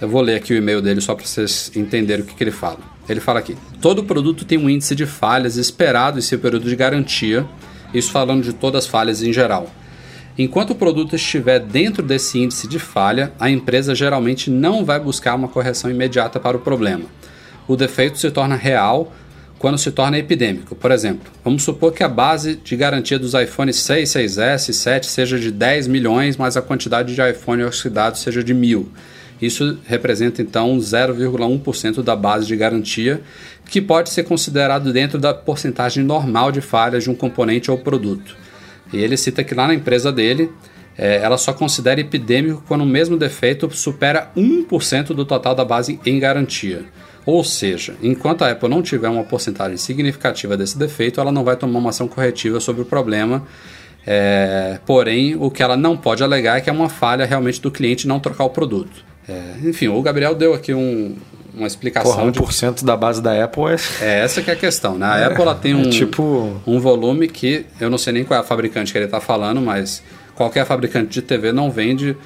Eu 0.00 0.08
vou 0.08 0.20
ler 0.20 0.36
aqui 0.36 0.52
o 0.52 0.56
e-mail 0.56 0.80
dele 0.80 1.00
só 1.00 1.14
para 1.14 1.24
vocês 1.24 1.72
entenderem 1.74 2.24
o 2.24 2.26
que, 2.26 2.34
que 2.34 2.44
ele 2.44 2.52
fala. 2.52 2.78
Ele 3.08 3.20
fala 3.20 3.40
aqui: 3.40 3.56
todo 3.80 4.04
produto 4.04 4.44
tem 4.44 4.58
um 4.58 4.70
índice 4.70 4.94
de 4.94 5.06
falhas 5.06 5.56
esperado 5.56 6.18
em 6.18 6.22
seu 6.22 6.38
período 6.38 6.68
de 6.68 6.76
garantia, 6.76 7.46
isso 7.92 8.12
falando 8.12 8.42
de 8.42 8.52
todas 8.52 8.84
as 8.84 8.90
falhas 8.90 9.22
em 9.22 9.32
geral. 9.32 9.68
Enquanto 10.38 10.70
o 10.70 10.74
produto 10.76 11.16
estiver 11.16 11.58
dentro 11.58 12.00
desse 12.00 12.38
índice 12.38 12.68
de 12.68 12.78
falha, 12.78 13.32
a 13.40 13.50
empresa 13.50 13.92
geralmente 13.92 14.48
não 14.48 14.84
vai 14.84 15.00
buscar 15.00 15.34
uma 15.34 15.48
correção 15.48 15.90
imediata 15.90 16.38
para 16.38 16.56
o 16.56 16.60
problema. 16.60 17.06
O 17.66 17.74
defeito 17.74 18.18
se 18.18 18.30
torna 18.30 18.54
real 18.54 19.12
quando 19.58 19.76
se 19.76 19.90
torna 19.90 20.18
epidêmico. 20.18 20.74
Por 20.74 20.90
exemplo, 20.90 21.30
vamos 21.44 21.62
supor 21.62 21.92
que 21.92 22.04
a 22.04 22.08
base 22.08 22.56
de 22.56 22.76
garantia 22.76 23.18
dos 23.18 23.34
iPhones 23.34 23.76
6, 23.76 24.08
6S 24.08 24.68
e 24.68 24.72
7 24.72 25.06
seja 25.06 25.38
de 25.38 25.50
10 25.50 25.88
milhões, 25.88 26.36
mas 26.36 26.56
a 26.56 26.62
quantidade 26.62 27.14
de 27.14 27.20
iPhone 27.20 27.64
oxidado 27.64 28.16
seja 28.16 28.42
de 28.42 28.54
mil. 28.54 28.90
Isso 29.40 29.78
representa 29.86 30.42
então 30.42 30.76
0,1% 30.78 32.02
da 32.02 32.16
base 32.16 32.46
de 32.46 32.56
garantia, 32.56 33.20
que 33.66 33.80
pode 33.80 34.10
ser 34.10 34.24
considerado 34.24 34.92
dentro 34.92 35.18
da 35.18 35.32
porcentagem 35.32 36.02
normal 36.02 36.50
de 36.50 36.60
falhas 36.60 37.04
de 37.04 37.10
um 37.10 37.14
componente 37.14 37.70
ou 37.70 37.78
produto. 37.78 38.36
E 38.92 38.96
ele 38.96 39.16
cita 39.16 39.44
que 39.44 39.54
lá 39.54 39.68
na 39.68 39.74
empresa 39.74 40.10
dele, 40.10 40.50
é, 40.96 41.18
ela 41.18 41.38
só 41.38 41.52
considera 41.52 42.00
epidêmico 42.00 42.64
quando 42.66 42.82
o 42.82 42.86
mesmo 42.86 43.16
defeito 43.16 43.70
supera 43.70 44.30
1% 44.36 45.08
do 45.08 45.24
total 45.24 45.54
da 45.54 45.64
base 45.64 46.00
em 46.04 46.18
garantia. 46.18 46.84
Ou 47.28 47.44
seja, 47.44 47.94
enquanto 48.02 48.40
a 48.40 48.50
Apple 48.50 48.70
não 48.70 48.80
tiver 48.80 49.06
uma 49.06 49.22
porcentagem 49.22 49.76
significativa 49.76 50.56
desse 50.56 50.78
defeito, 50.78 51.20
ela 51.20 51.30
não 51.30 51.44
vai 51.44 51.56
tomar 51.56 51.78
uma 51.78 51.90
ação 51.90 52.08
corretiva 52.08 52.58
sobre 52.58 52.80
o 52.80 52.86
problema. 52.86 53.46
É, 54.06 54.78
porém, 54.86 55.36
o 55.36 55.50
que 55.50 55.62
ela 55.62 55.76
não 55.76 55.94
pode 55.94 56.24
alegar 56.24 56.56
é 56.56 56.62
que 56.62 56.70
é 56.70 56.72
uma 56.72 56.88
falha 56.88 57.26
realmente 57.26 57.60
do 57.60 57.70
cliente 57.70 58.08
não 58.08 58.18
trocar 58.18 58.44
o 58.44 58.48
produto. 58.48 59.04
É, 59.28 59.56
enfim, 59.62 59.88
o 59.88 60.00
Gabriel 60.00 60.34
deu 60.34 60.54
aqui 60.54 60.72
um, 60.72 61.16
uma 61.54 61.66
explicação. 61.66 62.12
Porra, 62.12 62.32
1% 62.32 62.76
de... 62.76 62.84
da 62.86 62.96
base 62.96 63.20
da 63.20 63.44
Apple 63.44 63.74
é. 63.74 63.76
É 64.00 64.20
essa 64.20 64.40
que 64.40 64.50
é 64.50 64.54
a 64.54 64.56
questão, 64.56 64.96
né? 64.96 65.04
A 65.04 65.18
é, 65.18 65.24
Apple 65.26 65.42
ela 65.42 65.54
tem 65.54 65.72
é 65.72 65.76
um, 65.76 65.82
é 65.82 65.90
tipo... 65.90 66.58
um 66.66 66.80
volume 66.80 67.28
que 67.28 67.66
eu 67.78 67.90
não 67.90 67.98
sei 67.98 68.14
nem 68.14 68.24
qual 68.24 68.38
é 68.38 68.40
a 68.40 68.46
fabricante 68.46 68.90
que 68.90 68.96
ele 68.96 69.04
está 69.04 69.20
falando, 69.20 69.60
mas 69.60 70.02
qualquer 70.34 70.64
fabricante 70.64 71.10
de 71.10 71.20
TV 71.20 71.52
não 71.52 71.70
vende 71.70 72.16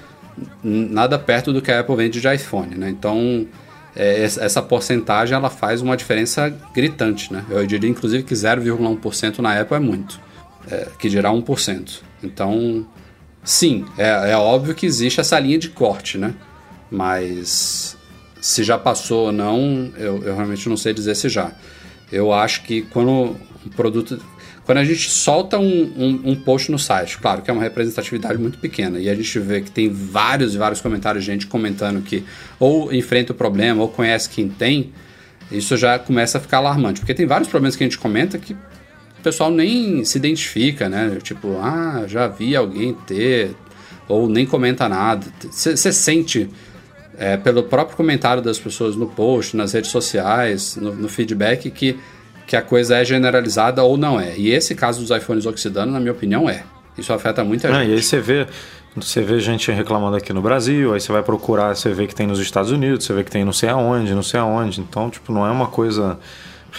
nada 0.62 1.18
perto 1.18 1.52
do 1.52 1.60
que 1.60 1.72
a 1.72 1.80
Apple 1.80 1.96
vende 1.96 2.20
de 2.20 2.32
iPhone, 2.32 2.76
né? 2.76 2.88
Então 2.88 3.48
é, 3.94 4.22
essa 4.22 4.62
porcentagem 4.62 5.34
ela 5.34 5.50
faz 5.50 5.82
uma 5.82 5.96
diferença 5.96 6.48
gritante, 6.74 7.32
né? 7.32 7.44
Eu 7.50 7.66
diria 7.66 7.90
inclusive 7.90 8.22
que 8.22 8.34
0,1% 8.34 9.38
na 9.38 9.60
Apple 9.60 9.76
é 9.76 9.80
muito, 9.80 10.20
é, 10.70 10.88
que 10.98 11.08
dirá 11.08 11.30
1%. 11.30 12.00
Então, 12.22 12.86
sim, 13.44 13.84
é, 13.98 14.32
é 14.32 14.36
óbvio 14.36 14.74
que 14.74 14.86
existe 14.86 15.20
essa 15.20 15.38
linha 15.38 15.58
de 15.58 15.68
corte, 15.68 16.16
né? 16.16 16.34
Mas 16.90 17.96
se 18.40 18.64
já 18.64 18.76
passou 18.76 19.26
ou 19.26 19.32
não, 19.32 19.90
eu, 19.96 20.22
eu 20.22 20.34
realmente 20.34 20.68
não 20.68 20.76
sei 20.76 20.92
dizer 20.92 21.14
se 21.14 21.28
já. 21.28 21.52
Eu 22.10 22.32
acho 22.32 22.64
que 22.64 22.82
quando 22.82 23.10
um 23.10 23.70
produto. 23.74 24.20
Quando 24.64 24.78
a 24.78 24.84
gente 24.84 25.10
solta 25.10 25.58
um, 25.58 25.92
um, 25.96 26.30
um, 26.30 26.36
post 26.36 26.70
no 26.70 26.78
site, 26.78 27.18
claro 27.18 27.42
que 27.42 27.50
é 27.50 27.52
uma 27.52 27.62
representatividade 27.62 28.38
muito 28.38 28.58
pequena, 28.58 28.98
e 29.00 29.08
a 29.08 29.14
gente 29.14 29.38
vê 29.40 29.60
que 29.60 29.70
tem 29.70 29.88
vários 29.88 30.54
e 30.54 30.58
vários 30.58 30.80
comentários 30.80 31.24
gente 31.24 31.48
comentando 31.48 32.00
que 32.02 32.24
ou 32.60 32.92
enfrenta 32.92 33.32
o 33.32 33.34
problema 33.34 33.82
ou 33.82 33.88
conhece 33.88 34.28
quem 34.28 34.48
tem, 34.48 34.92
isso 35.50 35.76
já 35.76 35.98
começa 35.98 36.38
a 36.38 36.40
ficar 36.40 36.58
alarmante. 36.58 37.00
Porque 37.00 37.14
tem 37.14 37.26
vários 37.26 37.48
problemas 37.48 37.76
que 37.76 37.82
a 37.82 37.86
gente 37.86 37.98
comenta 37.98 38.38
que 38.38 38.54
o 38.54 39.22
pessoal 39.22 39.50
nem 39.50 40.04
se 40.04 40.18
identifica, 40.18 40.88
né? 40.88 41.18
Tipo, 41.22 41.58
ah, 41.60 42.04
já 42.06 42.26
vi 42.26 42.56
alguém 42.56 42.94
ter, 43.06 43.54
ou 44.08 44.28
nem 44.28 44.46
comenta 44.46 44.88
nada. 44.88 45.26
Você 45.50 45.92
sente 45.92 46.48
é, 47.16 47.36
pelo 47.36 47.62
próprio 47.62 47.96
comentário 47.96 48.42
das 48.42 48.58
pessoas 48.58 48.96
no 48.96 49.06
post, 49.06 49.56
nas 49.56 49.72
redes 49.72 49.90
sociais, 49.90 50.76
no, 50.76 50.94
no, 50.94 51.08
feedback, 51.08 51.70
que, 51.70 51.98
que 52.52 52.56
a 52.56 52.60
coisa 52.60 52.98
é 52.98 53.02
generalizada 53.02 53.82
ou 53.82 53.96
não 53.96 54.20
é. 54.20 54.36
E 54.36 54.50
esse 54.50 54.74
caso 54.74 55.00
dos 55.00 55.10
iPhones 55.10 55.46
oxidando, 55.46 55.90
na 55.90 55.98
minha 55.98 56.12
opinião, 56.12 56.50
é. 56.50 56.64
Isso 56.98 57.10
afeta 57.10 57.42
muita 57.42 57.68
ah, 57.68 57.80
gente. 57.80 57.88
E 57.88 57.94
aí 57.94 58.02
você 58.02 58.20
vê, 58.20 58.46
você 58.94 59.22
vê 59.22 59.40
gente 59.40 59.72
reclamando 59.72 60.18
aqui 60.18 60.34
no 60.34 60.42
Brasil, 60.42 60.92
aí 60.92 61.00
você 61.00 61.10
vai 61.10 61.22
procurar, 61.22 61.74
você 61.74 61.94
vê 61.94 62.06
que 62.06 62.14
tem 62.14 62.26
nos 62.26 62.38
Estados 62.38 62.70
Unidos, 62.70 63.06
você 63.06 63.14
vê 63.14 63.24
que 63.24 63.30
tem 63.30 63.42
não 63.42 63.54
sei 63.54 63.70
aonde, 63.70 64.14
não 64.14 64.22
sei 64.22 64.38
aonde. 64.38 64.82
Então, 64.82 65.08
tipo, 65.08 65.32
não 65.32 65.46
é 65.46 65.50
uma 65.50 65.66
coisa 65.66 66.18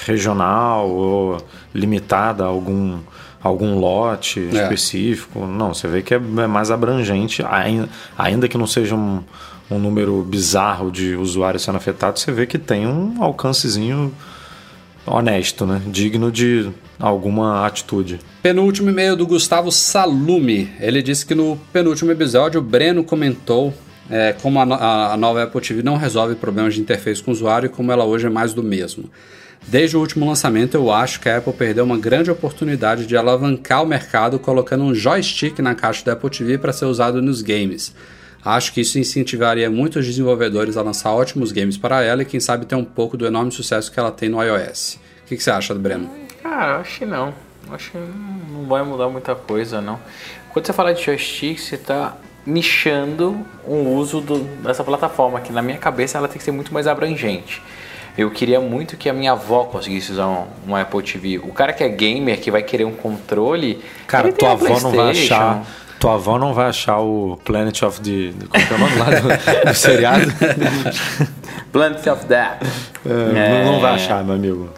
regional 0.06 0.88
ou 0.88 1.44
limitada 1.74 2.44
a 2.44 2.48
algum 2.48 3.00
algum 3.42 3.80
lote 3.80 4.48
é. 4.54 4.62
específico. 4.62 5.48
Não, 5.48 5.74
você 5.74 5.88
vê 5.88 6.04
que 6.04 6.14
é, 6.14 6.18
é 6.18 6.46
mais 6.46 6.70
abrangente, 6.70 7.44
ainda, 7.50 7.90
ainda 8.16 8.48
que 8.48 8.60
não 8.60 8.68
seja 8.68 8.94
um, 8.94 9.24
um 9.72 9.80
número 9.80 10.22
bizarro 10.22 10.92
de 10.92 11.16
usuários 11.16 11.64
sendo 11.64 11.78
afetados, 11.78 12.22
você 12.22 12.32
vê 12.32 12.46
que 12.46 12.60
tem 12.60 12.86
um 12.86 13.24
alcancezinho 13.24 14.14
honesto, 15.06 15.66
né? 15.66 15.82
Digno 15.88 16.32
de 16.32 16.70
alguma 17.00 17.66
atitude. 17.66 18.20
Penúltimo 18.42 18.90
e-mail 18.90 19.16
do 19.16 19.28
Gustavo 19.28 19.72
Salume. 19.72 20.70
Ele 20.80 21.02
disse 21.02 21.26
que 21.26 21.36
no 21.36 21.58
penúltimo 21.72 22.12
episódio 22.12 22.60
o 22.60 22.64
Breno 22.64 23.04
comentou 23.04 23.74
é, 24.10 24.34
como 24.34 24.60
a, 24.60 24.64
a, 24.64 25.14
a, 25.14 25.18
nova 25.18 25.44
Apple 25.44 25.62
TV 25.62 25.82
não 25.82 25.96
resolve 25.98 26.36
problemas 26.36 26.76
de 26.76 26.82
interface 26.82 27.22
com 27.22 27.32
o 27.32 27.34
usuário 27.34 27.68
e 27.68 27.70
como 27.70 27.92
ela 27.92 28.06
hoje 28.06 28.28
é 28.28 28.30
mais 28.30 28.54
do 28.54 28.64
mesmo. 28.64 29.10
Desde 29.66 29.96
o 29.96 30.00
último 30.00 30.28
lançamento, 30.28 30.76
eu 30.76 30.92
acho 30.92 31.22
que 31.22 31.30
a 31.30 31.38
Apple 31.38 31.54
perdeu 31.54 31.86
uma 31.86 31.98
grande 31.98 32.30
oportunidade 32.30 33.06
de 33.06 33.16
alavancar 33.16 33.82
o 33.82 33.88
mercado 33.88 34.38
colocando 34.38 34.84
um 34.84 34.94
joystick 34.94 35.60
na 35.60 35.74
caixa 35.74 36.04
da 36.04 36.14
Apple 36.14 36.30
TV 36.30 36.58
para 36.58 36.74
ser 36.74 36.86
usado 36.86 37.22
nos 37.22 37.42
games. 37.42 37.94
Acho 38.46 38.74
que 38.74 38.82
isso 38.82 39.00
incentivaria 39.00 39.70
muitos 39.70 40.06
desenvolvedores 40.06 40.76
a 40.76 40.82
lançar 40.82 41.14
ótimos 41.14 41.52
games 41.52 41.78
para 41.78 42.02
ela 42.04 42.24
e 42.24 42.26
quem 42.26 42.40
sabe 42.40 42.66
ter 42.66 42.76
um 42.76 42.84
pouco 42.84 43.16
do 43.16 43.26
enorme 43.26 43.52
sucesso 43.52 43.92
que 43.92 44.00
ela 44.00 44.12
tem 44.12 44.28
no 44.28 44.44
iOS. 44.44 45.00
O 45.24 45.28
que, 45.28 45.38
que 45.38 45.44
você 45.44 45.52
acha, 45.52 45.74
Breno? 45.74 46.10
Cara, 46.42 46.80
acho 46.80 47.00
que 47.00 47.06
não. 47.06 47.34
Acho 47.72 47.92
que 47.92 47.98
não 47.98 48.66
vai 48.68 48.84
mudar 48.84 49.08
muita 49.08 49.34
coisa, 49.34 49.80
não. 49.80 49.98
Quando 50.52 50.66
você 50.66 50.74
fala 50.74 50.94
de 50.94 51.02
joystick, 51.02 51.58
você 51.58 51.76
está 51.76 52.18
nichando 52.46 53.46
o 53.66 53.96
uso 53.96 54.20
do, 54.20 54.40
dessa 54.62 54.84
plataforma, 54.84 55.40
que 55.40 55.54
na 55.54 55.62
minha 55.62 55.78
cabeça 55.78 56.18
ela 56.18 56.28
tem 56.28 56.38
que 56.38 56.44
ser 56.44 56.52
muito 56.52 56.74
mais 56.74 56.86
abrangente. 56.86 57.62
Eu 58.18 58.30
queria 58.30 58.60
muito 58.60 58.96
que 58.96 59.10
a 59.10 59.14
minha 59.14 59.32
avó 59.32 59.64
conseguisse 59.64 60.12
usar 60.12 60.28
um, 60.28 60.46
um 60.68 60.76
Apple 60.76 61.02
TV. 61.02 61.40
O 61.40 61.52
cara 61.52 61.74
que 61.74 61.84
é 61.84 61.90
gamer, 61.90 62.40
que 62.40 62.52
vai 62.52 62.62
querer 62.62 62.84
um 62.84 62.92
controle. 62.92 63.82
Cara, 64.06 64.32
tua 64.32 64.52
avó 64.52 64.80
não 64.82 64.92
vai 64.92 65.12
achar 65.12 65.66
tua 66.04 66.16
avó 66.16 66.38
não 66.38 66.54
vai 66.54 66.66
achar 66.66 67.00
o 67.00 67.40
Planet 67.46 67.82
of 67.82 68.02
the. 68.02 68.34
Como 68.68 68.74
é 68.74 68.76
o 68.76 68.78
nome 68.78 68.96
lá 68.98 69.06
do, 69.06 69.70
do 69.70 69.74
seriado? 69.74 70.26
Planet 71.72 72.06
of 72.08 72.26
Death. 72.26 72.62
É, 73.06 73.10
é. 73.10 73.64
Não, 73.64 73.72
não, 73.72 73.80
vai 73.80 73.94
achar, 73.94 74.22
meu 74.22 74.36
amigo. 74.36 74.70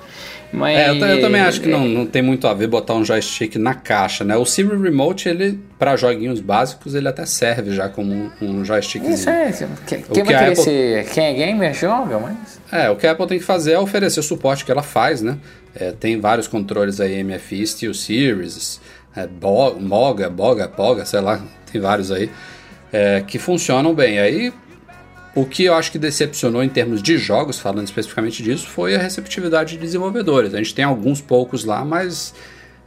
Mas... 0.53 0.77
É, 0.77 0.91
eu, 0.91 0.95
eu, 0.95 1.21
também 1.21 1.41
acho 1.41 1.59
que 1.59 1.67
não, 1.67 1.83
não 1.83 2.05
tem 2.05 2.21
muito 2.21 2.47
a 2.47 2.53
ver 2.53 2.67
botar 2.67 2.93
um 2.93 3.03
joystick 3.03 3.55
na 3.55 3.73
caixa, 3.73 4.23
né? 4.23 4.37
O 4.37 4.45
Siri 4.45 4.77
Remote, 4.77 5.27
ele, 5.27 5.59
para 5.79 5.97
joguinhos 5.97 6.39
básicos, 6.39 6.93
ele 6.93 7.07
até 7.07 7.25
serve 7.25 7.71
já 7.73 7.89
como 7.89 8.13
um, 8.13 8.31
um 8.39 8.63
joystickzinho. 8.63 9.15
Isso 9.15 9.29
é, 9.29 9.51
quem, 9.87 10.01
quem 10.03 10.23
vai 10.23 10.35
querer 10.35 10.51
Apple... 10.51 10.63
ser, 10.63 11.05
quem 11.09 11.25
é 11.25 11.33
gamer 11.33 11.73
joga, 11.73 12.19
mas... 12.19 12.61
É, 12.71 12.89
o 12.91 12.95
que 12.95 13.07
a 13.07 13.11
Apple 13.11 13.25
tem 13.25 13.39
que 13.39 13.43
fazer 13.43 13.71
é 13.71 13.79
oferecer 13.79 14.19
o 14.19 14.23
suporte 14.23 14.63
que 14.63 14.71
ela 14.71 14.83
faz, 14.83 15.23
né? 15.23 15.37
É, 15.75 15.91
tem 15.91 16.19
vários 16.19 16.47
controles 16.47 17.01
aí, 17.01 17.21
MFI, 17.23 17.67
Steel 17.67 17.93
Series, 17.95 18.79
é, 19.15 19.25
Boga, 19.27 20.29
Boga, 20.29 20.67
Poga, 20.67 21.05
sei 21.05 21.21
lá, 21.21 21.41
tem 21.71 21.79
vários 21.79 22.11
aí, 22.11 22.29
é, 22.91 23.23
que 23.25 23.39
funcionam 23.39 23.93
bem. 23.93 24.19
Aí, 24.19 24.53
o 25.33 25.45
que 25.45 25.65
eu 25.65 25.73
acho 25.73 25.91
que 25.91 25.99
decepcionou 25.99 26.63
em 26.63 26.69
termos 26.69 27.01
de 27.01 27.17
jogos, 27.17 27.59
falando 27.59 27.85
especificamente 27.85 28.43
disso, 28.43 28.67
foi 28.67 28.95
a 28.95 28.99
receptividade 28.99 29.71
de 29.71 29.77
desenvolvedores. 29.77 30.53
A 30.53 30.57
gente 30.57 30.73
tem 30.73 30.85
alguns 30.85 31.21
poucos 31.21 31.65
lá, 31.65 31.83
mas 31.83 32.33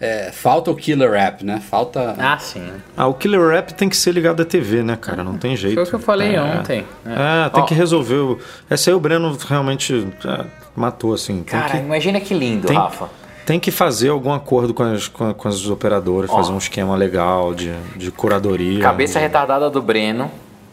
é, 0.00 0.30
falta 0.32 0.70
o 0.70 0.74
killer 0.74 1.14
app, 1.14 1.44
né? 1.44 1.60
Falta. 1.60 2.14
Ah, 2.18 2.38
sim. 2.38 2.70
Ah, 2.96 3.06
o 3.06 3.14
killer 3.14 3.54
app 3.54 3.74
tem 3.74 3.88
que 3.88 3.96
ser 3.96 4.12
ligado 4.12 4.42
à 4.42 4.44
TV, 4.44 4.82
né, 4.82 4.96
cara? 4.96 5.24
Não 5.24 5.36
tem 5.36 5.56
jeito. 5.56 5.74
Foi 5.74 5.84
o 5.84 5.86
que 5.86 5.94
eu 5.94 5.98
falei 5.98 6.36
é, 6.36 6.42
ontem. 6.42 6.84
É, 7.04 7.46
é 7.46 7.50
tem 7.50 7.62
oh. 7.62 7.66
que 7.66 7.74
resolver. 7.74 8.16
O... 8.16 8.38
Essa 8.68 8.90
aí 8.90 8.94
o 8.94 9.00
Breno 9.00 9.36
realmente 9.46 10.06
é, 10.24 10.44
matou, 10.76 11.14
assim. 11.14 11.42
Cara, 11.42 11.70
que... 11.70 11.76
imagina 11.78 12.20
que 12.20 12.32
lindo, 12.34 12.66
tem... 12.66 12.76
Rafa 12.76 13.08
tem 13.48 13.58
que 13.58 13.70
fazer 13.70 14.10
algum 14.10 14.30
acordo 14.30 14.74
com 14.74 14.82
as, 14.82 15.08
com, 15.08 15.32
com 15.32 15.48
as 15.48 15.66
operadoras, 15.66 16.30
fazer 16.30 16.52
um 16.52 16.58
esquema 16.58 16.94
legal 16.94 17.54
de, 17.54 17.72
de 17.96 18.10
curadoria. 18.10 18.82
Cabeça 18.82 19.18
retardada 19.18 19.70
do 19.70 19.80
Breno, 19.80 20.30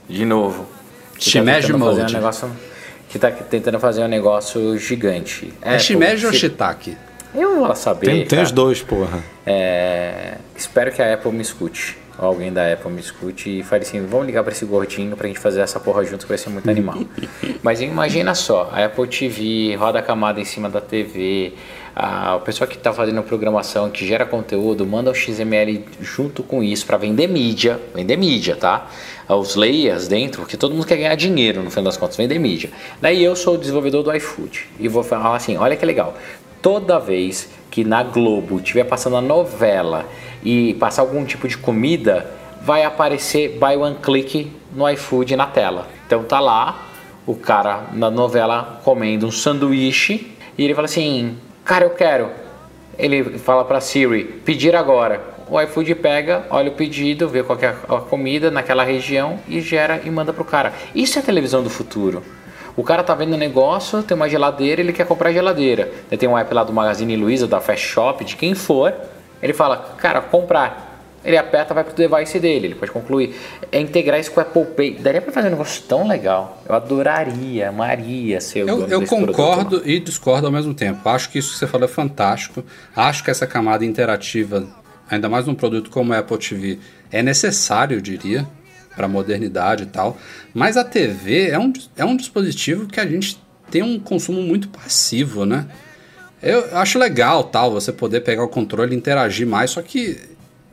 de 0.09 0.25
novo. 0.25 0.65
Shimeji 1.17 1.71
Mode. 1.71 2.01
Um 2.01 2.17
negócio 2.17 2.51
que 3.07 3.15
está 3.15 3.31
tentando 3.31 3.79
fazer 3.79 4.03
um 4.03 4.09
negócio 4.09 4.77
gigante. 4.77 5.53
É 5.61 5.79
Shimeji 5.79 6.25
ou 6.25 6.33
Shiitake? 6.33 6.97
Eu 7.35 7.65
vou 7.65 7.75
saber. 7.75 8.05
Tem, 8.05 8.25
tem 8.25 8.41
os 8.41 8.51
dois, 8.51 8.81
porra. 8.81 9.23
É, 9.45 10.37
espero 10.55 10.91
que 10.91 11.01
a 11.01 11.13
Apple 11.13 11.31
me 11.31 11.41
escute. 11.41 11.97
Alguém 12.17 12.51
da 12.51 12.71
Apple 12.71 12.91
me 12.91 13.01
escute 13.01 13.59
e 13.59 13.63
fale 13.63 13.83
assim: 13.83 14.05
vamos 14.05 14.25
ligar 14.25 14.41
para 14.41 14.53
esse 14.53 14.63
gordinho 14.63 15.17
pra 15.17 15.27
gente 15.27 15.39
fazer 15.39 15.59
essa 15.59 15.79
porra 15.81 16.03
junto, 16.05 16.21
que 16.21 16.29
vai 16.29 16.37
ser 16.37 16.49
muito 16.49 16.69
animal. 16.69 16.97
Mas 17.61 17.81
imagina 17.81 18.33
só: 18.33 18.69
a 18.71 18.85
Apple 18.85 19.07
TV 19.07 19.75
roda 19.75 19.99
a 19.99 20.01
camada 20.01 20.39
em 20.39 20.45
cima 20.45 20.69
da 20.69 20.79
TV, 20.79 21.53
a, 21.93 22.37
o 22.37 22.39
pessoal 22.39 22.69
que 22.69 22.77
está 22.77 22.93
fazendo 22.93 23.21
programação, 23.21 23.89
que 23.89 24.07
gera 24.07 24.25
conteúdo, 24.25 24.85
manda 24.85 25.11
o 25.11 25.13
XML 25.13 25.83
junto 25.99 26.41
com 26.41 26.63
isso 26.63 26.85
para 26.85 26.95
vender 26.95 27.27
mídia, 27.27 27.81
vender 27.93 28.15
mídia, 28.15 28.55
tá? 28.55 28.89
Os 29.27 29.55
layers 29.55 30.07
dentro, 30.07 30.43
porque 30.43 30.55
todo 30.55 30.73
mundo 30.73 30.85
quer 30.85 30.95
ganhar 30.95 31.15
dinheiro 31.15 31.61
no 31.61 31.69
final 31.69 31.85
das 31.85 31.97
contas, 31.97 32.15
vender 32.15 32.39
mídia. 32.39 32.69
Daí 33.01 33.21
eu 33.21 33.35
sou 33.35 33.55
o 33.55 33.57
desenvolvedor 33.57 34.03
do 34.03 34.15
iFood 34.15 34.69
e 34.79 34.87
vou 34.87 35.03
falar 35.03 35.35
assim: 35.35 35.57
olha 35.57 35.75
que 35.75 35.85
legal, 35.85 36.15
toda 36.65 36.97
vez 36.97 37.47
que 37.69 37.83
na 37.83 38.01
Globo 38.01 38.57
estiver 38.57 38.85
passando 38.85 39.17
a 39.17 39.21
novela 39.21 40.03
e 40.43 40.73
passar 40.79 41.03
algum 41.03 41.23
tipo 41.23 41.47
de 41.47 41.59
comida, 41.59 42.25
vai 42.59 42.83
aparecer 42.83 43.59
buy 43.59 43.77
one 43.77 43.97
click 44.01 44.51
no 44.73 44.89
iFood 44.89 45.35
na 45.35 45.45
tela. 45.45 45.87
Então 46.07 46.23
tá 46.23 46.39
lá 46.39 46.87
o 47.23 47.35
cara 47.35 47.89
na 47.93 48.09
novela 48.09 48.81
comendo 48.83 49.27
um 49.27 49.31
sanduíche 49.31 50.35
e 50.57 50.63
ele 50.63 50.73
fala 50.73 50.85
assim: 50.85 51.37
"Cara, 51.63 51.85
eu 51.85 51.91
quero". 51.91 52.31
Ele 52.97 53.37
fala 53.37 53.63
para 53.63 53.79
Siri: 53.79 54.23
"Pedir 54.23 54.75
agora". 54.75 55.21
O 55.47 55.61
iFood 55.61 55.93
pega, 55.93 56.47
olha 56.49 56.71
o 56.71 56.73
pedido, 56.73 57.29
vê 57.29 57.43
qual 57.43 57.59
é 57.61 57.67
a 57.67 57.99
comida 57.99 58.49
naquela 58.49 58.83
região 58.83 59.39
e 59.47 59.61
gera 59.61 60.01
e 60.03 60.09
manda 60.09 60.33
pro 60.33 60.43
cara. 60.43 60.73
Isso 60.95 61.19
é 61.19 61.21
a 61.21 61.25
televisão 61.25 61.61
do 61.61 61.69
futuro. 61.69 62.23
O 62.77 62.83
cara 62.83 63.03
tá 63.03 63.15
vendo 63.15 63.35
um 63.35 63.37
negócio, 63.37 64.03
tem 64.03 64.15
uma 64.15 64.27
geladeira, 64.27 64.81
ele 64.81 64.91
quer 64.91 65.05
comprar 65.05 65.31
geladeira. 65.31 65.89
Tem 66.19 66.27
um 66.27 66.37
app 66.37 66.53
lá 66.53 66.63
do 66.63 66.73
Magazine 66.73 67.15
Luiza, 67.15 67.47
da 67.47 67.61
Fast 67.61 67.87
Shop, 67.87 68.23
de 68.25 68.35
quem 68.35 68.53
for. 68.53 68.93
Ele 69.41 69.53
fala, 69.53 69.77
cara, 69.97 70.21
comprar. 70.21 70.93
Ele 71.23 71.37
aperta, 71.37 71.73
vai 71.73 71.83
pro 71.83 71.95
device 71.95 72.39
dele, 72.39 72.67
ele 72.67 72.75
pode 72.75 72.91
concluir. 72.91 73.35
É 73.71 73.79
integrar 73.79 74.19
isso 74.19 74.31
com 74.31 74.39
o 74.39 74.43
Apple 74.43 74.65
Pay. 74.65 74.95
Daria 74.95 75.21
para 75.21 75.31
fazer 75.31 75.47
um 75.47 75.51
negócio 75.51 75.81
tão 75.87 76.07
legal. 76.07 76.61
Eu 76.67 76.75
adoraria, 76.75 77.71
Maria 77.71 78.39
ser 78.39 78.63
o 78.63 78.69
Eu, 78.69 78.87
eu 78.87 79.01
concordo 79.07 79.69
produto, 79.69 79.89
e 79.89 79.99
discordo 79.99 80.45
ao 80.45 80.53
mesmo 80.53 80.73
tempo. 80.73 81.07
Acho 81.09 81.29
que 81.31 81.39
isso 81.39 81.53
que 81.53 81.57
você 81.57 81.65
falou 81.65 81.85
é 81.85 81.91
fantástico. 81.91 82.63
Acho 82.95 83.23
que 83.23 83.31
essa 83.31 83.47
camada 83.47 83.83
interativa, 83.83 84.67
ainda 85.09 85.27
mais 85.27 85.47
num 85.47 85.55
produto 85.55 85.89
como 85.89 86.13
o 86.13 86.15
Apple 86.15 86.37
TV, 86.37 86.77
é 87.11 87.23
necessário, 87.23 87.97
eu 87.97 88.01
diria 88.01 88.45
para 88.95 89.05
a 89.05 89.09
modernidade 89.09 89.83
e 89.83 89.87
tal. 89.87 90.17
Mas 90.53 90.77
a 90.77 90.83
TV 90.83 91.49
é 91.49 91.59
um, 91.59 91.71
é 91.95 92.05
um 92.05 92.15
dispositivo 92.15 92.87
que 92.87 92.99
a 92.99 93.05
gente 93.05 93.39
tem 93.69 93.81
um 93.81 93.99
consumo 93.99 94.41
muito 94.41 94.69
passivo, 94.69 95.45
né? 95.45 95.67
Eu 96.41 96.77
acho 96.77 96.99
legal 96.99 97.43
tal 97.45 97.71
você 97.71 97.91
poder 97.91 98.21
pegar 98.21 98.43
o 98.43 98.47
controle 98.47 98.93
e 98.93 98.97
interagir 98.97 99.47
mais, 99.47 99.71
só 99.71 99.81
que 99.81 100.17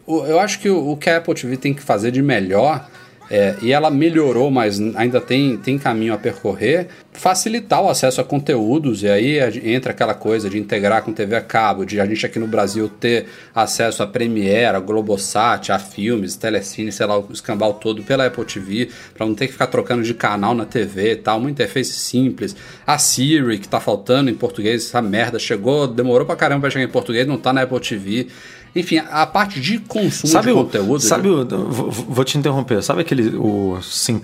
eu 0.07 0.39
acho 0.39 0.59
que 0.59 0.69
o, 0.69 0.91
o 0.91 0.97
que 0.97 1.09
a 1.09 1.19
Apple 1.19 1.35
TV 1.35 1.57
tem 1.57 1.73
que 1.73 1.83
fazer 1.83 2.11
de 2.11 2.23
melhor 2.23 2.87
é, 3.35 3.57
e 3.63 3.73
ela 3.73 3.91
melhorou, 3.91 4.51
mas 4.51 4.79
ainda 4.95 5.19
tem, 5.19 5.57
tem 5.57 5.79
caminho 5.79 6.13
a 6.13 6.19
percorrer, 6.19 6.89
facilitar 7.15 7.83
o 7.83 7.89
acesso 7.89 8.21
a 8.21 8.25
conteúdos, 8.25 9.03
e 9.03 9.09
aí 9.09 9.39
entra 9.65 9.93
aquela 9.93 10.13
coisa 10.13 10.51
de 10.51 10.59
integrar 10.59 11.03
com 11.03 11.15
TV 11.15 11.35
a 11.37 11.41
cabo, 11.41 11.87
de 11.87 11.99
a 11.99 12.05
gente 12.05 12.27
aqui 12.27 12.39
no 12.39 12.47
Brasil 12.47 12.91
ter 12.91 13.25
acesso 13.55 14.03
a 14.03 14.07
Premiere, 14.07 14.77
a 14.77 14.81
Globosat, 14.81 15.73
a 15.73 15.79
filmes, 15.79 16.37
Telecine, 16.37 16.93
sei 16.93 17.07
lá, 17.07 17.19
o 17.19 17.33
escambau 17.33 17.73
todo 17.73 18.03
pela 18.03 18.27
Apple 18.27 18.45
TV, 18.45 18.91
para 19.15 19.25
não 19.25 19.35
ter 19.35 19.47
que 19.47 19.55
ficar 19.55 19.69
trocando 19.69 20.03
de 20.03 20.13
canal 20.13 20.55
na 20.55 20.67
TV 20.67 21.13
e 21.13 21.17
tal, 21.17 21.39
uma 21.39 21.51
interface 21.51 21.95
simples. 21.95 22.55
A 22.87 22.99
Siri, 22.99 23.59
que 23.59 23.67
tá 23.67 23.81
faltando 23.81 24.29
em 24.29 24.35
português, 24.35 24.85
essa 24.85 25.01
merda 25.01 25.39
chegou, 25.39 25.89
demorou 25.89 26.27
pra 26.27 26.37
caramba 26.37 26.61
pra 26.61 26.71
chegar 26.71 26.85
em 26.85 26.93
português, 26.93 27.27
não 27.27 27.39
tá 27.39 27.51
na 27.51 27.63
Apple 27.63 27.81
TV. 27.81 28.29
Enfim, 28.75 28.99
a 28.99 29.27
parte 29.27 29.61
de 29.61 29.79
consumo 29.79 30.33
sabe 30.33 30.47
de 30.47 30.53
o, 30.53 30.65
conteúdo. 30.65 31.01
Sabe, 31.01 31.29
o, 31.29 31.47
vou, 31.47 31.91
vou, 31.91 32.25
te 32.25 32.39
interromper. 32.39 32.83
Sabe 32.83 33.03
aquele. 33.03 33.37
O, 33.37 33.79
sim, 33.83 34.21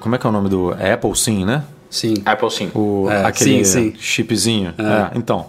como 0.00 0.14
é 0.14 0.18
que 0.18 0.26
é 0.26 0.30
o 0.30 0.32
nome 0.32 0.48
do. 0.48 0.74
É 0.74 0.92
Apple 0.92 1.16
Sim, 1.16 1.44
né? 1.44 1.64
Sim. 1.88 2.14
Apple 2.24 2.50
Sim. 2.50 2.70
O, 2.74 3.08
é, 3.10 3.24
aquele 3.24 3.64
sim, 3.64 3.92
sim. 3.92 3.98
chipzinho. 3.98 4.74
É. 4.76 4.82
É, 4.82 5.18
então. 5.18 5.48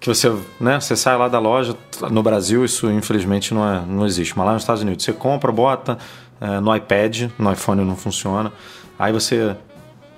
Que 0.00 0.08
você, 0.08 0.32
né, 0.60 0.80
você 0.80 0.96
sai 0.96 1.16
lá 1.16 1.28
da 1.28 1.38
loja, 1.38 1.76
no 2.10 2.24
Brasil 2.24 2.64
isso 2.64 2.90
infelizmente 2.90 3.54
não, 3.54 3.72
é, 3.72 3.84
não 3.86 4.04
existe, 4.04 4.36
mas 4.36 4.44
lá 4.44 4.52
nos 4.54 4.62
Estados 4.62 4.82
Unidos 4.82 5.04
você 5.04 5.12
compra, 5.12 5.52
bota 5.52 5.96
é, 6.40 6.58
no 6.58 6.74
iPad, 6.74 7.30
no 7.38 7.52
iPhone 7.52 7.84
não 7.84 7.94
funciona, 7.94 8.52
aí 8.98 9.12
você 9.12 9.54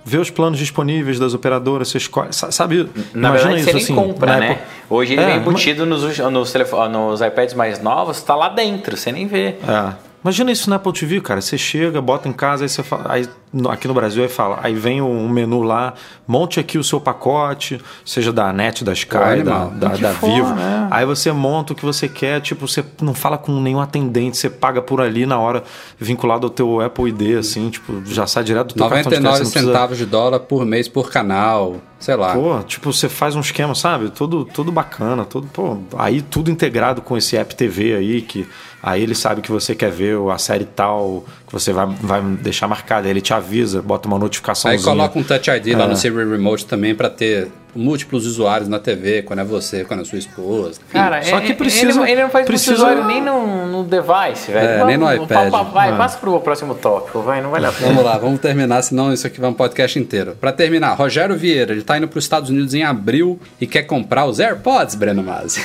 vê 0.04 0.18
os 0.18 0.30
planos 0.30 0.58
disponíveis 0.58 1.18
das 1.18 1.34
operadoras, 1.34 1.88
você 1.88 1.98
escolhe, 1.98 2.28
sabe? 2.32 2.88
Na 3.14 3.30
verdade, 3.32 3.60
isso, 3.60 3.70
você 3.70 3.76
assim, 3.78 3.94
compra, 3.94 4.38
né? 4.38 4.50
Época... 4.50 4.66
Hoje 4.90 5.14
ele 5.14 5.22
é, 5.22 5.26
vem 5.26 5.36
embutido 5.38 5.86
mas... 5.86 6.02
nos, 6.02 6.18
nos, 6.18 6.54
nos 6.90 7.20
iPads 7.20 7.54
mais 7.54 7.80
novos, 7.82 8.18
está 8.18 8.34
lá 8.34 8.48
dentro, 8.48 8.96
você 8.96 9.10
nem 9.10 9.26
vê. 9.26 9.56
É. 9.66 10.13
Imagina 10.24 10.50
isso 10.50 10.70
na 10.70 10.76
Apple 10.76 10.90
TV, 10.90 11.20
cara. 11.20 11.42
Você 11.42 11.58
chega, 11.58 12.00
bota 12.00 12.26
em 12.26 12.32
casa, 12.32 12.64
aí 12.64 12.68
você 12.68 12.82
fala, 12.82 13.04
aí, 13.12 13.28
aqui 13.68 13.86
no 13.86 13.92
Brasil 13.92 14.22
aí 14.22 14.28
fala, 14.28 14.58
aí 14.62 14.74
vem 14.74 15.02
um 15.02 15.28
menu 15.28 15.62
lá, 15.62 15.92
monte 16.26 16.58
aqui 16.58 16.78
o 16.78 16.82
seu 16.82 16.98
pacote, 16.98 17.78
seja 18.06 18.32
da 18.32 18.50
NET, 18.50 18.82
da 18.82 18.94
Sky, 18.94 19.42
da, 19.44 19.66
da, 19.66 19.88
da 19.88 20.14
for, 20.14 20.30
Vivo. 20.30 20.54
Né? 20.54 20.88
Aí 20.90 21.04
você 21.04 21.30
monta 21.30 21.74
o 21.74 21.76
que 21.76 21.84
você 21.84 22.08
quer, 22.08 22.40
tipo, 22.40 22.66
você 22.66 22.82
não 23.02 23.12
fala 23.12 23.36
com 23.36 23.52
nenhum 23.60 23.80
atendente, 23.80 24.38
você 24.38 24.48
paga 24.48 24.80
por 24.80 24.98
ali 24.98 25.26
na 25.26 25.38
hora, 25.38 25.62
vinculado 25.98 26.46
ao 26.46 26.50
teu 26.50 26.80
Apple 26.80 27.10
ID, 27.10 27.36
assim, 27.38 27.68
tipo, 27.68 28.02
já 28.06 28.26
sai 28.26 28.44
direto 28.44 28.68
do 28.68 28.76
teu 28.76 28.84
99 28.84 29.44
centavos 29.44 29.88
precisa... 29.88 30.06
de 30.06 30.06
dólar 30.06 30.40
por 30.40 30.64
mês 30.64 30.88
por 30.88 31.10
canal, 31.10 31.82
sei 31.98 32.16
lá. 32.16 32.32
Pô, 32.32 32.62
tipo, 32.62 32.90
você 32.90 33.10
faz 33.10 33.36
um 33.36 33.40
esquema, 33.40 33.74
sabe? 33.74 34.08
Tudo, 34.08 34.46
tudo 34.46 34.72
bacana, 34.72 35.26
tudo, 35.26 35.48
pô, 35.48 35.76
aí 35.98 36.22
tudo 36.22 36.50
integrado 36.50 37.02
com 37.02 37.14
esse 37.14 37.36
App 37.36 37.54
TV 37.54 37.94
aí 37.94 38.22
que 38.22 38.48
Aí 38.86 39.02
ele 39.02 39.14
sabe 39.14 39.40
que 39.40 39.50
você 39.50 39.74
quer 39.74 39.90
ver 39.90 40.14
a 40.30 40.36
série 40.36 40.66
tal, 40.66 41.24
que 41.46 41.52
você 41.54 41.72
vai, 41.72 41.86
vai 41.86 42.20
deixar 42.20 42.68
marcada. 42.68 43.08
Ele 43.08 43.22
te 43.22 43.32
avisa, 43.32 43.80
bota 43.80 44.06
uma 44.06 44.18
notificação. 44.18 44.70
Aí 44.70 44.78
coloca 44.78 45.18
um 45.18 45.22
Touch 45.22 45.48
ID 45.50 45.68
é. 45.68 45.76
lá 45.76 45.88
no 45.88 45.96
Siri 45.96 46.14
Remote 46.14 46.66
também 46.66 46.94
para 46.94 47.08
ter 47.08 47.48
múltiplos 47.74 48.26
usuários 48.26 48.68
na 48.68 48.78
TV, 48.78 49.22
quando 49.22 49.40
é 49.40 49.44
você, 49.44 49.84
quando 49.84 50.00
é 50.00 50.04
sua 50.04 50.18
esposa. 50.18 50.80
Cara, 50.92 51.22
Só 51.22 51.40
que 51.40 51.54
precisa. 51.54 52.02
Ele, 52.02 52.12
ele 52.12 52.22
não 52.22 52.30
faz 52.30 52.46
precisa... 52.46 52.74
usuário 52.74 53.04
nem 53.04 53.22
no, 53.22 53.66
no 53.66 53.84
device, 53.84 54.50
velho. 54.50 54.82
É, 54.82 54.84
nem 54.84 54.96
no 54.96 55.12
iPad. 55.12 55.50
vai, 55.72 55.92
é. 55.92 55.96
passa 55.96 56.18
pro 56.18 56.38
próximo 56.40 56.74
tópico, 56.74 57.20
vai, 57.20 57.40
não 57.40 57.50
vale 57.50 57.66
a 57.66 57.72
pena. 57.72 57.88
Vamos 57.88 58.04
lá, 58.04 58.18
vamos 58.18 58.40
terminar, 58.40 58.82
senão 58.82 59.12
isso 59.12 59.26
aqui 59.26 59.40
vai 59.40 59.50
um 59.50 59.54
podcast 59.54 59.98
inteiro. 59.98 60.36
Para 60.40 60.52
terminar, 60.52 60.94
Rogério 60.94 61.36
Vieira, 61.36 61.72
ele 61.72 61.82
tá 61.82 61.98
indo 61.98 62.08
para 62.08 62.18
os 62.18 62.24
Estados 62.24 62.50
Unidos 62.50 62.74
em 62.74 62.82
abril 62.82 63.38
e 63.60 63.66
quer 63.66 63.82
comprar 63.82 64.26
os 64.26 64.40
AirPods, 64.40 64.94
Breno 64.94 65.22
Masi. 65.22 65.60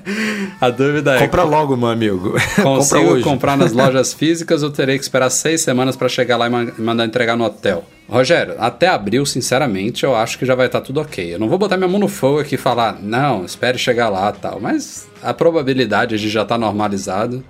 a 0.60 0.70
dúvida 0.70 1.16
é. 1.16 1.18
Compra 1.18 1.42
logo, 1.42 1.76
meu 1.76 1.88
amigo. 1.88 2.34
Consigo 2.62 3.20
comprar 3.22 3.56
nas 3.56 3.72
lojas 3.72 4.12
físicas 4.12 4.62
ou 4.62 4.70
terei 4.70 4.96
que 4.96 5.04
esperar 5.04 5.30
seis 5.30 5.62
semanas 5.62 5.96
para 5.96 6.08
chegar 6.08 6.36
lá 6.36 6.48
e 6.48 6.80
mandar 6.80 7.04
entregar 7.04 7.36
no 7.36 7.44
hotel? 7.44 7.84
Rogério, 8.12 8.54
até 8.58 8.88
abril, 8.88 9.24
sinceramente, 9.24 10.04
eu 10.04 10.14
acho 10.14 10.38
que 10.38 10.44
já 10.44 10.54
vai 10.54 10.66
estar 10.66 10.80
tá 10.80 10.86
tudo 10.86 11.00
ok. 11.00 11.34
Eu 11.34 11.38
não 11.38 11.48
vou 11.48 11.56
botar 11.56 11.78
minha 11.78 11.88
mão 11.88 11.98
no 11.98 12.08
fogo 12.08 12.40
aqui 12.40 12.56
e 12.56 12.58
falar, 12.58 12.98
não, 13.00 13.42
espere 13.42 13.78
chegar 13.78 14.10
lá 14.10 14.30
tal, 14.30 14.60
mas 14.60 15.08
a 15.22 15.32
probabilidade 15.32 16.18
de 16.18 16.28
já 16.28 16.42
estar 16.42 16.56
tá 16.56 16.58
normalizado. 16.58 17.42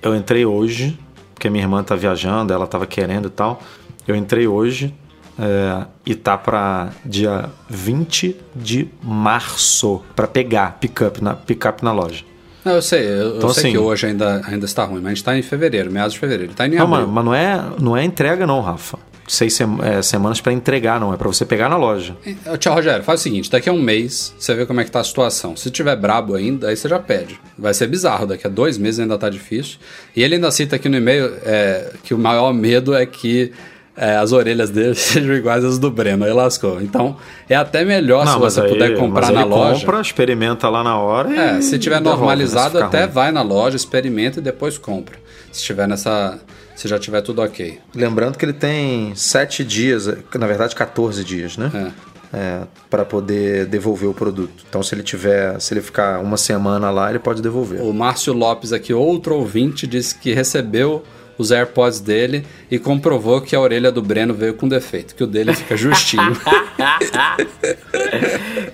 Eu 0.00 0.14
entrei 0.14 0.46
hoje, 0.46 0.96
porque 1.34 1.50
minha 1.50 1.64
irmã 1.64 1.82
tá 1.82 1.96
viajando, 1.96 2.52
ela 2.52 2.68
tava 2.68 2.86
querendo 2.86 3.26
e 3.26 3.30
tal. 3.30 3.60
Eu 4.06 4.14
entrei 4.14 4.46
hoje 4.46 4.94
é, 5.36 5.86
e 6.06 6.14
tá 6.14 6.38
para 6.38 6.90
dia 7.04 7.50
20 7.68 8.36
de 8.54 8.88
março 9.02 10.02
para 10.14 10.28
pegar 10.28 10.78
pick-up 10.78 11.20
na, 11.20 11.34
pick 11.34 11.82
na 11.82 11.90
loja. 11.90 12.24
Não, 12.64 12.74
eu 12.74 12.82
sei, 12.82 13.00
eu, 13.04 13.36
então, 13.38 13.48
eu 13.48 13.54
sei 13.54 13.62
assim, 13.62 13.72
que 13.72 13.78
hoje 13.78 14.06
ainda, 14.06 14.40
ainda 14.46 14.66
está 14.66 14.84
ruim, 14.84 15.00
mas 15.00 15.06
a 15.06 15.08
gente 15.08 15.18
está 15.18 15.36
em 15.36 15.42
fevereiro, 15.42 15.90
meados 15.90 16.12
de 16.12 16.20
fevereiro. 16.20 16.54
Tá 16.54 16.66
em 16.66 16.76
não, 16.76 16.86
mas, 16.86 17.08
mas, 17.08 17.24
não 17.24 17.34
é, 17.34 17.64
não 17.80 17.96
é 17.96 18.04
entrega 18.04 18.46
não, 18.46 18.60
Rafa 18.60 18.98
seis 19.26 19.58
é, 19.60 20.02
semanas 20.02 20.40
para 20.40 20.52
entregar, 20.52 21.00
não. 21.00 21.12
É 21.12 21.16
para 21.16 21.28
você 21.28 21.44
pegar 21.44 21.68
na 21.68 21.76
loja. 21.76 22.16
Tchau, 22.58 22.74
Rogério, 22.74 23.04
faz 23.04 23.20
o 23.20 23.22
seguinte: 23.22 23.50
daqui 23.50 23.68
a 23.68 23.72
um 23.72 23.80
mês 23.80 24.34
você 24.38 24.54
vê 24.54 24.66
como 24.66 24.80
é 24.80 24.84
que 24.84 24.90
tá 24.90 25.00
a 25.00 25.04
situação. 25.04 25.56
Se 25.56 25.70
tiver 25.70 25.96
brabo 25.96 26.34
ainda, 26.34 26.68
aí 26.68 26.76
você 26.76 26.88
já 26.88 26.98
pede. 26.98 27.40
Vai 27.58 27.74
ser 27.74 27.86
bizarro, 27.86 28.26
daqui 28.26 28.46
a 28.46 28.50
dois 28.50 28.78
meses 28.78 29.00
ainda 29.00 29.18
tá 29.18 29.28
difícil. 29.28 29.78
E 30.14 30.22
ele 30.22 30.36
ainda 30.36 30.50
cita 30.50 30.76
aqui 30.76 30.88
no 30.88 30.96
e-mail 30.96 31.32
é, 31.44 31.92
que 32.02 32.14
o 32.14 32.18
maior 32.18 32.52
medo 32.52 32.94
é 32.94 33.04
que 33.04 33.52
é, 33.96 34.16
as 34.16 34.32
orelhas 34.32 34.70
dele 34.70 34.94
sejam 34.96 35.34
iguais 35.34 35.64
às 35.64 35.78
do 35.78 35.90
Breno. 35.90 36.24
Aí 36.24 36.32
lascou. 36.32 36.80
Então, 36.82 37.16
é 37.48 37.56
até 37.56 37.84
melhor 37.84 38.24
não, 38.24 38.34
se 38.34 38.38
você 38.38 38.60
aí, 38.60 38.68
puder 38.68 38.96
comprar 38.96 39.32
na 39.32 39.44
loja. 39.44 39.80
compra, 39.80 40.00
experimenta 40.00 40.68
lá 40.68 40.84
na 40.84 40.98
hora 40.98 41.34
É, 41.34 41.60
se 41.60 41.78
tiver 41.78 42.00
normalizado, 42.00 42.78
até 42.78 43.04
ruim. 43.04 43.12
vai 43.12 43.32
na 43.32 43.42
loja, 43.42 43.76
experimenta 43.76 44.38
e 44.38 44.42
depois 44.42 44.76
compra. 44.76 45.16
Se 45.50 45.62
tiver 45.64 45.88
nessa 45.88 46.38
se 46.76 46.86
já 46.86 46.96
tiver 46.98 47.22
tudo 47.22 47.40
ok. 47.42 47.80
Lembrando 47.94 48.36
que 48.36 48.44
ele 48.44 48.52
tem 48.52 49.14
7 49.14 49.64
dias, 49.64 50.06
na 50.06 50.46
verdade 50.46 50.74
14 50.76 51.24
dias, 51.24 51.56
né? 51.56 51.70
É. 51.74 51.90
É, 52.32 52.62
para 52.90 53.04
poder 53.04 53.66
devolver 53.66 54.08
o 54.08 54.12
produto. 54.12 54.64
Então, 54.68 54.82
se 54.82 54.92
ele 54.94 55.04
tiver, 55.04 55.58
se 55.60 55.72
ele 55.72 55.80
ficar 55.80 56.18
uma 56.20 56.36
semana 56.36 56.90
lá, 56.90 57.08
ele 57.08 57.20
pode 57.20 57.40
devolver. 57.40 57.80
O 57.80 57.94
Márcio 57.94 58.32
Lopes 58.32 58.72
aqui, 58.72 58.92
outro 58.92 59.36
ouvinte, 59.36 59.86
disse 59.86 60.16
que 60.16 60.34
recebeu 60.34 61.04
os 61.38 61.52
AirPods 61.52 62.00
dele 62.00 62.44
e 62.70 62.78
comprovou 62.78 63.40
que 63.40 63.54
a 63.54 63.60
orelha 63.60 63.92
do 63.92 64.02
Breno 64.02 64.34
veio 64.34 64.54
com 64.54 64.68
defeito, 64.68 65.14
que 65.14 65.22
o 65.22 65.26
dele 65.26 65.54
fica 65.54 65.76
justinho. 65.78 66.36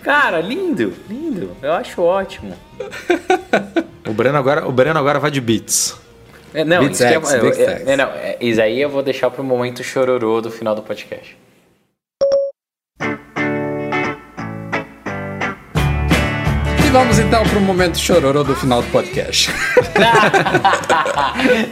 Cara, 0.03 0.41
lindo, 0.41 0.95
lindo. 1.09 1.51
Eu 1.63 1.73
acho 1.73 2.01
ótimo. 2.01 2.57
o 4.09 4.13
Breno 4.13 4.39
agora, 4.39 4.67
o 4.67 4.73
Breno 4.73 4.99
agora 4.99 5.21
vai 5.21 5.31
de 5.31 5.41
Beats. 5.41 5.95
É, 6.55 6.65
não, 6.65 6.81
Beats 6.81 7.01
isso, 7.01 7.09
X, 7.09 7.33
é, 7.33 7.63
é, 7.63 7.93
é, 7.93 7.97
não, 7.97 8.09
é, 8.11 8.37
isso 8.41 8.61
aí 8.61 8.81
eu 8.81 8.89
vou 8.89 9.03
deixar 9.03 9.31
para 9.31 9.41
o 9.41 9.45
momento 9.45 9.83
chororô 9.83 10.41
do 10.41 10.51
final 10.51 10.75
do 10.75 10.83
podcast. 10.83 11.37
Vamos 16.93 17.19
então 17.19 17.43
para 17.43 17.59
o 17.59 17.63
momento 17.63 17.99
chororô 17.99 18.45
do 18.45 18.55
final 18.55 18.83
do 18.83 18.89
podcast. 18.89 19.51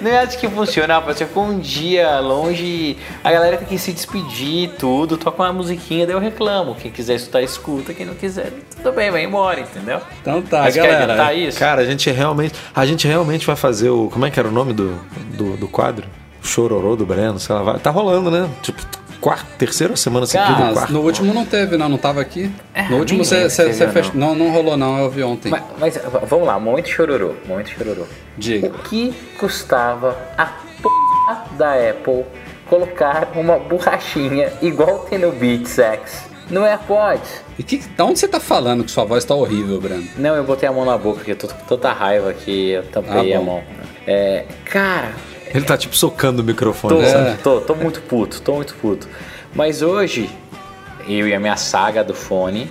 não 0.00 0.10
é 0.10 0.22
assim 0.22 0.38
que 0.38 0.48
funciona, 0.48 0.98
Você 1.00 1.26
ficou 1.26 1.44
um 1.44 1.58
dia 1.58 2.20
longe, 2.20 2.96
a 3.22 3.30
galera 3.30 3.58
tem 3.58 3.68
que 3.68 3.76
se 3.76 3.92
despedir 3.92 4.70
tudo, 4.78 5.18
toca 5.18 5.42
uma 5.42 5.52
musiquinha, 5.52 6.06
daí 6.06 6.16
eu 6.16 6.18
reclamo. 6.18 6.74
Quem 6.74 6.90
quiser 6.90 7.16
escutar, 7.16 7.42
escuta. 7.42 7.92
Quem 7.92 8.06
não 8.06 8.14
quiser, 8.14 8.50
tudo 8.76 8.92
bem, 8.92 9.10
vai 9.10 9.22
embora, 9.22 9.60
entendeu? 9.60 10.00
Então 10.22 10.40
tá, 10.40 10.62
Mas 10.62 10.74
galera. 10.74 11.34
Isso? 11.34 11.58
Cara, 11.58 11.82
a 11.82 11.84
gente 11.84 12.10
realmente. 12.10 12.54
A 12.74 12.86
gente 12.86 13.06
realmente 13.06 13.46
vai 13.46 13.56
fazer 13.56 13.90
o. 13.90 14.08
Como 14.08 14.24
é 14.24 14.30
que 14.30 14.40
era 14.40 14.48
o 14.48 14.52
nome 14.52 14.72
do, 14.72 14.98
do, 15.36 15.58
do 15.58 15.68
quadro? 15.68 16.06
Chororô 16.42 16.96
do 16.96 17.04
Breno, 17.04 17.38
sei 17.38 17.54
lá. 17.54 17.62
Vai, 17.62 17.78
tá 17.78 17.90
rolando, 17.90 18.30
né? 18.30 18.48
Tipo, 18.62 18.80
quarta, 19.20 19.46
terceira 19.58 19.94
semana 19.96 20.26
seguida. 20.26 20.72
Quarta. 20.72 20.92
No 20.92 21.00
último 21.02 21.32
não 21.32 21.44
teve, 21.44 21.76
não, 21.76 21.88
não 21.88 21.98
tava 21.98 22.20
aqui. 22.20 22.50
É, 22.74 22.88
no 22.88 22.98
último 22.98 23.24
você 23.24 23.48
fez. 23.50 24.12
Não. 24.14 24.34
não, 24.34 24.46
não 24.46 24.52
rolou, 24.52 24.76
não, 24.76 24.98
eu 24.98 25.10
vi 25.10 25.22
ontem. 25.22 25.50
Mas, 25.50 25.62
mas 25.78 26.00
vamos 26.28 26.46
lá, 26.46 26.58
momento 26.58 26.88
chororô, 26.88 27.34
momento 27.46 27.70
chororô. 27.70 28.04
Diga. 28.36 28.68
O 28.68 28.70
que 28.84 29.14
custava 29.38 30.16
a 30.36 30.46
porra 30.82 31.44
da 31.56 31.74
Apple 31.74 32.24
colocar 32.66 33.28
uma 33.34 33.58
borrachinha 33.58 34.52
igual 34.62 35.00
tem 35.00 35.18
no 35.18 35.32
Beats 35.32 35.78
X? 35.78 36.30
No 36.48 36.64
AirPods. 36.64 37.44
E 37.58 37.62
que, 37.62 37.78
da 37.96 38.04
onde 38.04 38.18
você 38.18 38.26
tá 38.26 38.40
falando 38.40 38.82
que 38.82 38.90
sua 38.90 39.04
voz 39.04 39.24
tá 39.24 39.34
horrível, 39.34 39.80
Brando? 39.80 40.08
Não, 40.16 40.34
eu 40.34 40.42
botei 40.42 40.68
a 40.68 40.72
mão 40.72 40.84
na 40.84 40.98
boca 40.98 41.18
porque 41.18 41.32
eu 41.32 41.36
tô 41.36 41.46
com 41.46 41.64
tanta 41.64 41.92
raiva 41.92 42.32
que 42.32 42.70
eu 42.70 42.82
tampei 42.84 43.32
ah, 43.32 43.38
a 43.38 43.40
mão. 43.40 43.62
É, 44.06 44.46
cara, 44.64 45.12
ele 45.52 45.64
tá 45.64 45.76
tipo 45.76 45.96
socando 45.96 46.42
o 46.42 46.44
microfone, 46.44 46.94
tô, 46.94 47.08
sabe? 47.08 47.42
Tô, 47.42 47.60
tô 47.60 47.74
muito 47.74 48.00
puto, 48.02 48.40
tô 48.40 48.54
muito 48.54 48.74
puto. 48.74 49.08
Mas 49.54 49.82
hoje, 49.82 50.30
eu 51.08 51.26
e 51.26 51.34
a 51.34 51.40
minha 51.40 51.56
saga 51.56 52.04
do 52.04 52.14
fone, 52.14 52.70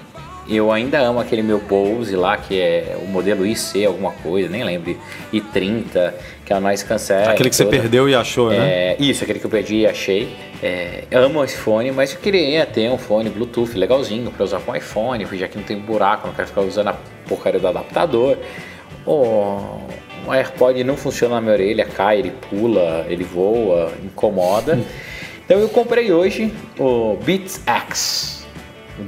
eu 0.50 0.72
ainda 0.72 1.00
amo 1.00 1.20
aquele 1.20 1.44
meu 1.44 1.60
Bose 1.60 2.16
lá, 2.16 2.36
que 2.36 2.60
é 2.60 2.98
o 3.00 3.06
modelo 3.06 3.46
IC 3.46 3.86
alguma 3.86 4.12
coisa, 4.12 4.50
nem 4.50 4.64
lembro, 4.64 4.98
i30, 5.32 6.14
que 6.44 6.52
é 6.52 6.56
o 6.56 6.60
noise 6.60 6.84
cancel. 6.84 7.30
Aquele 7.30 7.50
que 7.50 7.58
toda. 7.58 7.70
você 7.70 7.78
perdeu 7.78 8.10
e 8.10 8.16
achou, 8.16 8.50
né? 8.50 8.58
É, 8.58 8.98
isso, 9.00 9.24
aquele 9.24 9.40
que 9.40 9.46
eu 9.46 9.52
perdi 9.52 9.82
e 9.82 9.88
achei. 9.88 10.36
É, 10.64 11.04
amo 11.12 11.44
esse 11.44 11.56
fone, 11.56 11.92
mas 11.92 12.14
eu 12.14 12.20
queria 12.20 12.66
ter 12.66 12.90
um 12.90 12.98
fone 12.98 13.30
Bluetooth 13.30 13.78
legalzinho 13.78 14.32
para 14.32 14.44
usar 14.44 14.60
com 14.62 14.76
iPhone, 14.76 15.26
já 15.34 15.48
que 15.48 15.58
não 15.58 15.64
tem 15.64 15.78
buraco, 15.78 16.28
não 16.28 16.34
quero 16.34 16.48
ficar 16.48 16.62
usando 16.62 16.88
a 16.88 16.98
porcaria 17.28 17.60
do 17.60 17.68
adaptador. 17.68 18.38
Oh, 19.06 19.82
AirPod 20.34 20.84
não 20.84 20.98
funciona 20.98 21.36
na 21.36 21.42
minha 21.42 21.54
orelha, 21.54 21.86
cai, 21.86 22.20
ele 22.20 22.32
pula, 22.50 23.06
ele 23.10 23.24
voa, 23.24 23.92
incomoda. 24.04 24.80
Então 25.50 25.60
eu 25.60 25.68
comprei 25.68 26.12
hoje 26.12 26.54
o 26.78 27.18
Beats 27.26 27.60
X. 27.66 28.46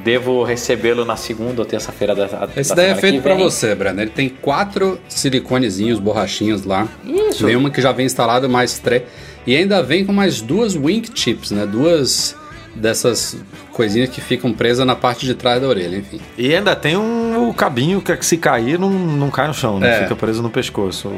Devo 0.04 0.42
recebê-lo 0.42 1.06
na 1.06 1.16
segunda 1.16 1.62
ou 1.62 1.66
terça-feira 1.66 2.16
da, 2.16 2.26
da 2.26 2.50
Esse 2.58 2.74
daí 2.74 2.90
é 2.90 2.96
feito 2.96 3.22
para 3.22 3.36
você, 3.36 3.76
Breno. 3.76 4.02
Ele 4.02 4.10
tem 4.10 4.28
quatro 4.28 5.00
siliconezinhos, 5.08 6.00
borrachinhos 6.00 6.66
lá. 6.66 6.88
Isso. 7.06 7.46
Tem 7.46 7.56
uma 7.56 7.70
que 7.70 7.80
já 7.80 7.92
vem 7.92 8.08
instalada, 8.08 8.48
mais 8.48 8.80
três. 8.80 9.04
E 9.46 9.56
ainda 9.56 9.84
vem 9.84 10.04
com 10.04 10.14
mais 10.14 10.42
duas 10.42 10.76
wingtips, 10.76 11.52
né? 11.52 11.68
Duas 11.68 12.36
dessas 12.76 13.38
coisinhas 13.72 14.10
que 14.10 14.22
ficam 14.22 14.54
presas 14.54 14.86
na 14.86 14.96
parte 14.96 15.26
de 15.26 15.34
trás 15.34 15.62
da 15.62 15.68
orelha, 15.68 15.98
enfim. 15.98 16.20
E 16.38 16.54
ainda 16.54 16.76
tem 16.76 16.98
um 16.98 17.50
o 17.50 17.54
cabinho 17.54 18.02
que 18.02 18.26
se 18.26 18.38
cair 18.38 18.80
não, 18.80 18.90
não 18.90 19.30
cai 19.30 19.48
no 19.48 19.54
chão, 19.54 19.80
né? 19.80 19.98
É. 19.98 20.04
Fica 20.04 20.16
preso 20.16 20.42
no 20.42 20.50
pescoço. 20.50 21.12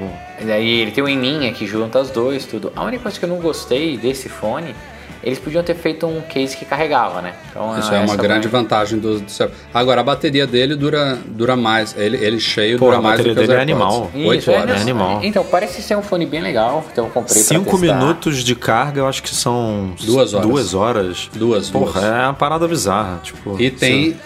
E 0.44 0.52
aí 0.52 0.82
ele 0.82 0.92
tem 0.92 1.04
um 1.04 1.08
eminha 1.08 1.52
que 1.54 1.66
junta 1.68 2.00
as 2.00 2.10
dois, 2.10 2.46
tudo. 2.46 2.72
A 2.76 2.84
única 2.84 3.04
coisa 3.04 3.20
que 3.20 3.26
eu 3.26 3.30
não 3.30 3.38
gostei 3.38 3.98
desse 3.98 4.30
fone 4.30 4.76
eles 5.24 5.40
podiam 5.40 5.64
ter 5.64 5.76
feito 5.76 6.06
um 6.06 6.22
case 6.22 6.56
que 6.58 6.66
carregava, 6.66 7.22
né? 7.22 7.34
Então, 7.50 7.80
Isso 7.80 7.94
é 7.94 8.00
uma 8.00 8.16
grande 8.16 8.48
vantagem 8.48 9.00
do, 9.00 9.20
do 9.20 9.52
Agora, 9.74 10.02
a 10.02 10.04
bateria 10.04 10.46
dele 10.46 10.76
dura, 10.76 11.18
dura 11.26 11.56
mais. 11.56 11.96
Ele, 11.98 12.18
ele 12.18 12.40
cheio 12.40 12.78
Pô, 12.78 12.88
dura 12.88 13.02
mais 13.02 13.18
do 13.20 13.24
que 13.24 13.30
os 13.30 13.36
dele 13.36 13.54
é 13.54 13.62
animal. 13.62 14.12
Oito 14.14 14.52
horas. 14.52 14.78
É 14.78 14.82
animal. 14.82 15.22
Então, 15.24 15.46
parece 15.46 15.82
ser 15.82 15.96
um 15.96 16.02
fone 16.02 16.26
bem 16.26 16.42
legal. 16.42 16.84
Então, 16.92 17.06
eu 17.06 17.12
comprei 17.12 17.42
Cinco 17.42 17.78
minutos 17.78 18.44
de 18.44 18.54
carga, 18.54 19.00
eu 19.00 19.08
acho 19.08 19.24
que 19.24 19.34
são... 19.34 19.94
Duas 20.04 20.34
horas. 20.34 20.48
Duas 20.48 20.74
horas. 20.74 21.30
Duas, 21.34 21.70
Porra, 21.70 22.02
duas. 22.02 22.04
é 22.04 22.24
uma 22.24 22.34
parada 22.34 22.68
bizarra. 22.68 23.22
Tipo, 23.24 23.62
e 23.62 23.72
tem, 23.72 24.18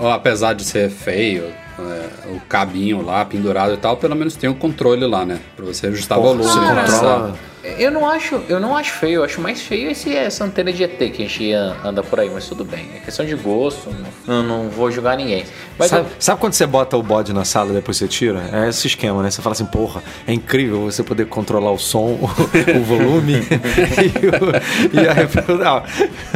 ó, 0.00 0.10
apesar 0.10 0.54
de 0.54 0.64
ser 0.64 0.88
feio, 0.88 1.44
é, 1.78 2.32
o 2.34 2.40
cabinho 2.48 3.04
lá 3.04 3.24
pendurado 3.26 3.74
e 3.74 3.76
tal, 3.76 3.98
pelo 3.98 4.16
menos 4.16 4.34
tem 4.36 4.48
o 4.48 4.54
controle 4.54 5.06
lá, 5.06 5.26
né? 5.26 5.38
Pra 5.54 5.66
você 5.66 5.88
ajustar 5.88 6.16
Porra, 6.18 6.34
volume. 6.34 6.48
Você 6.48 6.92
controla... 6.92 7.34
Eu 7.78 7.90
não 7.90 8.08
acho, 8.08 8.42
eu 8.48 8.60
não 8.60 8.76
acho 8.76 8.92
feio, 8.92 9.14
eu 9.14 9.24
acho 9.24 9.40
mais 9.40 9.60
feio 9.60 9.90
esse, 9.90 10.14
essa 10.14 10.44
antena 10.44 10.72
de 10.72 10.84
ET 10.84 10.98
que 10.98 11.22
a 11.22 11.26
gente 11.26 11.52
anda 11.52 12.02
por 12.02 12.20
aí, 12.20 12.30
mas 12.30 12.46
tudo 12.46 12.64
bem. 12.64 12.88
É 12.94 12.98
questão 13.00 13.24
de 13.26 13.34
gosto, 13.34 13.94
não, 14.26 14.42
não 14.42 14.68
vou 14.68 14.90
julgar 14.90 15.16
ninguém. 15.16 15.44
Mas 15.78 15.90
sabe, 15.90 16.08
eu... 16.08 16.16
sabe, 16.18 16.40
quando 16.40 16.52
você 16.54 16.66
bota 16.66 16.96
o 16.96 17.02
bode 17.02 17.32
na 17.32 17.44
sala 17.44 17.70
e 17.70 17.74
depois 17.74 17.96
você 17.96 18.08
tira? 18.08 18.42
É 18.52 18.68
esse 18.68 18.86
esquema, 18.86 19.22
né? 19.22 19.30
Você 19.30 19.42
fala 19.42 19.52
assim, 19.52 19.66
porra, 19.66 20.02
é 20.26 20.32
incrível 20.32 20.82
você 20.82 21.02
poder 21.02 21.26
controlar 21.26 21.72
o 21.72 21.78
som, 21.78 22.18
o, 22.20 22.78
o 22.78 22.82
volume 22.84 23.34
e, 23.42 24.96
o, 24.96 25.02
e 25.02 25.08
a 25.08 25.16
não. 25.56 25.82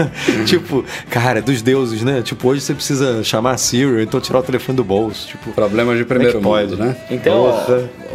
Tipo, 0.45 0.85
cara, 1.09 1.41
dos 1.41 1.63
deuses, 1.63 2.03
né? 2.03 2.23
Tipo, 2.23 2.49
hoje 2.49 2.61
você 2.61 2.75
precisa 2.75 3.23
chamar 3.23 3.53
a 3.53 3.57
Siri, 3.57 4.03
então 4.03 4.21
tirar 4.21 4.41
o 4.41 4.43
telefone 4.43 4.77
do 4.77 4.85
bolso. 4.85 5.29
Tipo, 5.29 5.53
Problemas 5.53 5.99
de 5.99 6.05
primeiro 6.05 6.33
é 6.33 6.35
mundo, 6.37 6.45
pode, 6.45 6.77
né? 6.77 6.97
Então, 7.11 7.55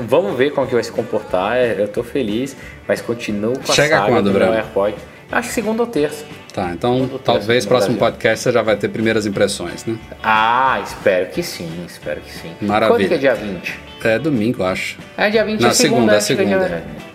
vamos 0.08 0.38
ver 0.38 0.52
como 0.52 0.68
que 0.68 0.74
vai 0.74 0.84
se 0.84 0.92
comportar. 0.92 1.58
Eu 1.58 1.88
tô 1.88 2.04
feliz. 2.04 2.56
Mas 2.88 3.02
continuo 3.02 3.54
com 3.54 3.72
a 3.72 3.76
Chega 3.76 3.98
saga 3.98 4.12
quando, 4.12 4.32
do 4.32 4.40
meu 4.40 4.54
AirPod. 4.54 4.96
Acho 5.32 5.50
que 5.50 5.56
segunda 5.56 5.82
ou 5.82 5.88
terça. 5.88 6.24
Tá, 6.54 6.72
então 6.72 7.10
talvez 7.24 7.66
próximo 7.66 7.98
podcast 7.98 8.44
você 8.44 8.52
já 8.52 8.62
vai 8.62 8.78
ter 8.78 8.90
primeiras 8.90 9.26
impressões, 9.26 9.84
né? 9.86 9.98
Ah, 10.24 10.80
espero 10.84 11.28
que 11.28 11.44
sim, 11.44 11.70
espero 11.88 12.22
que 12.22 12.32
sim. 12.32 12.52
Maravilha. 12.62 12.98
Quando 12.98 13.08
que 13.10 13.14
é 13.14 13.18
dia 13.18 13.36
20? 13.36 13.80
É 14.04 14.20
domingo, 14.20 14.64
acho. 14.64 14.98
É 15.18 15.30
dia 15.30 15.44
20 15.44 15.62
Na 15.62 15.70
é 15.70 15.74
segunda, 15.74 16.22
segunda. 16.22 16.56
É, 16.56 16.60
segunda. 16.60 17.06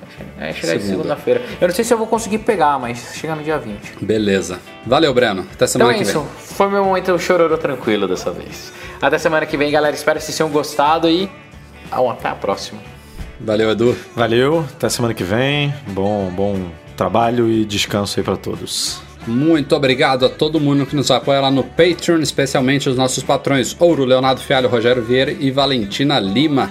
É, 0.40 0.52
chegar 0.52 0.76
de 0.76 0.84
segunda-feira. 0.84 1.42
Eu 1.60 1.68
não 1.68 1.74
sei 1.74 1.84
se 1.84 1.94
eu 1.94 1.98
vou 1.98 2.06
conseguir 2.06 2.38
pegar, 2.38 2.78
mas 2.78 3.14
chega 3.14 3.34
no 3.34 3.42
dia 3.42 3.58
20. 3.58 3.96
Beleza. 4.00 4.58
Valeu, 4.86 5.14
Breno. 5.14 5.46
Até 5.52 5.66
semana 5.66 5.92
então 5.92 6.00
é 6.00 6.04
que 6.04 6.10
isso. 6.10 6.20
vem. 6.20 6.56
Foi 6.56 6.68
meu 6.68 6.84
momento 6.84 7.18
chororô 7.18 7.56
tranquilo 7.56 8.08
dessa 8.08 8.30
vez. 8.30 8.72
Até 9.00 9.18
semana 9.18 9.46
que 9.46 9.56
vem, 9.56 9.70
galera. 9.70 9.94
Espero 9.94 10.18
que 10.18 10.24
vocês 10.24 10.36
tenham 10.36 10.50
gostado 10.50 11.08
e 11.08 11.30
até 11.92 12.28
a 12.28 12.34
próxima. 12.34 12.80
Valeu, 13.44 13.70
Edu. 13.70 13.96
Valeu, 14.14 14.60
até 14.60 14.88
semana 14.88 15.14
que 15.14 15.24
vem. 15.24 15.72
Bom, 15.88 16.30
bom 16.30 16.70
trabalho 16.96 17.50
e 17.50 17.64
descanso 17.64 18.20
aí 18.20 18.24
para 18.24 18.36
todos. 18.36 19.00
Muito 19.26 19.74
obrigado 19.76 20.24
a 20.24 20.28
todo 20.28 20.58
mundo 20.58 20.86
que 20.86 20.96
nos 20.96 21.10
apoia 21.10 21.40
lá 21.40 21.50
no 21.50 21.62
Patreon, 21.62 22.20
especialmente 22.20 22.88
os 22.88 22.96
nossos 22.96 23.22
patrões 23.22 23.76
Ouro, 23.78 24.04
Leonardo 24.04 24.40
Fialho, 24.40 24.68
Rogério 24.68 25.02
Vieira 25.02 25.32
e 25.32 25.50
Valentina 25.50 26.18
Lima. 26.18 26.70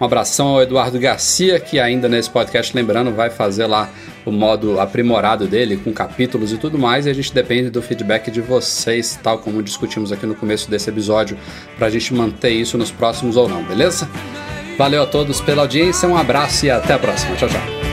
Um 0.00 0.04
abração 0.04 0.48
ao 0.48 0.62
Eduardo 0.62 0.98
Garcia, 0.98 1.60
que 1.60 1.78
ainda 1.78 2.08
nesse 2.08 2.30
podcast, 2.30 2.74
lembrando, 2.74 3.10
vai 3.10 3.28
fazer 3.28 3.66
lá 3.66 3.90
o 4.24 4.32
modo 4.32 4.80
aprimorado 4.80 5.46
dele, 5.46 5.76
com 5.76 5.92
capítulos 5.92 6.52
e 6.52 6.56
tudo 6.56 6.78
mais, 6.78 7.04
e 7.04 7.10
a 7.10 7.12
gente 7.12 7.34
depende 7.34 7.68
do 7.68 7.82
feedback 7.82 8.30
de 8.30 8.40
vocês, 8.40 9.20
tal 9.22 9.38
como 9.38 9.62
discutimos 9.62 10.10
aqui 10.10 10.24
no 10.24 10.34
começo 10.34 10.70
desse 10.70 10.88
episódio, 10.88 11.36
para 11.76 11.88
a 11.88 11.90
gente 11.90 12.14
manter 12.14 12.50
isso 12.50 12.78
nos 12.78 12.90
próximos 12.90 13.36
ou 13.36 13.46
não, 13.46 13.62
beleza? 13.62 14.08
Valeu 14.80 15.02
a 15.02 15.06
todos 15.06 15.42
pela 15.42 15.60
audiência, 15.60 16.08
um 16.08 16.16
abraço 16.16 16.64
e 16.64 16.70
até 16.70 16.94
a 16.94 16.98
próxima. 16.98 17.36
Tchau, 17.36 17.50
tchau. 17.50 17.89